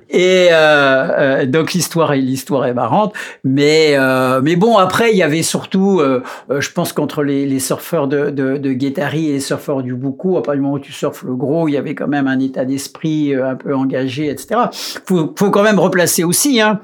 [0.09, 3.13] Et euh, euh, donc l'histoire est l'histoire est marrante,
[3.43, 7.45] mais euh, mais bon après il y avait surtout, euh, euh, je pense qu'entre les,
[7.45, 10.75] les surfeurs de de, de Guétari et les surfeurs du Boucau, à partir du moment
[10.75, 13.75] où tu surfes le gros, il y avait quand même un état d'esprit un peu
[13.75, 14.61] engagé, etc.
[15.05, 16.79] Faut faut quand même replacer aussi, hein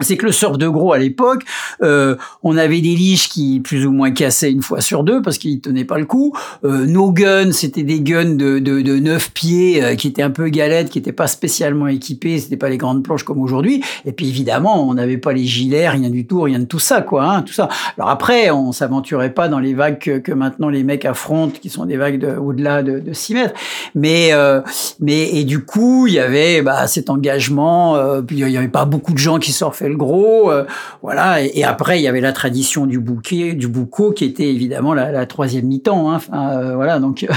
[0.00, 1.42] c'est que le surf de gros à l'époque,
[1.82, 5.38] euh, on avait des liches qui plus ou moins cassaient une fois sur deux parce
[5.38, 6.34] qu'ils tenaient pas le coup.
[6.64, 10.30] Euh, nos guns, c'était des guns de, de, de 9 pieds euh, qui étaient un
[10.30, 13.82] peu galettes, qui n'étaient pas spécialement équipés, c'était pas les grandes planches comme aujourd'hui.
[14.04, 17.00] Et puis évidemment, on n'avait pas les gilets, rien du tout, rien de tout ça,
[17.00, 17.68] quoi, hein, tout ça.
[17.96, 21.70] Alors après, on s'aventurait pas dans les vagues que, que maintenant les mecs affrontent, qui
[21.70, 23.54] sont des vagues de, au-delà de, de 6 mètres.
[23.94, 24.60] Mais euh,
[25.00, 27.96] mais et du coup, il y avait bah, cet engagement.
[27.96, 30.64] euh, puis il y avait pas beaucoup de gens qui surfaient le gros, euh,
[31.02, 31.42] voilà.
[31.42, 34.94] Et, et après, il y avait la tradition du bouquet, du boucau, qui était évidemment
[34.94, 36.10] la, la troisième mi-temps.
[36.10, 37.26] Hein, enfin, euh, voilà, donc.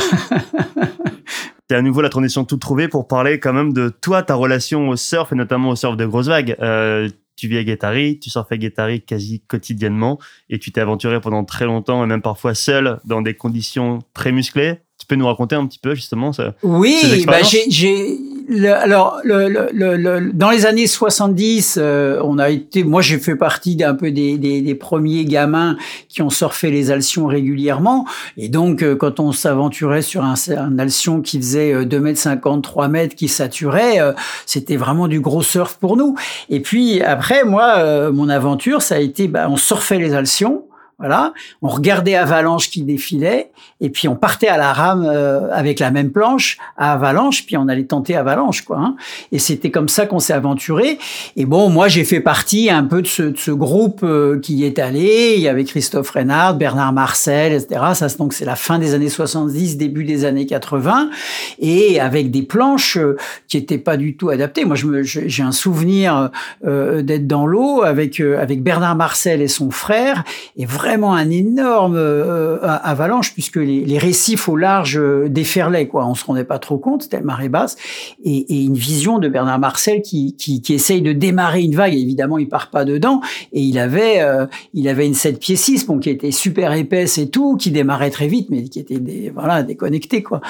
[1.69, 4.89] C'est à nouveau la transition toute trouvée pour parler quand même de toi, ta relation
[4.89, 6.55] au surf et notamment au surf de grosses vagues.
[6.61, 10.17] Euh, tu vis à Guétari, tu surfes à Guétari quasi quotidiennement
[10.49, 14.31] et tu t'es aventuré pendant très longtemps et même parfois seul dans des conditions très
[14.31, 14.79] musclées.
[14.97, 18.17] Tu peux nous raconter un petit peu justement ça Oui, bah j'ai
[18.49, 23.35] le- alors le, le, dans les années 70, euh, on a été, moi j'ai fait
[23.35, 25.77] partie d'un peu des, des, des premiers gamins
[26.09, 28.05] qui ont surfé les alcions régulièrement,
[28.37, 30.77] et donc euh, quand on s'aventurait sur un, un
[31.21, 34.13] qui faisait euh, 2 mètres 50, 3 mètres, qui saturait, euh,
[34.45, 36.15] c'était vraiment du gros surf pour nous.
[36.49, 40.63] Et puis après, moi, euh, mon aventure, ça a été, bah, on surfait les alcions.
[40.99, 45.79] Voilà, on regardait Avalanche qui défilait, et puis on partait à la rame euh, avec
[45.79, 48.79] la même planche à Avalanche, puis on allait tenter Avalanche, quoi.
[48.79, 48.95] Hein.
[49.31, 50.99] Et c'était comme ça qu'on s'est aventuré.
[51.37, 54.65] Et bon, moi j'ai fait partie un peu de ce, de ce groupe euh, qui
[54.65, 55.35] est allé.
[55.37, 57.79] Il y avait Christophe Reynard, Bernard Marcel, etc.
[57.93, 61.11] Ça, donc c'est la fin des années 70, début des années 80,
[61.59, 63.15] et avec des planches euh,
[63.47, 64.65] qui étaient pas du tout adaptées.
[64.65, 66.29] Moi, j'ai un souvenir
[66.61, 70.25] d'être dans l'eau avec avec Bernard Marcel et son frère,
[70.57, 76.07] et vraiment vraiment un énorme euh, avalanche puisque les, récifs au large euh, déferlaient quoi.
[76.07, 77.77] On se rendait pas trop compte, c'était marée basse
[78.23, 81.93] et, une vision de Bernard Marcel qui, qui, essaye de démarrer une vague.
[81.93, 83.21] évidemment, il part pas dedans
[83.53, 87.17] et il avait euh, il avait une 7 pieds 6 bon qui était super épaisse
[87.19, 90.41] et tout, qui démarrait très vite mais qui était des, voilà déconnecté quoi.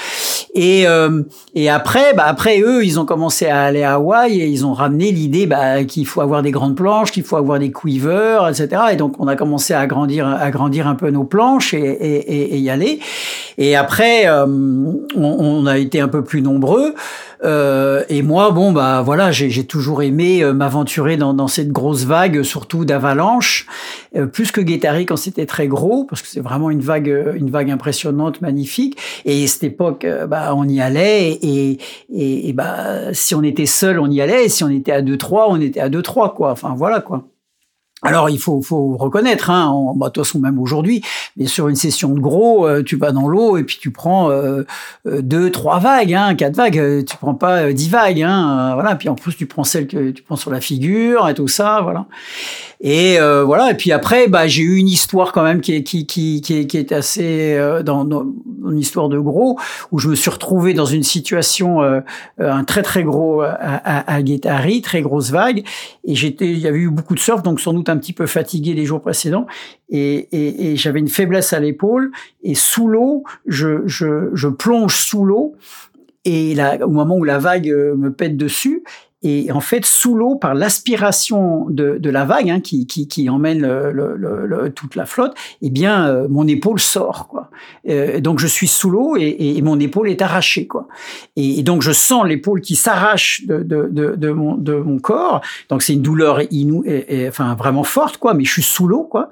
[0.54, 0.86] Et
[1.56, 4.74] et après bah après eux ils ont commencé à aller à Hawaï et ils ont
[4.74, 8.70] ramené l'idée bah, qu'il faut avoir des grandes planches, qu'il faut avoir des quivers, etc.
[8.94, 12.58] Et donc on a commencé à grandir agrandir un peu nos planches et, et, et
[12.58, 13.00] y aller.
[13.58, 16.96] Et après, euh, on, on, a été un peu plus nombreux.
[17.44, 22.04] Euh, et moi, bon, bah voilà, j'ai toujours aimé euh, m'aventurer dans, dans, cette grosse
[22.04, 23.66] vague, surtout d'avalanche,
[24.16, 27.50] euh, plus que Guettari quand c'était très gros, parce que c'est vraiment une vague, une
[27.50, 28.98] vague impressionnante, magnifique.
[29.26, 31.78] Et cette époque, bah on y allait, et,
[32.14, 35.02] et, et bah si on était seul, on y allait, et si on était à
[35.02, 36.52] deux trois, on était à deux trois, quoi.
[36.52, 37.26] Enfin voilà, quoi.
[38.02, 41.02] Alors il faut, faut reconnaître, hein, bah, de toute façon même aujourd'hui,
[41.36, 44.32] mais sur une session de gros, euh, tu vas dans l'eau et puis tu prends
[44.32, 44.64] euh,
[45.06, 48.96] euh, deux, trois vagues, hein, quatre vagues, tu prends pas dix vagues, hein, voilà.
[48.96, 51.82] Puis en plus tu prends celle que tu prends sur la figure et tout ça,
[51.84, 52.06] voilà.
[52.82, 53.72] Et voilà.
[53.72, 56.60] Et puis après, bah j'ai eu une histoire quand même qui est qui qui qui
[56.60, 58.26] est, qui est assez dans, dans,
[58.72, 59.60] histoire de gros
[59.92, 61.82] où je me suis retrouvé dans une situation
[62.38, 64.22] un très très gros à, à, à
[64.82, 65.66] très grosse vague,
[66.06, 68.26] et j'étais, il y avait eu beaucoup de surf, donc sans doute un petit peu
[68.26, 69.48] fatigué les jours précédents
[69.90, 72.12] et, j'avais une faiblesse à l'épaule
[72.44, 75.56] et sous l'eau, je, je, plonge sous l'eau
[76.26, 78.84] et au moment où la vague euh, me pète dessus
[79.22, 83.30] et en fait, sous l'eau, par l'aspiration de, de, la vague hein, qui, qui, qui,
[83.30, 87.28] emmène le, le, le, toute la flotte, eh bien, euh, mon épaule sort.
[87.28, 87.50] Quoi.
[87.90, 90.68] Euh, donc, je suis sous l'eau et, et, mon épaule est arrachée.
[90.68, 90.88] Quoi.
[91.36, 95.42] Et, donc, je sens l'épaule qui s'arrache de, de, de, mon, de mon corps.
[95.68, 98.34] Donc, c'est une douleur inou, et, enfin, vraiment forte, quoi.
[98.34, 99.30] Mais je suis sous l'eau, quoi.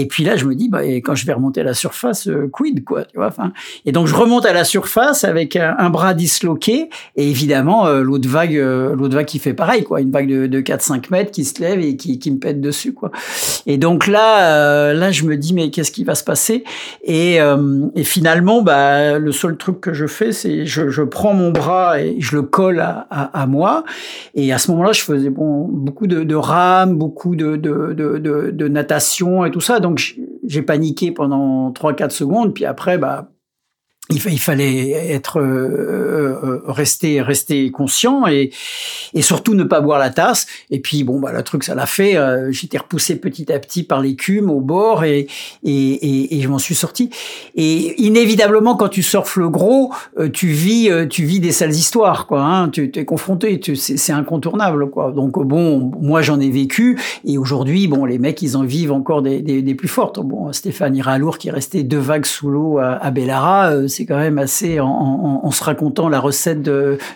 [0.00, 2.26] Et puis là, je me dis, bah, et quand je vais remonter à la surface,
[2.26, 3.26] euh, quid, quoi, tu vois.
[3.26, 3.52] Enfin,
[3.84, 8.26] et donc je remonte à la surface avec un, bras disloqué, et évidemment euh, l'autre
[8.26, 11.44] vague, euh, l'autre vague qui fait pareil, quoi, une vague de, de 4-5 mètres qui
[11.44, 13.10] se lève et qui, me pète dessus, quoi.
[13.66, 16.64] Et donc là, là, je me dis, mais qu'est-ce qui va se passer?
[17.04, 17.38] Et,
[18.02, 22.16] finalement, bah, le seul truc que je fais, c'est je, je prends mon bras et
[22.20, 23.84] je le colle à, moi.
[24.34, 29.60] Et à ce moment-là, je faisais beaucoup de, de rames, beaucoup de, natation et tout
[29.60, 29.78] ça.
[29.90, 33.32] Donc j'ai paniqué pendant 3-4 secondes, puis après, bah,
[34.10, 38.50] il, fallait être euh, euh, euh, rester rester conscient et
[39.14, 40.46] et surtout ne pas boire la tasse.
[40.70, 42.16] Et puis bon bah le truc ça l'a fait
[42.50, 45.26] j'étais repoussé petit à petit par l'écume au bord et
[45.62, 47.10] et, et, je m'en suis sorti.
[47.54, 49.92] Et inévitablement quand tu surfes le gros
[50.32, 55.12] tu vis tu vis des sales histoires quoi hein, tu es confronté c'est incontournable quoi.
[55.12, 59.22] Donc bon moi j'en ai vécu et aujourd'hui bon les mecs ils en vivent encore
[59.22, 60.20] des, des, des plus fortes.
[60.20, 64.18] Bon Stéphane Iralour qui est resté deux vagues sous l'eau à, à Bellara c'est quand
[64.18, 66.62] même assez, en, se racontant la recette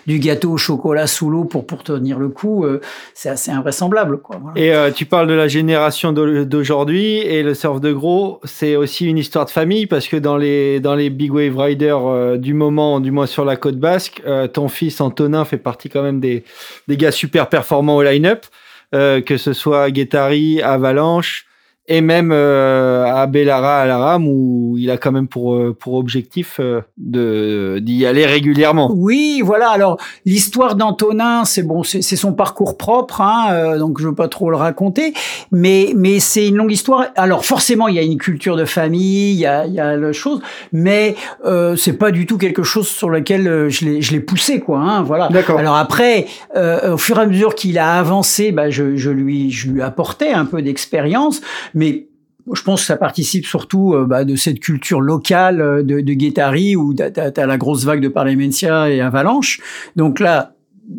[0.05, 2.79] du gâteau au chocolat sous l'eau pour, pour tenir le coup, euh,
[3.15, 4.19] c'est assez invraisemblable.
[4.55, 9.07] Et euh, tu parles de la génération d'aujourd'hui et le surf de gros, c'est aussi
[9.07, 12.53] une histoire de famille parce que dans les, dans les big wave riders euh, du
[12.53, 14.21] moment, du moins sur la côte basque,
[14.53, 16.43] ton fils Antonin fait partie quand même des,
[16.87, 18.45] des gars super performants au line-up,
[18.91, 21.47] que ce soit Guettari, Avalanche,
[21.87, 25.75] et même euh, à Bellara à la rame où il a quand même pour euh,
[25.79, 28.91] pour objectif euh, de d'y aller régulièrement.
[28.95, 29.69] Oui, voilà.
[29.69, 34.49] Alors l'histoire d'Antonin, c'est bon, c'est son parcours propre, hein, donc je veux pas trop
[34.49, 35.13] le raconter,
[35.51, 37.05] mais mais c'est une longue histoire.
[37.15, 39.95] Alors forcément, il y a une culture de famille, il y a il y a
[39.95, 40.41] la chose,
[40.71, 41.15] mais
[41.45, 44.79] euh, c'est pas du tout quelque chose sur lequel je l'ai je l'ai poussé quoi.
[44.79, 45.29] Hein, voilà.
[45.29, 45.59] D'accord.
[45.59, 49.69] Alors après, au fur et à mesure qu'il a avancé, bah je je lui je
[49.69, 51.41] lui apportais un peu d'expérience
[51.75, 52.07] mais
[52.53, 56.13] je pense que ça participe surtout euh, bah, de cette culture locale euh, de, de
[56.13, 59.61] Guettari où tu as, la grosse vague de Parlementia et Avalanche.
[59.95, 60.54] Donc là,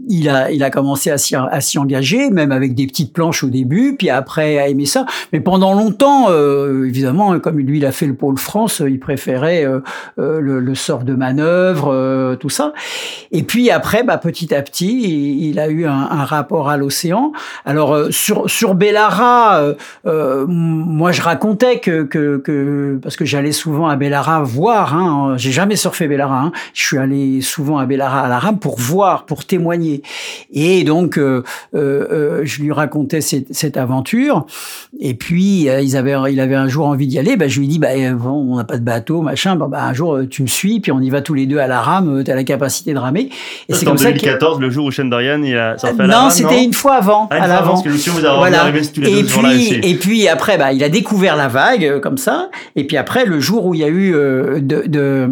[0.09, 3.97] il a, il a commencé à s'y, engager, même avec des petites planches au début,
[3.97, 5.07] puis après à aimer ça.
[5.33, 9.65] Mais pendant longtemps, euh, évidemment, comme lui, il a fait le pôle France, il préférait
[9.65, 9.81] euh,
[10.19, 12.73] euh, le, le, surf de manœuvre, tout ça.
[13.33, 17.33] Et puis après, bah, petit à petit, il, a eu un, un rapport à l'océan.
[17.65, 19.63] Alors sur sur Bellara,
[20.05, 24.95] moi je racontais que, que, que parce que j'allais souvent à Bellara voir.
[24.95, 26.41] Hein, j'ai jamais surfé Bellara.
[26.41, 29.76] Hein, je suis allé souvent à Bellara à la rame pour voir, pour témoigner
[30.53, 31.43] et donc, euh,
[31.75, 34.47] euh, euh, je lui racontais cette, cette aventure.
[34.99, 37.37] Et puis, ils avaient, il avait un jour envie d'y aller.
[37.37, 39.57] Ben, je lui dis, bah, bon, on n'a pas de bateau, machin.
[39.57, 41.81] Bah, un jour, tu me suis, puis on y va tous les deux à la
[41.81, 42.23] rame.
[42.25, 43.31] Tu as la capacité de ramer.
[43.69, 46.31] Et c'est comme 2014, le jour où Shane Dorian il a sorti à la Non,
[46.31, 47.29] c'était une fois avant.
[47.31, 47.83] Ah, à l'avant.
[48.39, 48.71] Voilà.
[49.03, 52.51] et puis, Et puis après, bah, il a découvert la vague comme ça.
[52.75, 55.29] Et puis après, le jour où il y a eu de, de,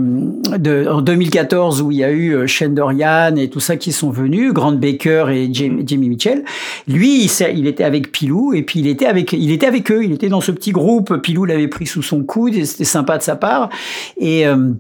[0.56, 4.10] de, en 2014 où il y a eu Shane Dorian et tout ça qui sont
[4.10, 6.44] venus, Grande Baker et Jamie Mitchell.
[6.88, 10.04] Lui, il, était avec Pilou et puis il était avec, il était avec eux.
[10.04, 11.16] Il était dans ce petit groupe.
[11.18, 13.70] Pilou l'avait pris sous son coude et c'était sympa de sa part.
[14.18, 14.72] Et euh,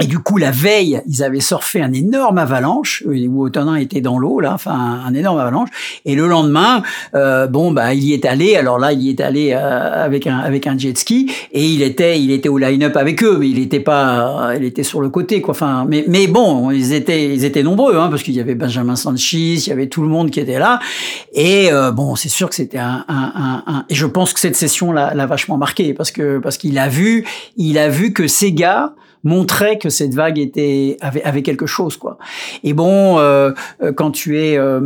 [0.00, 4.00] et du coup, la veille, ils avaient surfé un énorme avalanche euh, où Otonin était
[4.00, 5.68] dans l'eau, là, enfin un énorme avalanche.
[6.06, 6.82] Et le lendemain,
[7.14, 8.56] euh, bon, bah, il y est allé.
[8.56, 11.82] Alors là, il y est allé euh, avec un avec un jet ski et il
[11.82, 15.10] était il était au line-up avec eux, mais il était pas, il était sur le
[15.10, 15.52] côté, quoi.
[15.52, 19.56] Enfin, mais bon, ils étaient ils étaient nombreux, hein, parce qu'il y avait Benjamin Sanchez,
[19.56, 20.80] il y avait tout le monde qui était là.
[21.34, 24.90] Et bon, c'est sûr que c'était un, un, un, et je pense que cette session
[24.90, 27.26] l'a vachement marqué parce que parce qu'il a vu
[27.58, 28.94] il a vu que ces gars
[29.24, 32.18] montrait que cette vague était avait, avait quelque chose quoi.
[32.64, 33.52] Et bon, euh,
[33.82, 34.80] euh quand tu es, euh,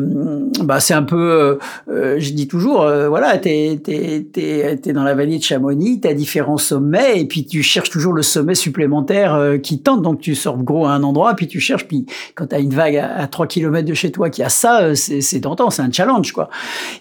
[0.62, 1.58] bah c'est un peu,
[1.88, 6.12] euh, je dis toujours, voilà, t'es t'es t'es t'es dans la vallée de Chamonix, t'as
[6.12, 10.02] différents sommets et puis tu cherches toujours le sommet supplémentaire qui tente.
[10.02, 12.96] Donc tu sors gros à un endroit, puis tu cherches, puis quand t'as une vague
[12.96, 15.90] à, à 3 km de chez toi qui a ça, c'est c'est tentant, c'est un
[15.90, 16.50] challenge quoi.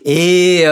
[0.05, 0.63] Et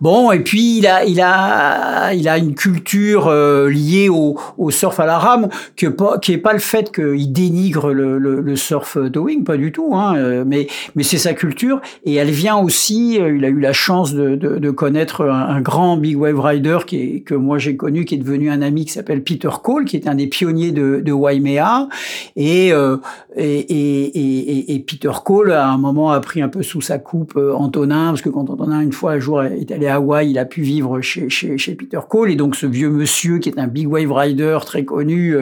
[0.00, 4.98] bon, et puis il a il a il a une culture liée au, au surf
[4.98, 5.48] à la rame
[5.90, 9.72] pas, qui est pas le fait qu'il dénigre le, le, le surf towing, pas du
[9.72, 13.18] tout, hein, euh, mais, mais c'est sa culture et elle vient aussi.
[13.20, 16.78] Euh, il a eu la chance de, de, de connaître un, grand big wave rider
[16.86, 19.84] qui est, que moi j'ai connu, qui est devenu un ami qui s'appelle Peter Cole,
[19.84, 21.88] qui est un des pionniers de, de Waimea
[22.36, 22.96] et, euh,
[23.36, 27.36] et, et, et, Peter Cole à un moment a pris un peu sous sa coupe
[27.36, 30.44] Antonin parce que quand Antonin une fois un jour est allé à Hawaï, il a
[30.44, 33.66] pu vivre chez, chez, chez Peter Cole et donc ce vieux monsieur qui est un
[33.66, 35.34] big wave rider très connu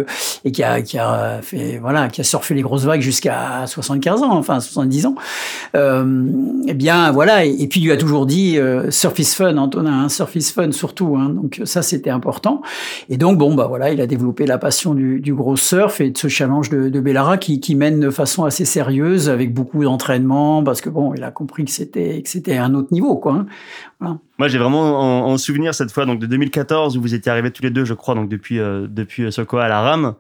[0.45, 4.23] et qui a, qui a fait, voilà, qui a surfé les grosses vagues jusqu'à 75
[4.23, 5.15] ans, enfin 70 ans.
[5.75, 6.27] Euh,
[6.67, 7.45] eh bien, voilà.
[7.45, 10.53] Et, puis, il lui a toujours dit euh, surf is fun, Antonin, hein, surf is
[10.55, 11.17] fun surtout.
[11.17, 12.63] Hein, donc, ça, c'était important.
[13.09, 16.11] Et donc, bon, bah voilà, il a développé la passion du, du gros surf et
[16.11, 19.83] de ce challenge de, de Bellara qui, qui mène de façon assez sérieuse avec beaucoup
[19.85, 23.33] d'entraînement parce que bon, il a compris que c'était que c'était un autre niveau, quoi.
[23.33, 23.47] Hein.
[24.01, 24.19] Voilà.
[24.43, 27.63] Moi, j'ai vraiment en, souvenir cette fois, donc de 2014 où vous étiez arrivés tous
[27.63, 30.17] les deux, je crois, donc depuis euh, depuis Sokoa à la rame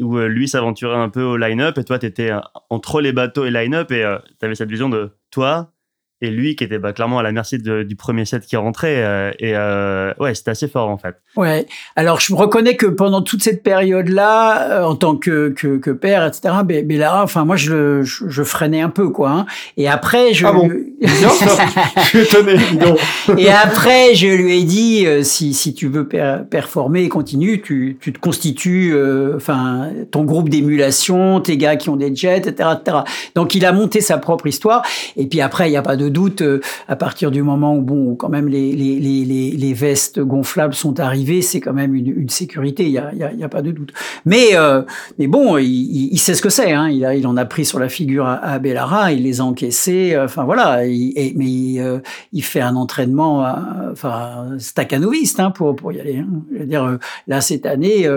[0.00, 2.40] où euh, lui s'aventurait un peu au line-up et toi, tu étais euh,
[2.70, 5.72] entre les bateaux et line-up et euh, tu avais cette vision de toi,
[6.20, 9.30] et lui qui était bah, clairement à la merci du premier set qui rentrait euh,
[9.38, 11.16] et euh, ouais c'était assez fort en fait.
[11.36, 11.66] Ouais.
[11.94, 15.76] Alors je me reconnais que pendant toute cette période là euh, en tant que, que,
[15.76, 19.46] que père etc mais, là enfin moi je, je, je freinais un peu quoi hein.
[19.76, 20.70] et après je ah bon
[21.02, 22.56] je suis étonné
[23.38, 28.12] et après je lui ai dit si, si tu veux performer et continue tu, tu
[28.12, 28.96] te constitues
[29.34, 32.96] enfin ton groupe d'émulation tes gars qui ont des jets etc etc
[33.34, 34.82] donc il a monté sa propre histoire.
[35.16, 37.82] Et puis après il y a pas de doute, euh, à partir du moment où,
[37.82, 42.98] bon, quand même les, vestes gonflables sont arrivées, c'est quand même une, sécurité, il n'y
[42.98, 43.92] a, y a, pas de doute.
[44.24, 44.82] Mais, euh,
[45.18, 46.88] mais bon, il, sait ce que c'est, hein.
[46.88, 50.24] il, en a pris sur la figure à, à Bellara, il les a encaissés, euh,
[50.24, 52.02] enfin voilà, il, mais
[52.32, 53.46] il, fait un entraînement,
[53.90, 56.18] enfin, staccanoviste hein, pour, pour y aller.
[56.18, 56.42] Hein.
[56.52, 58.08] Je veux dire, là, cette année,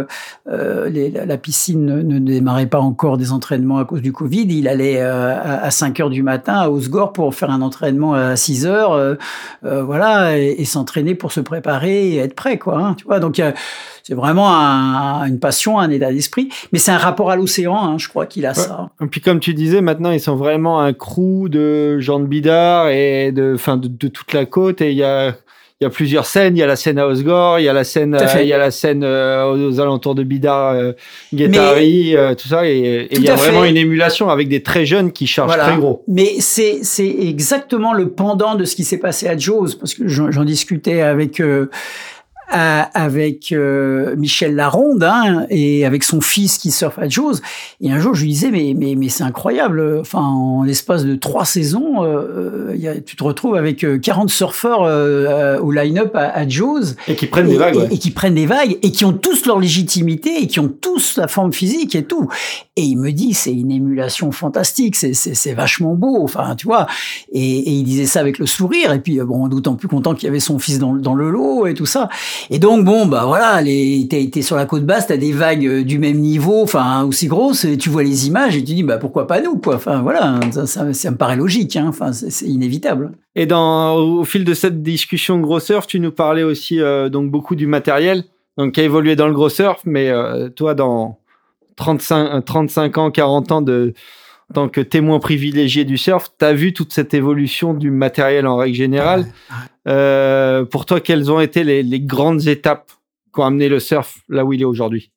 [0.46, 5.02] la piscine ne, ne, démarrait pas encore des entraînements à cause du Covid, il allait
[5.02, 8.94] à, à 5 heures du matin à Osgore pour faire un entraînement à 6 heures,
[8.94, 9.16] euh,
[9.66, 12.78] euh, voilà, et, s'entraîner pour se préparer et être prêt, quoi.
[12.78, 13.42] Hein, tu vois, donc
[14.04, 14.50] c'est vraiment
[15.26, 18.46] une passion, un état d'esprit, mais c'est un rapport à l'océan, hein, je crois qu'il
[18.46, 18.90] a ça.
[19.02, 22.90] Et puis comme tu disais, maintenant ils sont vraiment un crew de Jean de Bidard
[22.90, 25.36] et de, fin, de, de toute la côte, et il y a
[25.82, 26.58] il y a plusieurs scènes.
[26.58, 28.54] Il y a la scène à Osgore, il y a la scène, euh, il y
[28.54, 30.92] a la scène euh, aux, alentours de Bidar, euh,
[31.34, 32.68] Guettari, euh, tout ça.
[32.68, 36.04] Et, il y a vraiment une émulation avec des très jeunes qui chargent très gros.
[36.08, 40.06] Mais c'est c'est exactement le pendant de ce qui s'est passé à Jaws, parce que
[40.08, 41.42] j'en discutais avec
[42.50, 47.36] avec euh, Michel Laronde hein, et avec son fils qui surfe à Jaws.
[47.82, 50.00] Et un jour, je lui disais, mais, mais, mais c'est incroyable.
[50.00, 54.82] Enfin, en l'espace de trois saisons, euh, y a, tu te retrouves avec 40 surfeurs
[55.62, 56.96] au line-up à, à Jaws.
[57.08, 57.88] Et qui prennent des vagues.
[57.92, 60.70] Et, et, qui prennent des vagues et qui ont tous leur légitimité et qui ont
[60.70, 62.28] tous la forme physique et tout.
[62.76, 66.24] Et il me dit, c'est une émulation fantastique, c'est vachement beau.
[66.24, 66.88] Enfin, tu vois.
[67.32, 68.94] Et, et, il disait ça avec le sourire.
[68.94, 71.68] Et puis, bon, d'autant plus content qu'il y avait son fils dans, dans le lot
[71.68, 72.10] et tout ça.
[72.50, 75.84] Et donc, bon, bah voilà, t'es es sur la côte basse, t'as des vagues euh,
[75.84, 79.28] du même niveau, enfin, aussi grosses, tu vois les images et tu dis, bah pourquoi
[79.28, 79.76] pas nous, quoi.
[79.76, 81.88] Enfin, voilà, ça, me paraît logique, hein.
[81.90, 83.12] enfin, c'est inévitable.
[83.36, 87.32] Et dans, au fil de cette discussion gros surf, tu nous parlais aussi euh, donc
[87.32, 88.24] beaucoup du matériel,
[88.58, 91.20] donc qui a évolué dans le gros surf, mais euh, toi, dans
[91.78, 93.94] 35, 35 ans, 40 ans de,
[94.54, 98.58] tant que témoin privilégié du surf, tu as vu toute cette évolution du matériel en
[98.58, 99.28] règle générale.
[99.88, 102.92] Euh, pour toi, quelles ont été les, les, grandes étapes
[103.34, 105.12] qui ont amené le surf là où il est aujourd'hui?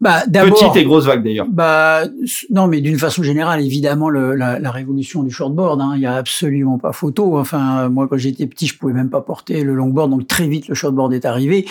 [0.00, 1.46] Bah, Petite et grosse vague d'ailleurs.
[1.48, 2.02] Bah,
[2.50, 6.06] non, mais d'une façon générale, évidemment, le, la, la, révolution du shortboard, hein, il y
[6.06, 7.38] a absolument pas photo.
[7.38, 10.68] Enfin, moi, quand j'étais petit, je pouvais même pas porter le longboard, donc très vite
[10.68, 11.66] le shortboard est arrivé.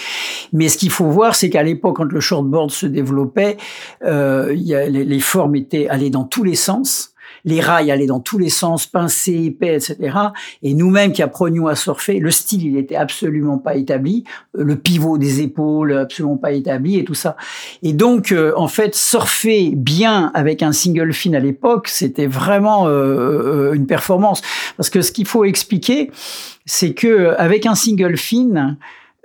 [0.53, 3.57] Mais ce qu'il faut voir, c'est qu'à l'époque, quand le shortboard se développait,
[4.03, 7.14] euh, il y a, les, les formes étaient allées dans tous les sens
[7.45, 10.17] les rails allaient dans tous les sens, pincés, épais, etc.
[10.63, 15.17] Et nous-mêmes qui apprenions à surfer, le style, il était absolument pas établi, le pivot
[15.17, 17.37] des épaules, absolument pas établi et tout ça.
[17.83, 22.87] Et donc, euh, en fait, surfer bien avec un single fin à l'époque, c'était vraiment
[22.87, 24.41] euh, une performance.
[24.77, 26.11] Parce que ce qu'il faut expliquer,
[26.65, 28.77] c'est que avec un single fin,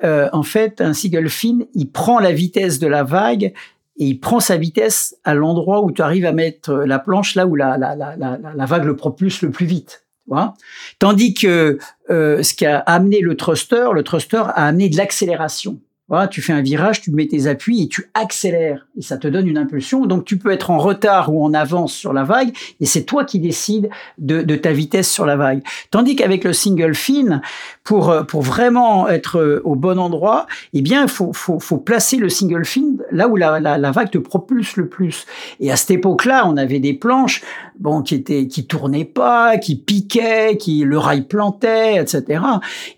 [0.04, 3.52] euh, en fait, un single fin, il prend la vitesse de la vague
[4.00, 7.46] et il prend sa vitesse à l'endroit où tu arrives à mettre la planche là
[7.46, 10.06] où la, la, la, la vague le propulse le plus vite.
[10.26, 10.54] Voilà.
[10.98, 15.80] Tandis que euh, ce qui a amené le thruster, le thruster a amené de l'accélération.
[16.10, 19.28] Voilà, tu fais un virage, tu mets tes appuis et tu accélères et ça te
[19.28, 20.06] donne une impulsion.
[20.06, 23.24] Donc tu peux être en retard ou en avance sur la vague et c'est toi
[23.24, 25.62] qui décides de, de, ta vitesse sur la vague.
[25.92, 27.40] Tandis qu'avec le single fin,
[27.84, 32.64] pour pour vraiment être au bon endroit, eh bien faut, faut, faut placer le single
[32.64, 35.26] fin là où la, la, la vague te propulse le plus.
[35.60, 37.42] Et à cette époque-là, on avait des planches
[37.80, 42.42] bon qui étaient qui tournaient pas, qui piquaient, qui le rail plantait, etc.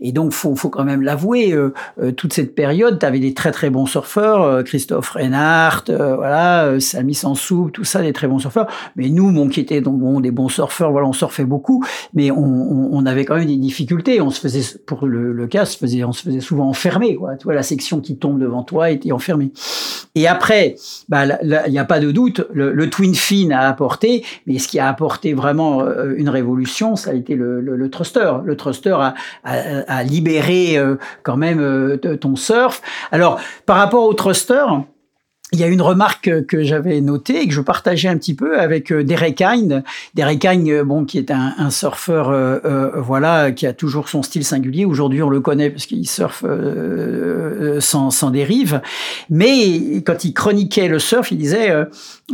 [0.01, 3.35] Et donc faut faut quand même l'avouer, euh, euh, toute cette période tu avais des
[3.35, 8.13] très très bons surfeurs, euh, Christophe Reinhardt, euh, voilà, euh, Samy Sansou, tout ça, des
[8.13, 8.69] très bons surfeurs.
[8.95, 12.31] Mais nous, bon, qui étaient donc bon, des bons surfeurs, voilà, on surfait beaucoup, mais
[12.31, 14.21] on, on, on, avait quand même des difficultés.
[14.21, 17.35] On se faisait, pour le, le cas, se faisait, on se faisait souvent enfermer, quoi.
[17.37, 19.51] Tu vois, la section qui tombe devant toi était enfermée.
[20.15, 20.77] Et après,
[21.09, 24.69] bah, il n'y a pas de doute, le, le, twin fin a apporté, mais ce
[24.69, 25.85] qui a apporté vraiment
[26.17, 28.31] une révolution, ça a été le, le, le thruster.
[28.45, 29.55] Le thruster a, a,
[29.89, 30.79] a libéré
[31.25, 34.65] quand même ton surf alors, par rapport au thruster,
[35.53, 38.59] il y a une remarque que j'avais notée et que je partageais un petit peu
[38.59, 39.85] avec euh, Derek Hine.
[40.15, 44.45] Derek Hine, euh, bon, qui est un, surfeur, euh, voilà, qui a toujours son style
[44.45, 44.87] singulier.
[44.87, 46.45] Aujourd'hui, on le connaît parce qu'il surfe
[47.81, 48.81] sans dérive.
[49.29, 51.73] Mais quand il chroniquait le surf, il disait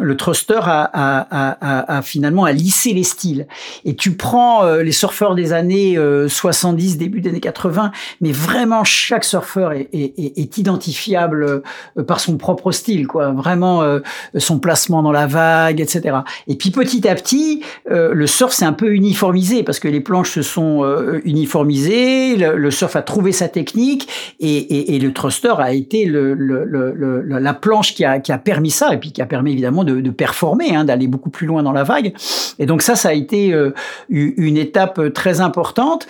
[0.00, 3.46] le thruster a, a, a, a, finalement a lissé les styles.
[3.84, 9.24] Et tu prends les surfeurs des années 70, début des années 80, mais vraiment chaque
[9.24, 11.62] surfeur est, est, est identifiable
[12.06, 14.00] par son propre style quoi, vraiment euh,
[14.36, 16.18] son placement dans la vague, etc.
[16.46, 20.00] Et puis petit à petit, euh, le surf s'est un peu uniformisé parce que les
[20.00, 24.08] planches se sont euh, uniformisées, le, le, surf a trouvé sa technique
[24.40, 28.38] et, et, et le thruster a été le, le, la planche qui a, qui a,
[28.38, 31.62] permis ça et puis qui a permis évidemment de, performer, hein, d'aller beaucoup plus loin
[31.62, 32.14] dans la vague.
[32.58, 33.72] Et donc ça, ça a été euh,
[34.08, 36.06] une étape très importante.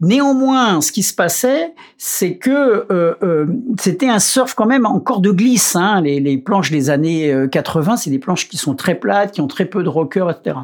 [0.00, 3.46] Néanmoins, ce qui se passait, c'est que euh,
[3.80, 5.76] c'était un surf quand même encore de glisse.
[5.76, 9.40] Hein, les, planches des années 80, euh, c'est des planches qui sont très plates, qui
[9.40, 10.56] ont très peu de rockers, etc.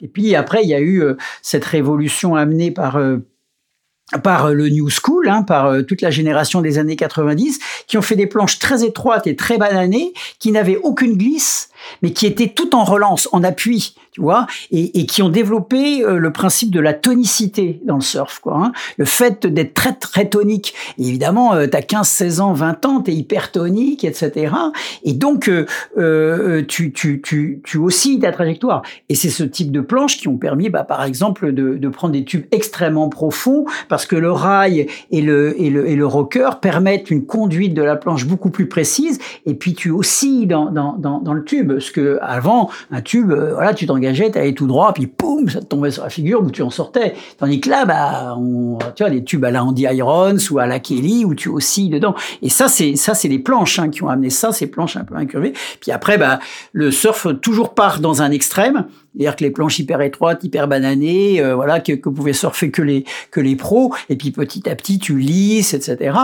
[0.00, 3.18] Et puis après, il y a eu euh, cette révolution amenée par euh,
[4.24, 8.16] par le New School, hein, par toute la génération des années 90, qui ont fait
[8.16, 11.69] des planches très étroites et très bananées, qui n'avaient aucune glisse,
[12.02, 16.02] mais qui étaient tout en relance, en appui, tu vois, et, et qui ont développé
[16.04, 18.56] euh, le principe de la tonicité dans le surf, quoi.
[18.56, 18.72] Hein.
[18.96, 20.74] Le fait d'être très très tonique.
[20.98, 24.54] Évidemment, euh, t'as 15, 16 ans, 20 ans, t'es hyper tonique, etc.
[25.04, 25.66] Et donc, euh,
[25.98, 28.82] euh, tu, tu, tu, tu oscilles ta trajectoire.
[29.08, 32.12] Et c'est ce type de planches qui ont permis, bah, par exemple, de, de prendre
[32.12, 36.50] des tubes extrêmement profonds, parce que le rail et le, et le, et le rocker
[36.60, 40.94] permettent une conduite de la planche beaucoup plus précise, et puis tu oscilles dans, dans,
[40.96, 41.69] dans, dans le tube.
[41.70, 41.74] Tube.
[41.74, 45.48] Parce que avant, un tube, euh, voilà, tu t'engageais, tu allais tout droit, puis poum,
[45.48, 47.14] ça te tombait sur la figure où tu en sortais.
[47.38, 50.66] Tandis que là, bah, on, tu vois, les tubes à la Andy Irons ou à
[50.66, 52.14] la Kelly où tu oscilles dedans.
[52.42, 55.04] Et ça, c'est ça, c'est les planches hein, qui ont amené ça, ces planches un
[55.04, 55.52] peu incurvées.
[55.80, 56.40] Puis après, bah,
[56.72, 58.86] le surf toujours part dans un extrême.
[59.12, 62.82] C'est-à-dire que les planches hyper étroites, hyper bananées, euh, voilà, que, que pouvaient surfer que
[62.82, 63.92] les que les pros.
[64.08, 66.16] Et puis petit à petit, tu lisses, etc.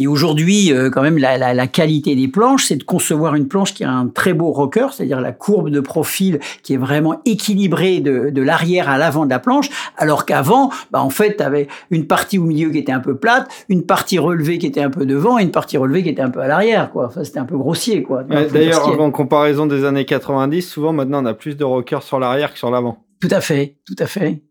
[0.00, 3.46] Et aujourd'hui, euh, quand même, la, la, la, qualité des planches, c'est de concevoir une
[3.46, 7.20] planche qui a un très beau rocker, c'est-à-dire la courbe de profil qui est vraiment
[7.24, 11.44] équilibrée de, de l'arrière à l'avant de la planche, alors qu'avant, bah, en fait, tu
[11.44, 14.82] avais une partie au milieu qui était un peu plate, une partie relevée qui était
[14.82, 17.06] un peu devant et une partie relevée qui était un peu à l'arrière, quoi.
[17.06, 18.24] Enfin, c'était un peu grossier, quoi.
[18.24, 22.52] D'ailleurs, en comparaison des années 90, souvent maintenant, on a plus de rockers sur l'arrière
[22.52, 22.98] que sur l'avant.
[23.20, 24.42] Tout à fait, tout à fait,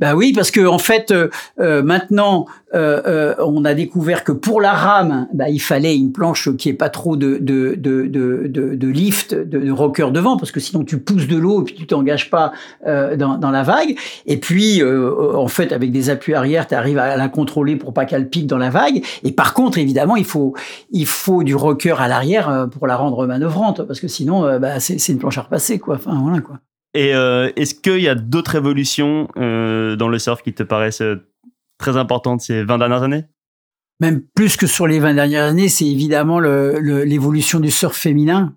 [0.00, 1.28] Ben oui, parce que en fait, euh,
[1.60, 6.12] euh maintenant, euh, euh, on a découvert que pour la rame, bah, il fallait une
[6.12, 10.36] planche qui ait pas trop de de de de, de, lift, de, de, rocker devant,
[10.36, 12.52] parce que sinon tu pousses de l'eau et puis tu t'engages pas
[12.86, 13.96] euh, dans, dans la vague.
[14.26, 18.04] Et puis, en fait, avec des appuis arrière, tu arrives à la contrôler pour pas
[18.04, 19.04] qu'elle pique dans la vague.
[19.22, 20.54] Et par contre, évidemment, il faut
[20.90, 25.08] il faut du rocker à l'arrière pour la rendre manœuvrante, parce que sinon, bah, c'est
[25.08, 25.96] une planche à repasser, quoi.
[25.96, 26.58] Enfin voilà, quoi.
[26.96, 31.02] Et euh, est-ce qu'il y a d'autres évolutions euh, dans le surf qui te paraissent
[31.02, 31.28] euh,
[31.78, 33.24] très importantes ces 20 dernières années?
[34.00, 38.54] Même plus que sur les 20 dernières années, c'est évidemment l'évolution du surf féminin.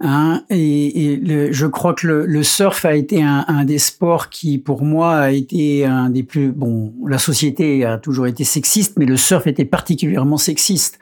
[0.00, 5.16] Hein, et, je crois que le, surf a été un, des sports qui, pour moi,
[5.16, 6.52] a été un des plus...
[6.52, 11.00] Bon, la société a toujours été sexiste, mais le surf était particulièrement sexiste.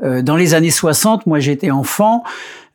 [0.00, 2.22] Dans les années 60, moi j'étais enfant,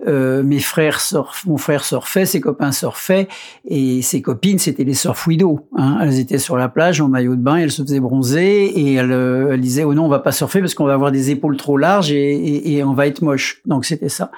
[0.07, 3.27] euh, mes frères surf, mon frère surfait, ses copains surfaient,
[3.67, 5.67] et ses copines c'était les surf widows.
[5.75, 5.99] Hein.
[6.01, 9.11] Elles étaient sur la plage en maillot de bain, elles se faisaient bronzer et elles,
[9.11, 11.77] elles disaient oh non on va pas surfer parce qu'on va avoir des épaules trop
[11.77, 13.61] larges et, et, et on va être moche.
[13.65, 14.31] Donc c'était ça.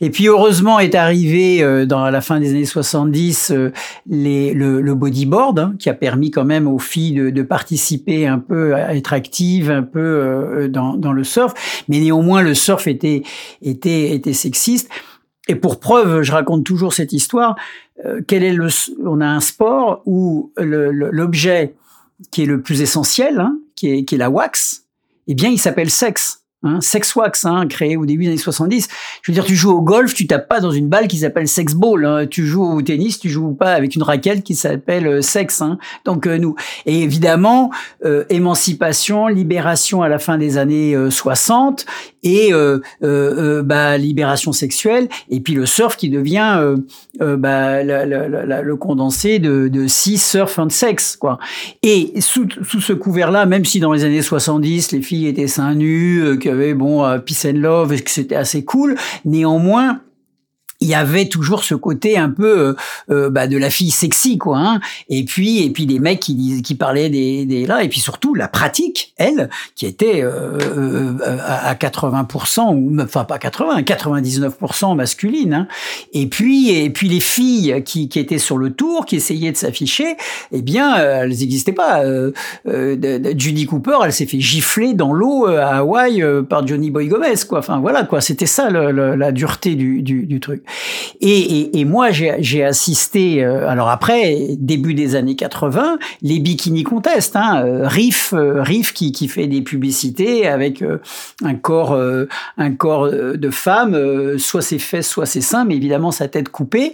[0.00, 3.72] Et puis heureusement est arrivé euh, dans la fin des années 70 euh,
[4.08, 8.26] les, le, le, bodyboard hein, qui a permis quand même aux filles de, de, participer
[8.26, 11.54] un peu à être actives un peu euh, dans, dans le surf.
[11.88, 13.22] Mais néanmoins le surf était
[13.62, 14.90] était était sexiste.
[15.48, 17.56] Et pour preuve, je raconte toujours cette histoire.
[18.04, 18.68] Euh, quel est le
[19.04, 21.74] On a un sport où l'objet
[22.30, 24.84] qui est le plus essentiel, hein, qui, est, qui est la wax,
[25.26, 26.42] eh bien, il s'appelle sexe.
[26.64, 28.88] Hein, sex wax, hein, créé au début des années 70.
[29.22, 31.46] Je veux dire, tu joues au golf, tu tapes pas dans une balle qui s'appelle
[31.46, 32.04] sex ball.
[32.04, 32.26] Hein.
[32.26, 35.62] Tu joues au tennis, tu joues pas avec une raquette qui s'appelle euh, sexe.
[35.62, 35.78] Hein.
[36.04, 37.70] Donc euh, nous, et évidemment,
[38.04, 41.86] euh, émancipation, libération à la fin des années 60
[42.28, 42.52] et
[43.00, 45.08] bah, libération sexuelle.
[45.30, 46.74] Et puis le surf qui devient
[47.20, 51.38] bah, le condensé de, six surf and sex, quoi.
[51.82, 55.74] Et sous, sous ce couvert-là, même si dans les années 70 les filles étaient seins
[55.74, 58.96] nus qu'il y avait bon euh, Peace and Love et que c'était assez cool.
[59.24, 60.00] Néanmoins,
[60.80, 62.74] il y avait toujours ce côté un peu euh,
[63.10, 64.80] euh, bah, de la fille sexy quoi hein.
[65.08, 68.34] et puis et puis des mecs qui qui parlaient des, des là et puis surtout
[68.34, 75.68] la pratique elle qui était euh, à 80% ou enfin pas 80 99% masculine hein.
[76.12, 79.56] et puis et puis les filles qui qui étaient sur le tour qui essayaient de
[79.56, 80.16] s'afficher
[80.52, 82.02] eh bien elles n'existaient pas
[82.64, 87.58] Judy Cooper elle s'est fait gifler dans l'eau à Hawaï par Johnny Boy Gomez quoi
[87.58, 90.62] enfin voilà quoi c'était ça la dureté du, du, du truc
[91.20, 96.82] et, et, et moi, j'ai assisté, euh, alors après, début des années 80, les bikini
[96.82, 100.84] contests, hein, euh, Riff, euh, Riff qui, qui fait des publicités avec
[101.44, 101.98] un corps,
[102.56, 106.92] un corps de femme, soit ses fesses, soit ses seins, mais évidemment sa tête coupée.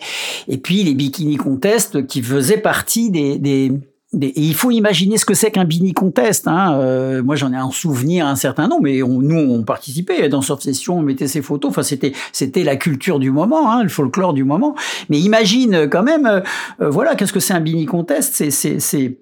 [0.48, 3.72] Et puis les bikini contests qui faisaient partie des, des
[4.20, 6.46] et il faut imaginer ce que c'est qu'un Bini Contest.
[6.46, 6.78] Hein.
[6.78, 10.42] Euh, moi, j'en ai un souvenir un certain nombre, mais on, nous, on participait dans
[10.42, 11.70] Surf Session, on mettait ses photos.
[11.70, 14.74] Enfin, c'était c'était la culture du moment, hein, le folklore du moment.
[15.08, 18.34] Mais imagine quand même, euh, voilà, qu'est-ce que c'est un Bini Contest?
[18.50, 19.18] C'est c'est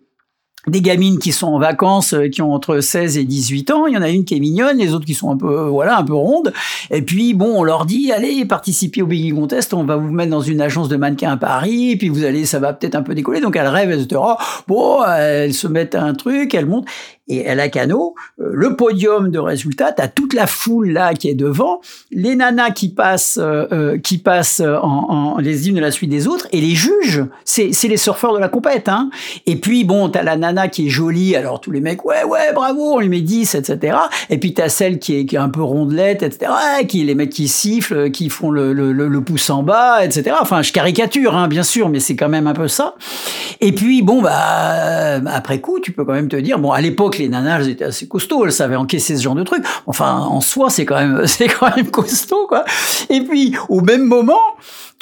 [0.68, 3.86] des gamines qui sont en vacances, euh, qui ont entre 16 et 18 ans.
[3.86, 5.64] Il y en a une qui est mignonne, les autres qui sont un peu, euh,
[5.64, 6.52] voilà, un peu rondes.
[6.90, 10.30] Et puis, bon, on leur dit, allez, participez au Biggie Contest, on va vous mettre
[10.30, 13.02] dans une agence de mannequins à Paris, et puis vous allez, ça va peut-être un
[13.02, 13.40] peu décoller.
[13.40, 14.36] Donc, elles rêvent, elles se disent, oh,
[14.68, 16.86] bon, elles se mettent un truc, elles montent
[17.28, 21.28] et à la cano, euh, le podium de résultats, t'as toute la foule là qui
[21.28, 25.92] est devant, les nanas qui passent, euh, euh, qui passent en, les unes de la
[25.92, 28.88] suite des autres, et les juges, c'est les surfeurs de la compète.
[28.88, 29.10] Hein.
[29.46, 32.52] Et puis bon, t'as la nana qui est jolie, alors tous les mecs, ouais ouais,
[32.52, 33.96] bravo, on lui met 10, etc.
[34.28, 36.50] Et puis t'as celle qui est, qui est un peu rondelette, etc.
[36.88, 40.36] Qui les mecs qui sifflent, qui font le, le, le, pouce en bas, etc.
[40.40, 42.96] Enfin, je caricature, hein, bien sûr, mais c'est quand même un peu ça.
[43.60, 47.11] Et puis bon, bah après coup, tu peux quand même te dire, bon, à l'époque
[47.12, 49.64] l'époque, les nanas, elles étaient assez costauds, elles savaient encaisser ce genre de truc.
[49.86, 52.64] Enfin, en soi, c'est quand même, c'est quand même costaud, quoi.
[53.08, 54.40] Et puis, au même moment,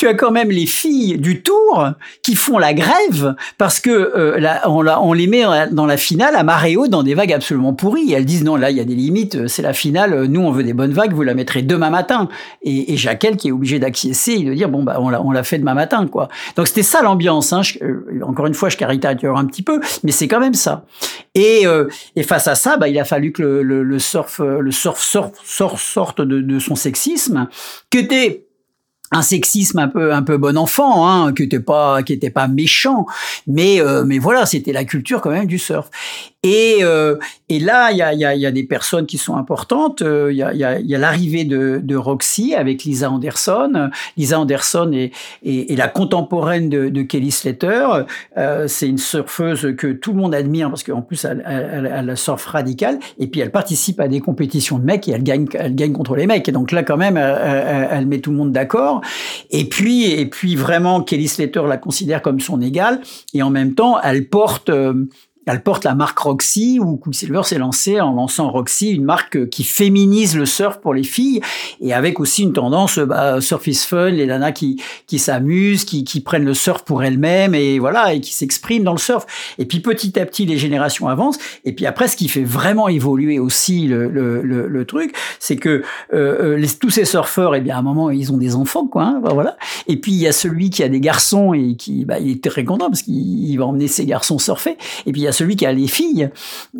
[0.01, 1.91] tu as quand même les filles du Tour
[2.23, 6.43] qui font la grève parce que euh, on, on, les met dans la finale à
[6.43, 8.11] marée haute dans des vagues absolument pourries.
[8.11, 10.25] elles disent non, là il y a des limites, euh, c'est la finale.
[10.25, 12.31] Nous on veut des bonnes vagues, vous la mettrez demain matin.
[12.63, 15.33] Et, et Jacquel qui est obligé d'acquiescer et de dire bon bah on l'a on
[15.33, 16.29] l'a fait demain matin quoi.
[16.57, 17.53] Donc c'était ça l'ambiance.
[17.53, 17.61] Hein.
[17.83, 20.87] Euh, encore une fois je caricature un petit peu, mais c'est quand même ça.
[21.35, 21.65] Et,
[22.17, 24.99] et face à ça, bah, il a fallu que le, le, le surf le surf
[24.99, 27.49] sorte de, de son sexisme,
[27.91, 28.47] que était
[29.13, 32.49] un sexisme un peu un peu bon enfant hein, qui était pas qui était pas
[32.49, 33.07] méchant.
[33.47, 35.91] Mais euh, mais voilà c'était la culture quand même du surf
[36.43, 37.17] et, euh,
[37.51, 40.01] et là, il y a, y, a, y a, des personnes qui sont importantes.
[40.01, 43.91] Euh, il y a, y a, l'arrivée de, de, Roxy avec Lisa Anderson.
[44.17, 45.13] Lisa Anderson est,
[45.45, 48.07] est, est la contemporaine de, de Kelly Slater.
[48.39, 52.17] Euh, c'est une surfeuse que tout le monde admire parce qu'en plus, elle, elle, elle,
[52.17, 52.99] surf radical.
[53.19, 56.17] Et puis, elle participe à des compétitions de mecs et elle gagne, elle gagne contre
[56.17, 56.49] les mecs.
[56.49, 59.03] Et donc là, quand même, elle, elle met tout le monde d'accord.
[59.51, 63.03] Et puis, et puis vraiment, Kelly Slater la considère comme son égale.
[63.35, 65.07] Et en même temps, elle porte euh,
[65.47, 69.65] elle porte la marque Roxy, où Quicksilver s'est lancé en lançant Roxy, une marque qui
[69.65, 71.41] féminise le surf pour les filles,
[71.81, 76.05] et avec aussi une tendance bah, surf is fun, les nanas qui, qui s'amusent, qui,
[76.05, 79.27] qui prennent le surf pour elles-mêmes, et voilà, et qui s'expriment dans le surf.
[79.59, 82.89] Et puis petit à petit, les générations avancent, et puis après, ce qui fait vraiment
[82.89, 87.77] évoluer aussi le, le, le, truc, c'est que euh, euh tous ces surfeurs, eh bien,
[87.77, 89.57] à un moment, ils ont des enfants, quoi, hein, bah, voilà.
[89.87, 92.45] Et puis il y a celui qui a des garçons et qui, bah, il est
[92.45, 95.87] très content parce qu'il va emmener ses garçons surfer, et puis celui qui a les
[95.87, 96.31] filles.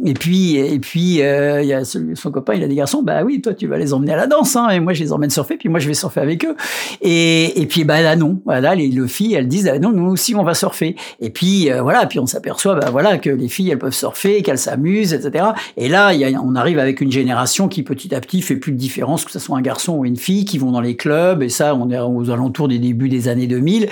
[0.05, 3.03] Et puis, et puis, euh, il y a son copain, il a des garçons.
[3.03, 5.13] Bah oui, toi, tu vas les emmener à la danse, hein, et moi, je les
[5.13, 5.57] emmène surfer.
[5.57, 6.57] Puis moi, je vais surfer avec eux.
[7.01, 8.41] Et, et puis, bah là, non.
[8.45, 10.97] Voilà, les, les filles, elles disent, ah, non, nous aussi, on va surfer.
[11.21, 12.07] Et puis, euh, voilà.
[12.07, 15.47] Puis on s'aperçoit, bah voilà, que les filles, elles peuvent surfer, qu'elles s'amusent, etc.
[15.77, 18.79] Et là, a, on arrive avec une génération qui, petit à petit, fait plus de
[18.79, 21.43] différence que ce soit un garçon ou une fille qui vont dans les clubs.
[21.43, 23.89] Et ça, on est aux alentours des débuts des années 2000.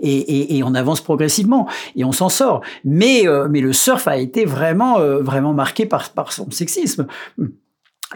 [0.00, 1.68] Et, et, et on avance progressivement.
[1.96, 2.62] Et on s'en sort.
[2.84, 7.06] Mais, euh, mais le surf a été vraiment, euh, vraiment marqué par, par son sexisme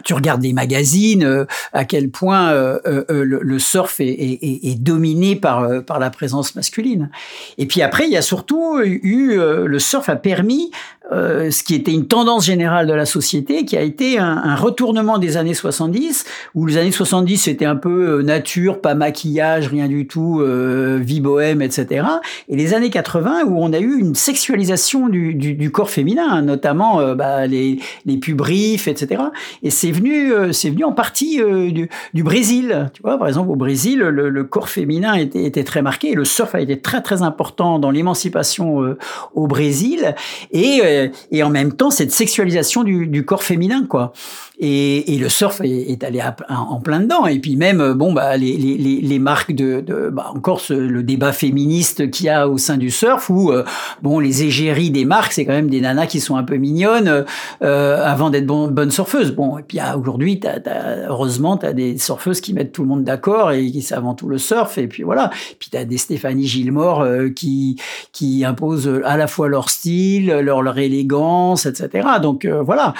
[0.03, 5.83] tu regardes les magazines, euh, à quel point euh, le, surf est, est, dominé par,
[5.85, 7.09] par la présence masculine.
[7.57, 10.69] Et puis après, il y a surtout eu, le surf a permis
[11.11, 14.55] euh, ce qui était une tendance générale de la société, qui a été un, un
[14.55, 19.67] retournement des années 70, où les années 70 c'était un peu euh, nature, pas maquillage,
[19.67, 22.05] rien du tout, euh, vie bohème, etc.
[22.49, 26.41] Et les années 80 où on a eu une sexualisation du, du, du corps féminin,
[26.41, 29.21] notamment euh, bah, les, les pubrifs, etc.
[29.63, 32.89] Et c'est venu, c'est venu en partie du, du, Brésil.
[32.93, 36.11] Tu vois, par exemple au Brésil, le, le, corps féminin était, était très marqué.
[36.11, 38.95] Et le surf a été très très important dans l'émancipation
[39.35, 40.15] au Brésil.
[40.51, 40.81] Et
[41.31, 44.13] et en même temps cette sexualisation du, corps féminin, quoi.
[44.59, 46.19] Et, le surf est, allé
[46.49, 47.27] en plein dedans.
[47.27, 52.25] Et puis même, euh, bon, bah, les, marques de, bah, encore le débat féministe qu'il
[52.25, 53.63] y a au sein du surf, où euh,
[54.01, 57.25] bon, les égéries des marques, c'est quand même des nanas qui sont un peu mignonnes
[57.61, 59.31] euh, avant d'être bon, bonnes surfeuses.
[59.31, 62.87] Bon, et puis aujourd'hui, t'as, t'as, heureusement, tu as des surfeuses qui mettent tout le
[62.87, 64.77] monde d'accord et qui savent avant tout le surf.
[64.77, 65.31] Et puis voilà.
[65.59, 67.05] Puis tu as des Stéphanie Gilmore
[67.35, 67.79] qui,
[68.11, 72.07] qui imposent à la fois leur style, leur, leur élégance, etc.
[72.21, 72.93] Donc voilà.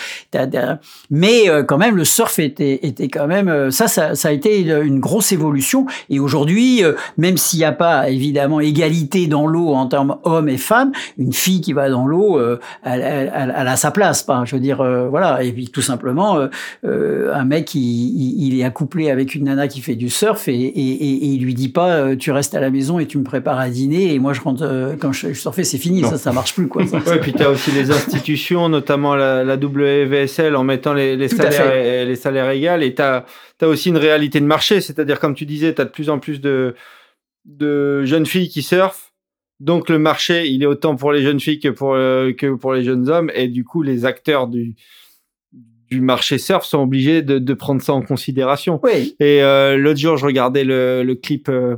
[1.12, 4.32] mais euh, quand même, le surf était, était quand même euh, ça, ça, ça, a
[4.32, 5.86] été une grosse évolution.
[6.10, 10.50] Et aujourd'hui, euh, même s'il n'y a pas évidemment égalité dans l'eau en termes hommes
[10.50, 12.40] et femmes, une fille qui va dans l'eau,
[12.84, 14.24] elle, elle, elle, a sa place.
[14.24, 15.44] Pas, je veux dire, voilà.
[15.44, 16.48] Et puis tout simplement,
[16.84, 20.92] un mec, il, il, est accouplé avec une nana qui fait du surf et, et,
[20.92, 23.70] et, il lui dit pas, tu restes à la maison et tu me prépares à
[23.70, 26.04] dîner et moi je rentre quand je, je surfais, c'est fini.
[26.04, 26.84] Ça, ça marche plus quoi.
[27.08, 31.28] ouais, puis tu as aussi les institutions, notamment la, la WVSL, en mettant les, les
[31.38, 33.26] salaires, les salaires égaux et tu as,
[33.62, 36.42] aussi une réalité de marché, c'est-à-dire comme tu disais, tu as de plus en plus
[36.42, 36.76] de,
[37.46, 39.14] de jeunes filles qui surfent,
[39.60, 42.74] donc le marché, il est autant pour les jeunes filles que pour, euh, que pour
[42.74, 44.76] les jeunes hommes, et du coup les acteurs du,
[45.90, 48.80] du marché surf sont obligés de, de prendre ça en considération.
[48.84, 49.16] Oui.
[49.20, 51.78] Et euh, l'autre jour, je regardais le, le clip, euh,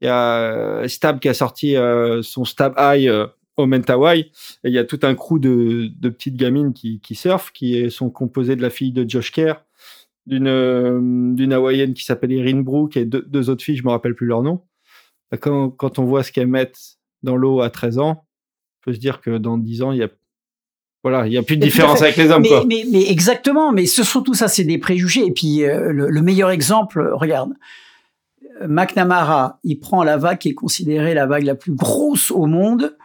[0.00, 1.76] il y a Stab qui a sorti
[2.22, 3.08] son Stab High
[3.56, 4.30] au Mentawai.
[4.64, 8.10] Il y a tout un crew de, de petites gamines qui, qui surfent, qui sont
[8.10, 9.64] composées de la fille de Josh Kerr,
[10.26, 11.00] d'une euh,
[11.34, 14.26] d'une hawaïenne qui s'appelle Erin Brook et deux, deux, autres filles, je me rappelle plus
[14.26, 14.62] leur nom.
[15.40, 18.98] Quand, quand on voit ce qu'elles mettent dans l'eau à 13 ans, on peut se
[18.98, 20.08] dire que dans 10 ans, il y a
[21.02, 22.42] voilà, il y a plus de différence avec les hommes.
[22.42, 22.64] Mais, quoi.
[22.64, 25.26] Mais, mais, exactement, mais ce, surtout ça, c'est des préjugés.
[25.26, 27.54] Et puis euh, le, le, meilleur exemple, regarde,
[28.68, 32.96] McNamara, il prend la vague qui est considérée la vague la plus grosse au monde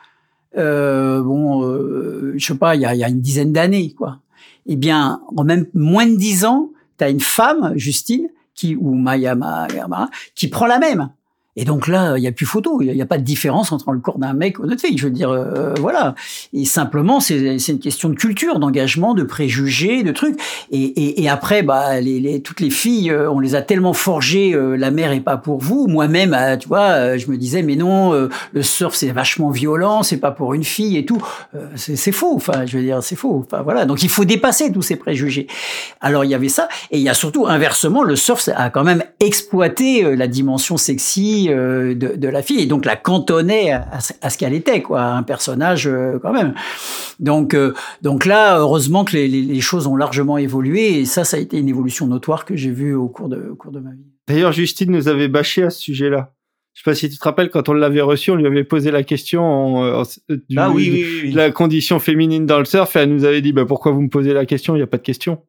[0.56, 4.20] euh, bon, euh, je sais pas, il y a, y a, une dizaine d'années, quoi.
[4.66, 8.94] Eh bien, en même moins de dix ans, tu as une femme, Justine, qui ou
[8.96, 9.88] Maya, Maya,
[10.36, 11.10] qui prend la même.
[11.58, 13.92] Et donc là, il n'y a plus photo, il n'y a, pas de différence entre
[13.92, 14.96] le corps d'un mec ou d'une fille.
[14.96, 16.14] Je veux dire, euh, voilà.
[16.54, 20.40] Et simplement, c'est une question de culture, d'engagement, de préjugés, de trucs.
[20.70, 23.94] Et, et, et après, bah, les, les, toutes les filles, euh, on les a tellement
[23.94, 24.54] forgées.
[24.54, 25.88] Euh, la mère est pas pour vous.
[25.88, 30.32] Moi-même, tu vois, je me disais, mais non, le surf c'est vachement violent, c'est pas
[30.32, 31.24] pour une fille et tout.
[31.76, 32.36] c'est faux.
[32.36, 33.44] Enfin, je veux dire, c'est faux.
[33.46, 33.86] Enfin voilà.
[33.86, 35.48] Donc il faut dépasser tous ces préjugés.
[36.02, 38.84] Alors il y avait ça, et il y a surtout inversement, le surf a quand
[38.84, 44.38] même exploité la dimension sexy euh, de, la fille et donc la cantonnait à, ce
[44.38, 46.54] qu'elle était quoi un personnage euh, quand même
[47.20, 51.40] donc euh, donc là heureusement que les, choses ont largement évolué et ça ça a
[51.40, 54.52] été une évolution notoire que j'ai vue au cours de cours de ma vie d'ailleurs
[54.52, 56.34] Justine nous avait bâché à ce sujet là
[56.74, 58.92] je sais pas si tu te rappelles quand on l'avait reçu, on lui avait posé
[58.92, 60.04] la question en,
[60.56, 63.92] ah, oui, la condition féminine dans le surf et elle nous avait dit bah pourquoi
[63.92, 64.76] vous me posez la question?
[64.76, 65.40] Il n'y a pas de question.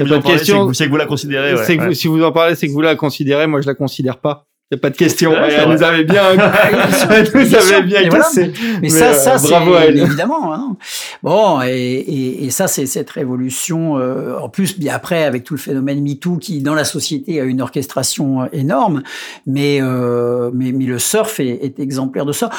[0.00, 0.72] Il n'y a pas de question.
[0.72, 1.54] C'est que, vous la considérez.
[1.54, 3.46] Ouais, si vous en parlez, c'est que vous la considérez.
[3.46, 4.46] Moi, je la considère pas.
[4.72, 5.32] Il n'y a pas de question.
[5.34, 6.38] elle nous avait bien, elle
[7.34, 8.52] nous avait bien cassé.
[8.80, 10.54] Mais, ça, ça, euh, c'est évidemment.
[10.54, 10.76] Hein.
[11.24, 13.98] Bon, et, et, et ça, c'est cette révolution.
[13.98, 17.44] Euh, en plus, bien après, avec tout le phénomène MeToo, qui dans la société a
[17.44, 19.02] une orchestration euh, énorme,
[19.44, 22.50] mais euh, mais, mais le surf est, est, exemplaire de ça,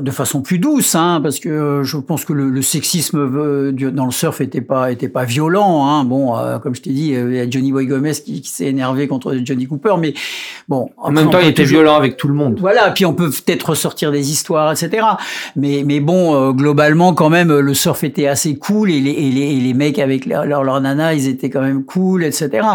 [0.00, 3.30] de façon plus douce, hein, parce que je pense que le, le sexisme
[3.92, 5.86] dans le surf était pas était pas violent.
[5.86, 6.02] Hein.
[6.02, 9.06] Bon, comme je t'ai dit, il y a Johnny Boy Gomez qui, qui s'est énervé
[9.06, 10.14] contre Johnny Cooper, mais
[10.68, 12.58] bon, en même temps, il violent avec tout le monde.
[12.60, 15.06] Voilà, puis on peut peut-être ressortir des histoires, etc.
[15.56, 19.30] Mais, mais bon, euh, globalement, quand même, le surf était assez cool et les, et
[19.30, 22.66] les, les mecs avec leur, leur, nana, ils étaient quand même cool, etc.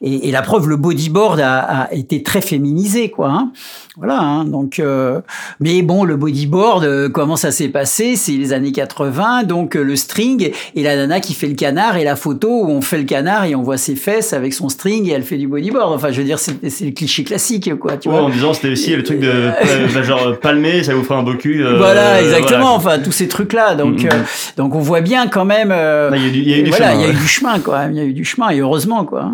[0.00, 3.28] Et, et la preuve, le bodyboard a, a été très féminisé, quoi.
[3.30, 3.52] Hein.
[3.96, 5.20] Voilà, hein, donc, euh,
[5.60, 8.16] mais bon, le bodyboard, euh, comment ça s'est passé?
[8.16, 12.02] C'est les années 80, donc le string et la nana qui fait le canard et
[12.04, 15.08] la photo où on fait le canard et on voit ses fesses avec son string
[15.08, 15.92] et elle fait du bodyboard.
[15.92, 17.96] Enfin, je veux dire, c'est le cliché classique, quoi.
[17.96, 19.50] Tu vois disant c'était aussi le truc de
[19.94, 21.64] bah, genre euh, palmer, ça vous fera un beau cul.
[21.64, 22.74] Euh, voilà, exactement.
[22.74, 23.74] Enfin, tous ces trucs-là.
[23.74, 24.08] Donc, mm.
[24.12, 24.22] Euh,
[24.56, 25.68] donc on voit bien quand même.
[25.68, 27.00] Il y a eu du, y a eu du voilà, chemin.
[27.00, 27.84] Il y a eu du chemin, quoi.
[27.90, 29.32] Il y a eu du chemin et heureusement, quoi.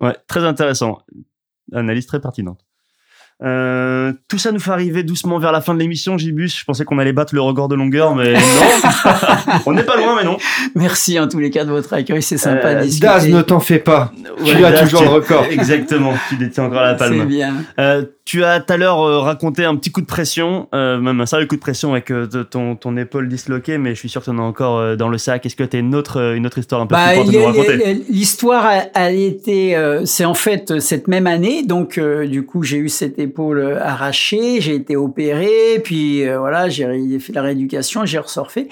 [0.00, 0.98] Ouais, très intéressant.
[1.72, 2.65] Analyse très pertinente.
[3.42, 6.56] Euh, tout ça nous fait arriver doucement vers la fin de l'émission, Gibus.
[6.58, 8.40] Je pensais qu'on allait battre le record de longueur, mais non.
[9.66, 10.38] on n'est pas loin, mais non.
[10.74, 13.78] Merci en tous les cas de votre accueil, c'est sympa euh, Daz, ne t'en fais
[13.78, 14.12] pas.
[14.44, 15.44] tu as toujours le record.
[15.50, 17.18] Exactement, tu détiens encore la palme.
[17.20, 17.54] C'est bien.
[17.78, 21.20] Euh, tu as tout à l'heure euh, raconté un petit coup de pression, euh, même
[21.20, 24.20] un sérieux coup de pression avec euh, ton, ton épaule disloquée, mais je suis sûr
[24.20, 25.46] que tu en as encore dans le sac.
[25.46, 27.46] Est-ce que tu as une autre, une autre histoire un peu bah, plus à nous
[27.46, 32.88] raconter L'histoire a, été, c'est en fait cette même année, donc du coup j'ai eu
[32.88, 38.68] cette épaule arrachée, j'ai été opéré, puis voilà, j'ai fait la rééducation, j'ai ressorfé.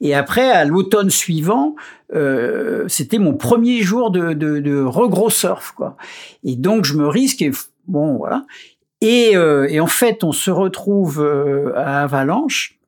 [0.00, 1.74] Et après, à l'automne suivant,
[2.14, 5.96] euh, c'était mon premier jour de, de, de regros surf, quoi.
[6.44, 7.50] Et donc je me risque, et
[7.86, 8.44] bon voilà.
[9.02, 12.78] Et, euh, et, en fait, on se retrouve euh, à Avalanche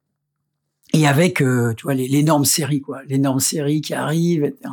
[0.93, 4.45] et avec, euh, tu vois, l'énorme série, quoi, l'énorme série qui arrive.
[4.45, 4.71] Etc.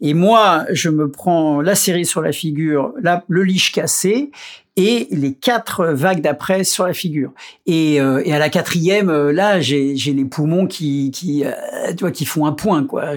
[0.00, 4.32] Et moi, je me prends la série sur la figure, là, le liche cassé,
[4.76, 7.32] et les quatre vagues d'après sur la figure.
[7.66, 11.52] Et, euh, et à la quatrième, euh, là, j'ai les poumons qui, qui, euh,
[11.90, 13.16] tu vois, qui font un point, quoi.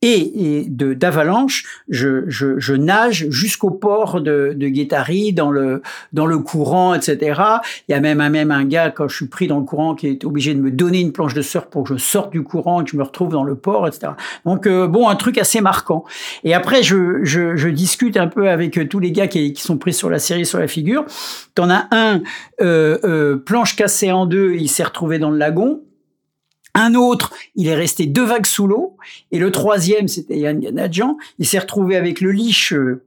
[0.00, 5.82] Et, et de d'avalanche, je, je, je, nage jusqu'au port de, de Guétari, dans le
[6.12, 7.40] dans le courant, etc.
[7.88, 9.94] Il y a même un même un gars quand je suis pris dans le courant
[9.94, 12.42] qui est obligé de me donner une planche de surf pour que je sorte du
[12.42, 14.12] courant, et que je me retrouve dans le port, etc.
[14.46, 16.04] Donc bon, un truc assez marquant.
[16.44, 19.78] Et après, je, je, je discute un peu avec tous les gars qui, qui sont
[19.78, 21.04] pris sur la série sur la figure figure.
[21.54, 22.22] T'en as un,
[22.60, 25.82] euh, euh, planche cassée en deux, il s'est retrouvé dans le lagon.
[26.74, 28.96] Un autre, il est resté deux vagues sous l'eau.
[29.32, 33.02] Et le troisième, c'était Yann Ganadjan, il s'est retrouvé avec le liche euh,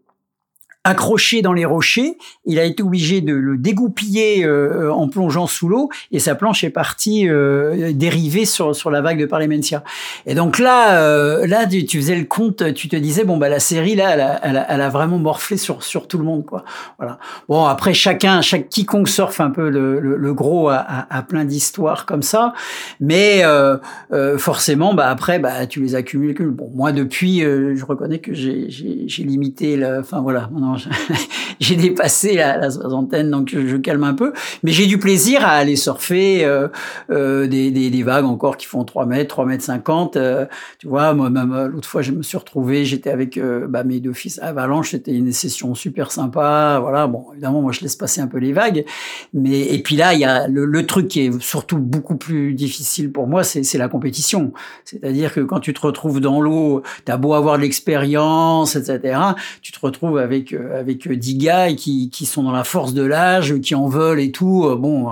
[0.84, 2.18] accroché dans les rochers.
[2.46, 6.64] Il a été obligé de le dégoupiller euh, en plongeant sous l'eau et sa planche
[6.64, 9.84] est partie euh, dériver sur, sur la vague de Parlementia.
[10.26, 13.60] Et donc là, euh, là tu, faisais le compte, tu te disais bon bah la
[13.60, 16.46] série là, elle a, elle a, elle a vraiment morflé sur sur tout le monde
[16.46, 16.64] quoi.
[16.98, 17.20] Voilà.
[17.48, 21.46] Bon après chacun, chaque quiconque surfe un peu le, le, le gros a, a, plein
[21.46, 22.54] d'histoires comme ça,
[23.00, 23.78] mais euh,
[24.14, 26.34] euh, forcément bah après bah tu les accumules.
[26.52, 30.50] Bon moi depuis, je reconnais que j'ai limité, enfin voilà.
[31.60, 34.34] j'ai dépassé la, la, soixantaine, donc je, calme un peu.
[34.64, 36.68] Mais j'ai du plaisir à aller surfer euh,
[37.10, 40.18] euh, des, vagues encore qui font 3 mètres, 3 mètres 50.
[40.18, 40.46] Euh,
[40.80, 44.14] tu vois, moi, même l'autre fois, je me suis retrouvé, j'étais avec bah, mes deux
[44.14, 46.80] fils à Avalanche, c'était une session super sympa.
[46.82, 48.86] Voilà, bon, évidemment, moi, je laisse passer un peu les vagues.
[49.34, 52.54] Mais et puis là, il y a le, le truc qui est surtout beaucoup plus
[52.54, 54.52] difficile pour moi, c'est la compétition.
[54.86, 59.20] C'est-à-dire que quand tu te retrouves dans l'eau, t'as beau avoir de l'expérience, etc.,
[59.62, 63.60] tu te retrouves avec avec 10 gars qui, qui sont dans la force de l'âge,
[63.62, 64.76] qui en veulent et tout.
[64.78, 65.08] Bon,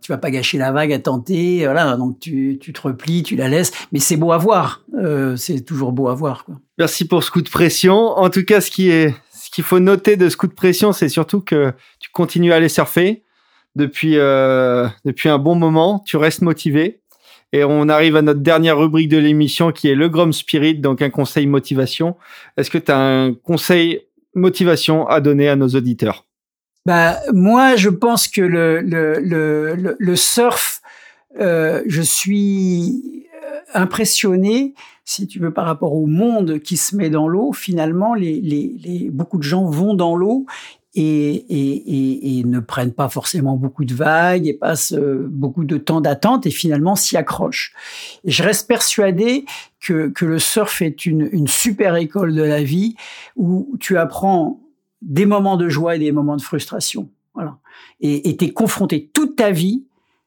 [0.00, 1.96] tu vas pas gâcher la vague à tenter, voilà.
[1.96, 4.82] Donc tu, tu te replies, tu la laisses, mais c'est beau à voir.
[4.98, 6.44] Euh, c'est toujours beau à voir.
[6.78, 7.94] Merci pour ce coup de pression.
[7.94, 10.92] En tout cas, ce qui est, ce qu'il faut noter de ce coup de pression,
[10.92, 13.22] c'est surtout que tu continues à aller surfer
[13.74, 16.02] depuis euh, depuis un bon moment.
[16.06, 17.00] Tu restes motivé.
[17.52, 21.00] Et on arrive à notre dernière rubrique de l'émission qui est le Grom Spirit, donc
[21.00, 22.16] un conseil motivation.
[22.56, 24.00] Est-ce que tu as un conseil
[24.36, 26.26] motivation à donner à nos auditeurs
[26.86, 30.80] bah, moi, je pense que le, surf,
[31.40, 34.72] euh, je suis euh, impressionné,
[35.04, 37.52] si tu veux, par rapport au monde qui se met dans l'eau.
[37.52, 38.14] Finalement,
[39.10, 40.46] beaucoup de gens vont dans l'eau
[40.96, 45.76] et, et, et, ne prennent pas forcément beaucoup de vagues et passent euh, beaucoup de
[45.76, 47.74] temps d'attente et finalement s'y accrochent.
[48.24, 49.44] Je reste persuadé
[49.80, 52.96] que, que le surf est une, une super école de la vie
[53.36, 54.60] où tu apprends
[55.02, 57.10] des moments de joie et des moments de frustration.
[57.34, 57.58] Voilà.
[58.00, 59.85] Et tu es confronté toute ta vie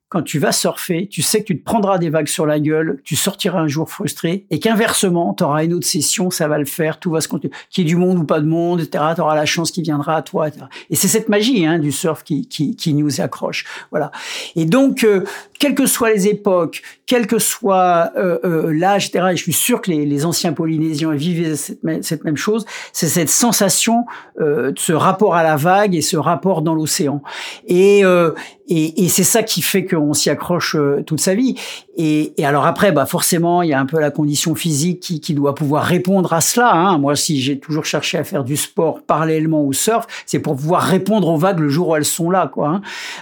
[0.09, 2.99] quand tu vas surfer, tu sais que tu te prendras des vagues sur la gueule,
[3.03, 6.65] tu sortiras un jour frustré, et qu'inversement, tu auras une autre session, ça va le
[6.65, 7.53] faire, tout va se continuer.
[7.69, 9.83] Qu'il y ait du monde ou pas de monde, etc., tu auras la chance qui
[9.83, 10.65] viendra à toi, etc.
[10.89, 13.65] Et c'est cette magie hein, du surf qui, qui, qui, nous accroche.
[13.91, 14.11] Voilà.
[14.55, 15.23] Et donc, euh,
[15.59, 19.53] quelles que soient les époques, quel que soit euh, euh, l'âge, etc., et je suis
[19.53, 24.05] sûr que les, les anciens Polynésiens vivaient cette, cette même chose, c'est cette sensation
[24.41, 27.21] euh, de ce rapport à la vague et ce rapport dans l'océan.
[27.67, 28.31] Et, euh,
[28.69, 31.55] et, et c'est ça qui fait qu'on s'y accroche euh, toute sa vie.
[31.97, 35.19] Et, et, alors après, bah forcément, il y a un peu la condition physique qui,
[35.19, 36.73] qui doit pouvoir répondre à cela.
[36.73, 36.97] Hein.
[36.97, 40.83] Moi, si j'ai toujours cherché à faire du sport parallèlement au surf, c'est pour pouvoir
[40.83, 42.69] répondre aux vagues le jour où elles sont là, quoi.
[42.69, 42.81] Hein.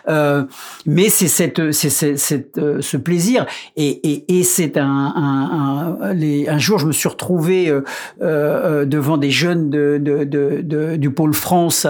[0.09, 0.43] Euh,
[0.85, 3.45] mais c'est cette, c'est, cette, euh, ce plaisir.
[3.77, 7.82] Et, et, et c'est un, un, un, les, un jour, je me suis retrouvé euh,
[8.22, 11.88] euh devant des jeunes de, de, de, de du pôle France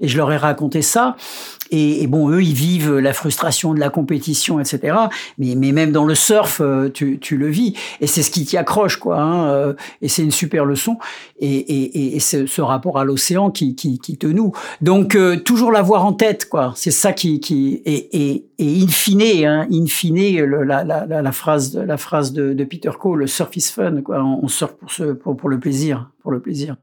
[0.00, 1.16] et je leur ai raconté ça.
[1.70, 4.96] Et, bon, eux, ils vivent la frustration de la compétition, etc.
[5.38, 7.74] Mais, même dans le surf, euh, tu, le vis.
[8.00, 9.20] Et c'est ce qui t'y accroche, quoi.
[9.20, 10.98] Hein, euh, et c'est une super leçon.
[11.40, 14.52] Et, et, ce, rapport à l'océan qui, qui, qui, te noue.
[14.80, 16.72] Donc, euh, toujours l'avoir en tête, quoi.
[16.76, 17.40] C'est ça qui...
[17.40, 22.90] qui et, in fine, hein, in fine la, la, la, phrase, la phrase de, Peter
[22.98, 24.22] Cole, le surf is fun, quoi.
[24.22, 26.10] On surfe pour, ce, pour, pour le plaisir.
[26.22, 26.76] Pour le plaisir.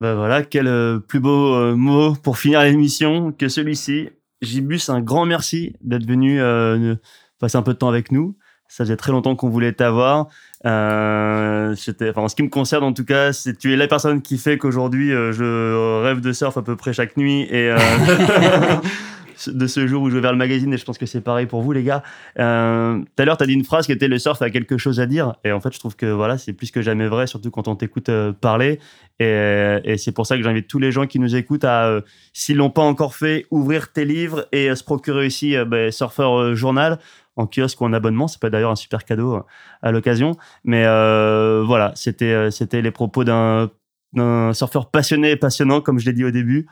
[0.00, 4.10] Ben voilà, quel plus beau mot pour finir l'émission que celui-ci.
[4.42, 6.94] Gibus, un grand merci d'être venu euh,
[7.38, 8.36] passer un peu de temps avec nous.
[8.68, 10.28] Ça faisait très longtemps qu'on voulait t'avoir.
[10.66, 14.36] Euh, enfin, en ce qui me concerne, en tout cas, tu es la personne qui
[14.36, 17.74] fait qu'aujourd'hui, euh, je rêve de surf à peu près chaque nuit et
[19.46, 21.46] de ce jour où je vais vers le magazine et je pense que c'est pareil
[21.46, 22.02] pour vous les gars.
[22.36, 25.00] Tout à l'heure, tu as dit une phrase qui était le surf a quelque chose
[25.00, 27.50] à dire et en fait, je trouve que voilà, c'est plus que jamais vrai, surtout
[27.50, 28.10] quand on t'écoute
[28.42, 28.80] parler
[29.18, 32.00] et, et c'est pour ça que j'invite tous les gens qui nous écoutent à, euh,
[32.32, 36.98] s'ils l'ont pas encore fait, ouvrir tes livres et se procurer aussi bah, Surfer Journal
[37.36, 38.28] en kiosque ou en abonnement.
[38.28, 39.42] C'est pas d'ailleurs un super cadeau
[39.82, 43.70] à l'occasion, mais voilà, c'était c'était les propos d'un
[44.14, 46.66] d'un surfeur passionné et passionnant, comme je l'ai dit au début.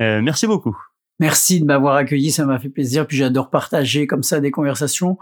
[0.00, 0.76] merci beaucoup.
[1.20, 3.06] Merci de m'avoir accueilli, ça m'a fait plaisir.
[3.06, 5.18] Puis j'adore partager comme ça des conversations.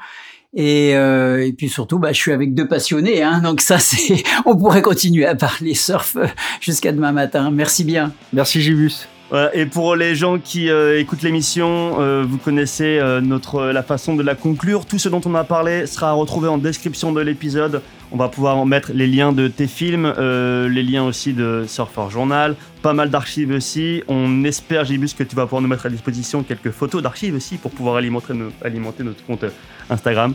[0.55, 4.23] Et, euh, et puis surtout, bah, je suis avec deux passionnés, hein, donc ça, c'est,
[4.47, 6.17] on pourrait continuer à parler surf
[6.61, 7.51] jusqu'à demain matin.
[7.51, 8.13] Merci bien.
[8.33, 9.09] Merci Gibus.
[9.31, 13.83] Voilà, et pour les gens qui euh, écoutent l'émission, euh, vous connaissez euh, notre la
[13.83, 14.87] façon de la conclure.
[14.87, 17.83] Tout ce dont on a parlé sera retrouvé en description de l'épisode.
[18.13, 22.09] On va pouvoir en mettre les liens de tes films, les liens aussi de Surfer
[22.11, 24.03] Journal, pas mal d'archives aussi.
[24.07, 27.57] On espère, Gibus, que tu vas pouvoir nous mettre à disposition quelques photos d'archives aussi
[27.57, 29.45] pour pouvoir alimenter, alimenter notre compte
[29.91, 30.35] Instagram.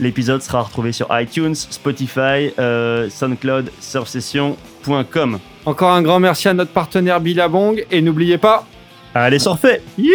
[0.00, 2.50] L'épisode sera retrouvé sur iTunes, Spotify,
[3.10, 5.38] SoundCloud, surfsession.com.
[5.64, 8.66] Encore un grand merci à notre partenaire Billabong et n'oubliez pas,
[9.14, 10.10] allez surfer You